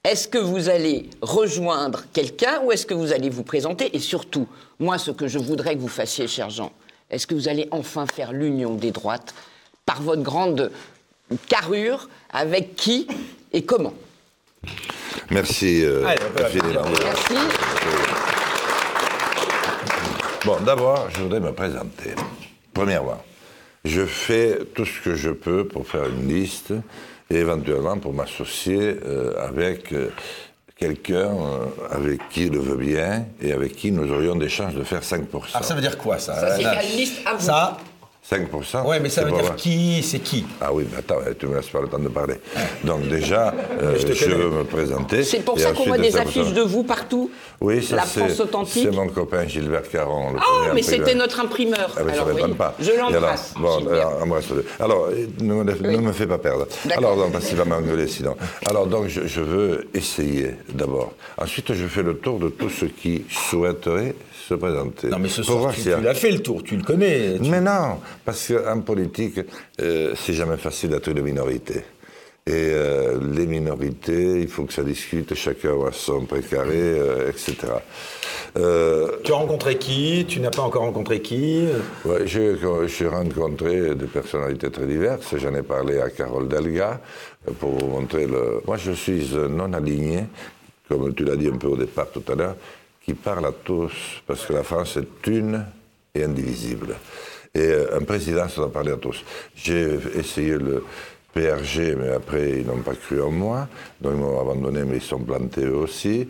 Est-ce 0.05 0.28
que 0.28 0.39
vous 0.39 0.69
allez 0.69 1.09
rejoindre 1.20 2.05
quelqu'un 2.12 2.60
ou 2.64 2.73
est-ce 2.73 2.86
que 2.86 2.94
vous 2.94 3.12
allez 3.12 3.31
vous 3.31 3.44
présenter? 3.44 3.94
Et 3.94 4.01
surtout, 4.01 4.48
moi, 4.82 4.98
ce 4.98 5.12
que 5.12 5.28
je 5.28 5.38
voudrais 5.38 5.76
que 5.76 5.80
vous 5.80 5.88
fassiez, 5.88 6.26
cher 6.26 6.50
Jean, 6.50 6.72
est-ce 7.09 7.26
que 7.26 7.34
vous 7.34 7.48
allez 7.48 7.68
enfin 7.70 8.04
faire 8.06 8.32
l'union 8.32 8.74
des 8.74 8.90
droites 8.90 9.32
par 9.86 10.02
votre 10.02 10.22
grande 10.22 10.72
carrure 11.48 12.09
Avec 12.30 12.74
qui 12.74 13.06
et 13.52 13.62
comment? 13.62 13.94
Merci, 15.30 15.84
euh, 15.84 16.04
Allez, 16.04 16.20
infiniment. 16.44 16.82
Merci. 17.00 17.34
Bon, 20.44 20.56
d'abord, 20.60 21.09
je 21.10 21.22
voudrais 21.22 21.40
me 21.40 21.52
présenter. 21.52 22.14
Premièrement, 22.74 23.22
je 23.84 24.04
fais 24.04 24.59
tout 24.74 24.84
ce 24.84 25.00
que 25.00 25.14
je 25.14 25.30
peux 25.30 25.68
pour 25.68 25.86
faire 25.86 26.06
une 26.06 26.28
liste 26.28 26.72
et 27.30 27.36
éventuellement 27.36 27.98
pour 27.98 28.12
m'associer 28.12 28.96
euh, 29.04 29.34
avec 29.38 29.92
euh, 29.92 30.10
quelqu'un 30.82 31.30
euh, 31.30 31.66
avec 31.90 32.28
qui 32.30 32.48
le 32.48 32.59
veut 32.59 32.76
bien 32.76 33.24
et 33.40 33.52
avec 33.52 33.76
qui 33.76 33.92
nous 33.92 34.10
aurions 34.12 34.34
des 34.34 34.48
chances 34.48 34.74
de 34.74 34.82
faire 34.82 35.02
5%. 35.02 35.20
Alors 35.54 35.64
ça 35.64 35.74
veut 35.74 35.80
dire 35.80 35.96
quoi 35.96 36.18
ça 36.18 36.34
Ça, 36.34 36.56
c'est 36.56 36.96
liste 36.96 37.20
à 37.24 37.34
vous. 37.34 37.44
Ça, 37.44 37.76
5% 38.31 38.86
ouais, 38.86 39.01
mais 39.01 39.09
ça 39.09 39.24
veut 39.24 39.32
dire 39.32 39.43
vrai. 39.43 39.57
qui 39.57 40.01
C'est 40.03 40.20
qui? 40.20 40.47
Ah 40.61 40.73
oui, 40.73 40.86
mais 40.90 40.99
attends, 40.99 41.16
tu 41.39 41.47
me 41.49 41.57
laisses 41.57 41.66
pas 41.69 41.81
le 41.81 41.89
temps 41.89 41.99
de 41.99 42.09
parler. 42.09 42.36
Donc 42.85 43.09
déjà, 43.09 43.53
euh, 43.82 43.97
je 43.99 44.27
veux 44.31 44.49
me 44.49 44.65
présenter. 44.65 45.24
C'est 45.24 45.40
pour 45.40 45.59
ça 45.59 45.73
qu'on 45.73 45.85
voit 45.86 45.99
des 45.99 46.12
5%. 46.12 46.19
affiches 46.20 46.53
de 46.53 46.62
vous 46.62 46.85
partout 46.85 47.31
Oui, 47.61 47.82
ça 47.82 47.97
La 47.97 48.05
c'est 48.07 48.20
France 48.20 48.39
authentique 48.40 48.89
c'est 48.89 48.94
mon 48.97 49.09
copain 49.09 49.47
Gilbert 49.49 49.89
Caron. 49.90 50.32
le 50.32 50.39
Oh, 50.39 50.59
premier 50.61 50.74
mais 50.74 50.82
c'était 50.82 51.16
notre 51.16 51.40
imprimeur. 51.40 51.93
Ah, 51.97 52.03
mais 52.07 52.12
Alors, 52.12 52.28
ça 52.28 52.35
oui, 52.47 52.55
pas. 52.55 52.74
Je 52.81 52.93
l'embrasse. 52.93 53.55
Bon, 53.59 53.78
Gilbert. 53.81 54.07
alors, 54.09 54.23
embrasse-le. 54.23 54.65
Alors, 54.78 55.07
euh, 55.11 55.27
ne 55.40 55.55
me, 55.55 55.65
ne 55.65 55.99
me 56.01 56.12
fais 56.12 56.27
pas 56.28 56.39
perdre. 56.39 56.66
D'accord. 56.85 56.99
Alors, 57.05 57.16
donc, 57.16 57.32
parce 57.32 57.47
qu'il 57.47 57.57
va 57.57 57.65
m'engueuler 57.65 58.07
sinon. 58.07 58.36
Alors, 58.66 58.86
donc, 58.86 59.09
je, 59.09 59.27
je 59.27 59.40
veux 59.40 59.89
essayer 59.94 60.53
d'abord. 60.73 61.12
Ensuite, 61.39 61.74
je 61.74 61.86
fais 61.89 62.03
le 62.05 62.16
tour 62.16 62.39
de 62.39 62.49
tous 62.51 62.70
ceux 62.70 62.86
qui 62.89 63.24
souhaiteraient 63.28 64.15
se 64.49 64.55
présenter. 64.55 65.09
Non, 65.09 65.19
mais 65.19 65.28
ce 65.28 65.43
soir, 65.43 65.73
tu, 65.73 65.89
l'as 66.03 66.15
fait 66.15 66.31
le 66.31 66.40
tour, 66.40 66.62
tu 66.65 66.77
le 66.77 66.82
connais. 66.82 67.39
tu- 67.40 67.49
Mais 67.49 67.61
non, 67.61 67.99
parce 68.24 68.53
qu'en 68.53 68.81
politique, 68.81 69.40
euh, 69.81 70.15
c'est 70.16 70.35
jamais 70.35 70.57
facile 70.57 70.90
d'être 70.90 71.09
une 71.09 71.23
minorité. 71.23 71.85
Et 72.44 72.51
euh, 72.51 73.20
les 73.32 73.47
minorités, 73.47 74.40
il 74.40 74.49
faut 74.49 74.65
que 74.65 74.73
ça 74.73 74.82
discute, 74.82 75.32
chacun 75.35 75.74
a 75.86 75.93
son 75.93 76.27
précaré, 76.27 76.74
euh, 76.74 77.31
etc. 77.31 77.57
Euh, 78.57 79.19
Tu 79.23 79.31
as 79.32 79.36
rencontré 79.36 79.78
qui? 79.78 80.27
Tu 80.28 80.40
n'as 80.40 80.51
pas 80.51 80.62
encore 80.62 80.82
rencontré 80.82 81.23
qui? 81.23 81.69
Ouais, 82.05 82.27
j'ai 82.27 83.07
rencontré 83.07 83.94
des 83.94 84.07
personnalités 84.07 84.73
très 84.73 84.86
diverses. 84.86 85.36
J'en 85.36 85.55
ai 85.55 85.62
parlé 85.62 86.01
à 86.01 86.11
Carole 86.11 86.49
Delga 86.49 87.01
pour 87.61 87.78
vous 87.78 87.86
montrer 87.86 88.27
le. 88.27 88.61
Moi, 88.66 88.77
je 88.77 88.90
suis 88.90 89.31
non 89.49 89.73
aligné, 89.73 90.24
comme 90.89 91.15
tu 91.15 91.24
l'as 91.24 91.36
dit 91.36 91.47
un 91.47 91.59
peu 91.59 91.69
au 91.69 91.77
départ 91.77 92.09
tout 92.11 92.24
à 92.28 92.35
l'heure, 92.35 92.57
qui 93.05 93.15
parle 93.15 93.47
à 93.47 93.53
tous, 93.53 93.93
parce 94.27 94.44
que 94.44 94.53
la 94.53 94.65
France 94.65 94.97
est 94.97 95.27
une 95.28 95.65
et 96.12 96.24
indivisible. 96.24 96.97
Et 97.55 97.61
euh, 97.61 97.99
un 97.99 98.05
président, 98.05 98.49
ça 98.49 98.57
doit 98.57 98.73
parler 98.73 98.93
à 98.93 98.97
tous. 98.97 99.23
J'ai 99.55 99.99
essayé 100.15 100.57
le 100.57 100.85
PRG, 101.35 101.97
mais 101.99 102.11
après, 102.12 102.61
ils 102.61 102.66
n'ont 102.66 102.79
pas 102.79 102.95
cru 102.95 103.20
en 103.20 103.31
moi. 103.31 103.69
Donc, 104.01 104.15
ils 104.15 104.20
m'ont 104.20 104.41
abandonné, 104.41 104.85
mais 104.85 104.97
ils 104.97 105.03
sont 105.03 105.19
plantés 105.19 105.65
eux 105.65 105.77
aussi. 105.77 106.29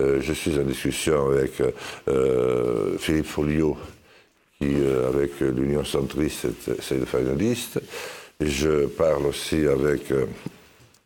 Euh, 0.00 0.20
je 0.20 0.32
suis 0.32 0.58
en 0.58 0.64
discussion 0.64 1.28
avec 1.30 1.62
euh, 2.08 2.98
Philippe 2.98 3.26
Folliot, 3.26 3.76
qui, 4.58 4.74
avec 5.06 5.38
l'Union 5.40 5.84
centriste, 5.84 6.46
essaie 6.76 6.98
de 6.98 7.04
faire 7.04 7.20
une 7.20 7.38
liste. 7.38 7.80
Je 8.40 8.86
parle 8.86 9.26
aussi 9.26 9.64
avec 9.66 10.12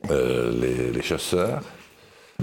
les, 0.09 1.03
chasseurs. 1.03 1.62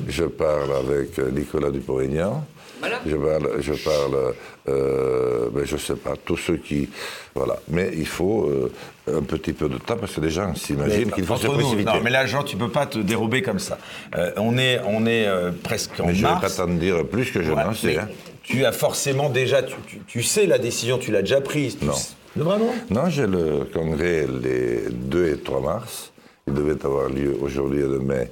Je 0.07 0.25
parle 0.25 0.73
avec 0.73 1.17
Nicolas 1.17 1.71
Dupont-Aignan. 1.71 2.45
Voilà. 2.79 2.99
Je 3.05 3.15
parle, 3.15 3.61
je 3.61 3.73
parle, 3.73 4.33
euh, 4.67 5.49
ben, 5.51 5.65
je 5.65 5.77
sais 5.77 5.95
pas, 5.95 6.13
tous 6.23 6.37
ceux 6.37 6.57
qui, 6.57 6.89
voilà. 7.33 7.57
Mais 7.69 7.91
il 7.95 8.07
faut 8.07 8.45
euh, 8.49 8.71
un 9.11 9.21
petit 9.21 9.53
peu 9.53 9.69
de 9.69 9.77
temps 9.77 9.97
parce 9.97 10.13
que 10.13 10.21
les 10.21 10.29
gens 10.29 10.53
s'imaginent 10.55 11.11
qu'il 11.11 11.25
faut 11.25 11.35
se 11.37 11.47
Entre 11.47 11.53
nous, 11.57 11.61
précipiter. 11.61 11.85
Non, 11.91 12.01
mais 12.03 12.09
là, 12.09 12.25
Jean, 12.25 12.43
tu 12.43 12.57
peux 12.57 12.69
pas 12.69 12.85
te 12.85 12.99
dérober 12.99 13.41
comme 13.41 13.59
ça. 13.59 13.77
Euh, 14.15 14.31
on 14.37 14.57
est, 14.57 14.79
on 14.85 15.05
est 15.05 15.25
euh, 15.27 15.51
presque 15.63 15.99
en 15.99 16.07
Mais 16.07 16.13
je 16.15 16.23
ne 16.23 16.27
vais 16.27 16.33
pas 16.35 16.41
mars. 16.41 16.55
t'en 16.57 16.67
dire 16.67 17.05
plus 17.07 17.31
que 17.31 17.41
je 17.41 17.51
Voilà, 17.51 17.69
n'en 17.69 17.73
sais. 17.73 17.87
mais 17.87 17.97
hein. 17.97 18.09
Tu 18.43 18.63
as 18.65 18.71
forcément 18.71 19.29
déjà, 19.29 19.63
tu, 19.63 19.75
tu- 19.87 19.99
tu 20.05 20.21
sais 20.21 20.45
la 20.45 20.59
décision, 20.59 20.97
tu 20.99 21.11
l'as 21.11 21.21
déjà 21.21 21.41
prise. 21.41 21.79
tu 21.79 21.85
Non. 21.85 21.93
sais- 21.93 22.13
Vraiment 22.37 22.75
Non, 22.89 23.09
j'ai 23.09 23.25
le 23.27 23.65
congrès 23.73 24.27
les 24.27 24.89
2 24.91 25.29
et 25.33 25.37
3 25.39 25.61
mars. 25.61 26.11
Il 26.47 26.53
devait 26.53 26.85
avoir 26.85 27.09
lieu 27.09 27.35
aujourd'hui 27.41 27.79
et 27.79 27.83
demain. 27.87 28.25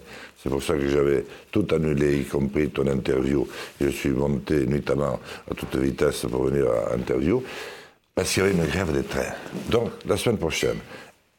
C'est 0.44 0.49
pour 0.49 0.61
ça 0.61 0.74
que 0.74 0.90
j'avais 0.90 1.24
tout 1.52 1.65
annulé, 1.72 2.20
y 2.20 2.26
compris 2.26 2.70
ton 2.70 2.86
interview. 2.88 3.48
Je 3.80 3.88
suis 3.88 4.10
monté 4.10 4.65
nuitamment 4.65 5.18
à 5.49 5.53
toute 5.56 5.78
vitesse 5.78 6.26
pour 6.30 6.44
venir 6.44 6.65
à 6.70 6.98
l'interview, 6.98 7.41
parce 8.14 8.34
qu'il 8.34 8.44
y 8.44 8.45
avait 8.48 8.56
une 8.56 8.65
grève 8.65 8.91
des 8.91 9.03
trains. 9.03 9.34
Donc, 9.70 9.91
la 10.06 10.18
semaine 10.18 10.38
prochaine, 10.38 10.78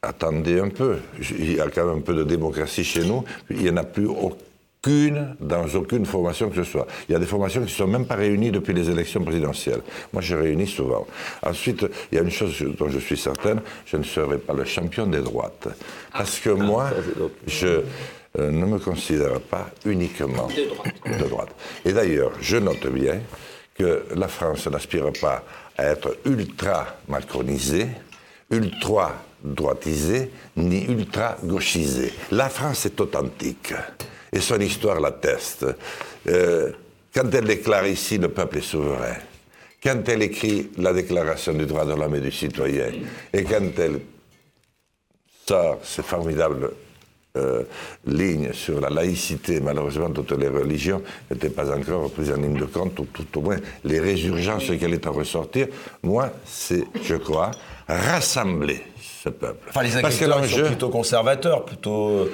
attendez 0.01 0.59
un 0.59 0.69
peu. 0.69 0.97
Il 1.37 1.53
y 1.53 1.59
a 1.59 1.67
quand 1.69 1.85
même 1.85 1.97
un 1.97 2.01
peu 2.01 2.15
de 2.15 2.23
démocratie 2.23 2.83
chez 2.83 3.05
nous. 3.05 3.23
Il 3.51 3.57
n'y 3.57 3.69
en 3.69 3.77
a 3.77 3.83
plus 3.83 4.07
aucune, 4.07 5.35
dans 5.39 5.67
aucune 5.75 6.07
formation 6.07 6.49
que 6.49 6.55
ce 6.55 6.63
soit. 6.63 6.87
Il 7.07 7.11
y 7.11 7.15
a 7.15 7.19
des 7.19 7.27
formations 7.27 7.61
qui 7.61 7.67
ne 7.67 7.71
sont 7.71 7.87
même 7.87 8.07
pas 8.07 8.15
réunies 8.15 8.51
depuis 8.51 8.73
les 8.73 8.89
élections 8.89 9.23
présidentielles. 9.23 9.81
Moi, 10.13 10.23
je 10.23 10.35
réunis 10.35 10.67
souvent. 10.67 11.05
Ensuite, 11.43 11.85
il 12.11 12.15
y 12.15 12.19
a 12.19 12.23
une 12.23 12.31
chose 12.31 12.59
dont 12.75 12.89
je 12.89 12.99
suis 12.99 13.17
certaine, 13.17 13.61
je 13.85 13.97
ne 13.97 14.03
serai 14.03 14.39
pas 14.39 14.53
le 14.53 14.65
champion 14.65 15.05
des 15.05 15.21
droites. 15.21 15.67
Parce 16.11 16.39
que 16.39 16.49
moi, 16.49 16.89
je 17.45 17.81
euh, 18.37 18.51
ne 18.51 18.65
me 18.65 18.79
considère 18.79 19.39
pas 19.39 19.69
uniquement 19.85 20.47
de 20.47 21.27
droite. 21.27 21.55
Et 21.85 21.93
d'ailleurs, 21.93 22.31
je 22.41 22.57
note 22.57 22.87
bien 22.87 23.21
que 23.77 24.05
la 24.15 24.27
France 24.27 24.67
n'aspire 24.67 25.11
pas 25.19 25.43
à 25.77 25.85
être 25.85 26.17
ultra 26.25 26.97
macronisée, 27.07 27.87
ultra 28.49 29.13
droitisée, 29.43 30.31
ni 30.55 30.85
ultra 30.85 31.37
gauchisée. 31.43 32.13
La 32.31 32.49
France 32.49 32.85
est 32.85 32.99
authentique. 32.99 33.73
Et 34.31 34.39
son 34.39 34.59
histoire 34.59 34.99
l'atteste. 34.99 35.65
Euh, 36.27 36.71
quand 37.13 37.33
elle 37.33 37.45
déclare 37.45 37.87
ici 37.87 38.17
le 38.17 38.29
peuple 38.29 38.57
est 38.57 38.61
souverain, 38.61 39.15
quand 39.81 40.09
elle 40.09 40.23
écrit 40.23 40.71
la 40.77 40.91
déclaration 40.93 41.53
du 41.53 41.65
droit 41.65 41.85
de 41.85 41.93
l'homme 41.93 42.15
et 42.15 42.19
du 42.19 42.31
citoyen, 42.31 42.91
et 43.31 43.43
quand 43.43 43.77
elle 43.77 43.99
sort 45.47 45.79
ces 45.83 46.01
formidables 46.01 46.71
euh, 47.35 47.63
lignes 48.05 48.53
sur 48.53 48.79
la 48.81 48.89
laïcité, 48.89 49.59
malheureusement 49.59 50.09
toutes 50.09 50.31
les 50.31 50.47
religions 50.47 51.01
n'étaient 51.29 51.49
pas 51.49 51.75
encore 51.75 52.11
prises 52.11 52.31
en 52.31 52.37
ligne 52.37 52.57
de 52.57 52.65
compte, 52.65 52.99
ou 52.99 53.05
tout 53.05 53.39
au 53.39 53.41
moins 53.41 53.57
les 53.83 53.99
résurgences 53.99 54.67
qu'elle 54.79 54.93
est 54.93 55.07
à 55.07 55.11
ressortir, 55.11 55.67
moi, 56.03 56.29
c'est, 56.45 56.83
je 57.03 57.15
crois, 57.15 57.51
rassembler 57.87 58.81
ce 59.01 59.29
peuple. 59.29 59.67
Enfin, 59.69 59.83
les 59.83 60.01
Parce 60.01 60.17
que 60.17 60.25
sont 60.25 60.65
plutôt 60.65 60.89
conservateurs, 60.89 61.65
plutôt 61.65 62.27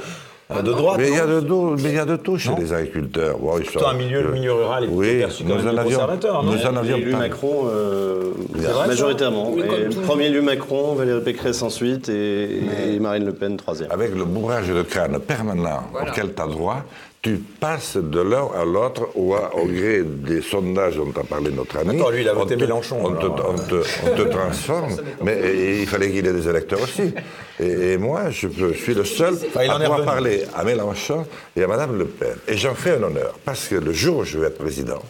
euh, 0.60 0.62
de 0.62 0.72
droite. 0.74 0.98
mais 1.00 1.10
il 1.10 1.16
y, 1.16 1.20
a 1.20 1.26
de 1.28 1.40
tout, 1.42 1.76
mais 1.82 1.90
il 1.90 1.96
y 1.96 2.00
a 2.00 2.06
de 2.06 2.16
tout 2.16 2.38
chez 2.38 2.50
Non 2.50 2.58
les 2.60 2.74
agriculteurs. 2.74 3.38
Bon, 3.38 3.58
ils 3.60 3.70
sont- 3.70 3.86
un 3.86 3.94
milieu, 3.94 4.22
le 4.24 4.32
milieu 4.32 4.54
rural 4.54 4.86
est 4.86 4.88
Oui, 4.92 5.20
perçu 5.20 5.44
comme 5.44 5.54
nous 5.54 5.58
un 5.58 5.60
en 5.60 5.64
milieu 5.68 5.80
avions, 5.80 5.90
conservateur, 5.92 6.44
non 6.44 6.52
nous 6.52 6.66
en 6.66 6.76
avions 6.76 6.98
élu 6.98 7.12
Macron 7.16 7.68
euh, 7.68 8.32
vrai, 8.54 8.88
majoritairement. 8.88 9.54
Et 9.58 9.96
premier 10.04 10.26
élu 10.26 10.42
Macron, 10.42 10.94
Valérie 10.96 11.22
Pécresse 11.24 11.62
ensuite 11.62 12.10
et, 12.10 12.62
et 12.96 13.00
Marine 13.00 13.26
Le 13.26 13.34
Pen 13.34 13.58
troisième. 13.58 13.92
Avec 13.92 14.16
le 14.16 14.26
bourrage 14.26 14.68
de 14.68 14.82
crâne 14.82 15.20
permanent 15.20 15.84
auquel 16.02 16.34
tu 16.34 16.42
as 16.42 16.48
droit, 16.48 16.84
tu 17.22 17.38
passes 17.38 17.98
de 17.98 18.20
l'un 18.20 18.48
à 18.56 18.66
l'autre 18.66 19.10
ou 19.16 19.36
à- 19.36 19.56
au 19.56 19.66
gré 19.68 20.02
des 20.04 20.42
sondages 20.42 20.96
dont 20.96 21.12
a 21.20 21.24
parlé 21.24 21.52
notre 21.52 21.78
ami. 21.78 22.00
Attends, 22.00 22.10
lui, 22.10 22.22
il 22.22 22.30
a 22.30 22.34
on 22.36 22.40
voté 22.40 22.56
te- 22.56 22.62
Mélenchon, 22.62 22.98
On 23.04 23.12
te, 23.14 23.18
alors. 23.26 23.54
on 23.56 23.58
te- 23.60 23.84
on 24.06 24.16
te 24.16 24.22
transforme, 24.30 24.96
mais 25.24 25.38
et 25.40 25.82
il 25.82 25.88
fallait 25.88 26.10
qu'il 26.12 26.26
ait 26.26 26.34
des 26.34 26.48
électeurs 26.50 26.82
aussi. 26.82 27.14
Et, 27.60 27.94
et 27.94 27.98
moi, 27.98 28.32
je, 28.32 28.48
suis 28.74 28.96
le 28.96 29.06
seul 29.06 29.36
à 29.56 29.78
pouvoir 29.80 30.04
parler 30.04 30.46
à 30.56 30.64
Mélenchon 30.64 31.28
et 31.56 31.62
à 31.64 31.68
Madame 31.68 31.96
Le 31.98 32.06
Pen. 32.06 32.36
Et 32.48 32.58
j'en 32.58 32.74
fais 32.74 32.96
un 32.98 33.04
honneur, 33.04 33.38
parce 33.46 33.68
que 33.68 33.76
le 33.76 33.92
jour 33.94 34.18
où 34.20 34.24
je 34.24 34.40
vais 34.40 34.48
être 34.48 34.58
président, 34.58 35.02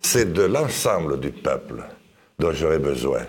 c'est 0.00 0.32
de 0.32 0.42
l'ensemble 0.42 1.20
du 1.20 1.30
peuple 1.30 1.84
dont 2.40 2.52
j'aurai 2.52 2.78
besoin. 2.80 3.20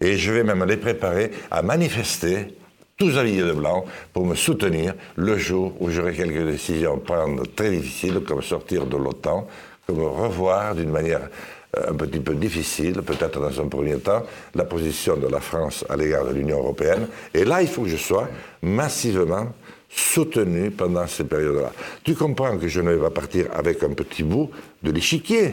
Et 0.00 0.18
je 0.18 0.30
vais 0.30 0.44
même 0.44 0.62
les 0.64 0.76
préparer 0.76 1.30
à 1.50 1.62
manifester, 1.62 2.48
tous 2.96 3.18
habillés 3.18 3.42
de 3.42 3.52
blanc, 3.52 3.84
pour 4.12 4.24
me 4.24 4.34
soutenir 4.34 4.94
le 5.16 5.36
jour 5.36 5.74
où 5.80 5.90
j'aurai 5.90 6.14
quelques 6.14 6.46
décisions 6.46 6.94
à 6.94 6.98
prendre 6.98 7.42
très 7.54 7.70
difficiles, 7.70 8.20
comme 8.20 8.42
sortir 8.42 8.86
de 8.86 8.96
l'OTAN, 8.96 9.46
comme 9.86 10.02
revoir 10.02 10.74
d'une 10.74 10.90
manière 10.90 11.28
euh, 11.76 11.90
un 11.90 11.94
petit 11.94 12.20
peu 12.20 12.34
difficile, 12.34 13.02
peut-être 13.02 13.38
dans 13.38 13.60
un 13.60 13.68
premier 13.68 13.98
temps, 13.98 14.22
la 14.54 14.64
position 14.64 15.16
de 15.16 15.28
la 15.28 15.40
France 15.40 15.84
à 15.88 15.96
l'égard 15.96 16.24
de 16.24 16.32
l'Union 16.32 16.58
européenne. 16.58 17.06
Et 17.34 17.44
là, 17.44 17.60
il 17.60 17.68
faut 17.68 17.82
que 17.82 17.88
je 17.88 17.96
sois 17.96 18.28
massivement 18.62 19.48
soutenu 19.88 20.70
pendant 20.70 21.06
ces 21.06 21.24
périodes-là. 21.24 21.72
Tu 22.02 22.14
comprends 22.14 22.56
que 22.56 22.68
je 22.68 22.80
ne 22.80 22.92
vais 22.92 23.00
pas 23.00 23.10
partir 23.10 23.46
avec 23.52 23.82
un 23.82 23.90
petit 23.90 24.22
bout 24.22 24.50
de 24.82 24.90
l'échiquier. 24.90 25.52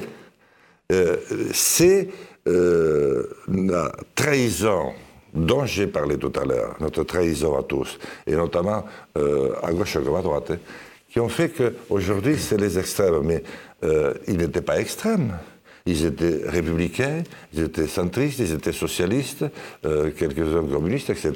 Euh, 0.92 1.18
c'est 1.54 2.10
euh, 2.48 3.28
la 3.48 3.92
trahison 4.16 4.94
dont 5.34 5.66
j'ai 5.66 5.88
parlé 5.88 6.18
tout 6.18 6.32
à 6.40 6.46
l'heure, 6.46 6.76
notre 6.80 7.04
trahison 7.04 7.58
à 7.58 7.64
tous, 7.64 7.98
et 8.28 8.36
notamment 8.36 8.86
euh, 9.18 9.54
à 9.62 9.72
gauche 9.72 9.94
comme 9.94 10.16
à 10.16 10.22
droite, 10.22 10.52
hein, 10.52 10.58
qui 11.10 11.20
ont 11.20 11.30
fait 11.30 11.50
qu'aujourd'hui, 11.50 12.38
c'est 12.40 12.60
les 12.60 12.80
extrêmes. 12.80 13.22
Mais 13.24 13.44
euh, 13.84 14.14
ils 14.28 14.38
n'étaient 14.38 14.62
pas 14.62 14.80
extrêmes. 14.80 15.34
Ils 15.86 16.06
étaient 16.06 16.42
républicains, 16.46 17.24
ils 17.54 17.64
étaient 17.64 17.88
centristes, 17.88 18.40
ils 18.40 18.54
étaient 18.54 18.72
socialistes, 18.72 19.46
euh, 19.86 20.12
quelques-uns 20.18 20.64
communistes, 20.64 21.10
etc. 21.10 21.34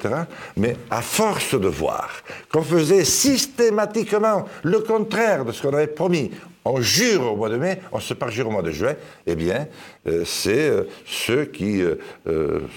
Mais 0.55 0.77
à 0.89 1.01
force 1.01 1.59
de 1.59 1.67
voir 1.67 2.09
qu'on 2.51 2.63
faisait 2.63 3.03
systématiquement 3.03 4.45
le 4.63 4.79
contraire 4.79 5.43
de 5.43 5.51
ce 5.51 5.61
qu'on 5.61 5.73
avait 5.73 5.87
promis, 5.87 6.31
on 6.73 6.81
jure 6.81 7.34
au 7.34 7.35
mois 7.35 7.49
de 7.49 7.57
mai, 7.57 7.80
on 7.91 7.99
se 7.99 8.14
parjure 8.14 8.48
au 8.48 8.52
mois 8.52 8.61
de 8.61 8.72
juin, 8.72 8.94
eh 9.26 9.35
bien, 9.35 9.68
euh, 10.07 10.23
c'est 10.26 10.69
euh, 10.69 10.84
ceux 11.06 11.45
qui 11.45 11.81
euh, 11.81 11.95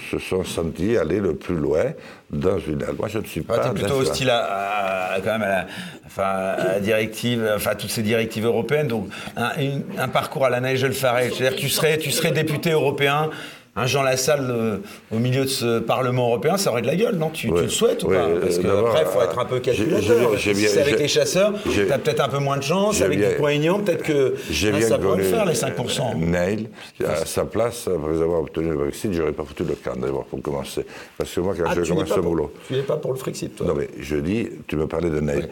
se 0.09 0.19
sont 0.19 0.43
sentis 0.43 0.97
aller 0.97 1.19
le 1.19 1.35
plus 1.35 1.55
loin 1.55 1.85
dans 2.29 2.59
une... 2.59 2.85
Moi, 2.97 3.07
je 3.09 3.19
ne 3.19 3.25
suis 3.25 3.41
Ouais, 3.41 3.57
pas... 3.57 3.69
plutôt 3.69 3.95
hostile 3.95 4.29
à, 4.29 4.39
à- 4.39 5.13
à- 5.15 5.19
quand 5.21 5.31
même 5.37 5.43
à 5.43 5.49
la, 5.49 5.65
enfin, 6.05 6.23
à 6.23 6.63
la 6.73 6.79
directive, 6.79 7.49
enfin 7.55 7.71
à 7.71 7.75
toutes 7.75 7.89
ces 7.89 8.03
directives 8.03 8.45
européennes. 8.45 8.87
Donc 8.87 9.09
un, 9.35 9.51
une- 9.59 9.83
un 9.97 10.07
parcours 10.07 10.45
à 10.45 10.49
la 10.49 10.61
Nigel 10.61 10.93
Farage, 10.93 11.31
c'est-à-dire 11.33 11.55
que 11.57 11.61
tu 11.61 11.69
serais, 11.69 11.97
tu 11.97 12.11
serais 12.11 12.31
député 12.31 12.71
européen. 12.71 13.29
Un 13.73 13.85
Jean 13.85 14.03
Lassalle 14.03 14.47
euh, 14.51 14.77
au 15.13 15.19
milieu 15.19 15.43
de 15.43 15.49
ce 15.49 15.79
Parlement 15.79 16.27
européen, 16.27 16.57
ça 16.57 16.71
aurait 16.71 16.81
de 16.81 16.87
la 16.87 16.95
gueule, 16.97 17.15
non? 17.15 17.29
Tu, 17.29 17.47
le 17.47 17.69
souhaites 17.69 18.03
ou 18.03 18.07
pas? 18.09 18.15
euh, 18.15 18.41
Parce 18.41 18.57
que 18.57 18.67
après, 18.67 19.01
il 19.03 19.07
faut 19.07 19.19
euh, 19.21 19.23
être 19.23 19.39
un 19.39 19.45
peu 19.45 19.59
calculateur. 19.61 20.37
Si 20.37 20.55
c'est 20.55 20.81
avec 20.81 20.99
les 20.99 21.07
chasseurs, 21.07 21.53
j'ai- 21.69 21.87
tu 21.87 21.91
as 21.93 21.97
peut-être 21.97 22.19
un 22.19 22.27
peu 22.27 22.39
moins 22.39 22.57
de 22.57 22.63
chance. 22.63 23.01
Avec 23.01 23.19
du 23.19 23.35
poignant, 23.37 23.79
peut-être 23.79 24.03
que 24.03 24.35
hein, 24.35 24.77
bien 24.77 24.81
ça 24.81 24.97
pourrait 24.99 25.19
le 25.19 25.23
faire, 25.23 25.45
les 25.45 25.63
euh, 25.63 25.67
5%. 25.69 26.17
Neil, 26.17 26.67
à 27.07 27.25
sa 27.25 27.45
place, 27.45 27.87
après 27.87 28.21
avoir 28.21 28.41
obtenu 28.41 28.71
le 28.71 28.75
Brexit, 28.77 29.13
j'aurais 29.13 29.31
pas 29.31 29.45
foutu 29.45 29.63
le 29.63 29.75
camp 29.75 29.95
d'abord 29.97 30.25
pour 30.25 30.41
commencer. 30.41 30.85
Parce 31.17 31.33
que 31.33 31.39
moi, 31.39 31.53
quand 31.57 31.63
Ah, 31.67 31.73
je 31.73 31.81
commence 31.87 32.09
ce 32.09 32.13
pour- 32.15 32.23
boulot. 32.23 32.53
Tu 32.67 32.73
n'es 32.73 32.81
pas 32.81 32.97
pour 32.97 33.13
le 33.13 33.17
Frexit, 33.19 33.55
toi 33.55 33.67
Non, 33.67 33.73
mais 33.75 33.87
je 33.99 34.17
dis, 34.17 34.49
tu 34.67 34.75
me 34.75 34.87
parlais 34.87 35.09
de 35.09 35.21
Neil. 35.21 35.47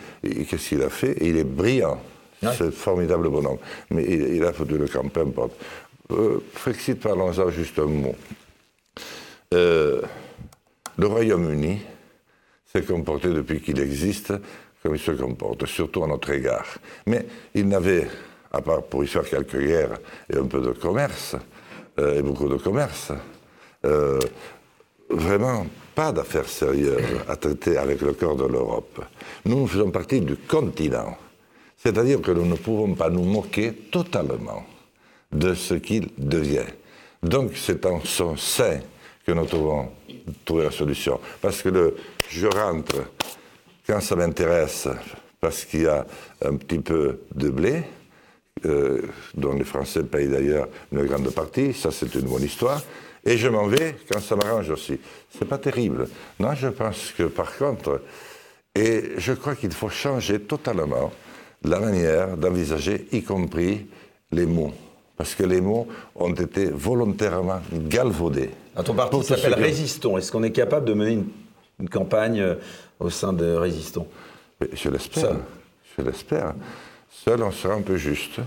Qu'est-ce 0.49 0.67
qu'il 0.69 0.81
a 0.83 0.89
fait? 0.89 1.11
Et 1.21 1.27
Il 1.29 1.37
est 1.37 1.45
brillant. 1.45 1.97
Ouais. 2.43 2.49
Un 2.49 2.71
formidable 2.71 3.29
bonhomme. 3.29 3.57
Mais 3.91 4.03
il, 4.07 4.35
il 4.35 4.43
a 4.45 4.51
foutu 4.53 4.77
le 4.77 4.87
camp, 4.87 5.07
peu 5.09 5.21
importe. 5.21 5.51
Euh, 6.11 6.39
Frexit, 6.53 6.99
parlons-en 6.99 7.49
juste 7.49 7.77
un 7.79 7.85
mot. 7.85 8.15
Euh, 9.53 10.01
le 10.97 11.07
Royaume-Uni 11.07 11.81
s'est 12.65 12.83
comporté 12.83 13.29
depuis 13.29 13.61
qu'il 13.61 13.79
existe 13.79 14.33
comme 14.81 14.95
il 14.95 14.99
se 14.99 15.11
comporte, 15.11 15.65
surtout 15.65 16.03
à 16.03 16.07
notre 16.07 16.29
égard. 16.29 16.65
Mais 17.05 17.25
il 17.53 17.67
n'avait, 17.67 18.07
à 18.51 18.61
part 18.61 18.83
pour 18.83 19.03
y 19.03 19.07
faire 19.07 19.27
quelques 19.27 19.59
guerres 19.59 19.99
et 20.31 20.37
un 20.37 20.45
peu 20.45 20.61
de 20.61 20.71
commerce, 20.71 21.35
euh, 21.99 22.19
et 22.19 22.21
beaucoup 22.21 22.47
de 22.47 22.57
commerce, 22.57 23.11
euh, 23.85 24.19
vraiment 25.09 25.65
pas 25.95 26.11
d'affaires 26.11 26.47
sérieuses 26.47 27.03
à 27.27 27.35
traiter 27.35 27.77
avec 27.77 28.01
le 28.01 28.13
corps 28.13 28.35
de 28.35 28.45
l'Europe. 28.45 29.03
Nous, 29.45 29.59
nous 29.59 29.67
faisons 29.67 29.91
partie 29.91 30.21
du 30.21 30.37
continent. 30.37 31.17
C'est-à-dire 31.77 32.21
que 32.21 32.31
nous 32.31 32.45
ne 32.45 32.55
pouvons 32.55 32.93
pas 32.93 33.09
nous 33.09 33.23
moquer 33.23 33.73
totalement 33.73 34.65
de 35.31 35.53
ce 35.53 35.75
qu'il 35.75 36.09
devient. 36.17 36.67
Donc 37.21 37.51
c'est 37.55 37.85
en 37.85 38.01
son 38.03 38.37
sein 38.37 38.79
que 39.25 39.31
nous 39.31 39.45
devons 39.45 39.89
trouver 40.45 40.63
la 40.65 40.71
solution. 40.71 41.19
Parce 41.41 41.61
que 41.61 41.95
je 42.29 42.47
rentre 42.47 42.95
quand 43.85 44.01
ça 44.01 44.15
m'intéresse, 44.15 44.87
parce 45.39 45.65
qu'il 45.65 45.83
y 45.83 45.87
a 45.87 46.05
un 46.43 46.55
petit 46.55 46.79
peu 46.79 47.21
de 47.33 47.49
blé, 47.49 47.83
euh, 48.65 49.01
dont 49.35 49.53
les 49.53 49.63
Français 49.63 50.03
payent 50.03 50.27
d'ailleurs 50.27 50.67
une 50.91 51.05
grande 51.05 51.29
partie, 51.31 51.73
ça 51.73 51.91
c'est 51.91 52.13
une 52.15 52.27
bonne 52.27 52.43
histoire, 52.43 52.81
et 53.25 53.37
je 53.37 53.47
m'en 53.47 53.67
vais 53.67 53.95
quand 54.11 54.19
ça 54.19 54.35
m'arrange 54.35 54.69
aussi. 54.69 54.99
C'est 55.37 55.47
pas 55.47 55.57
terrible. 55.57 56.07
Non, 56.39 56.53
je 56.55 56.67
pense 56.67 57.13
que 57.17 57.23
par 57.23 57.57
contre, 57.57 58.01
et 58.75 59.11
je 59.17 59.33
crois 59.33 59.55
qu'il 59.55 59.71
faut 59.71 59.89
changer 59.89 60.39
totalement 60.41 61.11
la 61.63 61.79
manière 61.79 62.37
d'envisager, 62.37 63.07
y 63.11 63.23
compris 63.23 63.87
les 64.31 64.45
mots. 64.45 64.73
Parce 65.19 65.35
que 65.35 65.43
les 65.43 65.59
mots 65.59 65.85
ont 66.15 66.31
été 66.33 66.67
volontairement 66.71 67.59
galvaudés. 67.73 68.51
Ton 68.85 68.93
parti 68.93 69.21
s'appelle 69.21 69.53
Résistons. 69.53 70.17
Est-ce 70.17 70.31
qu'on 70.31 70.43
est 70.43 70.51
capable 70.53 70.85
de 70.85 70.93
mener 70.93 71.11
une, 71.11 71.25
une 71.81 71.89
campagne 71.89 72.39
euh, 72.39 72.55
au 73.01 73.09
sein 73.09 73.33
de 73.33 73.53
Résistons 73.53 74.07
Mais 74.61 74.69
je 74.73 74.87
l'espère. 74.89 75.23
Seul. 75.23 75.35
Je 75.97 76.03
l'espère. 76.05 76.53
Seul, 77.11 77.43
on 77.43 77.51
sera 77.51 77.73
un 77.73 77.81
peu 77.81 77.97
juste. 77.97 78.39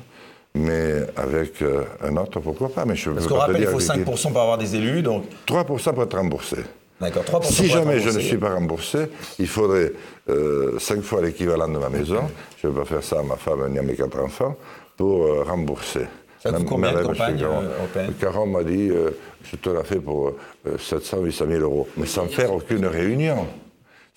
Mais 0.55 1.03
avec 1.15 1.61
euh, 1.61 1.85
un 2.03 2.17
autre, 2.17 2.41
pourquoi 2.41 2.71
pas 2.71 2.87
Mais 2.87 2.97
je 2.97 3.11
Parce 3.11 3.27
qu'on 3.27 3.35
rappelle, 3.37 3.57
il 3.57 3.61
dire 3.61 3.71
faut 3.71 3.77
que- 3.77 3.83
5% 3.85 4.33
pour 4.33 4.41
avoir 4.41 4.57
des 4.57 4.75
élus, 4.75 5.03
donc 5.03 5.25
3% 5.47 5.93
pour 5.93 6.03
être 6.05 6.17
remboursé. 6.17 6.57
d'accord, 6.99 7.25
3% 7.25 7.43
Si 7.53 7.55
pour 7.57 7.65
être 7.67 7.73
jamais 7.85 8.01
je 8.01 8.09
ne 8.09 8.19
suis 8.21 8.39
pas 8.39 8.55
remboursé, 8.55 9.09
il 9.39 9.47
faudrait 9.47 9.93
euh, 10.31 10.79
cinq 10.79 11.03
fois 11.03 11.21
l'équivalent 11.21 11.69
de 11.69 11.77
ma 11.79 11.91
maison. 11.91 12.23
Je 12.63 12.67
ne 12.67 12.73
vais 12.73 12.81
pas 12.81 12.87
faire 12.87 13.03
ça 13.05 13.19
à 13.21 13.23
ma 13.23 13.37
femme 13.37 13.71
ni 13.71 13.79
à 13.79 13.83
mes 13.83 13.95
quatre 13.95 14.19
enfants 14.19 14.57
pour 14.97 15.25
euh, 15.27 15.43
rembourser. 15.43 16.07
Ça 16.43 16.51
coûte 16.51 16.59
Même- 16.61 16.69
combien 16.69 16.93
de 16.93 17.03
campagne, 17.03 17.43
euh, 17.45 17.77
européenne 17.79 18.13
Caron 18.21 18.47
m'a 18.47 18.65
dit 18.65 18.91
euh, 18.91 19.11
je 19.45 19.57
te 19.57 19.71
la 19.71 19.85
fais 19.85 20.01
pour 20.01 20.29
euh, 20.67 20.77
700 20.79 21.21
800 21.23 21.45
000 21.49 21.61
euros, 21.61 21.89
mais 21.97 22.07
sans 22.07 22.27
faire 22.27 22.53
aucune 22.53 22.85
réunion. 22.87 23.47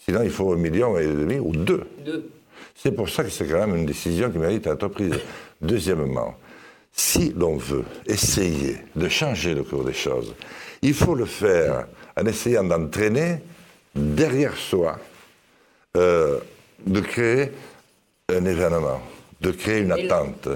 Sinon, 0.03 0.21
il 0.23 0.31
faut 0.31 0.51
un 0.53 0.57
million 0.57 0.97
et 0.97 1.05
demi 1.05 1.37
ou 1.37 1.51
deux. 1.55 1.83
Deux. 2.03 2.29
C'est 2.75 2.91
pour 2.91 3.09
ça 3.09 3.23
que 3.23 3.29
c'est 3.29 3.45
quand 3.47 3.59
même 3.67 3.75
une 3.75 3.85
décision 3.85 4.31
qui 4.31 4.37
mérite 4.39 4.63
d'être 4.63 4.87
prise. 4.87 5.13
Deuxièmement, 5.61 6.35
si 6.91 7.31
l'on 7.37 7.57
veut 7.57 7.85
essayer 8.07 8.77
de 8.95 9.07
changer 9.07 9.53
le 9.53 9.63
cours 9.63 9.83
des 9.83 9.93
choses, 9.93 10.33
il 10.81 10.93
faut 10.93 11.15
le 11.15 11.25
faire 11.25 11.87
en 12.19 12.25
essayant 12.25 12.63
d'entraîner 12.63 13.37
derrière 13.95 14.55
soi, 14.55 14.97
euh, 15.97 16.39
de 16.85 16.99
créer 17.01 17.51
un 18.29 18.45
événement, 18.45 19.01
de 19.41 19.51
créer 19.51 19.81
une 19.81 19.91
attente. 19.91 20.49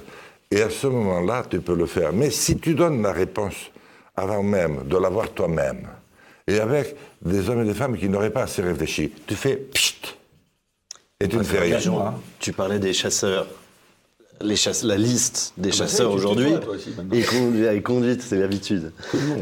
Et 0.51 0.61
à 0.61 0.69
ce 0.69 0.88
moment-là, 0.88 1.43
tu 1.49 1.59
peux 1.61 1.76
le 1.76 1.85
faire. 1.85 2.11
Mais 2.11 2.31
si 2.31 2.57
tu 2.57 2.73
donnes 2.73 3.01
la 3.03 3.11
réponse 3.11 3.55
avant 4.15 4.41
même 4.43 4.88
de 4.88 4.97
l'avoir 4.97 5.30
toi-même, 5.31 5.88
et 6.47 6.59
avec 6.59 6.95
des 7.21 7.49
hommes 7.49 7.61
et 7.61 7.65
des 7.65 7.73
femmes 7.76 7.97
qui 7.97 8.09
n'auraient 8.09 8.31
pas 8.31 8.43
assez 8.43 8.61
réfléchi, 8.63 9.11
tu 9.27 9.35
fais 9.35 9.55
pchit, 9.55 10.01
et 11.19 11.27
tu 11.27 11.38
ne 11.38 11.43
fais 11.43 11.59
rien. 11.59 11.77
hein. 11.99 12.15
Tu 12.39 12.51
parlais 12.53 12.80
des 12.80 12.93
chasseurs. 12.93 13.45
Les 14.41 14.55
chasse- 14.55 14.84
la 14.84 14.95
liste 14.97 15.53
des 15.57 15.69
Ah 15.69 15.71
bah 15.71 15.77
chasseurs 15.77 16.11
aujourd'hui 16.13 16.53
est, 17.11 17.21
condu- 17.30 17.65
est 17.65 17.81
conduite, 17.81 18.21
c'est 18.21 18.38
l'habitude, 18.39 18.93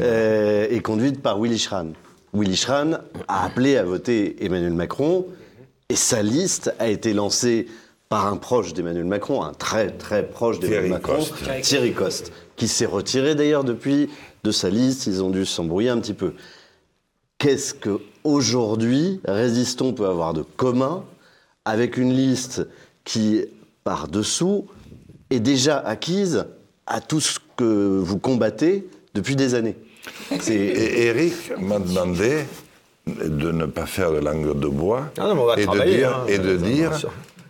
euh, 0.02 0.66
est 0.68 0.80
conduite 0.80 1.22
par 1.22 1.40
Willy 1.40 1.56
Schran. 1.58 1.92
Willy 2.34 2.56
Schran 2.56 2.94
a 3.28 3.44
appelé 3.46 3.76
à 3.76 3.84
voter 3.84 4.44
Emmanuel 4.44 4.72
Macron 4.74 5.24
et 5.88 5.94
sa 5.94 6.20
liste 6.22 6.74
a 6.80 6.88
été 6.88 7.12
lancée 7.14 7.68
par 8.08 8.26
un 8.26 8.36
proche 8.36 8.72
d'Emmanuel 8.72 9.04
Macron, 9.04 9.42
un 9.42 9.52
très 9.52 9.90
très 9.90 10.26
proche 10.26 10.60
d'Emmanuel 10.60 10.90
Macron, 10.90 11.16
Coste. 11.16 11.62
Thierry 11.62 11.92
Coste, 11.92 12.32
qui 12.56 12.68
s'est 12.68 12.86
retiré 12.86 13.34
d'ailleurs 13.34 13.64
depuis 13.64 14.08
de 14.44 14.50
sa 14.50 14.70
liste. 14.70 15.06
Ils 15.06 15.22
ont 15.22 15.30
dû 15.30 15.44
s'embrouiller 15.44 15.90
un 15.90 15.98
petit 15.98 16.14
peu. 16.14 16.32
Qu'est-ce 17.38 17.74
que 17.74 18.00
aujourd'hui 18.24 19.20
Résistons 19.26 19.92
peut 19.92 20.06
avoir 20.06 20.32
de 20.32 20.42
commun 20.42 21.04
avec 21.64 21.96
une 21.96 22.12
liste 22.12 22.66
qui, 23.04 23.44
par 23.84 24.08
dessous, 24.08 24.66
est 25.30 25.40
déjà 25.40 25.78
acquise 25.78 26.46
à 26.86 27.00
tout 27.00 27.20
ce 27.20 27.38
que 27.56 27.98
vous 28.02 28.18
combattez 28.18 28.88
depuis 29.14 29.36
des 29.36 29.54
années? 29.54 29.76
C'est 30.40 30.54
Et 30.54 31.06
Eric 31.06 31.34
m'a 31.58 31.78
demandé 31.78 32.44
de 33.06 33.52
ne 33.52 33.66
pas 33.66 33.86
faire 33.86 34.12
de 34.12 34.18
langue 34.18 34.58
de 34.58 34.68
bois 34.68 35.10
Ah 35.18 35.28
non, 35.28 35.34
mais 35.34 35.40
on 35.40 35.46
va 35.46 35.56
et 35.56 35.66
de 35.66 35.96
dire, 35.96 36.16
hein, 36.16 36.24
et 36.28 36.38
de 36.38 36.56
dire. 36.56 36.92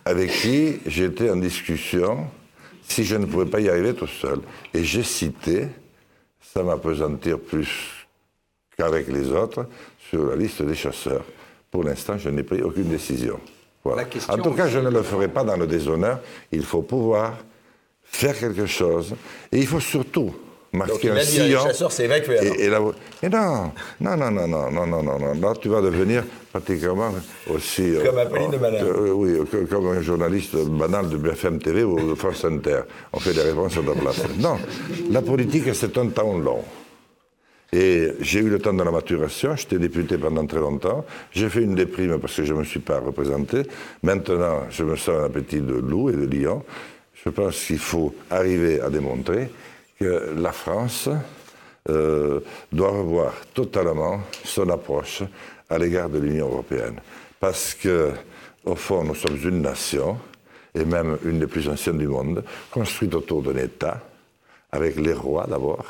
Avec 0.09 0.31
qui 0.31 0.79
j'étais 0.87 1.29
en 1.29 1.35
discussion 1.35 2.25
si 2.81 3.03
je 3.03 3.15
ne 3.15 3.27
pouvais 3.27 3.45
pas 3.45 3.59
y 3.59 3.69
arriver 3.69 3.93
tout 3.93 4.07
seul. 4.07 4.39
Et 4.73 4.83
j'ai 4.83 5.03
cité, 5.03 5.67
ça 6.41 6.63
m'apesantir 6.63 7.39
plus 7.39 8.07
qu'avec 8.75 9.07
les 9.07 9.29
autres, 9.31 9.67
sur 10.09 10.25
la 10.25 10.35
liste 10.35 10.63
des 10.63 10.73
chasseurs. 10.73 11.23
Pour 11.69 11.83
l'instant, 11.83 12.17
je 12.17 12.29
n'ai 12.29 12.41
pris 12.41 12.63
aucune 12.63 12.89
décision. 12.89 13.39
Voilà. 13.83 14.05
En 14.29 14.37
tout 14.39 14.53
cas, 14.53 14.67
je 14.67 14.79
ne 14.79 14.89
le 14.89 15.03
ferai 15.03 15.27
pas 15.27 15.43
dans 15.43 15.55
le 15.55 15.67
déshonneur. 15.67 16.21
Il 16.51 16.63
faut 16.63 16.81
pouvoir 16.81 17.37
faire 18.03 18.37
quelque 18.37 18.65
chose. 18.65 19.13
Et 19.51 19.59
il 19.59 19.67
faut 19.67 19.79
surtout 19.79 20.33
Donc 20.71 21.03
il 21.03 21.09
un 21.09 21.19
sillon. 21.21 21.59
évacué, 21.99 22.37
alors. 22.37 22.55
Et, 22.59 22.65
et 22.65 22.69
là, 22.69 22.79
mais 23.23 23.29
non, 23.29 23.71
non, 24.01 24.17
non, 24.17 24.31
non, 24.31 24.47
non, 24.47 24.71
non, 24.71 24.85
non, 24.87 25.03
non, 25.03 25.19
non. 25.19 25.33
Là, 25.41 25.53
tu 25.59 25.67
vas 25.69 25.81
devenir 25.81 26.23
pratiquement 26.51 27.11
aussi... 27.49 27.95
euh, 27.95 28.05
Comme 28.05 28.17
Apolline 28.19 28.51
de 28.51 28.57
Malherbe. 28.57 28.87
euh, 28.87 29.11
oui, 29.13 29.33
que- 29.51 29.65
comme 29.65 29.87
un 29.87 30.01
journaliste 30.01 30.55
banal 30.55 31.09
de 31.09 31.17
BFM 31.17 31.57
TV 31.59 31.83
ou 31.83 32.09
de 32.11 32.15
France 32.15 32.45
Inter. 32.45 32.81
On 33.13 33.19
fait 33.19 33.33
des 33.33 33.41
réponses 33.41 33.77
à 33.77 33.81
la 33.81 33.93
place. 33.99 34.21
Non, 34.39 34.57
la 35.09 35.21
politique, 35.23 35.73
c'est 35.73 35.97
un 35.97 36.07
temps 36.09 36.37
long. 36.37 36.63
Et 37.71 38.13
j'ai 38.21 38.39
eu 38.39 38.49
le 38.49 38.57
temps 38.57 38.73
de 38.73 38.81
la 38.81 38.89
maturation, 38.91 39.55
j'étais 39.55 39.77
député 39.77 40.17
pendant 40.17 40.43
très 40.47 40.59
longtemps, 40.59 41.05
j'ai 41.31 41.49
fait 41.49 41.61
une 41.61 41.75
déprime 41.75 42.17
parce 42.19 42.35
que 42.35 42.43
je 42.43 42.53
ne 42.53 42.59
me 42.59 42.63
suis 42.63 42.79
pas 42.79 42.99
représenté. 42.99 43.61
Maintenant, 44.01 44.63
je 44.71 44.83
me 44.83 44.95
sens 44.95 45.09
un 45.21 45.25
appétit 45.25 45.59
de 45.61 45.73
loup 45.75 46.09
et 46.09 46.13
de 46.13 46.25
lion. 46.25 46.63
Je 47.23 47.29
pense 47.29 47.63
qu'il 47.65 47.77
faut 47.77 48.15
arriver 48.31 48.81
à 48.81 48.89
démontrer 48.89 49.49
que 49.99 50.33
la 50.35 50.51
France 50.51 51.09
euh, 51.89 52.39
doit 52.71 52.91
revoir 52.91 53.33
totalement 53.53 54.21
son 54.43 54.69
approche 54.69 55.23
à 55.69 55.77
l'égard 55.77 56.09
de 56.09 56.19
l'Union 56.19 56.47
européenne. 56.47 56.99
Parce 57.39 57.73
que, 57.73 58.11
au 58.65 58.75
fond, 58.75 59.03
nous 59.03 59.15
sommes 59.15 59.37
une 59.43 59.61
nation 59.61 60.17
et 60.75 60.85
même 60.85 61.17
une 61.25 61.39
des 61.39 61.47
plus 61.47 61.67
anciennes 61.67 61.97
du 61.97 62.07
monde, 62.07 62.43
construite 62.71 63.13
autour 63.15 63.41
d'un 63.41 63.57
État, 63.57 64.01
avec 64.71 64.95
les 64.97 65.13
rois 65.13 65.47
d'abord, 65.47 65.85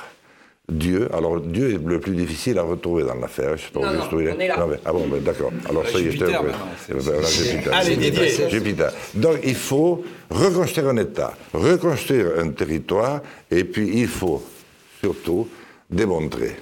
Dieu, 0.69 1.07
alors 1.13 1.39
Dieu 1.41 1.73
est 1.73 1.85
le 1.87 1.99
plus 1.99 2.15
difficile 2.15 2.57
à 2.59 2.63
retrouver 2.63 3.03
dans 3.03 3.15
l'affaire. 3.15 3.57
Je 3.57 3.77
Non, 3.79 3.91
non, 3.93 3.99
on 4.11 4.19
est 4.19 4.47
là. 4.47 4.57
Non, 4.59 4.67
mais- 4.67 4.79
ah 4.85 4.91
bon, 4.91 5.07
ben, 5.07 5.19
d'accord. 5.21 5.51
Alors 5.67 5.87
ça 5.87 5.99
y 5.99 6.07
est, 6.07 6.11
Jupiter, 6.11 6.43
Eh 6.89 6.93
ben, 6.93 7.23
Jupiter. 7.23 7.73
Allez, 7.73 7.93
Jupiter. 7.95 8.11
Didier. 8.25 8.49
Jupiter. 8.49 8.91
Donc 9.15 9.37
il 9.43 9.55
faut 9.55 10.03
reconstruire 10.29 10.89
un 10.89 10.97
État, 10.97 11.33
reconstruire 11.53 12.27
un 12.39 12.49
territoire, 12.49 13.21
et 13.49 13.63
puis 13.63 13.89
il 14.01 14.07
faut 14.07 14.43
surtout 15.01 15.47
démontrer 15.89 16.55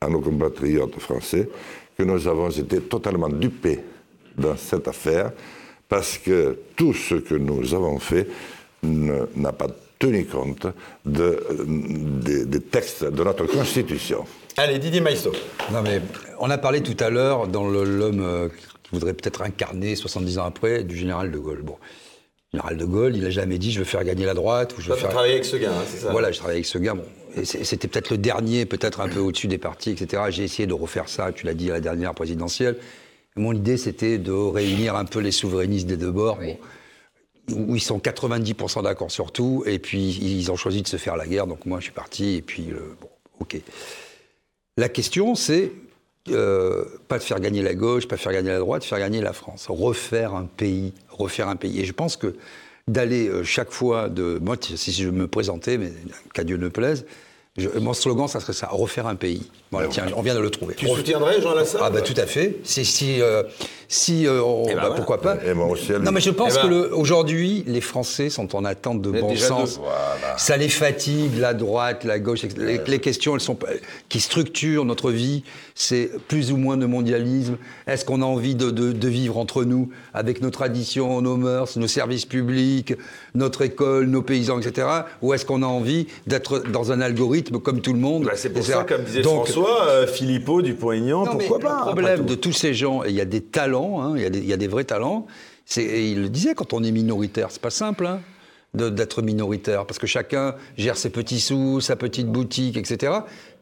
à 0.00 0.08
nos 0.08 0.20
compatriotes 0.20 0.98
français 0.98 1.48
que 1.96 2.02
nous 2.02 2.26
avons 2.26 2.48
été 2.50 2.80
totalement 2.80 3.28
dupés 3.28 3.80
dans 4.38 4.56
cette 4.56 4.88
affaire, 4.88 5.32
parce 5.88 6.16
que 6.18 6.56
tout 6.76 6.94
ce 6.94 7.16
que 7.16 7.34
nous 7.34 7.74
avons 7.74 7.98
fait 7.98 8.26
n'a 8.82 9.52
pas 9.52 9.66
tenu 10.00 10.24
compte 10.24 10.66
de- 11.04 11.22
euh, 11.50 12.44
des, 12.46 12.60
textes 12.60 13.04
de 13.04 13.22
notre 13.22 13.46
Constitution. 13.46 14.24
Allez, 14.56 14.78
Didier 14.80 15.00
Maïsto. 15.00 15.30
Non, 15.70 15.82
mais 15.82 16.00
on 16.40 16.50
a 16.50 16.58
parlé 16.58 16.80
tout 16.82 16.96
à 16.98 17.10
l'heure 17.10 17.46
dans 17.46 17.68
l'homme 17.68 18.20
euh, 18.22 18.48
qui 18.82 18.90
voudrait 18.92 19.12
peut-être 19.12 19.42
incarner 19.42 19.94
70 19.94 20.38
ans 20.38 20.44
après 20.44 20.82
du 20.82 20.96
général 20.96 21.30
de 21.30 21.38
Gaulle. 21.38 21.60
Bon, 21.62 21.76
le 22.52 22.58
général 22.58 22.76
de 22.78 22.84
Gaulle, 22.84 23.14
il 23.14 23.22
n'a 23.22 23.30
jamais 23.30 23.58
dit 23.58 23.70
je 23.70 23.78
veux 23.78 23.84
faire 23.84 24.02
gagner 24.02 24.24
la 24.24 24.34
droite 24.34 24.76
ou 24.76 24.80
je 24.80 24.88
veux 24.88 24.94
tu 24.96 24.98
as 24.98 25.02
faire. 25.02 25.10
travaillé 25.10 25.34
avec 25.34 25.44
ce 25.44 25.56
gars, 25.56 25.70
hein, 25.70 25.84
c'est 25.86 25.98
ça 25.98 26.10
Voilà, 26.10 26.32
je 26.32 26.38
travaille 26.38 26.56
avec 26.56 26.66
ce 26.66 26.78
gars. 26.78 26.94
Bon, 26.94 27.04
c'était 27.44 27.86
peut-être 27.86 28.10
le 28.10 28.18
dernier, 28.18 28.64
peut-être 28.64 29.00
un 29.02 29.08
peu 29.08 29.20
au-dessus 29.20 29.46
des 29.48 29.58
partis, 29.58 29.90
etc. 29.90 30.22
J'ai 30.30 30.44
essayé 30.44 30.66
de 30.66 30.72
refaire 30.74 31.08
ça, 31.10 31.30
tu 31.30 31.44
l'as 31.46 31.54
dit, 31.54 31.70
à 31.70 31.74
la 31.74 31.80
dernière 31.80 32.14
présidentielle. 32.14 32.76
Mon 33.36 33.52
idée, 33.52 33.76
c'était 33.76 34.18
de 34.18 34.32
réunir 34.32 34.96
un 34.96 35.04
peu 35.04 35.20
les 35.20 35.30
souverainistes 35.30 35.86
des 35.86 35.96
deux 35.98 36.10
bords. 36.10 36.38
bon, 36.38 36.56
où 37.54 37.74
ils 37.74 37.80
sont 37.80 37.98
90% 37.98 38.82
d'accord 38.82 39.10
sur 39.10 39.32
tout, 39.32 39.62
et 39.66 39.78
puis 39.78 40.18
ils 40.20 40.50
ont 40.50 40.56
choisi 40.56 40.82
de 40.82 40.88
se 40.88 40.96
faire 40.96 41.16
la 41.16 41.26
guerre, 41.26 41.46
donc 41.46 41.66
moi 41.66 41.78
je 41.78 41.84
suis 41.84 41.92
parti, 41.92 42.36
et 42.36 42.42
puis 42.42 42.70
euh, 42.70 42.96
bon, 43.00 43.08
ok. 43.40 43.56
La 44.76 44.88
question, 44.88 45.34
c'est 45.34 45.72
euh, 46.28 46.84
pas 47.08 47.18
de 47.18 47.22
faire 47.22 47.40
gagner 47.40 47.62
la 47.62 47.74
gauche, 47.74 48.06
pas 48.06 48.16
de 48.16 48.20
faire 48.20 48.32
gagner 48.32 48.50
la 48.50 48.58
droite, 48.58 48.84
faire 48.84 48.98
gagner 48.98 49.20
la 49.20 49.32
France. 49.32 49.66
Refaire 49.68 50.34
un 50.34 50.44
pays, 50.44 50.92
refaire 51.08 51.48
un 51.48 51.56
pays. 51.56 51.80
Et 51.80 51.84
je 51.84 51.92
pense 51.92 52.16
que 52.16 52.36
d'aller 52.88 53.28
euh, 53.28 53.44
chaque 53.44 53.70
fois 53.70 54.08
de. 54.08 54.38
Moi, 54.40 54.56
si 54.60 54.92
je 54.92 55.08
me 55.08 55.26
présentais, 55.26 55.78
mais 55.78 55.92
qu'à 56.34 56.44
Dieu 56.44 56.56
ne 56.56 56.68
plaise, 56.68 57.04
mon 57.80 57.94
slogan, 57.94 58.28
ça 58.28 58.40
serait 58.40 58.52
ça 58.52 58.68
refaire 58.68 59.06
un 59.06 59.16
pays. 59.16 59.50
Voilà, 59.72 59.86
tiens, 59.88 60.06
on 60.16 60.22
vient 60.22 60.34
de 60.34 60.40
le 60.40 60.50
trouver. 60.50 60.74
Tu 60.74 60.88
soutiendrais 60.88 61.40
Jean 61.40 61.54
Lassalle 61.54 61.80
Ah, 61.84 61.90
bah 61.90 62.00
tout 62.00 62.14
à 62.16 62.26
fait. 62.26 62.56
C'est 62.64 62.82
si. 62.82 63.20
euh, 63.22 63.44
si 63.86 64.26
euh, 64.26 64.42
on- 64.42 64.64
Eh 64.66 64.70
ben 64.70 64.74
bah, 64.74 64.80
voilà. 64.82 64.94
Pourquoi 64.96 65.20
pas 65.20 65.36
Et 65.46 65.54
moi 65.54 65.66
aussi, 65.66 65.92
Non, 65.92 66.10
mais 66.10 66.20
je 66.20 66.30
pense 66.30 66.54
Eh 66.54 66.56
ben- 66.56 66.62
que 66.62 66.74
le- 66.74 66.94
aujourd'hui, 66.96 67.62
les 67.68 67.80
Français 67.80 68.30
sont 68.30 68.56
en 68.56 68.64
attente 68.64 69.00
de 69.00 69.10
bon 69.12 69.36
sens. 69.36 69.78
Voilà. 69.80 70.36
Ça 70.38 70.56
les 70.56 70.68
fatigue, 70.68 71.38
la 71.38 71.54
droite, 71.54 72.02
la 72.04 72.18
gauche. 72.18 72.42
Les, 72.56 72.80
les 72.84 72.98
questions 72.98 73.34
elles 73.34 73.40
sont, 73.40 73.56
qui 74.08 74.18
structurent 74.20 74.84
notre 74.84 75.12
vie, 75.12 75.44
c'est 75.76 76.10
plus 76.28 76.50
ou 76.52 76.56
moins 76.56 76.76
de 76.76 76.86
mondialisme. 76.86 77.56
Est-ce 77.86 78.04
qu'on 78.04 78.22
a 78.22 78.26
envie 78.26 78.56
de, 78.56 78.70
de- 78.72 78.90
de 78.92 79.08
vivre 79.08 79.38
entre 79.38 79.62
nous, 79.64 79.90
avec 80.14 80.40
nos 80.42 80.50
traditions, 80.50 81.20
nos 81.20 81.36
mœurs, 81.36 81.76
nos 81.76 81.88
services 81.88 82.26
publics, 82.26 82.94
notre 83.36 83.62
école, 83.62 84.06
nos 84.06 84.22
paysans, 84.22 84.58
etc. 84.60 84.86
Ou 85.22 85.32
est-ce 85.34 85.44
qu'on 85.46 85.62
a 85.62 85.66
envie 85.66 86.08
d'être 86.26 86.58
dans 86.70 86.90
un 86.90 87.00
algorithme 87.00 87.60
comme 87.60 87.80
tout 87.80 87.92
le 87.92 88.00
monde 88.00 88.24
Bah, 88.24 88.32
c'est 88.34 88.50
pour 88.50 88.58
etc. 88.62 88.78
ça, 88.78 88.84
comme 88.84 89.02
disait 89.04 89.22
Donc, 89.22 89.46
François, 89.46 89.59
euh, 89.68 90.06
Philippot, 90.06 90.62
Dupont-Aignan, 90.62 91.24
non, 91.24 91.34
mais 91.34 91.46
pourquoi 91.46 91.58
pas 91.58 91.78
Le 91.80 91.92
problème 91.92 92.24
de 92.26 92.34
tous 92.34 92.52
ces 92.52 92.74
gens, 92.74 93.04
et 93.04 93.08
il 93.10 93.14
y 93.14 93.20
a 93.20 93.24
des 93.24 93.40
talents, 93.40 94.00
hein, 94.02 94.12
il 94.16 94.22
y, 94.22 94.26
a 94.26 94.30
des- 94.30 94.38
il 94.38 94.46
y 94.46 94.52
a 94.52 94.56
des 94.56 94.68
vrais 94.68 94.84
talents. 94.84 95.26
et 95.76 96.10
il 96.10 96.22
le 96.22 96.28
disait 96.28 96.54
quand 96.54 96.72
on 96.72 96.82
est 96.82 96.90
minoritaire, 96.90 97.48
c'est 97.50 97.60
pas 97.62 97.70
simple 97.70 98.06
hein, 98.06 98.20
d'être 98.74 99.20
minoritaire, 99.22 99.84
parce 99.86 99.98
que 99.98 100.06
chacun 100.06 100.54
gère 100.76 100.96
ses 100.96 101.10
petits 101.10 101.40
sous, 101.40 101.80
sa 101.80 101.96
petite 101.96 102.26
boutique, 102.28 102.76
etc. 102.76 103.12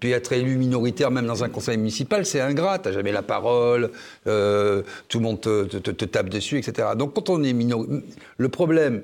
Puis 0.00 0.10
être 0.12 0.32
élu 0.32 0.56
minoritaire, 0.56 1.10
même 1.10 1.26
dans 1.26 1.44
un 1.44 1.48
conseil 1.48 1.76
municipal, 1.78 2.24
c'est 2.26 2.40
ingrat. 2.40 2.78
T'as 2.78 2.92
jamais 2.92 3.12
la 3.12 3.22
parole, 3.22 3.90
euh, 4.26 4.82
tout 5.08 5.18
le 5.18 5.24
monde 5.24 5.40
te- 5.40 5.64
te 5.64 6.04
tape 6.04 6.28
dessus, 6.28 6.58
etc. 6.58 6.88
Donc 6.96 7.14
quand 7.14 7.30
on 7.30 7.42
est 7.42 7.52
minoritaire, 7.54 8.00
le 8.36 8.48
problème 8.48 9.02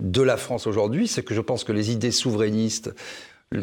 de 0.00 0.22
la 0.22 0.36
France 0.36 0.66
aujourd'hui, 0.66 1.06
c'est 1.06 1.22
que 1.22 1.34
je 1.34 1.40
pense 1.40 1.64
que 1.64 1.72
les 1.72 1.90
idées 1.92 2.10
souverainistes 2.10 2.92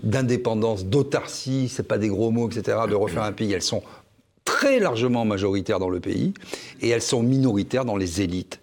d'indépendance, 0.03 0.85
d'autarcie, 0.85 1.69
c'est 1.69 1.87
pas 1.87 1.97
des 1.97 2.07
gros 2.09 2.31
mots, 2.31 2.49
etc., 2.49 2.77
de 2.89 2.95
refaire 2.95 3.23
un 3.23 3.31
pays, 3.31 3.53
elles 3.53 3.61
sont 3.61 3.83
très 4.45 4.79
largement 4.79 5.25
majoritaires 5.25 5.79
dans 5.79 5.89
le 5.89 5.99
pays 5.99 6.33
et 6.81 6.89
elles 6.89 7.01
sont 7.01 7.21
minoritaires 7.23 7.85
dans 7.85 7.97
les 7.97 8.21
élites. 8.21 8.59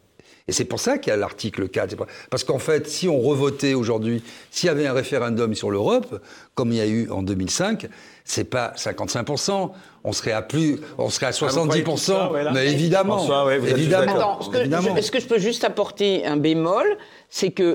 Et 0.49 0.53
c'est 0.53 0.65
pour 0.65 0.79
ça 0.79 0.99
qu'il 0.99 1.11
y 1.11 1.13
a 1.13 1.17
l'article 1.17 1.69
4. 1.69 1.91
C'est 1.91 1.97
pas- 1.97 2.07
Parce 2.31 2.45
qu'en 2.45 2.61
fait, 2.61 2.87
si 2.89 3.09
on 3.09 3.19
revotait 3.21 3.75
aujourd'hui, 3.75 4.23
s'il 4.53 4.69
y 4.69 4.71
avait 4.71 4.87
un 4.87 4.93
référendum 4.93 5.55
sur 5.57 5.73
l'Europe, 5.73 6.21
comme 6.55 6.71
il 6.71 6.79
y 6.79 6.81
a 6.81 6.87
eu 6.87 7.11
en 7.11 7.23
2005, 7.23 7.89
c'est 8.25 8.45
pas 8.45 8.73
55%, 8.77 9.73
on 10.05 10.13
serait 10.13 10.31
à 10.31 10.43
plus, 10.43 10.79
on 10.99 11.11
serait 11.11 11.27
à 11.27 11.33
70%. 11.33 12.15
Ah, 12.17 12.27
ça, 12.29 12.33
ouais, 12.33 12.45
mais 12.55 12.71
évidemment, 12.73 13.17
François, 13.17 13.45
ouais, 13.47 13.57
évidemment. 13.57 14.15
Attends, 14.15 14.39
est-ce 14.41 14.49
que, 14.51 14.57
évidemment. 14.59 14.95
je- 14.95 14.99
est-ce 15.01 15.11
que 15.11 15.19
je 15.19 15.27
peux 15.27 15.39
juste 15.39 15.65
apporter 15.65 16.25
un 16.25 16.37
bémol 16.37 16.97
C'est 17.29 17.51
que. 17.51 17.75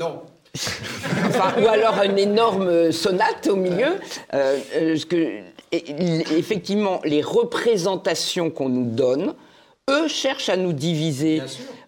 Ou 0.55 1.67
alors 1.67 2.01
une 2.03 2.19
énorme 2.19 2.91
sonate 2.91 3.47
au 3.47 3.55
milieu. 3.55 3.99
Euh, 4.33 4.59
euh, 4.75 4.95
ce 4.97 5.05
que, 5.05 5.39
effectivement, 5.71 6.99
les 7.05 7.21
représentations 7.21 8.49
qu'on 8.49 8.69
nous 8.69 8.89
donne, 8.89 9.33
eux 9.89 10.07
cherchent 10.07 10.49
à 10.49 10.57
nous 10.57 10.73
diviser. 10.73 11.41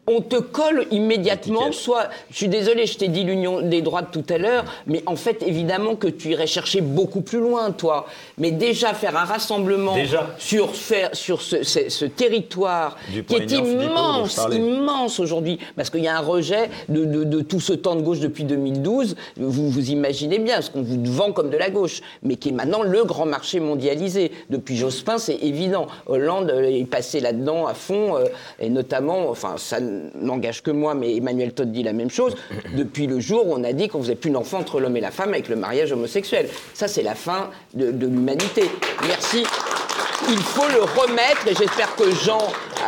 On 0.06 0.20
te 0.20 0.36
colle 0.36 0.86
immédiatement, 0.92 1.72
soit, 1.72 2.10
je 2.30 2.36
suis 2.36 2.50
désolé, 2.50 2.86
je 2.88 2.98
t'ai 2.98 3.08
dit 3.08 3.24
l'union 3.24 3.62
des 3.62 3.82
droites 3.82 4.10
tout 4.12 4.26
à 4.30 4.38
l'heure, 4.38 4.66
mais 4.86 5.02
en 5.06 5.16
fait, 5.16 5.42
évidemment 5.48 5.96
que 5.96 6.08
tu 6.08 6.32
irais 6.32 6.46
chercher 6.46 6.82
beaucoup 6.82 7.22
plus 7.22 7.40
loin, 7.40 7.72
toi. 7.72 8.06
Mais 8.38 8.52
déjà, 8.52 8.94
faire 8.94 9.16
un 9.16 9.24
rassemblement 9.24 9.96
Déjà. 9.96 10.36
sur, 10.38 10.76
faire, 10.76 11.10
sur 11.14 11.42
ce, 11.42 11.64
ce- 11.64 11.88
ce 11.88 12.04
territoire 12.04 12.98
qui 13.28 13.36
est 13.36 13.52
immense, 13.52 14.38
immense 14.52 15.22
aujourd'hui, 15.22 15.58
parce 15.78 15.90
qu'il 15.90 16.04
y 16.04 16.08
a 16.10 16.18
un 16.18 16.22
rejet 16.22 16.70
de, 16.90 17.06
de- 17.06 17.24
de 17.24 17.40
tout 17.42 17.62
ce 17.62 17.72
temps 17.72 17.96
de 17.96 18.02
gauche 18.02 18.20
depuis 18.20 18.44
2012. 18.44 19.16
Vous 19.38 19.70
vous 19.70 19.90
imaginez 19.90 20.38
bien 20.40 20.62
ce 20.62 20.70
qu'on 20.70 20.82
vous 20.82 21.02
vend 21.06 21.32
comme 21.32 21.50
de 21.50 21.58
la 21.58 21.70
gauche, 21.70 22.02
mais 22.24 22.36
qui 22.36 22.50
est 22.50 22.54
maintenant 22.54 22.84
le 22.84 23.06
grand 23.06 23.26
marché 23.26 23.62
mondialisé. 23.62 24.32
Depuis 24.50 24.76
Jospin, 24.76 25.18
c'est 25.18 25.36
évident. 25.38 25.88
Hollande 26.08 26.50
euh, 26.52 26.64
est 26.66 26.84
passé 26.90 27.22
là-dedans 27.22 27.68
à 27.68 27.74
fond, 27.74 28.18
euh, 28.18 28.26
et 28.60 28.70
notamment, 28.70 29.30
enfin, 29.30 29.54
ça 29.56 29.78
n'engage 30.16 30.64
que 30.64 30.72
moi, 30.72 30.96
mais 30.96 31.16
Emmanuel 31.16 31.54
Todd 31.54 31.72
dit 31.72 31.84
la 31.84 31.94
même 31.94 32.10
chose. 32.10 32.36
Depuis 32.76 33.08
le 33.08 33.20
jour 33.20 33.48
où 33.48 33.54
on 33.54 33.64
a 33.64 33.74
dit 33.74 33.88
qu'on 33.88 34.02
faisait 34.02 34.16
plus 34.16 34.32
d'enfants 34.32 34.60
entre 34.60 34.80
l'homme 34.80 34.98
et 34.98 35.02
la 35.02 35.12
femme 35.12 35.30
avec 35.30 35.50
le 35.50 35.56
mariage 35.56 35.92
homosexuel. 35.92 36.48
Ça, 36.74 36.88
c'est 36.88 37.04
la 37.04 37.16
fin 37.16 37.50
de, 37.74 37.92
de 37.92 38.08
l'humanité. 38.08 38.64
Merci. 39.08 39.44
Il 40.30 40.38
faut 40.40 40.68
le 40.70 40.82
remettre 40.84 41.48
et 41.48 41.56
j'espère 41.56 41.96
que 41.96 42.10
Jean, 42.12 42.40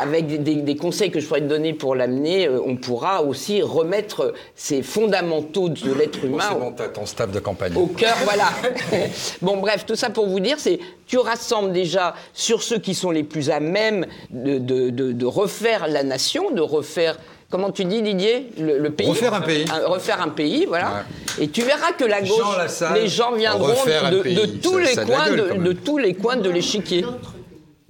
avec 0.01 0.43
des, 0.43 0.75
conseils 0.75 1.11
que 1.11 1.19
je 1.19 1.25
pourrais 1.27 1.41
te 1.41 1.47
donner 1.47 1.73
pour 1.73 1.95
l'amener, 1.95 2.47
euh, 2.47 2.59
on 2.65 2.75
pourra 2.77 3.21
aussi 3.23 3.61
remettre 3.61 4.33
ces 4.55 4.81
fondamentaux 4.83 5.69
de 5.69 5.93
l'être 5.93 6.19
Bon, 6.21 6.27
humain 6.27 6.43
c'est 6.49 6.59
bon, 6.59 6.71
t'as 6.71 6.87
ton 6.89 7.05
staff 7.05 7.31
de 7.31 7.39
campagne. 7.39 7.75
au 7.75 7.87
cœur, 7.87 8.15
voilà. 8.23 8.49
bon, 9.41 9.57
bref, 9.57 9.85
tout 9.85 9.95
ça 9.95 10.09
pour 10.09 10.27
vous 10.27 10.39
dire, 10.39 10.57
c'est 10.59 10.79
tu 11.07 11.17
rassembles 11.17 11.71
déjà 11.73 12.15
sur 12.33 12.63
ceux 12.63 12.79
qui 12.79 12.95
sont 12.95 13.11
les 13.11 13.23
plus 13.23 13.49
à 13.49 13.59
même 13.59 14.05
de, 14.29 14.57
de- 14.57 14.89
de- 14.89 15.11
de 15.11 15.25
refaire 15.25 15.87
la 15.87 16.03
nation, 16.03 16.51
de 16.51 16.61
refaire. 16.61 17.17
Comment 17.49 17.71
tu 17.71 17.85
dis, 17.85 18.01
Didier 18.01 18.47
le, 18.59 18.79
le 18.79 18.89
pays 18.89 19.07
Refaire 19.07 19.33
un 19.33 19.41
pays. 19.41 19.65
refaire 19.85 20.21
un 20.21 20.29
pays, 20.29 20.65
voilà. 20.67 21.05
Et 21.39 21.47
tu 21.49 21.61
verras 21.61 21.91
que 21.97 22.03
la 22.05 22.23
Jean 22.23 22.35
gauche, 22.35 22.57
Lassalle, 22.57 22.93
les 23.01 23.07
gens 23.07 23.33
viendront 23.33 23.67
de, 23.69 24.45
tous 24.61 24.79
Ça- 24.85 24.93
ça 24.93 25.05
coins, 25.05 25.29
gueule, 25.29 25.63
de, 25.63 25.71
tous 25.73 25.97
les 25.97 26.13
coins 26.15 26.37
de 26.37 26.49
l'échiquier. 26.49 27.05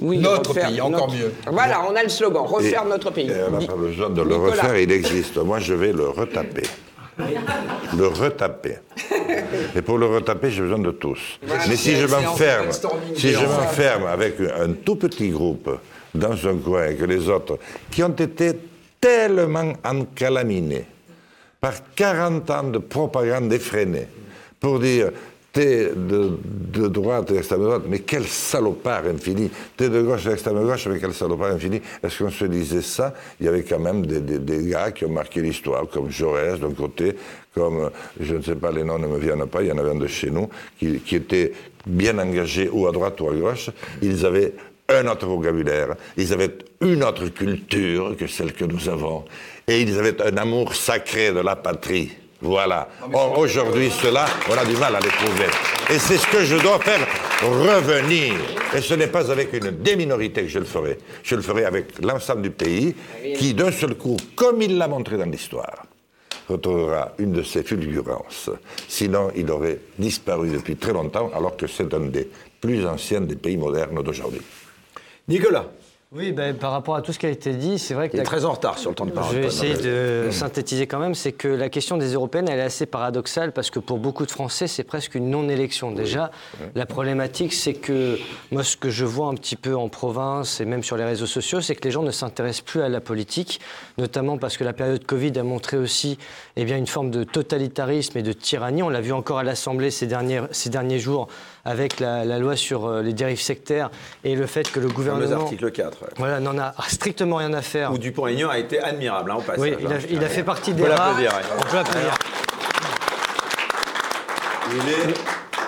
Oui, 0.01 0.17
Notre 0.17 0.49
refaire 0.49 0.67
pays, 0.67 0.81
encore 0.81 1.07
notre- 1.07 1.13
mieux. 1.15 1.31
Voilà, 1.49 1.81
on 1.89 1.95
a 1.95 2.03
le 2.03 2.09
slogan, 2.09 2.43
refaire 2.45 2.83
Et- 2.85 2.89
notre 2.89 3.11
pays. 3.11 3.29
et 3.29 3.33
on 3.47 3.59
n'a 3.59 3.65
pas 3.65 3.75
besoin 3.75 4.09
de 4.09 4.21
le 4.21 4.27
Nicolas. 4.35 4.51
refaire, 4.51 4.77
il 4.77 4.91
existe. 4.91 5.37
Moi, 5.37 5.59
je 5.59 5.73
vais 5.73 5.93
le 5.93 6.09
retaper. 6.09 6.63
Le 7.97 8.07
retaper. 8.07 8.79
Et 9.73 9.81
pour 9.81 9.97
le 9.97 10.05
retaper, 10.07 10.51
j'ai 10.51 10.61
besoin 10.63 10.79
de 10.79 10.91
tous. 10.91 11.19
Mais 11.69 11.77
si 11.77 11.95
je 11.95 12.05
m'enferme, 12.07 12.67
si 13.15 13.29
je 13.31 13.45
m'enferme 13.45 14.05
avec 14.07 14.35
un 14.41 14.73
tout 14.73 14.97
petit 14.97 15.29
groupe 15.29 15.69
dans 16.13 16.33
un 16.45 16.57
coin 16.57 16.93
que 16.93 17.05
les 17.05 17.29
autres, 17.29 17.57
qui 17.89 18.03
ont 18.03 18.09
été 18.09 18.51
tellement 18.99 19.73
encalaminés 19.83 20.85
par 21.61 21.73
40 21.95 22.49
ans 22.51 22.63
de 22.63 22.77
propagande 22.79 23.51
effrénée 23.53 24.07
pour 24.59 24.79
dire 24.79 25.11
t'es 25.55 25.89
de, 25.95 26.87
droite 26.89 27.31
et 27.31 27.35
d'extrême 27.35 27.63
droite, 27.63 27.83
mais 27.87 27.99
quel 27.99 28.25
salopard 28.25 29.05
infini. 29.05 29.49
T'es 29.77 29.87
de 29.87 30.01
gauche 30.01 30.25
et 30.25 30.29
d'extrême 30.29 30.61
gauche, 30.61 30.85
mais 30.87 30.99
quel 30.99 31.13
salopard 31.13 31.51
infini. 31.53 31.81
Est-ce 32.03 32.23
qu'on 32.23 32.29
se 32.29 32.43
disait 32.43 32.81
ça? 32.81 33.13
Il 33.39 33.45
y 33.45 33.49
avait 33.49 33.63
quand 33.63 33.79
même 33.79 34.05
des, 34.05 34.19
des- 34.19 34.69
gars 34.69 34.91
qui 34.91 35.05
ont 35.05 35.09
marqué 35.09 35.39
l'histoire, 35.41 35.87
comme 35.87 36.11
Jaurès 36.11 36.59
d'un 36.59 36.73
côté, 36.73 37.15
comme, 37.53 37.89
je 38.19 38.35
ne 38.35 38.41
sais 38.41 38.55
pas, 38.55 38.69
les 38.69 38.83
noms 38.83 38.99
ne 38.99 39.07
me 39.07 39.17
viennent 39.17 39.45
pas, 39.45 39.61
il 39.61 39.69
y 39.69 39.71
en 39.71 39.77
avait 39.77 39.91
un 39.91 39.95
de 39.95 40.07
chez 40.07 40.29
nous, 40.29 40.49
qui, 40.77 40.99
qui 40.99 41.15
était 41.15 41.53
bien 41.87 42.19
engagé 42.19 42.67
ou 42.69 42.85
à 42.87 42.91
droite 42.91 43.21
ou 43.21 43.29
à 43.29 43.33
gauche. 43.33 43.69
Ils 44.01 44.25
avaient 44.25 44.51
un 44.89 45.07
autre 45.07 45.25
vocabulaire, 45.25 45.95
ils 46.17 46.31
avaient 46.33 46.57
une 46.81 47.03
autre 47.03 47.27
culture 47.29 48.15
que 48.17 48.27
celle 48.27 48.53
que 48.53 48.65
nous 48.65 48.87
avons, 48.87 49.25
et 49.67 49.81
ils 49.81 49.97
avaient 49.97 50.21
un 50.21 50.37
amour 50.37 50.75
sacré 50.75 51.31
de 51.31 51.39
la 51.39 51.55
patrie. 51.55 52.11
Voilà. 52.41 52.89
Or, 53.13 53.39
aujourd'hui, 53.39 53.89
cela, 53.89 54.25
on 54.49 54.53
a 54.53 54.65
du 54.65 54.75
mal 54.77 54.95
à 54.95 54.99
les 54.99 55.07
trouver. 55.07 55.47
Et 55.89 55.97
c'est 55.97 56.17
ce 56.17 56.27
que 56.27 56.43
je 56.43 56.57
dois 56.57 56.79
faire 56.79 56.99
revenir. 57.41 58.35
Et 58.75 58.81
ce 58.81 58.93
n'est 58.93 59.07
pas 59.07 59.31
avec 59.31 59.53
une 59.53 59.71
déminorité 59.71 60.43
que 60.43 60.49
je 60.49 60.59
le 60.59 60.65
ferai. 60.65 60.99
Je 61.23 61.35
le 61.35 61.41
ferai 61.41 61.65
avec 61.65 62.03
l'ensemble 62.03 62.43
du 62.43 62.51
pays, 62.51 62.93
qui 63.37 63.53
d'un 63.53 63.71
seul 63.71 63.95
coup, 63.95 64.17
comme 64.35 64.61
il 64.61 64.77
l'a 64.77 64.87
montré 64.87 65.17
dans 65.17 65.25
l'histoire, 65.25 65.85
retrouvera 66.47 67.13
une 67.17 67.31
de 67.31 67.41
ses 67.41 67.63
fulgurances. 67.63 68.51
Sinon, 68.87 69.31
il 69.35 69.49
aurait 69.49 69.79
disparu 69.97 70.49
depuis 70.49 70.75
très 70.75 70.93
longtemps, 70.93 71.31
alors 71.33 71.57
que 71.57 71.65
c'est 71.65 71.91
un 71.93 72.01
des 72.01 72.29
plus 72.61 72.85
anciens 72.85 73.21
des 73.21 73.37
pays 73.37 73.57
modernes 73.57 74.03
d'aujourd'hui. 74.03 74.41
Nicolas, 75.27 75.65
Oui, 76.15 76.31
ben, 76.31 76.55
par 76.55 76.71
rapport 76.71 76.95
à 76.95 77.01
tout 77.01 77.11
ce 77.11 77.19
qui 77.19 77.25
a 77.25 77.29
été 77.29 77.53
dit, 77.53 77.77
c'est 77.77 77.93
vrai 77.93 78.07
que 78.07 78.13
il 78.13 78.19
est 78.19 78.23
la- 78.23 78.25
très 78.25 78.45
en 78.45 78.53
retard 78.53 78.77
sur 78.77 78.89
le 78.89 78.95
temps 78.95 79.05
de 79.05 79.11
parole. 79.11 79.35
Je 79.35 79.39
vais 79.41 79.47
essayer 79.47 79.73
Mmh. 79.73 79.81
de 80.27 80.29
synthétiser 80.31 80.87
quand 80.87 80.99
même, 80.99 81.13
c'est 81.13 81.33
que 81.33 81.47
la 81.49 81.67
question 81.67 81.97
des 81.97 82.13
européennes, 82.13 82.47
elle 82.49 82.59
est 82.59 82.63
assez 82.63 82.85
paradoxale 82.85 83.51
parce 83.51 83.69
que 83.69 83.79
pour 83.79 83.97
beaucoup 83.97 84.25
de 84.25 84.31
Français, 84.31 84.67
c'est 84.67 84.85
presque 84.85 85.15
une 85.15 85.29
non-élection. 85.29 85.91
Déjà, 85.91 86.31
la 86.73 86.85
problématique, 86.85 87.51
c'est 87.53 87.73
que 87.73 88.17
moi, 88.51 88.63
ce 88.63 88.77
que 88.77 88.89
je 88.89 89.03
vois 89.03 89.27
un 89.27 89.33
petit 89.33 89.57
peu 89.57 89.75
en 89.75 89.89
province 89.89 90.61
et 90.61 90.65
même 90.65 90.83
sur 90.83 90.95
les 90.95 91.03
réseaux 91.03 91.25
sociaux, 91.25 91.59
c'est 91.59 91.75
que 91.75 91.83
les 91.83 91.91
gens 91.91 92.03
ne 92.03 92.11
s'intéressent 92.11 92.61
plus 92.63 92.81
à 92.81 92.87
la 92.87 93.01
politique, 93.01 93.59
notamment 93.97 94.37
parce 94.37 94.55
que 94.55 94.63
la 94.63 94.73
période 94.73 95.05
Covid 95.05 95.37
a 95.37 95.43
montré 95.43 95.75
aussi 95.77 96.17
eh 96.55 96.63
bien, 96.63 96.77
une 96.77 96.87
forme 96.87 97.11
de 97.11 97.25
totalitarisme 97.25 98.17
et 98.17 98.23
de 98.23 98.31
tyrannie. 98.31 98.83
On 98.83 98.89
l'a 98.89 99.01
vu 99.01 99.11
encore 99.11 99.39
à 99.39 99.43
l'Assemblée 99.43 99.91
ces 99.91 100.07
derniers, 100.07 100.41
ces 100.51 100.69
derniers 100.69 100.99
jours 100.99 101.27
avec 101.65 101.99
la, 101.99 102.23
la 102.23 102.37
loi 102.39 102.55
sur 102.55 102.85
euh, 102.85 103.01
les 103.01 103.11
dérives 103.13 103.41
sectaires 103.41 103.89
et 104.23 104.35
le 104.35 104.45
fait 104.45 104.71
que 104.71 104.79
le 104.79 104.87
gouvernement 104.87 105.41
article 105.41 105.71
4. 105.71 106.04
Ouais. 106.05 106.13
voilà, 106.17 106.39
n'en 106.39 106.57
a 106.57 106.73
strictement 106.87 107.37
rien 107.37 107.53
à 107.53 107.61
faire. 107.61 107.91
Où 107.91 107.97
Dupont-Aignan 107.97 108.49
a 108.49 108.57
été 108.57 108.79
admirable, 108.79 109.31
hein, 109.31 109.35
au 109.37 109.41
passage. 109.41 109.59
Oui, 109.61 109.75
il 109.79 109.87
a, 109.87 109.95
hein. 109.95 109.99
il 110.09 110.23
a 110.23 110.29
fait 110.29 110.43
partie 110.43 110.71
On 110.71 110.75
des 110.75 110.83
peut 110.83 110.89
rares. 110.91 111.07
l'applaudir, 111.19 111.31
ouais. 111.33 111.41
On 111.57 111.61
peut 111.71 111.77
applaudir. 111.77 112.13
Il 114.71 114.89
est 114.89 115.13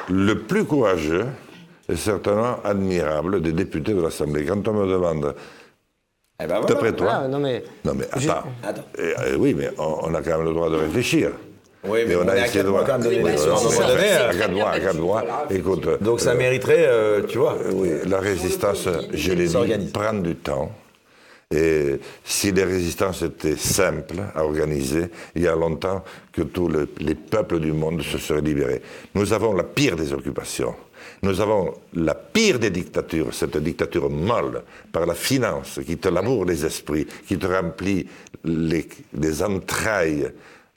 le 0.09 0.39
plus 0.39 0.65
courageux 0.65 1.27
et 1.89 1.95
certainement 1.95 2.57
admirable 2.63 3.41
des 3.41 3.51
députés 3.53 3.93
de 3.93 4.01
l'Assemblée. 4.01 4.45
Quand 4.45 4.67
on 4.67 4.73
me 4.73 4.87
demande, 4.87 5.35
Eh 6.41 6.45
ben 6.45 6.59
voilà. 6.59 6.65
d'après 6.67 6.93
toi, 6.93 7.07
Voilà, 7.13 7.27
non 7.27 7.39
mais 7.39 7.63
non 7.85 7.93
mais 7.95 8.07
Je- 8.17 8.29
attends, 8.29 8.43
Attends. 8.63 8.81
Eh, 8.97 9.13
eh, 9.31 9.35
oui, 9.35 9.53
mais 9.53 9.69
on, 9.77 9.99
on 10.03 10.13
a 10.15 10.21
quand 10.21 10.37
même 10.37 10.43
le 10.45 10.53
droit 10.53 10.69
de 10.69 10.75
réfléchir. 10.75 11.31
Oui, 11.87 11.99
mais 12.07 12.15
on 12.15 12.27
à 12.27 12.37
essayé 12.45 12.63
de 12.63 12.69
voir. 12.69 12.85
quand 12.85 12.99
même 12.99 13.23
Oui, 13.23 13.29
À 13.31 14.29
quatre 14.37 14.67
à 14.67 14.79
quatre. 14.79 15.51
Écoute, 15.51 16.01
Donc 16.01 16.19
ça 16.19 16.31
euh, 16.31 16.37
mériterait, 16.37 16.85
euh, 16.87 17.21
tu 17.27 17.37
vois. 17.37 17.53
Euh, 17.55 17.71
Oui, 17.73 17.89
la 18.05 18.19
résistance, 18.19 18.87
je 19.13 19.31
l'ai 19.33 19.45
dit, 19.45 19.51
s'organise. 19.51 19.91
prend 19.91 20.13
du 20.13 20.35
temps. 20.35 20.71
Et 21.49 21.99
si 22.25 22.51
les 22.51 22.65
résistances 22.65 23.21
étaient 23.21 23.55
simples 23.55 24.17
à 24.35 24.43
organiser, 24.43 25.05
il 25.33 25.43
y 25.43 25.47
a 25.47 25.55
longtemps 25.55 26.03
que 26.33 26.41
tous 26.41 26.67
le- 26.67 26.89
les 26.99 27.15
peuples 27.15 27.59
du 27.61 27.71
monde 27.71 28.01
se 28.01 28.17
seraient 28.17 28.41
libérés. 28.41 28.81
Nous 29.15 29.31
avons 29.31 29.53
la 29.53 29.63
pire 29.63 29.95
des 29.95 30.11
occupations. 30.11 30.75
Nous 31.23 31.39
avons 31.39 31.73
la 31.93 32.15
pire 32.15 32.59
des 32.59 32.69
dictatures, 32.69 33.33
cette 33.33 33.55
dictature 33.57 34.09
molle 34.09 34.61
par 34.91 35.05
la 35.05 35.13
finance 35.15 35.79
qui 35.85 35.97
te 35.97 36.09
laboure 36.09 36.43
les 36.45 36.65
esprits, 36.65 37.07
qui 37.25 37.37
te 37.37 37.47
remplit 37.47 38.05
les, 38.43 38.85
les 39.17 39.41
entrailles 39.41 40.29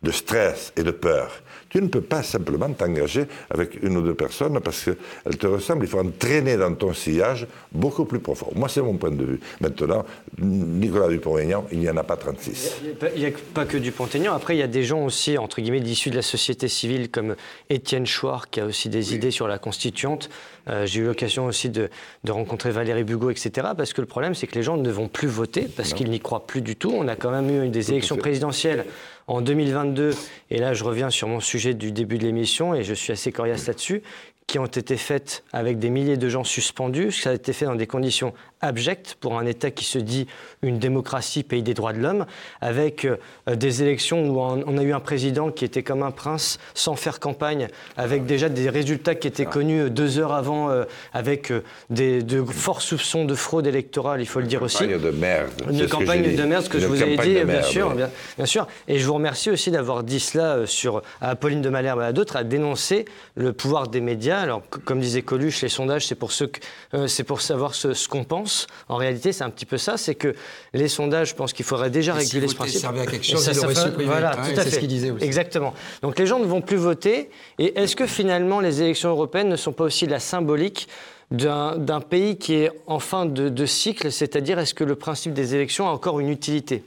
de 0.03 0.11
stress 0.11 0.73
et 0.77 0.83
de 0.83 0.91
peur. 0.91 1.31
Tu 1.69 1.81
ne 1.81 1.87
peux 1.87 2.01
pas 2.01 2.25
simplement 2.25 2.69
t'engager 2.73 3.27
avec 3.49 3.81
une 3.83 3.97
ou 3.97 4.01
deux 4.03 4.15
personnes 4.15 4.59
parce 4.61 4.83
qu'elles 4.85 5.37
te 5.39 5.47
ressemblent. 5.47 5.85
Il 5.85 5.89
faut 5.89 6.01
entraîner 6.01 6.57
dans 6.57 6.75
ton 6.75 6.93
sillage 6.93 7.47
beaucoup 7.71 8.05
plus 8.07 8.19
profond. 8.19 8.51
Moi, 8.57 8.69
c'est 8.69 8.83
mon 8.83 8.97
point 8.97 9.13
de 9.13 9.25
vue. 9.25 9.41
Maintenant, 9.61 10.05
Nicolas 10.39 11.07
Dupont-Aignan, 11.09 11.67
il 11.71 11.79
n'y 11.79 11.89
en 11.89 11.97
a 11.97 12.03
pas 12.03 12.17
36. 12.17 12.77
il 13.15 13.21
n'y 13.21 13.27
a 13.27 13.31
pas- 13.55 13.61
a 13.61 13.65
que 13.67 13.77
du 13.77 13.93
Pont-Aignan. 13.93 14.35
Après, 14.35 14.57
il 14.57 14.59
y 14.59 14.63
a 14.63 14.67
des 14.67 14.83
gens 14.83 15.05
aussi, 15.05 15.39
entre 15.39 15.61
guillemets, 15.61 15.79
issus 15.81 16.11
de 16.11 16.17
la 16.17 16.23
société 16.23 16.67
civile, 16.67 17.09
comme 17.11 17.37
Étienne 17.69 18.07
Chouard, 18.07 18.51
qui 18.51 18.61
a 18.61 18.67
aussi 18.67 18.89
des 18.89 19.15
idées 19.15 19.31
sur 19.31 19.47
la 19.47 19.59
constituante. 19.59 20.29
Euh, 20.69 20.87
J'ai 20.87 21.01
eu 21.01 21.05
l'occasion 21.05 21.47
aussi 21.47 21.69
de, 21.69 21.89
de 22.25 22.33
rencontrer 22.33 22.71
Valérie 22.71 23.05
Bugot, 23.05 23.31
etc. 23.31 23.69
Parce 23.77 23.93
que 23.93 24.01
le 24.01 24.07
problème, 24.09 24.35
c'est 24.35 24.47
que 24.49 24.55
les 24.57 24.63
gens 24.65 24.77
ne 24.77 24.91
vont 24.91 25.07
plus 25.09 25.29
voter, 25.29 25.69
parce 25.77 25.93
qu'ils 25.95 26.11
n'y 26.11 26.19
croient 26.21 26.47
plus 26.47 26.63
du 26.63 26.75
tout. 26.75 26.93
On 26.93 27.07
a 27.07 27.15
quand 27.15 27.31
même 27.31 27.65
eu 27.65 27.69
des 27.69 27.91
élections 27.93 28.17
présidentielles 28.17 28.87
en 29.31 29.41
2022. 29.43 30.11
Et 30.51 30.59
là, 30.59 30.75
je 30.75 30.85
reviens 30.85 31.11
sur 31.11 31.29
mon 31.29 31.41
sujet 31.41 31.73
du 31.73 31.93
début 31.93 32.19
de 32.19 32.25
l'émission, 32.25 32.75
et 32.75 32.83
je 32.83 32.95
suis 32.95 33.13
assez 33.13 33.33
coriace 33.33 33.67
là-dessus 33.67 34.03
qui 34.47 34.59
ont 34.59 34.67
été 34.67 34.97
faites 34.97 35.45
avec 35.53 35.79
des 35.79 35.91
milliers 35.91 36.17
de 36.17 36.29
gens 36.29 36.43
suspendus. 36.43 37.13
Ça 37.13 37.31
a 37.31 37.35
été 37.35 37.53
fait 37.53 37.67
dans 37.67 37.77
des 37.77 37.87
conditions 37.87 38.35
abjectes 38.61 39.17
pour 39.21 39.39
un 39.39 39.47
État 39.47 39.71
qui 39.71 39.85
se 39.85 39.99
dit 39.99 40.27
une 40.63 40.79
démocratie, 40.79 41.43
pays 41.43 41.63
des 41.63 41.75
droits 41.75 41.93
de 41.93 41.99
l'homme, 41.99 42.27
avec 42.61 43.05
euh, 43.05 43.17
des 43.55 43.83
élections 43.83 44.29
où 44.29 44.39
on 44.41 44.79
a 44.79 44.83
eu 44.83 44.93
un 44.93 45.01
président 45.01 45.51
qui 45.51 45.65
était 45.65 45.83
comme 45.83 46.03
un 46.03 46.11
prince 46.11 46.59
sans 46.75 46.95
faire 46.97 47.21
campagne, 47.21 47.69
avec 47.97 48.27
déjà 48.27 48.49
des 48.49 48.69
résultats 48.69 49.15
qui 49.15 49.29
étaient 49.29 49.47
connus 49.47 49.83
euh, 49.83 49.89
deux 49.91 50.19
heures 50.19 50.33
avant, 50.35 50.71
euh, 50.71 50.85
avec 51.15 51.53
des, 51.89 52.23
de 52.23 52.43
forts 52.45 52.83
soupçons 52.83 53.25
de 53.25 53.35
fraude 53.35 53.67
électorale, 53.67 54.21
il 54.21 54.27
faut 54.27 54.41
le 54.41 54.47
dire 54.47 54.63
aussi. 54.63 54.85
Campagne 54.85 55.01
de 55.01 55.11
merde. 55.11 55.51
Une 55.71 55.89
campagne 55.89 56.37
de 56.37 56.43
merde, 56.45 56.65
ce 56.65 56.69
que 56.69 56.77
Une 56.77 56.83
je 56.83 56.87
vous 56.89 57.03
ai 57.03 57.17
dit, 57.17 57.35
bien 57.35 57.45
merde, 57.45 57.65
sûr, 57.65 57.95
bien, 57.95 58.11
bien 58.37 58.47
sûr. 58.47 58.67
Et 58.89 58.99
je 58.99 59.07
vous 59.07 59.15
remercie 59.15 59.51
aussi 59.51 59.71
d'avoir 59.71 60.03
dit 60.03 60.21
cela 60.21 60.67
sur, 60.67 61.03
à 61.21 61.31
Apolline 61.31 61.63
de 61.63 61.69
Malherbe 61.71 62.01
et 62.03 62.05
à 62.05 62.13
d'autres, 62.13 62.37
à 62.37 62.45
dénoncer 62.45 63.07
le 63.37 63.53
pouvoir 63.53 63.89
des 63.89 64.01
médias. 64.01 64.41
Alors, 64.41 64.63
comme 64.85 65.01
disait 65.01 65.23
Coluche, 65.23 65.63
les 65.63 65.69
sondages, 65.69 66.07
c'est 66.07 66.15
pour, 66.15 66.33
ceux 66.33 66.49
que- 66.49 67.23
pour 67.23 67.41
savoir 67.41 67.75
ce, 67.75 67.95
ce 67.95 68.09
qu'on 68.09 68.25
pense. 68.25 68.50
En 68.89 68.97
réalité, 68.97 69.33
c'est 69.33 69.45
un 69.45 69.51
petit 69.51 69.67
peu 69.67 69.79
ça, 69.79 69.97
c'est 69.97 70.15
que 70.15 70.35
les 70.75 70.89
sondages, 70.89 71.31
je 71.31 71.35
pense 71.35 71.53
qu'il 71.53 71.65
faudrait 71.65 71.91
déjà 71.91 72.17
Et 72.17 72.21
si 72.25 72.33
réguler 72.35 72.49
ce 72.49 72.55
principe. 72.55 72.81
servait 72.81 73.01
à 73.01 73.07
quelque 73.07 73.25
chose, 73.27 73.43
ça, 73.45 73.53
il 73.53 73.55
ça 73.57 73.65
aurait 73.67 73.75
fait- 73.75 73.81
supprimé. 73.83 74.05
Voilà, 74.07 74.31
tout 74.37 74.43
c'est 74.47 74.59
à 74.59 74.65
ce 74.65 74.69
fait. 74.71 74.79
qu'il 74.81 74.89
disait 74.89 75.11
aussi. 75.11 75.25
Exactement. 75.25 75.75
Donc 76.03 76.19
les 76.19 76.27
gens 76.27 76.39
ne 76.39 76.47
vont 76.47 76.61
plus 76.61 76.77
voter. 76.77 77.31
Et 77.59 77.79
est-ce 77.79 77.97
que 77.97 78.07
finalement 78.07 78.61
les 78.61 78.83
élections 78.83 79.11
européennes 79.11 79.49
ne 79.49 79.57
sont 79.57 79.73
pas 79.73 79.85
aussi 79.85 80.07
la 80.07 80.21
symbolique 80.21 80.89
d'un 81.31 81.77
d'un 81.77 82.01
pays 82.01 82.37
qui 82.39 82.55
est 82.55 82.71
en 82.87 82.99
fin 82.99 83.25
de, 83.27 83.49
de 83.49 83.67
cycle 83.67 84.11
C'est-à-dire, 84.11 84.59
est-ce 84.59 84.75
que 84.75 84.83
le 84.85 84.97
principe 84.97 85.33
des 85.33 85.55
élections 85.55 85.87
a 85.89 85.93
encore 85.93 86.19
une 86.21 86.29
utilité? 86.29 86.83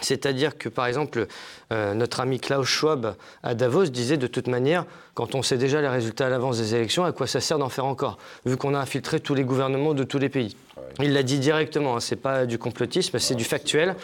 C'est-à-dire 0.00 0.58
que, 0.58 0.68
par 0.68 0.86
exemple, 0.86 1.26
euh, 1.72 1.94
notre 1.94 2.20
ami 2.20 2.40
Klaus 2.40 2.66
Schwab 2.66 3.14
à 3.42 3.54
Davos 3.54 3.86
disait 3.86 4.16
de 4.16 4.26
toute 4.26 4.46
manière, 4.46 4.84
quand 5.14 5.34
on 5.34 5.42
sait 5.42 5.58
déjà 5.58 5.80
les 5.80 5.88
résultats 5.88 6.26
à 6.26 6.30
l'avance 6.30 6.58
des 6.58 6.74
élections, 6.74 7.04
à 7.04 7.12
quoi 7.12 7.26
ça 7.26 7.40
sert 7.40 7.58
d'en 7.58 7.68
faire 7.68 7.86
encore, 7.86 8.18
vu 8.46 8.56
qu'on 8.56 8.74
a 8.74 8.78
infiltré 8.78 9.20
tous 9.20 9.34
les 9.34 9.44
gouvernements 9.44 9.94
de 9.94 10.04
tous 10.04 10.18
les 10.18 10.28
pays. 10.28 10.56
Il 11.00 11.12
l'a 11.12 11.22
dit 11.22 11.38
directement, 11.38 11.96
hein, 11.96 12.00
c'est 12.00 12.16
pas 12.16 12.46
du 12.46 12.58
complotisme, 12.58 13.18
c'est 13.18 13.34
du 13.34 13.44
factuel. 13.44 13.94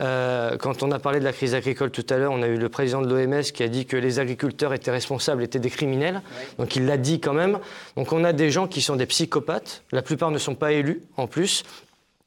Euh, 0.00 0.56
quand 0.58 0.82
on 0.82 0.92
a 0.92 0.98
parlé 0.98 1.18
de 1.18 1.24
la 1.24 1.32
crise 1.32 1.54
agricole 1.54 1.90
tout 1.90 2.06
à 2.08 2.18
l'heure, 2.18 2.32
on 2.32 2.42
a 2.42 2.46
eu 2.46 2.56
le 2.56 2.68
président 2.68 3.02
de 3.02 3.08
l'OMS 3.08 3.42
qui 3.42 3.62
a 3.62 3.68
dit 3.68 3.86
que 3.86 3.96
les 3.96 4.20
agriculteurs 4.20 4.72
étaient 4.72 4.90
responsables, 4.90 5.42
étaient 5.42 5.58
des 5.58 5.70
criminels. 5.70 6.22
Donc 6.58 6.76
il 6.76 6.86
l'a 6.86 6.98
dit 6.98 7.20
quand 7.20 7.32
même. 7.32 7.58
Donc 7.96 8.12
on 8.12 8.22
a 8.22 8.32
des 8.32 8.50
gens 8.50 8.68
qui 8.68 8.80
sont 8.80 8.96
des 8.96 9.06
psychopathes. 9.06 9.82
La 9.90 10.02
plupart 10.02 10.30
ne 10.30 10.38
sont 10.38 10.54
pas 10.54 10.72
élus 10.72 11.00
en 11.16 11.26
plus. 11.26 11.64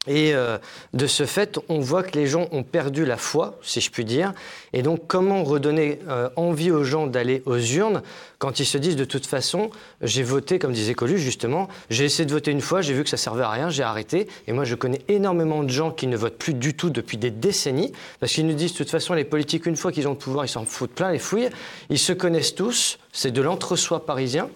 Et 0.07 0.33
euh, 0.33 0.57
de 0.93 1.07
ce 1.07 1.25
fait, 1.25 1.59
on 1.67 1.81
voit 1.81 2.03
que 2.03 2.17
les 2.17 2.25
gens 2.25 2.47
ont 2.53 2.63
perdu 2.63 3.03
la 3.03 3.17
foi, 3.17 3.59
si 3.61 3.81
je 3.81 3.91
puis 3.91 4.05
dire. 4.05 4.33
Et 4.71 4.81
donc, 4.81 5.01
comment 5.07 5.43
redonner 5.43 5.99
euh, 6.07 6.29
envie 6.37 6.71
aux 6.71 6.85
gens 6.85 7.05
d'aller 7.05 7.43
aux 7.45 7.59
urnes 7.59 8.01
quand 8.37 8.61
ils 8.61 8.65
se 8.65 8.77
disent 8.77 8.95
de 8.95 9.03
toute 9.03 9.25
façon, 9.25 9.71
j'ai 10.01 10.23
voté, 10.23 10.57
comme 10.57 10.71
disait 10.71 10.93
Coluche 10.93 11.19
justement, 11.19 11.67
j'ai 11.89 12.05
essayé 12.05 12.25
de 12.25 12.31
voter 12.31 12.51
une 12.51 12.61
fois, 12.61 12.81
j'ai 12.81 12.93
vu 12.93 13.03
que 13.03 13.09
ça 13.09 13.17
servait 13.17 13.43
à 13.43 13.49
rien, 13.49 13.69
j'ai 13.69 13.83
arrêté. 13.83 14.29
Et 14.47 14.53
moi, 14.53 14.63
je 14.63 14.75
connais 14.75 15.01
énormément 15.09 15.63
de 15.63 15.69
gens 15.69 15.91
qui 15.91 16.07
ne 16.07 16.15
votent 16.15 16.37
plus 16.37 16.53
du 16.53 16.73
tout 16.73 16.89
depuis 16.89 17.17
des 17.17 17.31
décennies, 17.31 17.91
parce 18.21 18.31
qu'ils 18.31 18.47
nous 18.47 18.53
disent 18.53 18.71
de 18.71 18.77
toute 18.77 18.89
façon, 18.89 19.13
les 19.13 19.25
politiques, 19.25 19.65
une 19.65 19.75
fois 19.75 19.91
qu'ils 19.91 20.07
ont 20.07 20.11
le 20.11 20.17
pouvoir, 20.17 20.45
ils 20.45 20.49
s'en 20.49 20.63
foutent 20.63 20.95
plein 20.95 21.11
les 21.11 21.19
fouilles. 21.19 21.49
Ils 21.89 21.99
se 21.99 22.13
connaissent 22.13 22.55
tous, 22.55 22.99
c'est 23.11 23.31
de 23.31 23.41
l'entre-soi 23.41 24.05
parisien. 24.05 24.49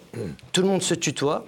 Tout 0.53 0.61
le 0.61 0.67
monde 0.67 0.81
se 0.81 0.93
tutoie. 0.93 1.43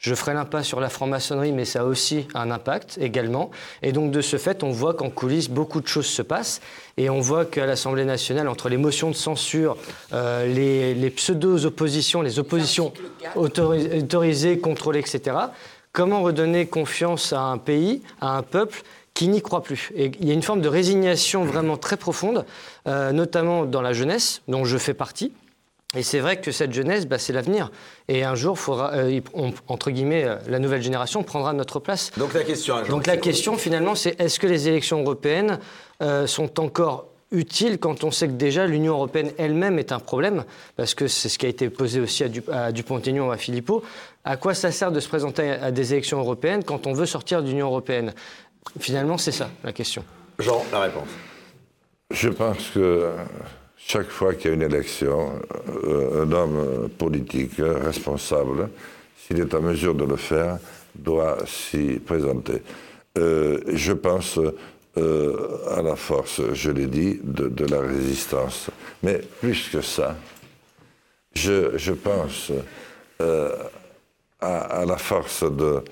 Je 0.00 0.14
ferai 0.14 0.32
l'impasse 0.32 0.66
sur 0.66 0.80
la 0.80 0.88
franc-maçonnerie, 0.88 1.52
mais 1.52 1.66
ça 1.66 1.82
a 1.82 1.84
aussi 1.84 2.26
un 2.34 2.50
impact 2.50 2.96
également. 3.02 3.50
Et 3.82 3.92
donc, 3.92 4.10
de 4.12 4.22
ce 4.22 4.38
fait, 4.38 4.62
on 4.62 4.70
voit 4.70 4.94
qu'en 4.94 5.10
coulisses, 5.10 5.50
beaucoup 5.50 5.82
de 5.82 5.86
choses 5.86 6.06
se 6.06 6.22
passent. 6.22 6.62
Et 6.96 7.10
on 7.10 7.20
voit 7.20 7.44
qu'à 7.44 7.66
l'Assemblée 7.66 8.06
nationale, 8.06 8.48
entre 8.48 8.70
les 8.70 8.78
motions 8.78 9.10
de 9.10 9.14
censure, 9.14 9.76
euh, 10.14 10.46
les, 10.46 10.94
les 10.94 11.10
pseudo-oppositions, 11.10 12.22
les 12.22 12.38
oppositions 12.38 12.94
autori- 13.36 14.02
autorisées, 14.02 14.58
contrôlées, 14.58 15.00
etc., 15.00 15.36
comment 15.92 16.22
redonner 16.22 16.64
confiance 16.64 17.34
à 17.34 17.40
un 17.42 17.58
pays, 17.58 18.02
à 18.22 18.38
un 18.38 18.42
peuple 18.42 18.80
qui 19.12 19.28
n'y 19.28 19.42
croit 19.42 19.62
plus? 19.62 19.92
Et 19.94 20.12
il 20.18 20.26
y 20.26 20.30
a 20.30 20.34
une 20.34 20.42
forme 20.42 20.62
de 20.62 20.68
résignation 20.68 21.44
vraiment 21.44 21.76
très 21.76 21.98
profonde, 21.98 22.46
euh, 22.86 23.12
notamment 23.12 23.66
dans 23.66 23.82
la 23.82 23.92
jeunesse, 23.92 24.40
dont 24.48 24.64
je 24.64 24.78
fais 24.78 24.94
partie. 24.94 25.30
Et 25.96 26.04
c'est 26.04 26.20
vrai 26.20 26.40
que 26.40 26.52
cette 26.52 26.72
jeunesse, 26.72 27.04
bah, 27.06 27.18
c'est 27.18 27.32
l'avenir. 27.32 27.72
Et 28.06 28.22
un 28.22 28.36
jour, 28.36 28.56
faudra, 28.56 28.92
euh, 28.94 29.20
on- 29.34 29.52
entre 29.66 29.90
guillemets, 29.90 30.24
euh, 30.24 30.36
la 30.46 30.60
nouvelle 30.60 30.82
génération 30.82 31.24
prendra 31.24 31.52
notre 31.52 31.80
place. 31.80 32.12
Donc 32.16 32.32
la 32.32 32.44
question. 32.44 32.76
hein, 32.76 32.84
Donc 32.88 33.08
la 33.08 33.16
question, 33.16 33.56
finalement, 33.56 33.96
c'est 33.96 34.20
est-ce 34.20 34.38
que 34.38 34.46
les 34.46 34.68
élections 34.68 35.00
européennes 35.00 35.58
euh, 36.00 36.28
sont 36.28 36.60
encore 36.60 37.06
utile 37.32 37.78
quand 37.78 38.04
on 38.04 38.12
sait 38.12 38.28
que 38.28 38.32
déjà 38.34 38.66
l'Union 38.66 38.92
européenne 38.94 39.32
elle-même 39.36 39.80
est 39.80 39.90
un 39.90 39.98
problème, 39.98 40.44
parce 40.76 40.94
que 40.94 41.08
c'est 41.08 41.28
ce 41.28 41.38
qui 41.38 41.46
a 41.46 41.48
été 41.48 41.68
posé 41.70 41.98
aussi 42.00 42.24
à, 42.52 42.70
Dupont-Aignan 42.72 43.26
ou 43.28 43.30
à 43.32 43.36
Philippot. 43.36 43.82
À 44.24 44.36
quoi 44.36 44.54
ça 44.54 44.70
sert 44.70 44.92
de 44.92 45.00
se 45.00 45.08
présenter 45.08 45.50
à 45.50 45.72
des 45.72 45.92
élections 45.92 46.18
européennes 46.20 46.62
quand 46.64 46.86
on 46.86 46.92
veut 46.92 47.06
sortir 47.06 47.42
de 47.42 47.48
l'Union 47.48 47.66
européenne? 47.66 48.14
Finalement, 48.78 49.18
c'est 49.18 49.32
ça 49.32 49.50
la 49.64 49.72
question. 49.72 50.04
Jean, 50.38 50.64
la 50.72 50.80
réponse. 50.80 51.08
Je 52.12 52.28
pense 52.28 52.70
que 52.74 53.10
chaque 53.86 54.10
fois 54.10 54.34
qu'il 54.34 54.50
y 54.50 54.52
a 54.52 54.56
une 54.56 54.62
élection, 54.62 55.40
euh, 55.84 56.24
un 56.24 56.32
homme 56.32 56.88
politique 56.98 57.54
responsable, 57.58 58.68
s'il 59.16 59.40
est 59.40 59.54
en 59.54 59.60
mesure 59.60 59.94
de 59.94 60.04
le 60.04 60.16
faire, 60.16 60.58
doit 60.94 61.38
s'y 61.46 61.98
présenter. 61.98 62.62
Euh, 63.18 63.60
je 63.66 63.92
pense 63.92 64.38
euh, 64.96 65.76
à 65.76 65.82
la 65.82 65.96
force, 65.96 66.40
je 66.52 66.70
l'ai 66.70 66.86
dit, 66.86 67.20
de, 67.22 67.64
la 67.66 67.80
résistance. 67.80 68.70
Mais 69.02 69.20
plus 69.40 69.68
que 69.70 69.80
ça, 69.80 70.16
je, 71.34 71.92
pense 71.92 72.52
à, 74.40 74.84
la 74.86 74.96
force 74.98 75.44
de, 75.44 75.82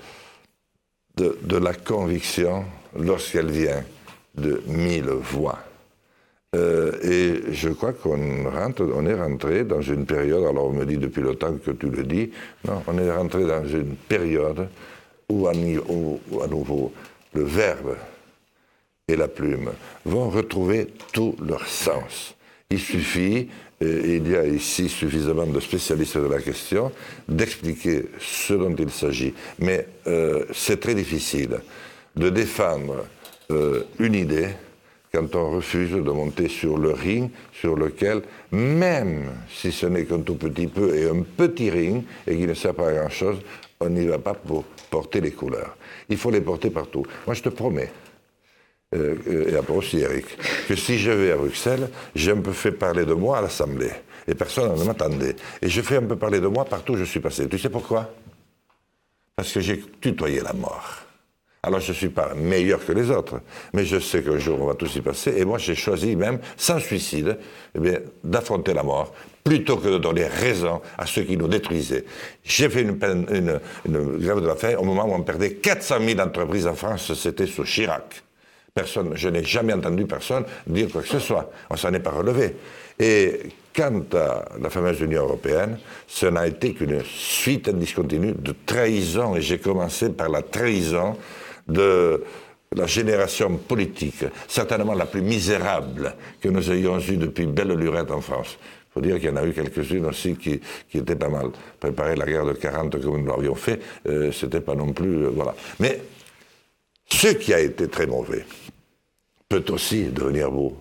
de 1.17 1.57
la 1.57 1.73
conviction 1.73 2.65
lorsqu'elle 2.97 3.51
vient 3.51 3.83
de 4.35 4.61
mille 4.67 5.09
voix. 5.09 5.59
Euh, 6.55 6.91
et 7.03 7.53
je 7.53 7.69
crois 7.69 7.93
qu'on 7.93 9.05
est 9.05 9.13
rentré 9.13 9.63
dans 9.63 9.81
une 9.81 10.05
période, 10.05 10.43
alors 10.43 10.65
on 10.65 10.73
me 10.73 10.85
dit 10.85 10.97
depuis 10.97 11.21
le 11.21 11.35
temps 11.35 11.53
que 11.53 11.71
tu 11.71 11.89
le 11.89 12.03
dis, 12.03 12.31
non, 12.67 12.81
on 12.87 12.97
est 12.97 13.11
rentré 13.11 13.45
dans 13.45 13.65
une 13.67 13.95
période 13.95 14.67
où 15.29 15.47
à, 15.47 15.53
nouveau 15.53 16.91
le 17.33 17.43
verbe 17.43 17.95
et 19.07 19.15
la 19.15 19.27
plume 19.27 19.69
vont 20.05 20.29
retrouver 20.29 20.87
tout 21.13 21.35
leur 21.47 21.67
sens. 21.67 22.35
Il 22.71 22.79
suffit, 22.79 23.47
et 23.81 24.15
il 24.15 24.27
y 24.27 24.35
a 24.35 24.45
ici 24.45 24.89
suffisamment 24.89 25.45
de 25.45 25.59
spécialistes 25.59 26.17
de 26.17 26.27
la 26.27 26.41
question, 26.41 26.91
d'expliquer 27.27 28.05
ce 28.19 28.53
dont 28.53 28.75
il 28.75 28.89
s'agit. 28.89 29.33
Mais 29.59 29.87
euh, 30.07 30.45
c'est 30.51 30.79
très 30.79 30.95
difficile 30.95 31.59
de 32.15 32.29
défendre 32.29 33.05
euh, 33.51 33.83
une 33.99 34.15
idée 34.15 34.49
quand 35.11 35.35
on 35.35 35.55
refuse 35.55 35.91
de 35.91 36.11
monter 36.11 36.47
sur 36.47 36.77
le 36.77 36.91
ring 36.91 37.31
sur 37.51 37.75
lequel, 37.75 38.21
même 38.51 39.31
si 39.49 39.71
ce 39.71 39.87
n'est 39.87 40.05
qu'un 40.05 40.21
tout 40.21 40.35
petit 40.35 40.67
peu 40.67 40.95
et 40.95 41.09
un 41.09 41.21
petit 41.21 41.69
ring 41.69 42.03
et 42.27 42.37
qui 42.37 42.45
ne 42.45 42.53
sert 42.53 42.75
pas 42.75 42.89
à 42.89 42.93
grand-chose, 42.93 43.37
on 43.79 43.89
n'y 43.89 44.05
va 44.05 44.19
pas 44.19 44.33
pour 44.33 44.63
porter 44.89 45.21
les 45.21 45.31
couleurs. 45.31 45.75
Il 46.09 46.17
faut 46.17 46.31
les 46.31 46.41
porter 46.41 46.69
partout. 46.69 47.05
Moi, 47.25 47.33
je 47.33 47.41
te 47.41 47.49
promets, 47.49 47.91
euh, 48.95 49.49
et 49.49 49.55
après 49.55 49.73
aussi 49.73 49.99
Eric, 49.99 50.25
que 50.67 50.75
si 50.75 50.97
je 50.97 51.11
vais 51.11 51.31
à 51.31 51.37
Bruxelles, 51.37 51.89
j'ai 52.15 52.31
un 52.31 52.41
peu 52.41 52.51
fait 52.51 52.71
parler 52.71 53.05
de 53.05 53.13
moi 53.13 53.37
à 53.37 53.41
l'Assemblée. 53.41 53.91
Et 54.27 54.35
personne 54.35 54.75
ne 54.75 54.83
m'attendait. 54.83 55.35
Et 55.61 55.69
je 55.69 55.81
fais 55.81 55.97
un 55.97 56.03
peu 56.03 56.15
parler 56.15 56.39
de 56.39 56.47
moi 56.47 56.65
partout 56.65 56.93
où 56.93 56.97
je 56.97 57.03
suis 57.03 57.19
passé. 57.19 57.47
Tu 57.47 57.57
sais 57.57 57.69
pourquoi? 57.69 58.13
Parce 59.35 59.51
que 59.53 59.59
j'ai 59.59 59.81
tutoyé 60.01 60.41
la 60.41 60.53
mort. 60.53 61.08
Alors 61.61 61.81
je 61.81 61.91
ne 61.91 61.97
suis 61.97 62.09
pas 62.09 62.33
meilleur 62.35 62.85
que 62.85 62.93
les 62.93 63.11
autres, 63.11 63.41
mais 63.73 63.83
je 63.83 63.99
sais 63.99 64.23
qu'un 64.23 64.37
jour 64.37 64.61
on 64.61 64.67
va 64.67 64.75
tous 64.75 64.95
y 64.95 65.01
passer, 65.01 65.33
et 65.35 65.43
moi 65.43 65.57
j'ai 65.57 65.75
choisi 65.75 66.15
même, 66.15 66.39
sans 66.55 66.79
suicide, 66.79 67.37
eh 67.75 67.97
d'affronter 68.23 68.73
la 68.73 68.83
mort, 68.83 69.13
plutôt 69.43 69.75
que 69.75 69.89
de 69.89 69.97
donner 69.97 70.25
raison 70.25 70.81
à 70.97 71.05
ceux 71.05 71.23
qui 71.23 71.35
nous 71.35 71.49
détruisaient. 71.49 72.05
J'ai 72.45 72.69
fait 72.69 72.83
une, 72.83 72.97
grève 72.97 74.41
de 74.41 74.47
la 74.47 74.55
faim 74.55 74.75
au 74.77 74.85
moment 74.85 75.05
où 75.05 75.13
on 75.13 75.23
perdait 75.23 75.55
400 75.55 75.95
000 76.05 76.19
entreprises 76.21 76.65
en 76.65 76.75
France, 76.75 77.13
c'était 77.13 77.47
sous 77.47 77.65
Chirac. 77.65 78.23
Personne, 78.73 79.11
je 79.15 79.27
n'ai 79.27 79.43
jamais 79.43 79.73
entendu 79.73 80.05
personne 80.05 80.45
dire 80.65 80.87
quoi 80.89 81.01
que 81.01 81.07
ce 81.09 81.19
soit. 81.19 81.51
On 81.69 81.75
s'en 81.75 81.91
est 81.93 81.99
pas 81.99 82.11
relevé. 82.11 82.55
Et 82.99 83.39
quant 83.75 84.03
à 84.13 84.45
la 84.61 84.69
fameuse 84.69 85.01
Union 85.01 85.23
européenne, 85.23 85.77
ce 86.07 86.27
n'a 86.27 86.47
été 86.47 86.73
qu'une 86.73 87.01
suite 87.03 87.67
indiscontinue 87.67 88.33
de 88.37 88.53
trahison, 88.65 89.35
et 89.35 89.41
j'ai 89.41 89.57
commencé 89.57 90.09
par 90.09 90.29
la 90.29 90.41
trahison 90.41 91.17
de 91.69 92.23
la 92.75 92.85
génération 92.85 93.57
politique, 93.57 94.25
certainement 94.47 94.93
la 94.93 95.05
plus 95.05 95.21
misérable 95.21 96.15
que 96.39 96.49
nous 96.49 96.71
ayons 96.71 96.99
eue 96.99 97.17
depuis 97.17 97.45
belle 97.45 97.73
lurette 97.73 98.11
en 98.11 98.21
France. 98.21 98.57
Il 98.61 98.93
faut 98.93 99.01
dire 99.01 99.15
qu'il 99.15 99.29
y 99.29 99.31
en 99.31 99.35
a 99.35 99.45
eu 99.45 99.53
quelques-unes 99.53 100.05
aussi 100.05 100.35
qui, 100.35 100.59
étaient 100.93 101.15
pas 101.15 101.29
mal. 101.29 101.49
Préparer 101.79 102.15
la 102.15 102.25
guerre 102.25 102.45
de 102.45 102.53
40 102.53 103.01
comme 103.01 103.21
nous 103.21 103.27
l'avions 103.27 103.55
fait, 103.55 103.79
euh, 104.07 104.31
c'était 104.31 104.61
pas 104.61 104.75
non 104.75 104.93
plus. 104.93 105.25
Euh, 105.25 105.29
voilà. 105.29 105.55
Mais 105.79 106.01
ce 107.07 107.29
qui 107.29 107.53
a 107.53 107.59
été 107.59 107.87
très 107.87 108.07
mauvais 108.07 108.45
peut 109.47 109.63
aussi 109.69 110.05
devenir 110.05 110.51
beau. 110.51 110.77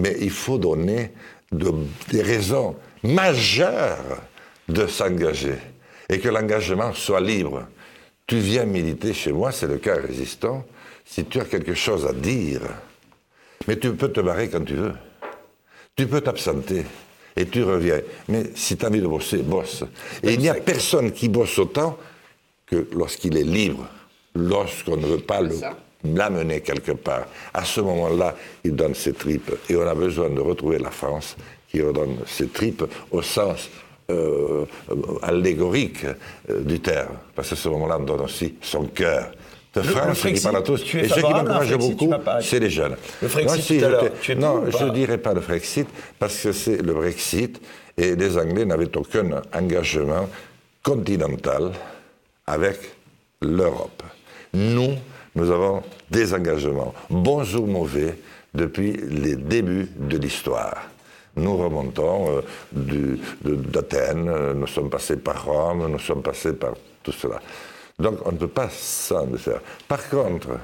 Mais 0.00 0.16
il 0.20 0.30
faut 0.30 0.58
donner 0.58 1.12
des 1.52 2.22
raisons 2.22 2.76
majeures 3.02 4.22
de 4.68 4.86
s'engager 4.86 5.58
et 6.08 6.18
que 6.18 6.28
l'engagement 6.28 6.92
soit 6.92 7.20
libre. 7.20 7.66
Tu 8.28 8.36
viens 8.36 8.66
militer 8.66 9.14
chez 9.14 9.32
moi, 9.32 9.52
c'est 9.52 9.66
le 9.66 9.78
cas 9.78 9.94
résistant, 9.94 10.62
si 11.02 11.24
tu 11.24 11.40
as 11.40 11.46
quelque 11.46 11.72
chose 11.72 12.06
à 12.06 12.12
dire. 12.12 12.60
Mais 13.66 13.78
tu 13.78 13.94
peux 13.94 14.12
te 14.12 14.20
barrer 14.20 14.50
quand 14.50 14.62
tu 14.66 14.74
veux. 14.74 14.92
Tu 15.96 16.06
peux 16.06 16.20
t'absenter 16.20 16.84
et 17.34 17.46
tu 17.46 17.64
reviens. 17.64 18.00
Mais 18.28 18.50
si 18.54 18.76
tu 18.76 18.84
as 18.84 18.88
envie 18.88 19.00
de 19.00 19.06
bosser, 19.06 19.38
bosse. 19.38 19.82
Et 20.22 20.34
il 20.34 20.40
n'y 20.40 20.50
a 20.50 20.54
personne 20.54 21.10
qui 21.12 21.30
bosse 21.30 21.58
autant 21.58 21.96
que 22.66 22.86
lorsqu'il 22.92 23.34
est 23.38 23.44
libre, 23.44 23.86
lorsqu'on 24.34 24.98
ne 24.98 25.06
veut 25.06 25.20
pas 25.20 25.40
l'amener 26.04 26.60
quelque 26.60 26.92
part. 26.92 27.28
À 27.54 27.64
ce 27.64 27.80
moment-là, 27.80 28.36
il 28.62 28.76
donne 28.76 28.94
ses 28.94 29.14
tripes. 29.14 29.52
Et 29.70 29.76
on 29.76 29.86
a 29.88 29.94
besoin 29.94 30.28
de 30.28 30.40
retrouver 30.40 30.78
la 30.78 30.90
France 30.90 31.34
qui 31.70 31.80
redonne 31.80 32.18
ses 32.26 32.48
tripes 32.48 32.84
au 33.10 33.22
sens 33.22 33.70
euh, 34.10 34.64
allégorique 35.22 36.06
euh, 36.48 36.60
du 36.62 36.80
terme, 36.80 37.16
parce 37.34 37.50
qu'à 37.50 37.56
ce 37.56 37.68
moment-là, 37.68 37.98
on 38.00 38.04
donne 38.04 38.22
aussi 38.22 38.54
son 38.62 38.84
cœur. 38.84 39.32
De 39.74 39.82
France, 39.82 40.22
qui 40.22 40.40
parle 40.40 40.56
à 40.56 40.62
tous. 40.62 40.82
Et 40.94 41.08
ce 41.08 41.14
qui 41.14 41.20
m'encourage 41.20 41.76
beaucoup, 41.76 42.10
c'est 42.40 42.58
les 42.58 42.70
jeunes. 42.70 42.96
Le 43.20 43.28
Frexit, 43.28 43.84
Non, 44.38 44.64
je 44.70 44.84
ne 44.84 44.90
dirais 44.90 45.18
pas 45.18 45.34
le 45.34 45.42
Frexit, 45.42 45.86
parce 46.18 46.42
que 46.42 46.52
c'est 46.52 46.80
le 46.80 46.94
Brexit, 46.94 47.60
et 47.98 48.16
les 48.16 48.38
Anglais 48.38 48.64
n'avaient 48.64 48.96
aucun 48.96 49.42
engagement 49.54 50.26
continental 50.82 51.72
avec 52.46 52.78
l'Europe. 53.42 54.02
Nous, 54.54 54.94
nous 55.34 55.50
avons 55.50 55.82
des 56.10 56.32
engagements, 56.32 56.94
bons 57.10 57.54
ou 57.56 57.66
mauvais, 57.66 58.16
depuis 58.54 58.92
les 58.92 59.36
débuts 59.36 59.90
de 59.98 60.16
l'histoire. 60.16 60.88
Nous 61.38 61.56
remontons 61.56 62.42
euh, 62.76 63.16
d'Athènes, 63.42 64.28
euh, 64.28 64.54
nous 64.54 64.66
sommes 64.66 64.90
passés 64.90 65.16
par 65.16 65.44
Rome, 65.44 65.90
nous 65.90 65.98
sommes 65.98 66.22
passés 66.22 66.52
par 66.52 66.74
tout 67.02 67.12
cela. 67.12 67.40
Donc 67.98 68.18
on 68.24 68.32
ne 68.32 68.38
peut 68.38 68.48
pas 68.48 68.68
s'en 68.70 69.26
faire. 69.36 69.60
Par 69.86 70.08
contre, 70.08 70.58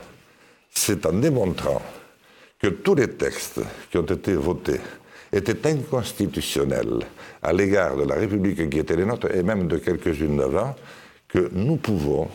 c'est 0.70 1.06
en 1.06 1.12
démontrant 1.12 1.82
que 2.58 2.68
tous 2.68 2.94
les 2.94 3.08
textes 3.08 3.60
qui 3.90 3.98
ont 3.98 4.02
été 4.06 4.34
votés 4.34 4.80
étaient 5.32 5.68
inconstitutionnels 5.68 7.00
à 7.42 7.52
l'égard 7.52 7.96
de 7.96 8.04
la 8.04 8.14
République 8.14 8.70
qui 8.70 8.78
était 8.78 8.96
les 8.96 9.04
nôtres 9.04 9.34
et 9.34 9.42
même 9.42 9.66
de 9.66 9.78
quelques-unes 9.78 10.36
d'avant, 10.36 10.74
que 11.28 11.50
nous 11.52 11.76
pouvons, 11.76 12.28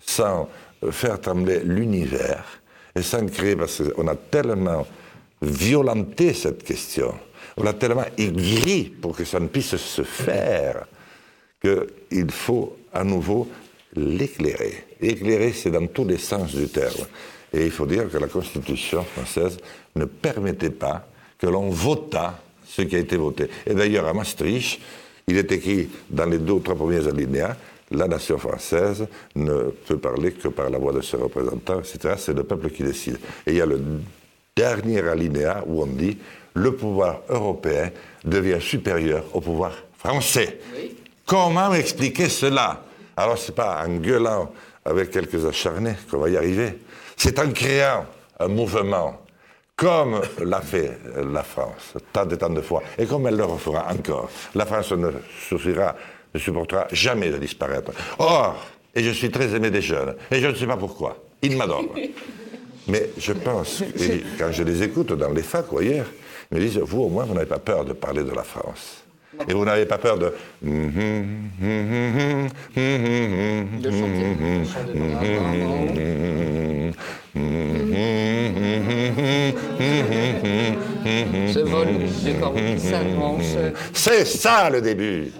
sans 0.00 0.48
faire 0.90 1.20
trembler 1.20 1.60
l'univers 1.64 2.44
et 2.94 3.02
sans 3.02 3.24
créer, 3.26 3.54
parce 3.54 3.82
qu'on 3.82 4.08
a 4.08 4.16
tellement 4.16 4.86
violenté 5.40 6.32
cette 6.32 6.64
question, 6.64 7.14
on 7.56 7.62
l'a 7.62 7.72
tellement 7.72 8.04
aigri 8.18 8.84
pour 8.84 9.16
que 9.16 9.24
ça 9.24 9.40
ne 9.40 9.48
puisse 9.48 9.76
se 9.76 10.02
faire 10.02 10.86
qu'il 11.60 12.30
faut 12.30 12.76
à 12.92 13.02
nouveau 13.04 13.48
l'éclairer. 13.94 14.84
Éclairer, 15.00 15.52
c'est 15.52 15.70
dans 15.70 15.86
tous 15.86 16.04
les 16.04 16.18
sens 16.18 16.54
du 16.54 16.68
terme. 16.68 17.06
Et 17.52 17.64
il 17.64 17.70
faut 17.70 17.86
dire 17.86 18.10
que 18.10 18.18
la 18.18 18.26
Constitution 18.26 19.04
française 19.04 19.56
ne 19.94 20.04
permettait 20.04 20.70
pas 20.70 21.08
que 21.38 21.46
l'on 21.46 21.70
votât 21.70 22.38
ce 22.66 22.82
qui 22.82 22.96
a 22.96 22.98
été 22.98 23.16
voté. 23.16 23.48
Et 23.66 23.74
d'ailleurs, 23.74 24.06
à 24.06 24.12
Maastricht, 24.12 24.80
il 25.26 25.36
est 25.36 25.50
écrit 25.50 25.88
dans 26.10 26.26
les 26.26 26.38
deux 26.38 26.54
ou 26.54 26.60
trois 26.60 26.74
premiers 26.74 27.06
alinéas, 27.06 27.56
la 27.90 28.08
nation 28.08 28.36
française 28.36 29.06
ne 29.34 29.70
peut 29.86 29.98
parler 29.98 30.32
que 30.32 30.48
par 30.48 30.68
la 30.70 30.78
voix 30.78 30.92
de 30.92 31.00
ses 31.00 31.16
représentants, 31.16 31.80
etc. 31.80 32.14
C'est 32.18 32.34
le 32.34 32.42
peuple 32.42 32.70
qui 32.70 32.82
décide. 32.82 33.18
Et 33.46 33.52
il 33.52 33.56
y 33.56 33.60
a 33.60 33.66
le 33.66 33.80
dernier 34.56 35.00
alinéa 35.00 35.62
où 35.66 35.82
on 35.82 35.86
dit 35.86 36.18
le 36.56 36.72
pouvoir 36.74 37.20
européen 37.28 37.90
devient 38.24 38.60
supérieur 38.60 39.24
au 39.34 39.40
pouvoir 39.40 39.72
français. 39.98 40.58
Comment 41.24 41.72
expliquer 41.74 42.28
cela? 42.28 42.82
Alors, 43.16 43.38
ce 43.38 43.50
n'est 43.50 43.54
pas 43.54 43.84
en 43.86 43.96
gueulant 43.96 44.52
avec 44.84 45.10
quelques 45.10 45.44
acharnés 45.44 45.94
qu'on 46.10 46.18
va 46.18 46.30
y 46.30 46.36
arriver. 46.36 46.78
C'est 47.16 47.38
en 47.38 47.50
créant 47.50 48.06
un 48.40 48.48
mouvement 48.48 49.20
comme 49.76 50.22
l'a 50.42 50.62
fait 50.62 50.98
la 51.30 51.42
France, 51.42 51.94
tant 52.10 52.26
et 52.28 52.38
tant 52.38 52.48
de 52.48 52.62
fois, 52.62 52.82
et 52.98 53.04
comme 53.04 53.26
elle 53.26 53.36
le 53.36 53.44
refera 53.44 53.92
encore. 53.92 54.30
La 54.54 54.64
France 54.64 54.92
ne 54.92 55.10
suffira, 55.46 55.94
ne 56.34 56.38
supportera 56.38 56.86
jamais 56.92 57.30
de 57.30 57.36
disparaître. 57.36 57.92
Or, 58.18 58.56
et 58.94 59.02
je 59.02 59.10
suis 59.10 59.30
très 59.30 59.54
aimé 59.54 59.70
des 59.70 59.82
jeunes, 59.82 60.14
et 60.30 60.40
je 60.40 60.46
ne 60.46 60.54
sais 60.54 60.66
pas 60.66 60.78
pourquoi, 60.78 61.22
ils 61.42 61.54
m'adorent. 61.54 61.94
Mais 62.88 63.10
je 63.18 63.32
pense, 63.32 63.82
et 63.82 64.22
quand 64.38 64.52
je 64.52 64.62
les 64.62 64.82
écoute 64.82 65.12
dans 65.12 65.32
les 65.32 65.42
facs 65.42 65.70
ou 65.72 65.78
ailleurs, 65.78 66.06
ils 66.50 66.58
me 66.58 66.62
disent, 66.62 66.78
vous 66.78 67.02
au 67.02 67.08
moins, 67.08 67.24
vous 67.24 67.34
n'avez 67.34 67.46
pas 67.46 67.58
peur 67.58 67.84
de 67.84 67.92
parler 67.92 68.22
de 68.22 68.32
la 68.32 68.42
France. 68.42 69.02
Et 69.48 69.52
vous 69.52 69.64
n'avez 69.64 69.86
pas 69.86 69.98
peur 69.98 70.18
de... 70.18 70.32
C'est 83.92 84.24
ça 84.24 84.70
le 84.70 84.80
début. 84.80 85.30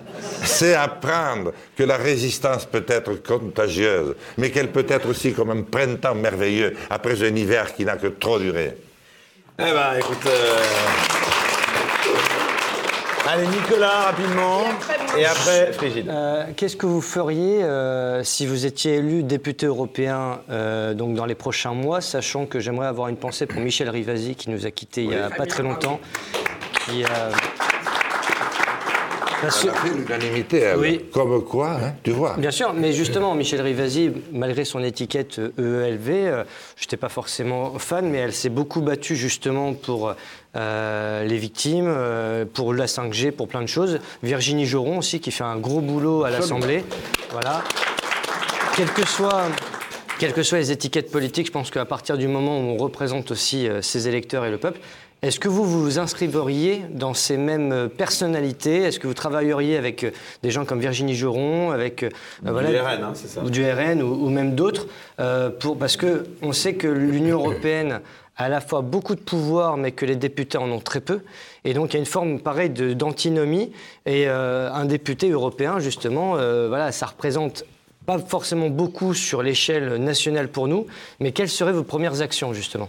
C'est 0.43 0.75
apprendre 0.75 1.53
que 1.77 1.85
la 1.85 1.97
résistance 1.97 2.67
peut 2.67 2.85
être 2.87 3.15
contagieuse, 3.23 4.15
mais 4.39 4.51
qu'elle 4.51 4.73
peut 4.73 4.87
être 4.89 5.09
aussi 5.09 5.33
comme 5.33 5.51
un 5.51 5.63
printemps 5.63 6.15
merveilleux 6.15 6.77
après 6.91 7.23
un 7.23 7.35
hiver 7.35 7.75
qui 7.75 7.85
n'a 7.85 7.97
que 7.97 8.09
trop 8.09 8.39
duré. 8.39 8.77
Eh 9.59 9.63
ben, 9.73 9.95
écoute. 9.99 10.19
euh, 10.27 10.59
Allez, 13.29 13.47
Nicolas, 13.49 14.03
rapidement. 14.03 14.63
Et 15.19 15.25
après, 15.25 15.73
Frigide. 15.73 16.09
Euh, 16.09 16.45
Qu'est-ce 16.57 16.77
que 16.77 16.87
vous 16.87 17.01
feriez 17.01 17.63
euh, 17.65 18.23
si 18.23 18.47
vous 18.47 18.67
étiez 18.67 18.97
élu 18.97 19.23
député 19.23 19.67
européen 19.67 20.41
euh, 20.51 20.95
donc 20.95 21.15
dans 21.17 21.25
les 21.27 21.35
prochains 21.35 21.73
mois, 21.73 22.01
sachant 22.01 22.47
que 22.47 22.61
j'aimerais 22.61 22.87
avoir 22.87 23.09
une 23.09 23.17
pensée 23.17 23.47
pour 23.47 23.61
Michel 23.61 23.89
Rivasi 23.89 24.37
qui 24.37 24.51
nous 24.51 24.65
a 24.67 24.71
quittés 24.71 25.03
il 25.03 25.09
n'y 25.09 25.17
a 25.17 25.31
pas 25.31 25.47
très 25.47 25.63
longtemps. 25.63 25.99
Qui, 26.85 27.03
euh, 27.05 27.09
parce 29.43 29.65
Elle 29.65 29.71
a 29.71 29.75
fait 29.75 29.95
l'unanimité. 29.95 30.73
Oui. 30.79 31.05
Comme 31.13 31.45
quoi, 31.45 31.73
hein, 31.73 31.95
tu 32.03 32.11
vois. 32.11 32.37
Bien 32.39 32.51
sûr, 32.51 32.73
mais 32.73 32.93
justement, 32.93 33.35
Michel 33.35 33.61
Rivasi, 33.61 34.13
malgré 34.33 34.65
son 34.65 34.83
étiquette 34.83 35.39
euh, 35.39 35.87
EELV, 35.87 36.45
je 36.77 36.85
n'étais 36.85 36.97
pas 36.97 37.09
forcément 37.09 37.79
fan, 37.79 38.09
mais 38.09 38.19
elle 38.19 38.33
s'est 38.33 38.49
beaucoup 38.49 38.81
battue 38.81 39.17
justement 39.17 39.75
pour 39.75 40.15
euh, 40.57 41.25
les 41.25 41.37
victimes, 41.37 41.87
euh, 41.89 42.47
pour 42.51 42.73
la 42.73 42.87
5G, 42.87 43.31
pour 43.31 43.47
plein 43.47 43.61
de 43.61 43.67
choses. 43.67 43.99
Virginie 44.23 44.65
Joron 44.65 44.99
aussi, 44.99 45.21
qui 45.21 45.31
fait 45.31 45.45
un 45.45 45.57
gros 45.57 45.81
boulot 45.81 46.25
à 46.25 46.31
l'Assemblée. 46.31 46.85
Voilà. 47.31 47.63
Quelles 48.77 48.93
que 48.93 49.07
soient... 49.07 49.45
Quelles 50.19 50.33
que 50.33 50.43
soient 50.43 50.57
les 50.57 50.73
étiquettes 50.73 51.11
politiques, 51.11 51.49
je 51.49 51.53
pense 51.53 51.71
qu'à 51.71 51.85
partir 51.85 52.17
du 52.17 52.27
moment 52.27 52.59
où 52.59 52.63
on 52.63 52.77
représente 52.79 53.31
aussi 53.31 53.69
euh, 53.69 53.83
ses 53.83 54.09
électeurs 54.09 54.47
et 54.47 54.51
le 54.51 54.57
peuple, 54.57 54.81
est-ce 55.23 55.41
que 55.41 55.49
vous 55.49 55.65
vous 55.65 55.99
inscriveriez 55.99 56.83
dans 56.91 57.15
ces 57.15 57.37
mêmes 57.37 57.73
euh, 57.73 57.89
personnalités? 57.89 58.83
Est-ce 58.83 59.01
que 59.01 59.07
vous 59.07 59.15
travailleriez 59.15 59.77
avec 59.77 60.05
euh, 60.05 60.11
des 60.43 60.51
gens 60.51 60.65
comme 60.65 60.81
Virginie 60.81 61.15
Joron, 61.15 61.71
avec 61.71 62.03
euh, 62.03 62.11
Du 62.43 62.51
voilà, 62.51 62.69
RN, 62.85 63.03
hein, 63.03 63.13
c'est 63.15 63.29
ça. 63.29 63.43
ou 63.43 63.51
du 63.51 63.65
RN 63.69 64.03
ou, 64.03 64.27
ou 64.27 64.29
même 64.31 64.55
d'autres, 64.55 64.87
euh, 65.21 65.51
pour- 65.51 65.79
parce 65.79 65.97
que 65.97 66.27
on 66.43 66.53
sait 66.53 66.75
que 66.75 66.87
l'Union 66.87 67.39
européenne 67.45 68.01
a 68.37 68.45
à 68.45 68.49
la 68.51 68.61
fois 68.61 68.83
beaucoup 68.83 69.15
de 69.15 69.21
pouvoir, 69.21 69.79
mais 69.79 69.93
que 69.93 70.05
les 70.05 70.17
députés 70.17 70.59
en 70.59 70.71
ont 70.71 70.79
très 70.81 71.01
peu, 71.01 71.21
et 71.65 71.73
donc 71.73 71.93
il 71.93 71.95
y 71.95 71.97
a 71.97 72.01
une 72.01 72.05
forme 72.07 72.39
pareille 72.39 72.69
de- 72.69 72.93
d'antinomie. 72.93 73.73
Et 74.05 74.29
euh, 74.29 74.71
un 74.71 74.85
député 74.85 75.31
européen, 75.31 75.79
justement, 75.79 76.33
voilà, 76.69 76.93
ça 76.93 77.07
représente 77.07 77.65
pas 78.07 78.19
forcément 78.19 78.71
beaucoup 78.71 79.13
sur 79.13 79.43
l'échelle 79.43 79.97
nationale 79.97 80.49
pour 80.49 80.69
nous, 80.69 80.87
mais 81.21 81.33
quelles 81.33 81.49
seraient 81.49 81.73
vos 81.73 81.83
premières 81.83 82.23
actions, 82.23 82.53
justement? 82.53 82.89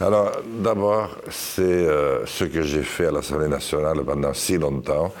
Alors, 0.00 0.32
d'abord, 0.62 1.16
c'est 1.30 1.62
euh, 1.62 2.24
ce 2.26 2.44
que 2.44 2.62
j'ai 2.62 2.82
fait 2.82 3.06
à 3.06 3.10
l'Assemblée 3.10 3.48
nationale 3.48 4.02
pendant 4.04 4.32
si 4.32 4.56
longtemps, 4.56 5.12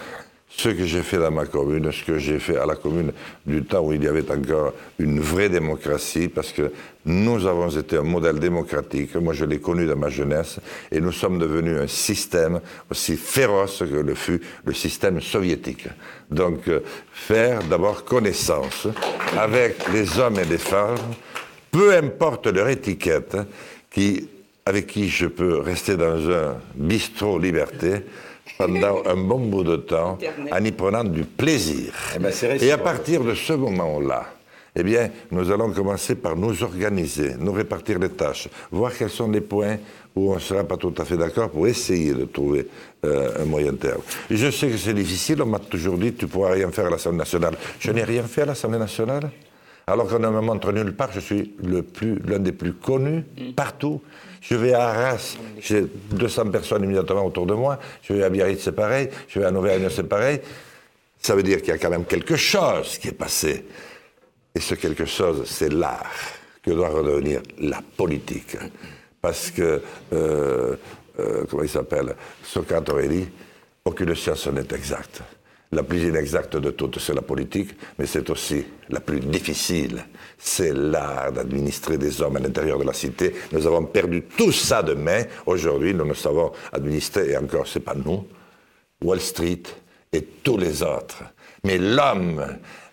ce 0.56 0.68
que 0.68 0.84
j'ai 0.84 1.02
fait 1.02 1.18
dans 1.18 1.30
ma 1.30 1.46
commune, 1.46 1.90
ce 1.90 2.04
que 2.04 2.18
j'ai 2.18 2.38
fait 2.38 2.56
à 2.56 2.64
la 2.64 2.76
commune 2.76 3.12
du 3.44 3.64
temps 3.64 3.84
où 3.84 3.92
il 3.92 4.02
y 4.04 4.08
avait 4.08 4.30
encore 4.30 4.72
une 4.98 5.20
vraie 5.20 5.48
démocratie, 5.48 6.28
parce 6.28 6.52
que 6.52 6.70
nous 7.06 7.46
avons 7.46 7.68
été 7.68 7.96
un 7.96 8.02
modèle 8.02 8.38
démocratique, 8.38 9.16
moi 9.16 9.34
je 9.34 9.44
l'ai 9.44 9.58
connu 9.58 9.86
dans 9.86 9.96
ma 9.96 10.08
jeunesse, 10.08 10.60
et 10.92 11.00
nous 11.00 11.12
sommes 11.12 11.38
devenus 11.38 11.78
un 11.78 11.88
système 11.88 12.60
aussi 12.90 13.16
féroce 13.16 13.80
que 13.80 13.96
le 13.96 14.14
fut 14.14 14.40
le 14.64 14.72
système 14.72 15.20
soviétique. 15.20 15.88
Donc, 16.30 16.68
euh, 16.68 16.80
faire 17.12 17.62
d'abord 17.64 18.04
connaissance 18.04 18.86
avec 19.36 19.92
les 19.92 20.18
hommes 20.18 20.38
et 20.38 20.44
les 20.44 20.58
femmes, 20.58 20.96
peu 21.70 21.94
importe 21.94 22.46
leur 22.46 22.68
étiquette, 22.68 23.36
qui, 23.90 24.28
avec 24.64 24.86
qui 24.86 25.08
je 25.08 25.26
peux 25.26 25.58
rester 25.58 25.96
dans 25.96 26.30
un 26.30 26.56
bistrot 26.74 27.38
liberté 27.38 28.02
pendant 28.58 29.02
un 29.06 29.16
bon 29.16 29.40
bout 29.46 29.64
de 29.64 29.76
temps 29.76 30.18
en 30.52 30.64
y 30.64 30.72
prenant 30.72 31.04
du 31.04 31.24
plaisir. 31.24 31.92
Eh 32.14 32.18
ben, 32.18 32.32
et 32.60 32.70
à 32.70 32.78
partir 32.78 33.22
de 33.24 33.34
ce 33.34 33.52
moment-là, 33.52 34.26
eh 34.76 34.82
bien, 34.82 35.08
nous 35.30 35.50
allons 35.52 35.70
commencer 35.72 36.16
par 36.16 36.36
nous 36.36 36.62
organiser, 36.62 37.34
nous 37.38 37.52
répartir 37.52 37.98
les 37.98 38.08
tâches, 38.10 38.48
voir 38.70 38.92
quels 38.96 39.10
sont 39.10 39.30
les 39.30 39.40
points 39.40 39.76
où 40.16 40.32
on 40.32 40.34
ne 40.34 40.40
sera 40.40 40.64
pas 40.64 40.76
tout 40.76 40.94
à 40.98 41.04
fait 41.04 41.16
d'accord 41.16 41.50
pour 41.50 41.66
essayer 41.66 42.12
de 42.12 42.24
trouver 42.24 42.66
euh, 43.04 43.42
un 43.42 43.44
moyen 43.44 43.74
terme. 43.74 44.00
Et 44.30 44.36
je 44.36 44.50
sais 44.50 44.68
que 44.68 44.76
c'est 44.76 44.94
difficile, 44.94 45.42
on 45.42 45.46
m'a 45.46 45.58
toujours 45.58 45.96
dit 45.98 46.12
tu 46.14 46.24
ne 46.24 46.30
pourras 46.30 46.52
rien 46.52 46.70
faire 46.70 46.86
à 46.86 46.90
l'Assemblée 46.90 47.18
nationale. 47.18 47.54
Je 47.80 47.90
n'ai 47.92 48.04
rien 48.04 48.22
fait 48.24 48.42
à 48.42 48.46
l'Assemblée 48.46 48.78
nationale. 48.78 49.30
Alors 49.86 50.08
qu'on 50.08 50.18
ne 50.18 50.28
me 50.28 50.40
montre 50.40 50.72
nulle 50.72 50.94
part, 50.94 51.10
je 51.12 51.20
suis 51.20 51.52
le 51.62 51.82
plus- 51.82 52.18
l'un 52.26 52.38
des 52.38 52.52
plus 52.52 52.72
connus 52.72 53.22
partout. 53.54 54.00
Je 54.44 54.56
vais 54.56 54.74
à 54.74 54.88
Arras, 54.88 55.36
j'ai 55.58 55.86
200 56.10 56.50
personnes 56.50 56.84
immédiatement 56.84 57.24
autour 57.24 57.46
de 57.46 57.54
moi. 57.54 57.78
Je 58.02 58.12
vais 58.12 58.24
à 58.24 58.28
Biarritz, 58.28 58.62
c'est 58.62 58.72
pareil. 58.72 59.08
Je 59.26 59.40
vais 59.40 59.46
à 59.46 59.52
Auvergne, 59.52 59.88
c'est 59.88 60.04
pareil. 60.04 60.40
Ça 61.18 61.34
veut 61.34 61.42
dire 61.42 61.60
qu'il 61.60 61.68
y 61.68 61.72
a 61.72 61.78
quand 61.78 61.88
même 61.88 62.04
quelque 62.04 62.36
chose 62.36 62.98
qui 62.98 63.08
est 63.08 63.12
passé. 63.12 63.64
Et 64.54 64.60
ce 64.60 64.74
quelque 64.74 65.06
chose, 65.06 65.44
c'est 65.46 65.72
l'art 65.72 66.12
que 66.62 66.70
doit 66.72 66.90
redevenir 66.90 67.40
la 67.58 67.80
politique. 67.96 68.58
Parce 69.22 69.50
que, 69.50 69.80
euh, 70.12 70.76
euh, 71.18 71.44
comment 71.48 71.62
il 71.62 71.68
s'appelle? 71.70 72.14
Socrate 72.42 72.90
aurait 72.90 73.08
dit 73.08 73.26
aucune 73.82 74.14
science 74.14 74.46
n'est 74.48 74.74
exacte. 74.74 75.22
La 75.72 75.82
plus 75.82 76.04
inexacte 76.04 76.56
de 76.56 76.70
toutes, 76.70 76.98
c'est 77.00 77.14
la 77.14 77.22
politique, 77.22 77.70
mais 77.98 78.06
c'est 78.06 78.30
aussi 78.30 78.64
la 78.90 79.00
plus 79.00 79.20
difficile. 79.20 80.04
C'est 80.38 80.72
l'art 80.72 81.32
d'administrer 81.32 81.98
des 81.98 82.22
hommes 82.22 82.36
à 82.36 82.40
l'intérieur 82.40 82.78
de 82.78 82.84
la 82.84 82.92
cité. 82.92 83.34
Nous 83.50 83.66
avons 83.66 83.84
perdu 83.86 84.22
tout 84.36 84.52
ça 84.52 84.82
de 84.82 84.94
main. 84.94 85.24
Aujourd'hui, 85.46 85.94
nous 85.94 86.04
ne 86.04 86.14
savons 86.14 86.52
administrer, 86.72 87.30
et 87.30 87.36
encore, 87.36 87.66
c'est 87.66 87.80
pas 87.80 87.94
nous, 87.94 88.26
Wall 89.02 89.20
Street 89.20 89.62
et 90.12 90.22
tous 90.22 90.56
les 90.56 90.82
autres. 90.82 91.24
Mais 91.64 91.78
l'homme, 91.78 92.44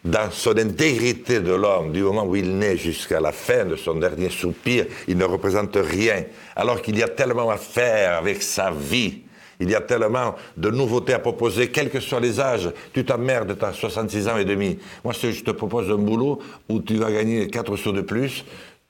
dans 0.04 0.32
son 0.32 0.58
intégrité 0.58 1.40
de 1.42 1.54
l'homme, 1.54 1.92
du 1.92 2.02
moment 2.02 2.26
où 2.26 2.36
il 2.36 2.58
naît 2.58 2.78
jusqu'à 2.78 3.20
la 3.20 3.32
fin 3.32 3.66
de 3.66 3.76
son 3.76 3.96
dernier 3.96 4.30
soupir, 4.30 4.88
il 5.08 5.18
ne 5.18 5.26
représente 5.26 5.76
rien, 5.76 6.24
alors 6.56 6.82
qu'il 6.82 6.98
y 6.98 7.04
a 7.04 7.08
tellement 7.10 7.50
à 7.52 7.58
faire 7.58 8.18
avec 8.18 8.42
sa 8.42 8.72
vie. 8.72 9.22
Il 9.62 9.70
y 9.70 9.76
a 9.76 9.82
tellement 9.82 10.36
de 10.58 10.70
nouveautés 10.72 11.14
à 11.14 11.20
proposer, 11.20 11.70
quels 11.70 11.92
que 11.92 12.00
soient 12.00 12.20
les 12.20 12.40
âges. 12.40 12.72
Tu 12.94 13.06
t'emmerdes, 13.06 13.56
tu 13.58 13.64
as 13.64 13.74
66 13.74 14.28
ans 14.28 14.38
et 14.38 14.44
demi. 14.44 14.80
Moi, 15.04 15.14
je 15.14 15.44
te 15.44 15.52
propose 15.52 15.90
un 15.92 15.98
boulot 15.98 16.40
où 16.68 16.82
tu 16.82 16.96
vas 16.96 17.12
gagner 17.12 17.48
4 17.48 17.76
sous 17.78 17.92
de 17.92 18.02
plus, 18.02 18.44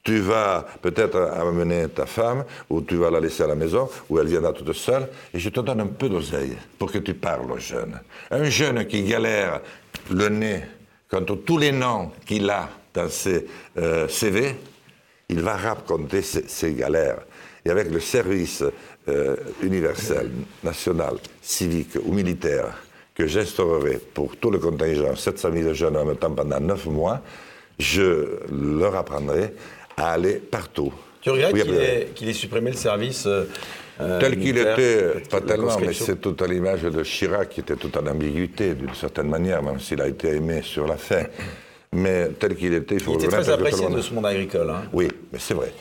tu 0.04 0.20
vas 0.20 0.66
peut-être 0.82 1.18
amener 1.18 1.90
ta 1.90 2.06
femme, 2.06 2.46
ou 2.70 2.82
tu 2.82 2.96
vas 2.96 3.12
la 3.12 3.20
laisser 3.20 3.44
à 3.44 3.48
la 3.48 3.56
maison, 3.56 3.90
ou 4.10 4.18
elle 4.18 4.28
viendra 4.28 4.54
toute 4.54 4.72
seule, 4.74 5.10
et 5.34 5.40
je 5.40 5.50
te 5.50 5.60
donne 5.60 5.82
un 5.82 5.88
peu 5.88 6.08
d'oseille 6.08 6.58
pour 6.80 6.92
que 6.92 7.00
tu 7.00 7.14
parles 7.14 7.52
aux 7.52 7.60
jeunes. 7.60 8.00
Un 8.32 8.46
jeune 8.46 8.86
qui 8.86 9.04
galère 9.04 9.60
le 10.10 10.30
nez 10.30 10.62
contre 11.10 11.36
tous 11.36 11.58
les 11.58 11.74
noms 11.74 12.12
qu'il 12.26 12.50
a 12.50 12.70
dans 12.94 13.10
ses 13.10 13.46
euh, 13.78 14.08
CV, 14.08 14.56
il 15.30 15.42
va 15.42 15.58
raconter 15.58 16.22
ses 16.22 16.74
galères. 16.74 17.20
Et 17.64 17.70
avec 17.70 17.92
le 17.92 18.00
service 18.00 18.64
euh, 19.08 19.36
universel, 19.64 20.30
national, 20.64 21.16
civique 21.42 21.98
ou 22.04 22.14
militaire 22.14 22.78
que 23.16 23.28
j'instaurerai 23.28 24.00
pour 24.14 24.38
tout 24.38 24.52
le 24.52 24.60
contingent, 24.60 25.16
700 25.16 25.50
000 25.54 25.74
jeunes 25.74 25.98
en 25.98 26.06
même 26.06 26.18
temps 26.18 26.32
pendant 26.32 26.60
9 26.60 26.86
mois, 26.88 27.22
je 27.80 28.38
leur 28.52 28.96
apprendrai 28.96 29.54
à 29.98 30.14
aller 30.14 30.36
partout. 30.36 30.94
Tu 31.22 31.30
regrettes 31.30 31.54
Oui, 31.54 31.64
qu'il 32.16 32.30
ait, 32.30 32.34
supprimé 32.34 32.72
le 32.72 32.78
service 32.78 33.26
euh, 33.28 33.46
euh, 34.00 34.20
Tel 34.20 34.40
qu'il 34.40 34.58
était, 34.58 34.76
peut-être 34.76 35.30
pas 35.30 35.42
tellement, 35.42 35.78
mais 35.80 35.94
c'est 35.94 36.20
tout 36.20 36.36
à 36.40 36.48
l'image 36.48 36.82
de 36.82 37.04
Chirac 37.04 37.50
qui 37.50 37.60
était 37.60 37.76
tout 37.76 37.96
en 37.98 38.08
ambiguïté, 38.08 38.74
d'une 38.74 38.96
certaine 38.96 39.30
manière, 39.30 39.62
même 39.62 39.80
s'il 39.80 40.02
a 40.02 40.08
été 40.08 40.36
aimé 40.36 40.62
sur 40.64 40.88
la 40.88 40.98
fin. 40.98 41.24
Mais 41.94 42.30
tel 42.40 42.56
qu'il 42.56 42.74
était, 42.74 42.96
il 42.96 43.02
faut 43.02 43.12
Il 43.12 43.16
était 43.26 43.28
très 43.28 43.50
apprécié 43.50 43.88
de 43.90 44.02
ce 44.02 44.14
monde 44.14 44.26
agricole. 44.26 44.70
hein. 44.70 44.84
Oui, 44.94 45.10
mais 45.32 45.40
c'est 45.40 45.54
vrai. 45.54 45.72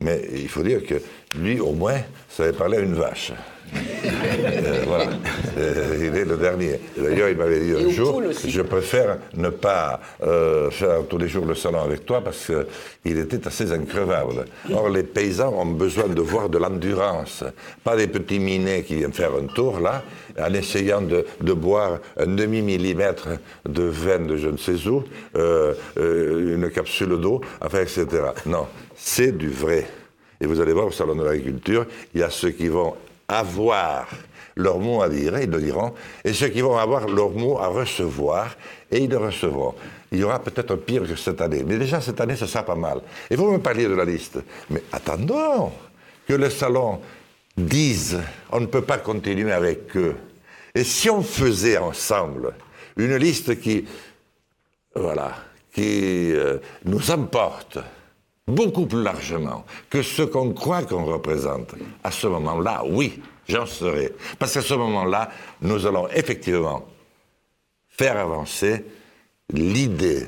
Mais 0.00 0.22
il 0.32 0.48
faut 0.48 0.62
dire 0.62 0.84
que 0.86 0.94
lui, 1.36 1.60
au 1.60 1.72
moins, 1.72 2.00
savait 2.28 2.52
parler 2.52 2.78
à 2.78 2.80
une 2.80 2.94
vache. 2.94 3.32
Euh, 3.74 4.82
voilà. 4.86 5.10
Euh, 5.58 5.96
il 6.00 6.16
est 6.16 6.24
le 6.24 6.36
dernier. 6.36 6.80
D'ailleurs, 6.96 7.28
il 7.28 7.36
m'avait 7.36 7.60
dit 7.60 7.72
un 7.72 7.90
jour, 7.90 8.22
je 8.46 8.62
préfère 8.62 9.18
ne 9.34 9.48
pas 9.48 10.00
euh, 10.22 10.70
faire 10.70 11.06
tous 11.08 11.18
les 11.18 11.28
jours 11.28 11.44
le 11.46 11.54
salon 11.54 11.80
avec 11.80 12.06
toi 12.06 12.22
parce 12.22 12.46
qu'il 12.46 13.18
était 13.18 13.46
assez 13.46 13.72
increvable. 13.72 14.44
Or, 14.72 14.88
les 14.88 15.02
paysans 15.02 15.52
ont 15.52 15.66
besoin 15.66 16.08
de 16.08 16.20
voir 16.20 16.48
de 16.48 16.58
l'endurance. 16.58 17.44
Pas 17.84 17.96
des 17.96 18.06
petits 18.06 18.38
minets 18.38 18.82
qui 18.82 18.96
viennent 18.96 19.12
faire 19.12 19.32
un 19.34 19.46
tour, 19.46 19.80
là, 19.80 20.02
en 20.40 20.52
essayant 20.54 21.02
de, 21.02 21.24
de 21.40 21.52
boire 21.52 21.98
un 22.16 22.26
demi-millimètre 22.26 23.28
de 23.68 23.82
veine 23.82 24.26
de 24.26 24.36
je 24.36 24.48
ne 24.48 24.56
sais 24.56 24.86
où, 24.86 25.04
euh, 25.36 25.74
une 25.96 26.70
capsule 26.70 27.18
d'eau, 27.20 27.40
enfin, 27.60 27.80
etc. 27.80 28.06
Non, 28.46 28.66
c'est 28.96 29.36
du 29.36 29.48
vrai. 29.48 29.86
Et 30.40 30.46
vous 30.46 30.60
allez 30.60 30.72
voir 30.72 30.86
au 30.86 30.92
Salon 30.92 31.16
de 31.16 31.24
l'Agriculture, 31.24 31.86
il 32.14 32.20
y 32.20 32.22
a 32.22 32.30
ceux 32.30 32.50
qui 32.50 32.68
vont 32.68 32.94
avoir 33.28 34.08
leur 34.56 34.78
mot 34.78 35.02
à 35.02 35.08
dire, 35.08 35.38
ils 35.38 35.50
le 35.50 35.60
diront, 35.60 35.94
et 36.24 36.32
ceux 36.32 36.48
qui 36.48 36.62
vont 36.62 36.76
avoir 36.76 37.06
leur 37.06 37.30
mot 37.30 37.58
à 37.58 37.68
recevoir, 37.68 38.56
et 38.90 38.98
ils 38.98 39.10
le 39.10 39.18
recevront. 39.18 39.74
Il 40.10 40.18
y 40.18 40.24
aura 40.24 40.42
peut-être 40.42 40.74
pire 40.76 41.06
que 41.06 41.14
cette 41.14 41.40
année, 41.40 41.62
mais 41.64 41.76
déjà 41.78 42.00
cette 42.00 42.20
année, 42.20 42.36
ce 42.36 42.46
sera 42.46 42.64
pas 42.64 42.74
mal. 42.74 43.00
Et 43.30 43.36
vous 43.36 43.50
me 43.52 43.58
parliez 43.58 43.86
de 43.86 43.94
la 43.94 44.04
liste, 44.04 44.38
mais 44.70 44.82
attendons 44.90 45.70
que 46.26 46.32
le 46.32 46.50
salon 46.50 47.00
dise, 47.56 48.18
on 48.50 48.60
ne 48.60 48.66
peut 48.66 48.82
pas 48.82 48.98
continuer 48.98 49.52
avec 49.52 49.96
eux. 49.96 50.16
Et 50.74 50.84
si 50.84 51.10
on 51.10 51.22
faisait 51.22 51.78
ensemble 51.78 52.54
une 52.96 53.16
liste 53.16 53.60
qui, 53.60 53.86
voilà, 54.94 55.36
qui 55.72 56.32
euh, 56.32 56.58
nous 56.84 57.10
emporte 57.10 57.78
beaucoup 58.48 58.86
plus 58.86 59.02
largement 59.02 59.64
que 59.88 60.02
ce 60.02 60.22
qu'on 60.22 60.52
croit 60.52 60.82
qu'on 60.82 61.04
représente, 61.04 61.74
à 62.02 62.10
ce 62.10 62.26
moment-là, 62.26 62.82
oui, 62.86 63.20
j'en 63.48 63.66
serai. 63.66 64.12
Parce 64.38 64.54
qu'à 64.54 64.62
ce 64.62 64.74
moment-là, 64.74 65.30
nous 65.62 65.86
allons 65.86 66.08
effectivement 66.08 66.84
faire 67.88 68.16
avancer 68.18 68.84
l'idée 69.52 70.26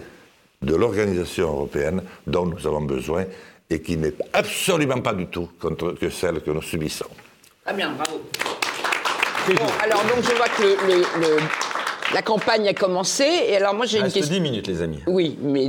de 0.63 0.75
l'organisation 0.75 1.49
européenne 1.49 2.03
dont 2.27 2.47
nous 2.47 2.67
avons 2.67 2.83
besoin 2.83 3.25
et 3.69 3.81
qui 3.81 3.97
n'est 3.97 4.15
absolument 4.33 5.01
pas 5.01 5.15
du 5.15 5.27
tout 5.27 5.49
contre 5.61 5.93
que 5.93 6.11
celle 6.11 6.41
que 6.43 6.51
nous 6.51 6.63
subissons. 6.63 7.07
Très 7.65 7.75
bien, 7.75 7.91
bravo. 7.93 8.21
Bon, 9.49 9.67
alors 9.83 10.03
donc 10.05 10.23
je 10.23 10.37
vois 10.37 10.49
que 10.49 10.63
le, 10.63 10.97
le- 10.97 11.37
le- 11.37 11.43
la 12.15 12.23
campagne 12.23 12.69
a 12.69 12.75
commencé 12.75 13.25
et 13.25 13.57
alors 13.57 13.75
moi 13.75 13.87
j'ai 13.87 13.99
une 13.99 14.11
question. 14.11 14.35
10 14.35 14.41
minutes, 14.41 14.67
les 14.67 14.83
amis. 14.83 15.01
Oui, 15.07 15.39
mais 15.41 15.69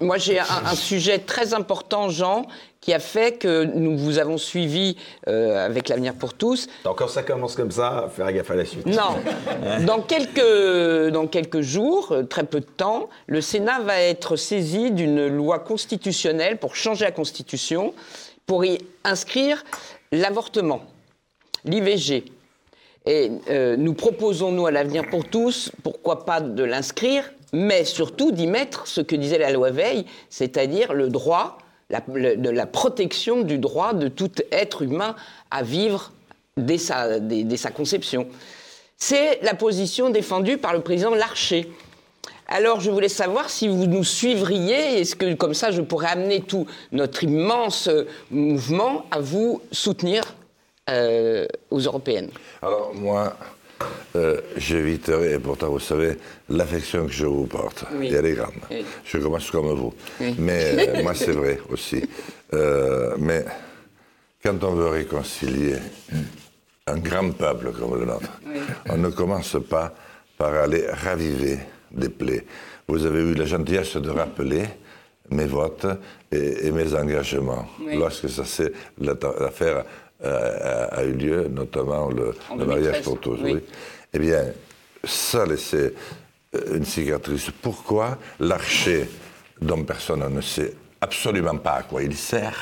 moi 0.00 0.18
j'ai 0.18 0.38
un, 0.38 0.44
un 0.66 0.74
sujet 0.74 1.18
très 1.18 1.54
important, 1.54 2.08
Jean, 2.08 2.46
qui 2.82 2.92
a 2.92 2.98
fait 2.98 3.38
que 3.38 3.64
nous 3.64 3.96
vous 3.96 4.18
avons 4.18 4.36
suivi 4.36 4.96
euh, 5.28 5.64
avec 5.64 5.88
l'avenir 5.88 6.14
pour 6.14 6.34
tous. 6.34 6.68
Encore 6.84 7.10
ça 7.10 7.22
commence 7.22 7.54
comme 7.54 7.70
ça, 7.70 8.10
faire 8.14 8.30
gaffe 8.32 8.50
à 8.50 8.56
la 8.56 8.64
suite. 8.64 8.86
Non, 8.86 9.16
dans 9.86 10.02
quelques, 10.02 11.12
dans 11.12 11.26
quelques 11.28 11.60
jours, 11.60 12.12
euh, 12.12 12.22
très 12.24 12.44
peu 12.44 12.60
de 12.60 12.66
temps, 12.66 13.08
le 13.28 13.40
Sénat 13.40 13.80
va 13.80 14.00
être 14.00 14.36
saisi 14.36 14.90
d'une 14.90 15.28
loi 15.28 15.60
constitutionnelle 15.60 16.58
pour 16.58 16.74
changer 16.74 17.04
la 17.04 17.12
Constitution, 17.12 17.94
pour 18.46 18.64
y 18.64 18.78
inscrire 19.04 19.64
l'avortement, 20.10 20.82
l'IVG. 21.64 22.24
Et 23.06 23.30
euh, 23.50 23.76
nous 23.76 23.94
proposons, 23.94 24.52
nous, 24.52 24.66
à 24.66 24.70
l'avenir 24.70 25.08
pour 25.10 25.24
tous, 25.24 25.72
pourquoi 25.82 26.24
pas 26.24 26.40
de 26.40 26.62
l'inscrire, 26.62 27.32
mais 27.52 27.84
surtout 27.84 28.32
d'y 28.32 28.46
mettre 28.46 28.86
ce 28.86 29.00
que 29.00 29.16
disait 29.16 29.38
la 29.38 29.50
loi 29.50 29.70
Veil, 29.70 30.06
c'est-à-dire 30.30 30.92
le 30.92 31.08
droit, 31.08 31.58
la, 31.90 32.00
de 32.00 32.50
la 32.50 32.66
protection 32.66 33.42
du 33.42 33.58
droit 33.58 33.92
de 33.92 34.08
tout 34.08 34.30
être 34.52 34.82
humain 34.82 35.16
à 35.50 35.62
vivre 35.62 36.12
dès 36.56 36.78
sa, 36.78 37.18
dès 37.18 37.56
sa 37.56 37.70
conception. 37.70 38.28
C'est 38.96 39.40
la 39.42 39.54
position 39.54 40.10
défendue 40.10 40.58
par 40.58 40.72
le 40.72 40.80
président 40.80 41.14
Larcher. 41.14 41.68
Alors, 42.46 42.80
je 42.80 42.90
voulais 42.90 43.08
savoir 43.08 43.50
si 43.50 43.66
vous 43.66 43.86
nous 43.86 44.04
suivriez, 44.04 45.00
est-ce 45.00 45.16
que 45.16 45.34
comme 45.34 45.54
ça, 45.54 45.70
je 45.70 45.80
pourrais 45.80 46.08
amener 46.08 46.40
tout 46.40 46.66
notre 46.92 47.24
immense 47.24 47.88
euh, 47.88 48.06
mouvement 48.30 49.06
à 49.10 49.20
vous 49.20 49.60
soutenir? 49.72 50.22
Euh, 50.92 51.46
aux 51.70 51.80
européennes. 51.80 52.30
Alors 52.60 52.92
moi, 52.94 53.36
euh, 54.16 54.40
j'éviterai, 54.56 55.32
et 55.32 55.38
pourtant 55.38 55.68
vous 55.70 55.80
savez, 55.80 56.16
l'affection 56.48 57.06
que 57.06 57.12
je 57.12 57.26
vous 57.26 57.46
porte, 57.46 57.84
Oui. 57.94 58.12
elle 58.14 58.26
est 58.26 58.34
grande. 58.34 58.52
Oui. 58.70 58.84
Je 59.04 59.18
commence 59.18 59.50
comme 59.50 59.72
vous. 59.74 59.94
Oui. 60.20 60.34
Mais 60.38 60.88
euh, 60.88 61.02
moi 61.04 61.14
c'est 61.14 61.32
vrai 61.32 61.58
aussi. 61.70 62.04
Euh, 62.54 63.14
mais 63.18 63.44
quand 64.42 64.62
on 64.64 64.72
veut 64.74 64.88
réconcilier 64.88 65.76
un 66.86 66.98
grand 66.98 67.30
peuple 67.30 67.72
comme 67.72 67.98
le 67.98 68.04
nôtre, 68.06 68.40
on 68.88 68.96
ne 68.96 69.08
commence 69.10 69.56
pas 69.68 69.94
par 70.36 70.52
aller 70.54 70.84
raviver 70.90 71.58
des 71.90 72.08
plaies. 72.08 72.44
Vous 72.88 73.06
avez 73.06 73.20
eu 73.20 73.34
la 73.34 73.44
gentillesse 73.46 73.96
de 73.96 74.10
rappeler 74.10 74.64
mes 75.30 75.46
votes 75.46 75.86
et, 76.32 76.66
et 76.66 76.72
mes 76.72 76.92
engagements 76.94 77.66
lorsque 77.94 78.28
ça 78.28 78.44
s'est 78.44 78.72
la- 78.98 79.14
l'affaire 79.40 79.84
a, 80.24 80.84
a 80.98 81.04
eu 81.04 81.12
lieu, 81.12 81.48
notamment 81.48 82.08
le, 82.08 82.34
mariage 82.56 83.02
2013, 83.02 83.04
pour 83.04 83.20
tous. 83.20 83.38
oui. 83.42 83.54
oui. 83.54 83.60
Eh 84.14 84.18
bien, 84.18 84.44
ça 85.04 85.46
laissait 85.46 85.94
euh, 86.54 86.76
une 86.76 86.84
cicatrice. 86.84 87.50
Pourquoi 87.62 88.18
l'archer, 88.40 89.08
dont 89.60 89.84
personne 89.84 90.22
ne 90.32 90.40
sait 90.40 90.74
absolument 91.00 91.56
pas 91.56 91.72
à 91.76 91.82
quoi 91.82 92.02
il 92.02 92.16
sert, 92.16 92.58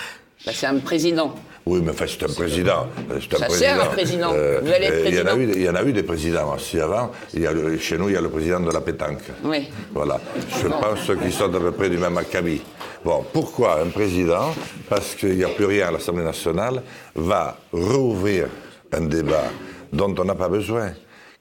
Bah, 0.47 0.53
c'est 0.55 0.67
un 0.67 0.79
président. 0.79 1.35
Oui, 1.67 1.81
mais 1.85 1.91
enfin, 1.91 2.07
c'est 2.09 2.25
un 2.25 2.33
président. 2.33 2.87
C'est 3.21 3.37
Ça 3.39 3.49
sert, 3.51 3.83
un 3.83 3.87
président. 3.87 4.31
Vous 4.33 4.37
allez 4.37 4.87
être 4.87 4.95
euh, 4.95 5.09
il, 5.09 5.15
y 5.15 5.21
en 5.21 5.27
a 5.27 5.35
eu, 5.37 5.53
il 5.55 5.63
y 5.63 5.69
en 5.69 5.75
a 5.75 5.83
eu 5.85 5.93
des 5.93 6.03
présidents 6.03 6.55
aussi 6.55 6.81
avant. 6.81 7.11
Il 7.35 7.43
y 7.43 7.47
a 7.47 7.53
le- 7.53 7.79
chez 7.79 7.99
nous, 7.99 8.09
il 8.09 8.15
y 8.15 8.17
a 8.17 8.21
le 8.21 8.31
président 8.31 8.61
de 8.61 8.71
la 8.73 8.81
pétanque. 8.81 9.23
Oui. 9.45 9.69
Voilà. 9.93 10.19
Je 10.63 10.69
pense 10.69 11.19
qu'ils 11.23 11.33
sont 11.33 11.55
à 11.55 11.61
peu 11.61 11.71
près 11.73 11.91
du 11.91 11.99
même 11.99 12.17
acabit. 12.19 12.63
Bon, 13.05 13.25
pourquoi 13.33 13.81
un 13.81 13.89
président? 13.89 14.55
Parce 14.89 15.15
qu'il 15.15 15.37
n'y 15.37 15.45
a 15.45 15.49
plus 15.49 15.67
rien 15.67 15.89
à 15.89 15.91
l'Assemblée 15.93 16.25
nationale, 16.25 16.83
va 17.15 17.57
rouvrir 17.73 18.49
un 18.93 19.03
débat 19.03 19.45
dont 19.93 20.15
on 20.19 20.25
n'a 20.25 20.35
pas 20.35 20.49
besoin. 20.49 20.93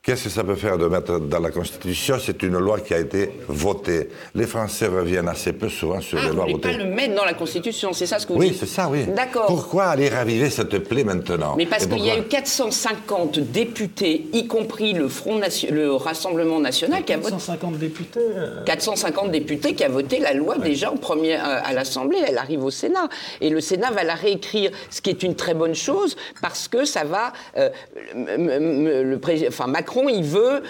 Qu'est-ce 0.10 0.24
que 0.24 0.30
ça 0.32 0.44
peut 0.44 0.56
faire 0.56 0.76
de 0.80 0.88
mettre 0.88 1.20
dans 1.20 1.38
la 1.40 1.52
Constitution? 1.52 2.16
C'est 2.20 2.42
une 2.42 2.58
loi 2.58 2.80
qui 2.80 2.96
a 2.96 2.98
été 2.98 3.30
votée. 3.48 4.10
Les 4.34 4.48
Français 4.48 4.88
reviennent 4.88 5.28
assez 5.28 5.54
peu 5.54 5.70
souvent 5.70 6.02
sur 6.02 6.18
Ah, 6.18 6.24
les 6.24 6.30
vous 6.30 6.36
lois 6.36 6.46
voulez 6.46 6.58
pas 6.58 6.70
votées. 6.72 6.84
le 6.84 6.90
mettre 6.90 7.14
dans 7.14 7.26
la 7.26 7.36
Constitution, 7.36 7.94
c'est 7.94 8.08
ça 8.08 8.18
ce 8.18 8.26
que 8.26 8.34
vous 8.34 8.40
Oui, 8.40 8.50
dites? 8.50 8.60
c'est 8.60 8.66
ça, 8.66 8.90
oui. 8.90 9.06
D'accord. 9.06 9.46
Pourquoi 9.46 9.84
aller 9.86 10.10
raviver 10.10 10.50
cette 10.50 10.80
plaie 10.80 11.04
maintenant? 11.04 11.54
Mais 11.58 11.68
parce 11.68 11.86
qu'il 11.86 12.00
y 12.04 12.10
a 12.10 12.16
eu 12.16 12.22
pourquoi 12.22 12.40
450 12.40 13.38
députés, 13.38 14.26
y 14.34 14.48
compris 14.48 14.94
le 14.94 15.08
Front 15.10 15.38
Nation- 15.38 15.70
le 15.72 15.94
Rassemblement 15.94 16.60
National, 16.60 17.04
qui 17.06 17.14
a 17.14 17.18
voté 17.18 17.30
150 17.30 17.78
députés. 17.78 18.20
euh, 18.20 18.64
450 18.66 19.30
députés 19.30 19.76
qui 19.76 19.84
a 19.84 19.90
voté 19.90 20.18
la 20.18 20.34
loi 20.34 20.58
déjà 20.58 20.92
en 20.92 20.98
premier 20.98 21.36
euh, 21.36 21.40
à 21.64 21.72
l'Assemblée. 21.72 22.18
Elle 22.28 22.40
arrive 22.40 22.64
au 22.64 22.72
Sénat. 22.72 23.10
Et 23.42 23.52
le 23.52 23.62
Sénat 23.62 23.92
va 23.92 24.04
la 24.04 24.16
réécrire, 24.16 24.72
ce 24.90 25.02
qui 25.02 25.12
est 25.12 25.22
une 25.22 25.36
très 25.36 25.54
bonne 25.54 25.76
chose, 25.76 26.16
parce 26.42 26.68
que 26.68 26.84
ça 26.84 27.04
va. 27.04 27.32
euh, 27.58 27.70
le 28.16 29.18
pré- 29.18 29.46
enfin, 29.48 29.68
Macron, 29.68 29.99
il 30.08 30.24
veut 30.24 30.62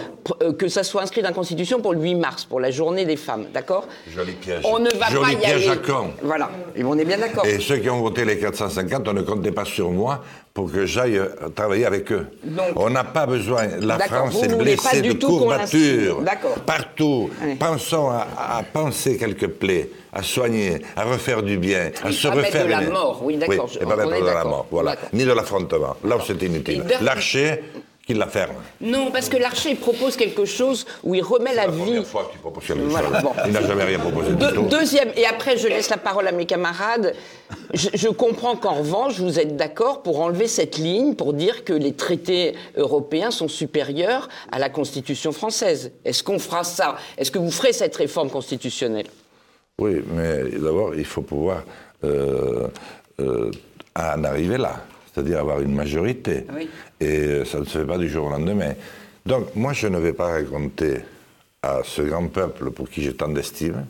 euh, 0.41 0.53
que 0.53 0.67
ça 0.67 0.83
soit 0.83 1.01
inscrit 1.03 1.21
dans 1.21 1.27
la 1.29 1.33
Constitution 1.35 1.81
pour 1.81 1.93
le 1.93 1.99
8 2.01 2.15
mars, 2.15 2.45
pour 2.45 2.59
la 2.59 2.71
journée 2.71 3.05
des 3.05 3.17
femmes. 3.17 3.45
D'accord? 3.53 3.87
Joli 4.15 4.31
piège. 4.33 4.61
On 4.63 4.79
ne 4.79 4.89
va 4.97 5.09
Joli 5.09 5.21
pas 5.25 5.31
y 5.33 5.35
piège 5.37 5.67
aller. 5.67 5.69
à 5.71 5.75
con. 5.77 6.11
Voilà. 6.23 6.49
Et 6.75 6.83
on 6.83 6.97
est 6.97 7.05
bien 7.05 7.17
d'accord. 7.17 7.45
Et 7.45 7.59
ceux 7.59 7.77
qui 7.77 7.89
ont 7.89 8.01
voté 8.01 8.25
les 8.25 8.39
450, 8.39 9.07
on 9.07 9.13
ne 9.13 9.21
comptait 9.21 9.51
pas 9.51 9.65
sur 9.65 9.91
moi 9.91 10.23
pour 10.53 10.71
que 10.71 10.85
j'aille 10.85 11.17
euh, 11.17 11.27
travailler 11.55 11.85
avec 11.85 12.11
eux. 12.11 12.25
Donc- 12.43 12.63
on 12.75 12.89
n'a 12.89 13.03
pas 13.03 13.25
besoin. 13.25 13.67
La 13.79 13.99
France 13.99 14.41
est 14.41 14.55
blessée 14.57 15.01
de 15.01 15.13
courbatures. 15.13 16.23
Partout. 16.65 17.29
Pensons 17.59 18.09
à, 18.09 18.27
à 18.57 18.63
penser 18.63 19.17
quelques 19.17 19.47
plaies, 19.47 19.89
à 20.13 20.23
soigner, 20.23 20.79
à 20.95 21.03
refaire 21.03 21.43
du 21.43 21.57
bien, 21.57 21.91
à 22.03 22.11
se 22.11 22.27
refaire 22.27 22.65
de 22.65 22.69
la 22.71 22.81
mort, 22.81 23.21
oui, 23.23 23.37
d'accord, 23.37 23.69
Oui, 23.71 23.77
et 23.81 23.85
pas 23.85 23.95
mettre 23.95 24.21
de 24.21 24.25
la 24.25 24.43
mort, 24.43 24.65
voilà. 24.71 24.95
Ni 25.13 25.23
de 25.25 25.31
l'affrontement. 25.33 25.95
Là 26.03 26.17
où 26.17 26.21
c'est 26.25 26.41
inutile. 26.41 26.83
L'archer, 27.01 27.63
qu'il 28.09 28.17
la 28.17 28.25
ferme. 28.25 28.55
Non, 28.81 29.11
parce 29.11 29.29
que 29.29 29.37
l'archer 29.37 29.75
propose 29.75 30.15
quelque 30.15 30.43
chose 30.43 30.87
où 31.03 31.13
il 31.13 31.21
remet 31.21 31.53
la 31.53 31.67
La 31.67 31.71
vie. 31.71 31.79
première 31.83 32.07
fois 32.07 32.27
qu'il 32.31 32.39
propose 32.39 32.65
quelque 32.65 32.79
Voilà, 32.79 33.09
chose. 33.09 33.21
bon. 33.21 33.31
Il 33.45 33.51
n'a 33.51 33.61
jamais 33.61 33.83
rien 33.83 33.99
proposé 33.99 34.31
du 34.33 34.45
tout. 34.47 34.63
deuxième, 34.63 35.11
et 35.15 35.27
après 35.27 35.57
je 35.57 35.67
laisse 35.67 35.91
la 35.91 35.97
parole 35.97 36.27
à 36.27 36.31
mes 36.31 36.47
camarades. 36.47 37.13
Je, 37.75 37.89
je 37.93 38.07
comprends 38.09 38.55
qu'en 38.55 38.73
revanche, 38.73 39.19
vous 39.19 39.39
êtes 39.39 39.55
d'accord 39.55 40.01
pour 40.01 40.21
enlever 40.21 40.47
cette 40.47 40.77
ligne, 40.79 41.13
pour 41.13 41.33
dire 41.33 41.63
que 41.63 41.73
les 41.73 41.93
traités 41.93 42.55
européens 42.75 43.29
sont 43.29 43.47
supérieurs 43.47 44.27
à 44.51 44.57
la 44.57 44.69
Constitution 44.69 45.31
française. 45.31 45.91
Est-ce 46.03 46.23
qu'on 46.23 46.39
fera 46.39 46.63
ça? 46.63 46.95
Est-ce 47.15 47.29
que 47.29 47.37
vous 47.37 47.51
ferez 47.51 47.73
cette 47.73 47.95
réforme 47.95 48.31
constitutionnelle? 48.31 49.05
Oui, 49.79 50.01
mais 50.15 50.45
d'abord, 50.57 50.95
il 50.95 51.05
faut 51.05 51.21
pouvoir 51.21 51.63
euh, 52.03 52.67
euh, 53.19 53.51
en 53.95 54.23
arriver 54.23 54.57
là, 54.57 54.77
c'est-à-dire 55.13 55.39
avoir 55.39 55.61
une 55.61 55.75
majorité. 55.75 56.45
Oui. 56.55 56.67
Et 56.99 57.45
ça 57.45 57.59
ne 57.59 57.65
se 57.65 57.79
fait 57.79 57.85
pas 57.85 57.97
du 57.97 58.09
jour 58.09 58.27
au 58.27 58.29
lendemain. 58.29 58.73
Donc, 59.25 59.55
moi, 59.55 59.73
je 59.73 59.87
ne 59.87 59.97
vais 59.99 60.13
pas 60.13 60.29
raconter 60.29 60.99
à 61.61 61.81
ce 61.83 62.01
grand 62.01 62.27
peuple 62.27 62.71
pour 62.71 62.89
qui 62.89 63.03
j'ai 63.03 63.13
tant 63.13 63.29
d'estime 63.29 63.85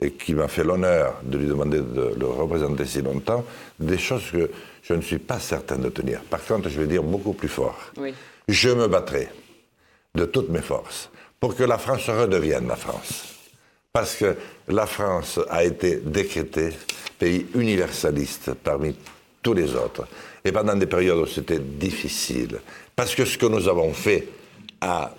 et 0.00 0.12
qui 0.12 0.34
m'a 0.34 0.48
fait 0.48 0.64
l'honneur 0.64 1.20
de 1.22 1.38
lui 1.38 1.46
demander 1.46 1.78
de 1.78 2.14
le 2.18 2.26
représenter 2.26 2.84
si 2.84 3.02
longtemps, 3.02 3.44
des 3.78 3.98
choses 3.98 4.30
que 4.30 4.50
je 4.82 4.94
ne 4.94 5.00
suis 5.00 5.18
pas 5.18 5.38
certain 5.38 5.76
de 5.76 5.88
tenir. 5.88 6.20
Par 6.22 6.44
contre, 6.44 6.68
je 6.68 6.80
vais 6.80 6.86
dire 6.86 7.02
beaucoup 7.02 7.32
plus 7.32 7.48
fort. 7.48 7.78
Oui. 7.96 8.14
Je 8.48 8.70
me 8.70 8.88
battrai 8.88 9.28
de 10.14 10.24
toutes 10.24 10.48
mes 10.48 10.60
forces 10.60 11.10
pour 11.38 11.54
que 11.54 11.62
la 11.62 11.78
France 11.78 12.08
redevienne 12.08 12.66
la 12.66 12.76
France. 12.76 13.24
Parce 13.92 14.16
que 14.16 14.36
la 14.68 14.86
France 14.86 15.38
a 15.50 15.64
été 15.64 15.96
décrétée 15.96 16.70
pays 17.18 17.46
universaliste 17.54 18.54
parmi 18.54 18.96
tous 19.42 19.54
les 19.54 19.74
autres. 19.74 20.06
Et 20.44 20.52
pendant 20.52 20.74
des 20.74 20.86
périodes 20.86 21.18
où 21.18 21.26
c'était 21.26 21.58
difficile. 21.58 22.60
Parce 22.96 23.14
que 23.14 23.24
ce 23.24 23.38
que 23.38 23.46
nous 23.46 23.68
avons 23.68 23.92
fait 23.92 24.28
a 24.80 25.14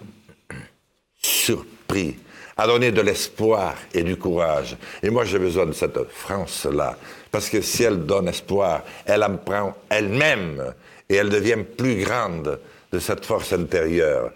surpris, 1.22 2.18
à 2.58 2.68
donner 2.68 2.92
de 2.92 3.02
l'espoir 3.02 3.76
et 3.94 4.04
du 4.04 4.18
courage. 4.18 4.76
Et 5.02 5.10
moi, 5.10 5.26
j'ai 5.26 5.40
besoin 5.40 5.66
de 5.66 5.72
cette 5.72 5.98
France-là. 6.10 6.98
Parce 7.32 7.50
que 7.50 7.62
si 7.62 7.84
elle 7.84 8.06
donne 8.06 8.28
espoir, 8.28 8.84
elle 9.06 9.24
en 9.24 9.38
prend 9.38 9.76
elle-même 9.90 10.74
et 11.10 11.16
elle 11.16 11.30
devient 11.30 11.64
plus 11.78 12.04
grande 12.04 12.60
de 12.92 13.00
cette 13.00 13.26
force 13.26 13.54
intérieure 13.54 14.32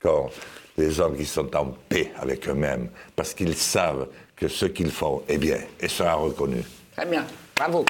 quand 0.00 0.30
les 0.76 1.00
hommes 1.00 1.16
qui 1.16 1.26
sont 1.26 1.54
en 1.56 1.74
paix 1.88 2.12
avec 2.20 2.48
eux-mêmes, 2.48 2.88
parce 3.16 3.34
qu'ils 3.34 3.56
savent 3.56 4.06
que 4.36 4.46
ce 4.46 4.66
qu'ils 4.66 4.92
font 4.92 5.22
est 5.28 5.38
bien 5.38 5.58
et 5.80 5.88
sera 5.88 6.14
reconnu. 6.14 6.62
Très 6.96 7.06
bien, 7.06 7.26
bravo. 7.56 7.84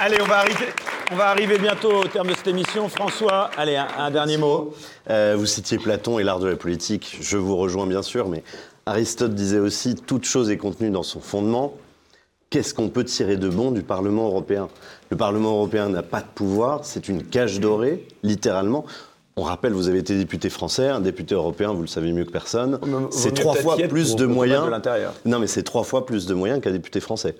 Allez, 0.00 0.20
on 0.20 0.24
va 0.24 0.38
arriver, 0.38 0.66
on 1.12 1.16
va 1.16 1.28
arriver 1.28 1.58
bientôt 1.58 1.92
au 1.92 2.04
terme 2.04 2.28
de 2.28 2.34
cette 2.34 2.46
émission. 2.46 2.88
François, 2.88 3.50
allez, 3.58 3.76
un, 3.76 3.86
un 3.98 4.10
dernier 4.10 4.38
mot. 4.38 4.74
Euh, 5.10 5.34
vous 5.36 5.44
citiez 5.44 5.76
Platon 5.76 6.18
et 6.18 6.22
l'art 6.22 6.38
de 6.38 6.48
la 6.48 6.56
politique. 6.56 7.18
Je 7.20 7.36
vous 7.36 7.56
rejoins 7.56 7.86
bien 7.86 8.02
sûr, 8.02 8.28
mais 8.28 8.42
Aristote 8.86 9.34
disait 9.34 9.58
aussi 9.58 9.94
toute 9.94 10.24
chose 10.24 10.50
est 10.50 10.56
contenue 10.56 10.90
dans 10.90 11.02
son 11.02 11.20
fondement. 11.20 11.74
Qu'est-ce 12.48 12.72
qu'on 12.72 12.88
peut 12.88 13.04
tirer 13.04 13.36
de 13.36 13.48
bon 13.48 13.72
du 13.72 13.82
Parlement 13.82 14.26
européen? 14.26 14.68
Le 15.10 15.16
Parlement 15.16 15.50
européen 15.50 15.88
n'a 15.90 16.02
pas 16.02 16.20
de 16.20 16.26
pouvoir, 16.34 16.84
c'est 16.84 17.08
une 17.08 17.24
cage 17.24 17.60
dorée, 17.60 18.06
littéralement. 18.22 18.84
On 19.36 19.42
rappelle, 19.42 19.72
vous 19.72 19.88
avez 19.88 19.98
été 19.98 20.16
député 20.16 20.50
français, 20.50 20.88
un 20.88 21.00
député 21.00 21.34
européen, 21.34 21.72
vous 21.72 21.82
le 21.82 21.88
savez 21.88 22.12
mieux 22.12 22.24
que 22.24 22.30
personne. 22.32 22.78
C'est 23.10 23.34
trois 23.34 23.54
fois 23.54 23.76
plus 23.76 24.16
de 24.16 24.26
moyens. 24.26 24.60
combattre 24.64 24.66
de 24.66 24.76
l'intérieur. 24.76 25.14
Non, 25.26 25.38
mais 25.38 25.46
c'est 25.46 25.62
trois 25.62 25.84
fois 25.84 26.06
plus 26.06 26.26
de 26.26 26.34
moyens 26.34 26.60
qu'un 26.62 26.72
député 26.72 27.00
français. 27.00 27.36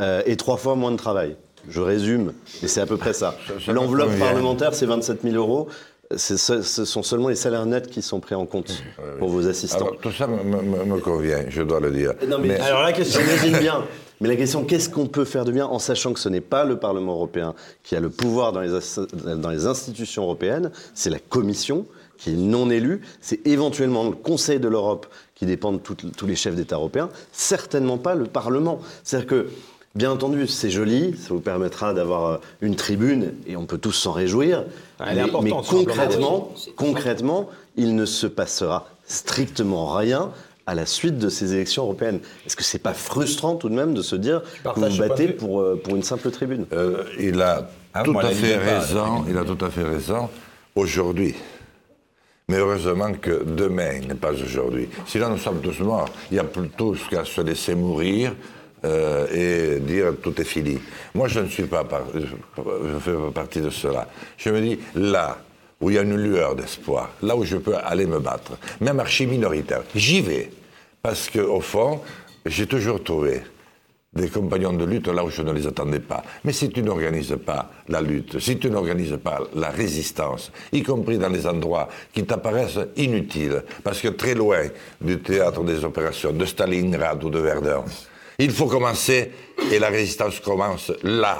Euh, 0.00 0.22
et 0.26 0.36
trois 0.36 0.58
fois 0.58 0.74
moins 0.74 0.90
de 0.92 0.96
travail. 0.96 1.36
Je 1.68 1.80
résume, 1.80 2.32
mais 2.62 2.68
c'est 2.68 2.80
à 2.80 2.86
peu 2.86 2.96
près 2.96 3.12
ça. 3.12 3.36
L'enveloppe 3.68 4.16
parlementaire, 4.18 4.74
c'est 4.74 4.86
27 4.86 5.22
000 5.22 5.34
euros. 5.36 5.68
Ce, 6.16 6.36
ce 6.36 6.84
sont 6.84 7.02
seulement 7.02 7.28
les 7.28 7.34
salaires 7.34 7.66
nets 7.66 7.88
qui 7.88 8.00
sont 8.00 8.20
pris 8.20 8.36
en 8.36 8.46
compte 8.46 8.82
pour 9.18 9.28
vos 9.28 9.48
assistants. 9.48 9.86
Alors, 9.86 9.96
tout 10.00 10.12
ça 10.12 10.28
me, 10.28 10.36
me- 10.44 10.84
me 10.84 11.00
convient, 11.00 11.44
je 11.48 11.62
dois 11.62 11.80
le 11.80 11.90
dire. 11.90 12.12
Non, 12.28 12.38
mais, 12.38 12.48
Mais- 12.48 12.60
alors 12.60 12.82
la 12.82 12.92
question, 12.92 13.20
bien. 13.60 13.84
Mais 14.20 14.28
la 14.28 14.36
question, 14.36 14.64
qu'est-ce 14.64 14.88
qu'on 14.88 15.08
peut 15.08 15.24
faire 15.24 15.44
de 15.44 15.50
bien 15.52 15.66
en 15.66 15.78
sachant 15.80 16.12
que 16.14 16.20
ce 16.20 16.28
n'est 16.28 16.40
pas 16.40 16.64
le 16.64 16.78
Parlement 16.78 17.12
européen 17.14 17.54
qui 17.82 17.96
a 17.96 18.00
le 18.00 18.08
pouvoir 18.08 18.52
dans 18.52 18.60
les, 18.60 18.70
dans 19.36 19.50
les 19.50 19.66
institutions 19.66 20.22
européennes, 20.22 20.70
c'est 20.94 21.10
la 21.10 21.18
Commission 21.18 21.86
qui 22.16 22.30
est 22.30 22.36
non 22.36 22.70
élue, 22.70 23.02
c'est 23.20 23.44
éventuellement 23.46 24.04
le 24.04 24.12
Conseil 24.12 24.58
de 24.58 24.68
l'Europe 24.68 25.06
qui 25.34 25.44
dépend 25.44 25.72
de 25.72 25.78
tout- 25.78 25.96
tous 25.96 26.26
les 26.26 26.36
chefs 26.36 26.54
d'État 26.54 26.76
européens, 26.76 27.10
certainement 27.32 27.98
pas 27.98 28.14
le 28.14 28.24
Parlement. 28.24 28.80
C'est-à-dire 29.04 29.26
que, 29.28 29.46
bien 29.96 30.10
entendu, 30.12 30.46
c'est 30.46 30.70
joli, 30.70 31.16
ça 31.16 31.30
vous 31.30 31.40
permettra 31.40 31.94
d'avoir 31.94 32.26
euh, 32.26 32.36
une 32.60 32.76
tribune 32.76 33.32
et 33.46 33.56
on 33.56 33.64
peut 33.66 33.78
tous 33.78 33.92
s'en 33.92 34.12
réjouir. 34.12 34.64
Elle 35.00 35.08
est 35.08 35.14
mais, 35.14 35.20
importante, 35.22 35.44
mais 35.44 35.84
concrètement, 35.84 36.52
concrètement, 36.76 37.50
il 37.76 37.96
ne 37.96 38.04
se 38.04 38.26
passera 38.26 38.88
strictement 39.06 39.94
rien 39.94 40.30
à 40.66 40.74
la 40.74 40.84
suite 40.84 41.18
de 41.18 41.28
ces 41.28 41.54
élections 41.54 41.84
européennes. 41.84 42.20
Est-ce 42.44 42.56
que 42.56 42.64
c'est 42.64 42.80
pas 42.80 42.94
frustrant 42.94 43.54
tout 43.56 43.68
de 43.68 43.74
même 43.74 43.94
de 43.94 44.02
se 44.02 44.16
dire 44.16 44.42
que 44.64 44.80
vous 44.80 44.98
battez 44.98 45.28
pour, 45.28 45.60
euh, 45.60 45.80
pour 45.82 45.96
une 45.96 46.02
simple 46.02 46.30
tribune? 46.30 46.66
Euh, 46.72 47.04
il 47.18 47.40
a 47.40 47.68
Ah, 47.94 48.02
tout 48.02 48.12
moi, 48.12 48.24
à 48.24 48.30
fait 48.30 48.56
raison. 48.56 49.24
Il 49.28 49.38
a 49.38 49.44
tout 49.44 49.64
à 49.64 49.70
fait 49.70 49.84
raison 49.84 50.28
aujourd'hui. 50.74 51.34
Mais 52.48 52.58
heureusement 52.58 53.12
que 53.12 53.44
demain 53.44 54.00
n'est 54.06 54.14
pas 54.14 54.32
aujourd'hui. 54.32 54.88
Sinon, 55.06 55.30
nous 55.30 55.38
sommes 55.38 55.60
tous 55.60 55.80
morts. 55.80 56.08
Il 56.30 56.36
y 56.36 56.40
a 56.40 56.44
plutôt 56.44 56.94
qu'à 57.10 57.24
se 57.24 57.40
laisser 57.40 57.74
mourir 57.74 58.34
euh, 58.84 59.76
et 59.76 59.80
dire 59.80 60.12
tout 60.22 60.38
est 60.40 60.44
fini. 60.44 60.78
Moi, 61.14 61.28
je 61.28 61.40
ne 61.40 61.48
suis 61.48 61.64
pas 61.64 61.84
par- 61.84 62.06
je 62.14 62.98
fais 63.00 63.12
pas 63.12 63.30
partie 63.34 63.60
de 63.60 63.70
cela. 63.70 64.06
Je 64.36 64.50
me 64.50 64.60
dis 64.60 64.78
là 64.94 65.38
où 65.80 65.90
il 65.90 65.96
y 65.96 65.98
a 65.98 66.02
une 66.02 66.16
lueur 66.16 66.54
d'espoir, 66.54 67.10
là 67.22 67.36
où 67.36 67.44
je 67.44 67.56
peux 67.56 67.74
aller 67.76 68.06
me 68.06 68.18
battre, 68.18 68.52
même 68.80 68.98
archi 69.00 69.26
minoritaire, 69.26 69.82
j'y 69.94 70.20
vais 70.20 70.50
parce 71.02 71.28
que 71.28 71.40
au 71.40 71.60
fond, 71.60 72.00
j'ai 72.46 72.66
toujours 72.66 73.02
trouvé 73.04 73.42
des 74.12 74.28
compagnons 74.30 74.72
de 74.72 74.84
lutte 74.86 75.08
là 75.08 75.22
où 75.22 75.28
je 75.30 75.42
ne 75.42 75.52
les 75.52 75.66
attendais 75.66 76.00
pas. 76.00 76.22
Mais 76.44 76.52
si 76.52 76.70
tu 76.70 76.82
n'organises 76.82 77.36
pas 77.44 77.70
la 77.88 78.00
lutte, 78.00 78.38
si 78.38 78.58
tu 78.58 78.70
n'organises 78.70 79.18
pas 79.22 79.40
la 79.54 79.68
résistance, 79.68 80.50
y 80.72 80.82
compris 80.82 81.18
dans 81.18 81.28
les 81.28 81.46
endroits 81.46 81.88
qui 82.14 82.24
t'apparaissent 82.24 82.78
inutiles, 82.96 83.62
parce 83.84 84.00
que 84.00 84.08
très 84.08 84.34
loin 84.34 84.62
du 85.02 85.18
théâtre 85.20 85.62
des 85.64 85.84
opérations, 85.84 86.32
de 86.32 86.46
Stalingrad 86.46 87.22
ou 87.24 87.28
de 87.28 87.38
Verdun, 87.40 87.84
il 88.38 88.50
faut 88.50 88.66
commencer, 88.66 89.32
et 89.70 89.78
la 89.78 89.88
résistance 89.88 90.40
commence 90.40 90.92
là 91.02 91.38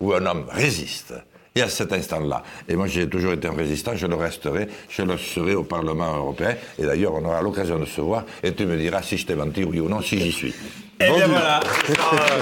où 0.00 0.12
un 0.12 0.24
homme 0.26 0.46
résiste. 0.50 1.14
Et 1.54 1.60
à 1.60 1.68
cet 1.68 1.92
instant-là. 1.92 2.42
Et 2.66 2.76
moi, 2.76 2.86
j'ai 2.86 3.06
toujours 3.06 3.34
été 3.34 3.46
un 3.46 3.52
résistant, 3.52 3.94
je 3.94 4.06
le 4.06 4.14
resterai, 4.14 4.68
je 4.88 5.02
le 5.02 5.18
serai 5.18 5.54
au 5.54 5.64
Parlement 5.64 6.16
européen. 6.16 6.56
Et 6.78 6.86
d'ailleurs, 6.86 7.12
on 7.14 7.24
aura 7.26 7.42
l'occasion 7.42 7.78
de 7.78 7.84
se 7.84 8.00
voir, 8.00 8.24
et 8.42 8.54
tu 8.54 8.64
me 8.64 8.74
diras 8.78 9.02
si 9.02 9.18
je 9.18 9.26
t'ai 9.26 9.34
menti, 9.34 9.62
oui 9.62 9.78
ou 9.78 9.88
non, 9.88 10.00
si 10.00 10.18
j'y 10.18 10.32
suis. 10.32 10.54
Et 10.98 11.10
bien 11.10 11.26
voilà. 11.26 11.60
Euh, 11.60 12.40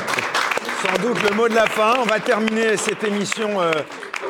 sans 0.82 1.02
doute 1.02 1.22
le 1.28 1.34
mot 1.34 1.48
de 1.48 1.54
la 1.54 1.66
fin. 1.66 1.94
On 2.00 2.06
va 2.06 2.20
terminer 2.20 2.76
cette 2.76 3.02
émission 3.04 3.60
euh, 3.60 3.72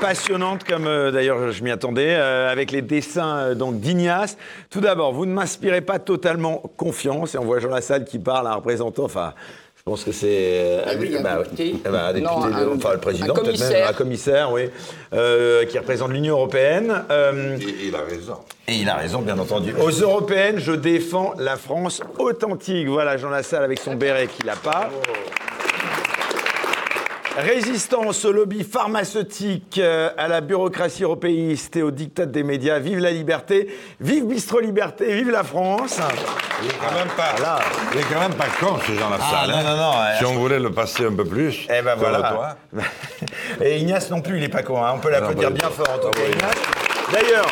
passionnante, 0.01 0.65
comme 0.65 0.87
euh, 0.87 1.11
d'ailleurs 1.11 1.51
je 1.53 1.63
m'y 1.65 1.71
attendais, 1.71 2.15
euh, 2.15 2.51
avec 2.51 2.71
les 2.71 2.83
dessins 2.83 3.37
euh, 3.39 3.55
donc 3.55 3.81
d'Ignace. 3.81 4.37
Tout 4.71 4.81
d'abord, 4.81 5.13
vous 5.13 5.27
ne 5.27 5.33
m'inspirez 5.33 5.81
pas 5.81 5.99
totalement 5.99 6.63
confiance. 6.77 7.35
Et 7.35 7.39
on 7.39 7.45
voit 7.45 7.59
Jean 7.61 7.71
Lassalle 7.71 8.05
qui 8.05 8.19
parle 8.19 8.47
à 8.47 8.51
un 8.51 8.55
représentant. 8.55 9.05
Enfin, 9.05 9.35
je 9.77 9.83
pense 9.83 10.05
que 10.05 10.13
c'est 10.13 10.27
euh, 10.31 10.83
Ah 10.87 10.91
oui, 10.99 11.17
un 11.17 11.23
bah, 11.23 11.39
député. 11.43 11.75
un 11.87 12.13
député, 12.13 12.21
Non, 12.35 12.47
de- 12.47 12.53
un- 12.53 12.77
enfin 12.77 12.93
le 12.93 12.99
président, 13.01 13.35
peut-être 13.35 13.59
même 13.61 13.89
un 13.89 13.93
commissaire, 13.95 14.53
oui, 14.53 14.71
euh, 15.15 15.65
qui 15.65 15.79
représente 15.79 16.11
l'Union 16.13 16.35
européenne. 16.37 17.03
Euh, 17.11 17.57
Et 17.59 17.87
il 17.89 17.95
a 17.95 18.03
raison. 18.03 18.37
et 18.69 18.75
il 18.75 18.89
a 18.89 18.95
raison, 18.97 19.21
bien 19.23 19.39
entendu. 19.39 19.75
Aux 19.83 19.91
européennes, 19.91 20.59
je 20.59 20.73
défends 20.73 21.35
la 21.39 21.57
France 21.57 22.03
authentique. 22.19 22.89
Voilà 22.89 23.17
Jean 23.17 23.31
Lassalle 23.31 23.65
avec 23.65 23.79
son 23.81 23.95
béret 23.95 24.27
qu'il 24.29 24.47
n'a 24.47 24.57
pas. 24.57 24.91
Résistance 27.41 28.25
au 28.27 28.33
lobby 28.33 28.65
pharmaceutique, 28.65 29.79
euh, 29.83 30.11
à 30.19 30.29
la 30.29 30.41
bureaucratie 30.43 31.05
européiste 31.05 31.75
et 31.77 31.83
au 31.83 31.91
diktat 31.91 32.27
des 32.27 32.43
médias. 32.43 32.79
Vive 32.79 32.99
la 32.99 33.11
liberté, 33.11 33.69
vive 34.01 34.27
Bistro 34.27 34.61
Liberté, 34.61 35.13
vive 35.15 35.31
la 35.31 35.43
France. 35.43 35.99
Il 36.63 36.69
est 36.69 36.73
quand 36.75 36.95
même 36.95 37.09
pas, 37.17 37.35
il 37.95 38.01
est 38.01 38.03
quand 38.13 38.21
même 38.21 38.35
pas 38.35 38.49
con, 38.61 38.79
ce 38.87 38.93
Jean 38.93 39.09
Lassalle. 39.09 39.31
Ah, 39.33 39.47
non, 39.47 39.55
hein. 39.57 39.63
non, 39.63 39.77
non, 39.77 39.91
ouais. 40.01 40.19
Si 40.19 40.25
on 40.27 40.35
voulait 40.35 40.61
le 40.61 40.71
passer 40.71 41.07
un 41.07 41.15
peu 41.15 41.25
plus, 41.25 41.67
Eh 41.75 41.83
ben 41.83 41.95
voilà. 41.97 42.19
toi. 42.31 42.57
Et 43.65 43.79
Ignace 43.79 44.11
non 44.11 44.21
plus, 44.21 44.37
il 44.37 44.41
n'est 44.43 44.49
pas 44.49 44.63
con. 44.63 44.85
hein. 44.85 44.93
On 44.95 44.99
peut 44.99 45.11
l'applaudir 45.11 45.51
bah, 45.51 45.57
bien 45.61 45.71
fort 45.71 45.89
en 45.95 45.99
tout 45.99 46.09
ah 46.11 46.17
cas, 46.17 46.21
oui. 46.27 46.33
Ignace. 46.35 47.13
D'ailleurs, 47.13 47.47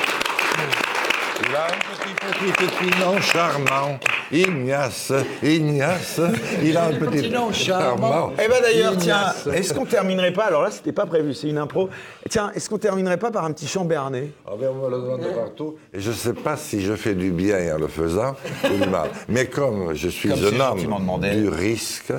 petit, 2.31 2.53
petit, 2.53 3.01
nom 3.01 3.21
charmant. 3.21 3.99
Ignace, 4.31 5.13
Ignace, 5.43 6.21
il 6.63 6.77
a 6.77 6.87
un 6.87 6.93
petit, 6.93 7.31
nom 7.31 7.53
charmant. 7.53 8.33
Eh 8.35 8.49
ben 8.49 8.61
d'ailleurs, 8.61 8.97
tiens, 8.99 9.33
est-ce 9.53 9.73
qu'on 9.73 9.87
terminerait 9.87 10.33
pas 10.33 10.45
Alors 10.45 10.63
là, 10.63 10.71
c'était 10.71 10.93
pas 10.93 11.07
prévu, 11.07 11.35
c'est 11.35 11.49
une 11.49 11.59
impro. 11.59 11.89
Tiens, 12.29 12.53
est-ce 12.55 12.69
qu'on 12.69 12.79
terminerait 12.79 13.17
pas 13.17 13.31
par 13.31 13.45
un 13.45 13.53
petit 13.53 13.67
chant 13.67 13.85
berné 13.85 14.33
Ah 14.47 14.53
ben, 14.59 14.71
on 14.71 14.85
me 14.85 14.91
le 14.91 15.03
demande 15.03 15.35
partout. 15.35 15.77
Et 15.95 16.01
je 16.01 16.11
ne 16.11 16.15
sais 16.15 16.35
pas 16.35 16.57
si 16.57 16.83
je 16.83 16.95
fais 16.95 17.15
du 17.15 17.31
bien 17.31 17.75
en 17.75 17.79
le 17.79 17.89
faisant 17.89 18.37
ou 18.65 18.83
du 18.83 18.89
mal. 18.89 19.11
Mais 19.29 19.47
comme 19.47 19.95
je 19.95 20.09
suis 20.09 20.29
Comme 20.29 20.39
un 20.61 21.09
homme 21.09 21.21
du 21.21 21.49
risque, 21.49 22.13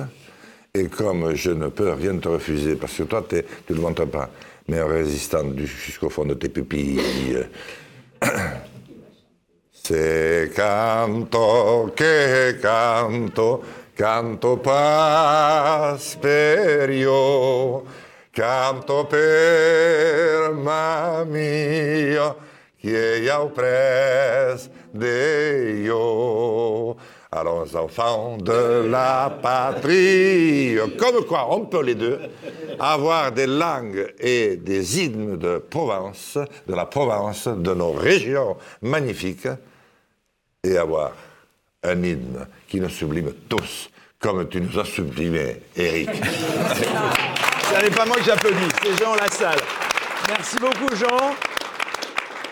et 0.74 0.86
comme 0.86 1.34
je 1.34 1.50
ne 1.50 1.68
peux 1.68 1.92
rien 1.92 2.16
te 2.16 2.28
refuser, 2.28 2.76
parce 2.76 2.94
que 2.94 3.02
toi, 3.04 3.24
tu 3.28 3.36
ne 3.36 3.74
le 3.74 3.80
montres 3.80 4.06
pas, 4.06 4.30
mais 4.68 4.78
un 4.78 4.86
résistant 4.86 5.44
jusqu'au 5.56 6.10
fond 6.10 6.24
de 6.24 6.34
tes 6.34 6.48
pupilles. 6.48 7.00
Se 9.90 10.52
canto 10.54 11.90
che 11.96 12.58
canto, 12.60 13.60
canto 13.92 14.56
pasperio, 14.58 15.02
canto 18.30 19.04
per 19.06 20.52
ma 20.52 21.24
mia, 21.24 22.36
che 22.78 23.50
pres 23.52 24.70
de 24.92 25.82
yo. 25.82 26.96
Allons, 27.32 27.74
enfants 27.74 28.38
de 28.44 28.86
la 28.88 29.38
patrie. 29.42 30.78
Comme 30.98 31.24
quoi, 31.24 31.48
on 31.50 31.66
peut 31.66 31.82
les 31.82 31.96
deux 31.96 32.20
avoir 32.78 33.32
des 33.32 33.48
langues 33.48 34.14
et 34.20 34.56
des 34.56 35.00
hymnes 35.00 35.36
de 35.36 35.58
Provence, 35.58 36.38
de 36.68 36.74
la 36.76 36.86
Provence, 36.86 37.48
de 37.48 37.74
nos 37.74 37.90
régions 37.90 38.56
magnifiques, 38.82 39.48
et 40.64 40.76
avoir 40.76 41.12
un 41.82 42.02
hymne 42.02 42.46
qui 42.68 42.80
nous 42.80 42.88
sublime 42.88 43.32
tous, 43.48 43.90
comme 44.18 44.48
tu 44.48 44.60
nous 44.60 44.78
as 44.78 44.84
sublimé, 44.84 45.62
Eric. 45.76 46.10
Ce 47.70 47.82
n'est 47.82 47.90
pas 47.90 48.04
moi 48.04 48.16
que 48.16 48.24
j'applaudis, 48.24 48.68
c'est 48.82 49.02
Jean 49.02 49.14
Lassalle. 49.14 49.60
Merci 50.28 50.56
beaucoup, 50.58 50.94
Jean. 50.94 51.34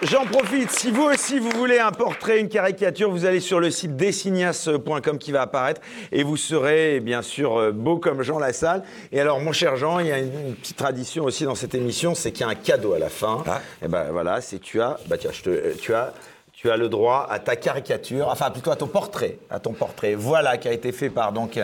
J'en 0.03 0.27
profite, 0.27 0.71
si 0.71 0.93
vous 0.93 1.03
aussi 1.03 1.41
vous 1.41 1.51
voulez 1.51 1.81
un 1.81 1.91
portrait, 1.91 2.39
une 2.39 2.49
caricature, 2.49 3.11
vous 3.11 3.25
allez 3.25 3.41
sur 3.41 3.59
le 3.59 3.73
site 3.73 3.97
dessignas.com 3.97 5.19
qui 5.19 5.33
va 5.33 5.43
apparaître 5.43 5.81
et 6.13 6.23
vous 6.23 6.37
serez 6.37 7.01
bien 7.01 7.21
sûr 7.21 7.59
euh, 7.59 7.73
beau 7.73 7.99
comme 7.99 8.23
Jean 8.23 8.39
Lassalle. 8.39 8.85
Et 9.11 9.21
alors 9.21 9.41
mon 9.41 9.51
cher 9.51 9.77
Jean, 9.77 9.99
il 9.99 10.07
y 10.07 10.13
a 10.13 10.19
une, 10.19 10.55
petite 10.55 10.77
tradition 10.77 11.25
aussi 11.25 11.43
dans 11.43 11.57
cette 11.57 11.75
émission, 11.75 12.15
c'est 12.15 12.31
qu'il 12.31 12.47
y 12.47 12.49
a 12.49 12.53
un 12.53 12.55
cadeau 12.55 12.93
à 12.93 13.01
la 13.01 13.09
fin. 13.09 13.43
Ah. 13.49 13.61
Et 13.85 13.89
ben 13.89 14.13
voilà, 14.13 14.41
c'est 14.41 14.61
tu 14.61 14.81
as, 14.81 14.99
bah 15.09 15.19
tiens, 15.19 15.33
je 15.33 15.43
te, 15.43 15.51
euh, 15.51 15.75
tu 15.81 15.93
as, 15.95 16.15
tu 16.61 16.73
as 16.73 16.77
le 16.77 16.89
droit 16.89 17.29
à 17.31 17.39
ta 17.39 17.55
caricature, 17.55 18.27
enfin 18.27 18.51
plutôt 18.51 18.73
à 18.73 18.77
ton 18.77 18.89
portrait, 18.89 19.39
à 19.49 19.61
ton 19.61 19.73
portrait. 19.75 20.17
Voilà, 20.17 20.57
qui 20.57 20.67
a 20.67 20.73
été 20.73 20.91
fait 20.91 21.09
par 21.09 21.33
donc 21.33 21.57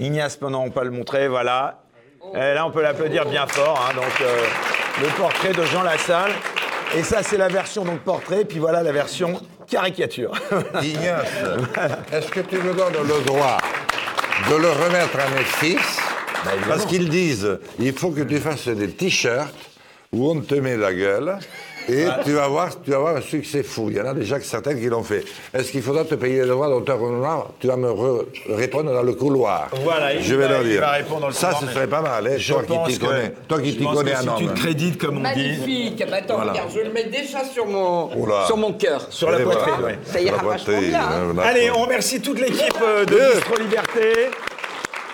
Ignace 0.00 0.36
Pendant, 0.36 0.64
on 0.64 0.70
peut 0.70 0.82
le 0.82 0.90
montrer, 0.90 1.28
voilà. 1.28 1.82
Et 2.34 2.54
là, 2.54 2.66
on 2.66 2.72
peut 2.72 2.82
l'applaudir 2.82 3.26
bien 3.26 3.46
fort. 3.46 3.80
hein, 3.88 3.94
donc, 3.94 4.20
euh, 4.20 4.44
le 5.02 5.06
portrait 5.16 5.52
de 5.52 5.64
Jean 5.66 5.84
Lassalle. 5.84 6.32
Et 6.96 7.04
ça, 7.04 7.22
c'est 7.22 7.36
la 7.36 7.46
version 7.46 7.84
donc 7.84 8.00
portrait. 8.00 8.44
Puis 8.44 8.58
voilà 8.58 8.82
la 8.82 8.90
version 8.90 9.40
caricature. 9.68 10.32
Ignace, 10.82 11.28
est-ce 12.12 12.28
que 12.32 12.40
tu 12.40 12.56
me 12.56 12.74
donnes 12.74 13.06
le 13.06 13.24
droit 13.24 13.58
de 14.50 14.56
le 14.56 14.70
remettre 14.70 15.16
à 15.20 15.28
mes 15.30 15.44
fils? 15.44 16.00
Parce 16.66 16.86
qu'ils 16.86 17.08
disent, 17.08 17.60
il 17.78 17.92
faut 17.92 18.10
que 18.10 18.22
tu 18.22 18.38
fasses 18.40 18.66
des 18.66 18.90
t-shirts 18.90 19.54
où 20.12 20.28
on 20.28 20.40
te 20.40 20.56
met 20.56 20.76
la 20.76 20.92
gueule. 20.92 21.38
Et 21.88 22.04
tu 22.24 22.32
vas, 22.32 22.46
voir, 22.48 22.68
tu 22.82 22.90
vas 22.90 22.98
voir 22.98 23.16
un 23.16 23.20
succès 23.20 23.62
fou. 23.62 23.86
Il 23.90 23.96
y 23.96 24.00
en 24.00 24.06
a 24.06 24.14
déjà 24.14 24.38
certains 24.40 24.74
qui 24.74 24.86
l'ont 24.88 25.02
fait. 25.02 25.24
Est-ce 25.52 25.72
qu'il 25.72 25.82
faudra 25.82 26.04
te 26.04 26.14
payer 26.14 26.40
le 26.42 26.48
droit 26.48 26.68
d'auteur 26.68 27.02
honoraire 27.02 27.46
Tu 27.58 27.66
vas 27.66 27.76
me 27.76 27.88
re- 27.90 28.26
répondre 28.48 28.92
dans 28.92 29.02
le 29.02 29.12
couloir. 29.14 29.68
Voilà, 29.82 30.14
il 30.14 30.22
je 30.22 30.34
vais 30.34 30.44
va- 30.46 30.52
leur 30.52 30.62
il 30.62 30.68
dire. 30.70 30.80
va 30.82 30.90
répondre 30.92 31.22
dans 31.22 31.26
le 31.28 31.32
Ça, 31.32 31.48
couloir, 31.48 31.62
ce 31.62 31.74
serait 31.74 31.86
pas 31.88 32.00
mal. 32.02 32.26
hein, 32.26 32.34
Je 32.36 32.52
toi 32.52 32.62
pense 32.66 32.86
qui 32.88 32.94
t'y 32.94 33.00
que- 33.00 33.06
connais, 33.06 33.34
toi 33.48 33.60
qui 33.60 33.72
je 33.72 33.76
t'y 33.78 33.84
pense 33.84 33.96
connais 33.96 34.10
que 34.12 34.16
un 34.16 34.20
si 34.20 34.44
tu 34.44 34.46
te 34.46 34.60
crédites, 34.60 34.98
comme 35.00 35.14
on 35.16 35.20
dit, 35.20 35.22
Magnifique. 35.22 36.02
Ah 36.06 36.10
bah 36.10 36.16
attends, 36.18 36.34
Voilà. 36.36 36.52
regarde, 36.52 36.70
je 36.74 36.80
le 36.80 36.90
mets 36.92 37.04
déjà 37.04 37.44
sur 37.44 37.66
mon, 37.66 38.16
Oula. 38.16 38.46
sur 38.46 38.56
mon 38.56 38.72
cœur. 38.74 39.06
sur 39.10 39.30
la 39.30 39.38
voilà. 39.38 39.60
poitrine. 39.60 39.84
ouais. 39.84 39.98
Ça 40.04 40.20
ira 40.20 40.36
vachement 40.42 40.78
bien. 40.80 41.00
hein. 41.00 41.34
hein. 41.36 41.42
Allez, 41.42 41.70
on 41.70 41.82
remercie 41.82 42.20
toute 42.20 42.38
l'équipe 42.40 42.74
euh, 42.82 43.04
de. 43.04 43.16
Bistro 43.34 43.56
Liberté, 43.58 44.30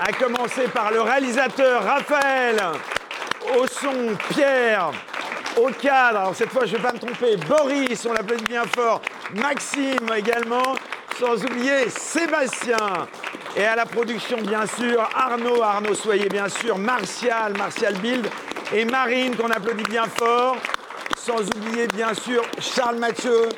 à 0.01 0.13
commencer 0.13 0.63
par 0.75 0.91
le 0.93 1.01
réalisateur 1.01 1.83
Raphaël, 1.85 2.57
au 3.59 3.67
son 3.67 4.15
Pierre, 4.31 4.91
au 5.57 5.69
cadre, 5.71 6.19
alors 6.19 6.35
cette 6.35 6.51
fois 6.51 6.67
je 6.67 6.73
ne 6.73 6.77
vais 6.77 6.83
pas 6.83 6.93
me 6.93 6.99
tromper, 6.99 7.37
Boris, 7.49 8.07
on 8.07 8.13
l'applaudit 8.13 8.45
bien 8.45 8.65
fort, 8.75 9.01
Maxime 9.35 10.09
également, 10.17 10.75
sans 11.19 11.43
oublier 11.45 11.89
Sébastien. 11.89 12.77
Et 13.57 13.65
à 13.65 13.75
la 13.75 13.87
production, 13.87 14.37
bien 14.43 14.67
sûr, 14.67 15.09
Arnaud, 15.15 15.63
Arnaud 15.63 15.95
Soyez, 15.95 16.29
bien 16.29 16.49
sûr, 16.49 16.77
Martial, 16.77 17.57
Martial 17.57 17.95
Bild, 17.95 18.29
et 18.75 18.85
Marine, 18.85 19.35
qu'on 19.35 19.49
applaudit 19.49 19.85
bien 19.85 20.05
fort. 20.05 20.57
Sans 21.17 21.41
oublier, 21.41 21.87
bien 21.89 22.13
sûr, 22.13 22.43
Charles 22.61 22.99
Mathieu, 22.99 23.49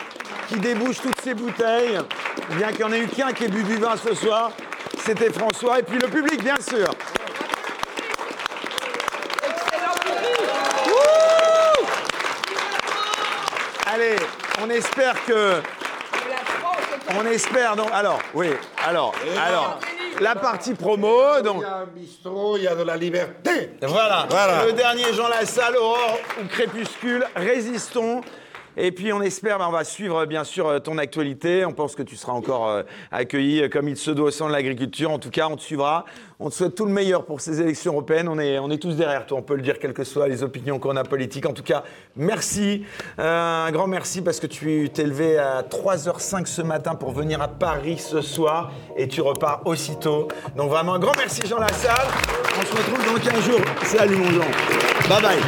qui 0.49 0.57
débouche 0.61 1.01
toutes 1.01 1.21
ses 1.21 1.35
bouteilles. 1.35 1.99
Bien 2.57 2.69
qu'il 2.69 2.79
n'y 2.79 2.85
en 2.85 2.93
ait 2.93 3.01
eu 3.01 3.09
qu'un 3.09 3.33
qui 3.33 3.45
ait 3.45 3.49
bu 3.49 3.65
du 3.65 3.77
vin 3.77 3.97
ce 3.97 4.15
soir, 4.15 4.53
c'était 5.05 5.33
François. 5.33 5.81
Et 5.81 5.83
puis 5.83 5.99
le 5.99 6.07
public, 6.07 6.43
bien 6.43 6.57
sûr. 6.61 6.89
Allez, 13.91 14.17
on 14.63 14.69
espère 14.69 15.15
que. 15.25 15.63
On 17.19 17.25
espère 17.25 17.75
donc. 17.75 17.89
Alors, 17.91 18.21
oui, 18.35 18.49
alors, 18.87 19.15
alors, 19.43 19.81
la 20.21 20.35
partie 20.35 20.75
promo, 20.75 21.41
donc. 21.43 21.57
Il 21.61 21.63
y 21.63 21.65
a 21.65 21.77
un 21.77 21.87
bistrot, 21.87 22.57
il 22.59 22.65
y 22.65 22.69
a 22.69 22.75
de 22.75 22.83
la 22.83 22.99
liberté. 22.99 23.71
Voilà. 23.81 24.27
Voilà. 24.29 24.67
Le 24.67 24.73
dernier 24.73 25.15
Jean 25.15 25.29
Lassalle, 25.29 25.77
Aurore 25.79 26.19
ou 26.39 26.47
Crépuscule, 26.49 27.25
résistons. 27.35 28.21
Et 28.81 28.93
puis 28.93 29.13
on 29.13 29.21
espère, 29.23 29.59
ben, 29.59 29.67
on 29.67 29.73
va 29.73 29.83
suivre 29.83 30.25
bien 30.25 30.45
sûr 30.45 30.69
euh, 30.69 30.79
ton 30.79 30.99
actualité. 30.99 31.65
On 31.65 31.73
pense 31.73 31.97
que 31.97 32.03
tu 32.05 32.15
seras 32.15 32.33
encore 32.33 32.69
euh, 32.69 32.83
accueilli 33.11 33.63
euh, 33.63 33.69
comme 33.69 33.89
il 33.89 33.97
se 33.97 34.13
doit 34.13 34.29
au 34.29 34.31
sein 34.31 34.47
de 34.47 34.53
l'agriculture. 34.53 35.11
En 35.11 35.19
tout 35.19 35.31
cas, 35.31 35.49
on 35.51 35.57
te 35.57 35.63
suivra. 35.63 36.05
On 36.41 36.51
te 36.51 36.55
souhaite 36.55 36.77
tout 36.77 36.87
le 36.87 36.93
meilleur 36.93 37.25
pour 37.25 37.41
ces 37.41 37.61
élections 37.61 37.91
européennes. 37.93 38.29
On 38.29 38.39
est, 38.39 38.79
tous 38.79 38.95
derrière 38.95 39.27
toi, 39.27 39.39
on 39.39 39.43
peut 39.43 39.57
le 39.57 39.63
dire, 39.63 39.81
quelles 39.81 39.93
que 39.93 40.05
soient 40.05 40.29
les 40.29 40.45
opinions 40.45 40.79
qu'on 40.79 40.95
a 40.95 41.03
politiques. 41.03 41.47
En 41.47 41.53
tout 41.53 41.65
cas, 41.65 41.83
merci. 42.15 42.85
Euh, 43.19 43.67
un 43.67 43.73
grand 43.73 43.89
merci 43.89 44.23
parce 44.23 44.39
que 44.39 44.47
tu 44.47 44.89
t'es 44.95 45.03
levé 45.03 45.37
à 45.37 45.63
3h05 45.63 46.47
ce 46.47 46.63
matin 46.63 46.95
pour 46.95 47.11
venir 47.11 47.43
à 47.43 47.49
Paris 47.49 47.99
ce 47.99 48.21
soir 48.21 48.71
et 48.97 49.09
tu 49.09 49.21
repars 49.21 49.63
aussitôt. 49.65 50.29
Donc 50.57 50.71
vraiment 50.71 50.95
un 50.95 51.01
grand 51.01 51.17
merci 51.17 51.41
Jean 51.45 51.59
Lassalle. 51.59 52.07
On 52.57 52.65
se 52.65 52.71
retrouve 52.71 53.05
dans 53.05 53.19
15 53.21 53.45
jours. 53.45 53.61
Salut 53.83 54.17
mon 54.17 54.31
Jean. 54.31 54.47
Bye 55.09 55.23
bye. 55.23 55.39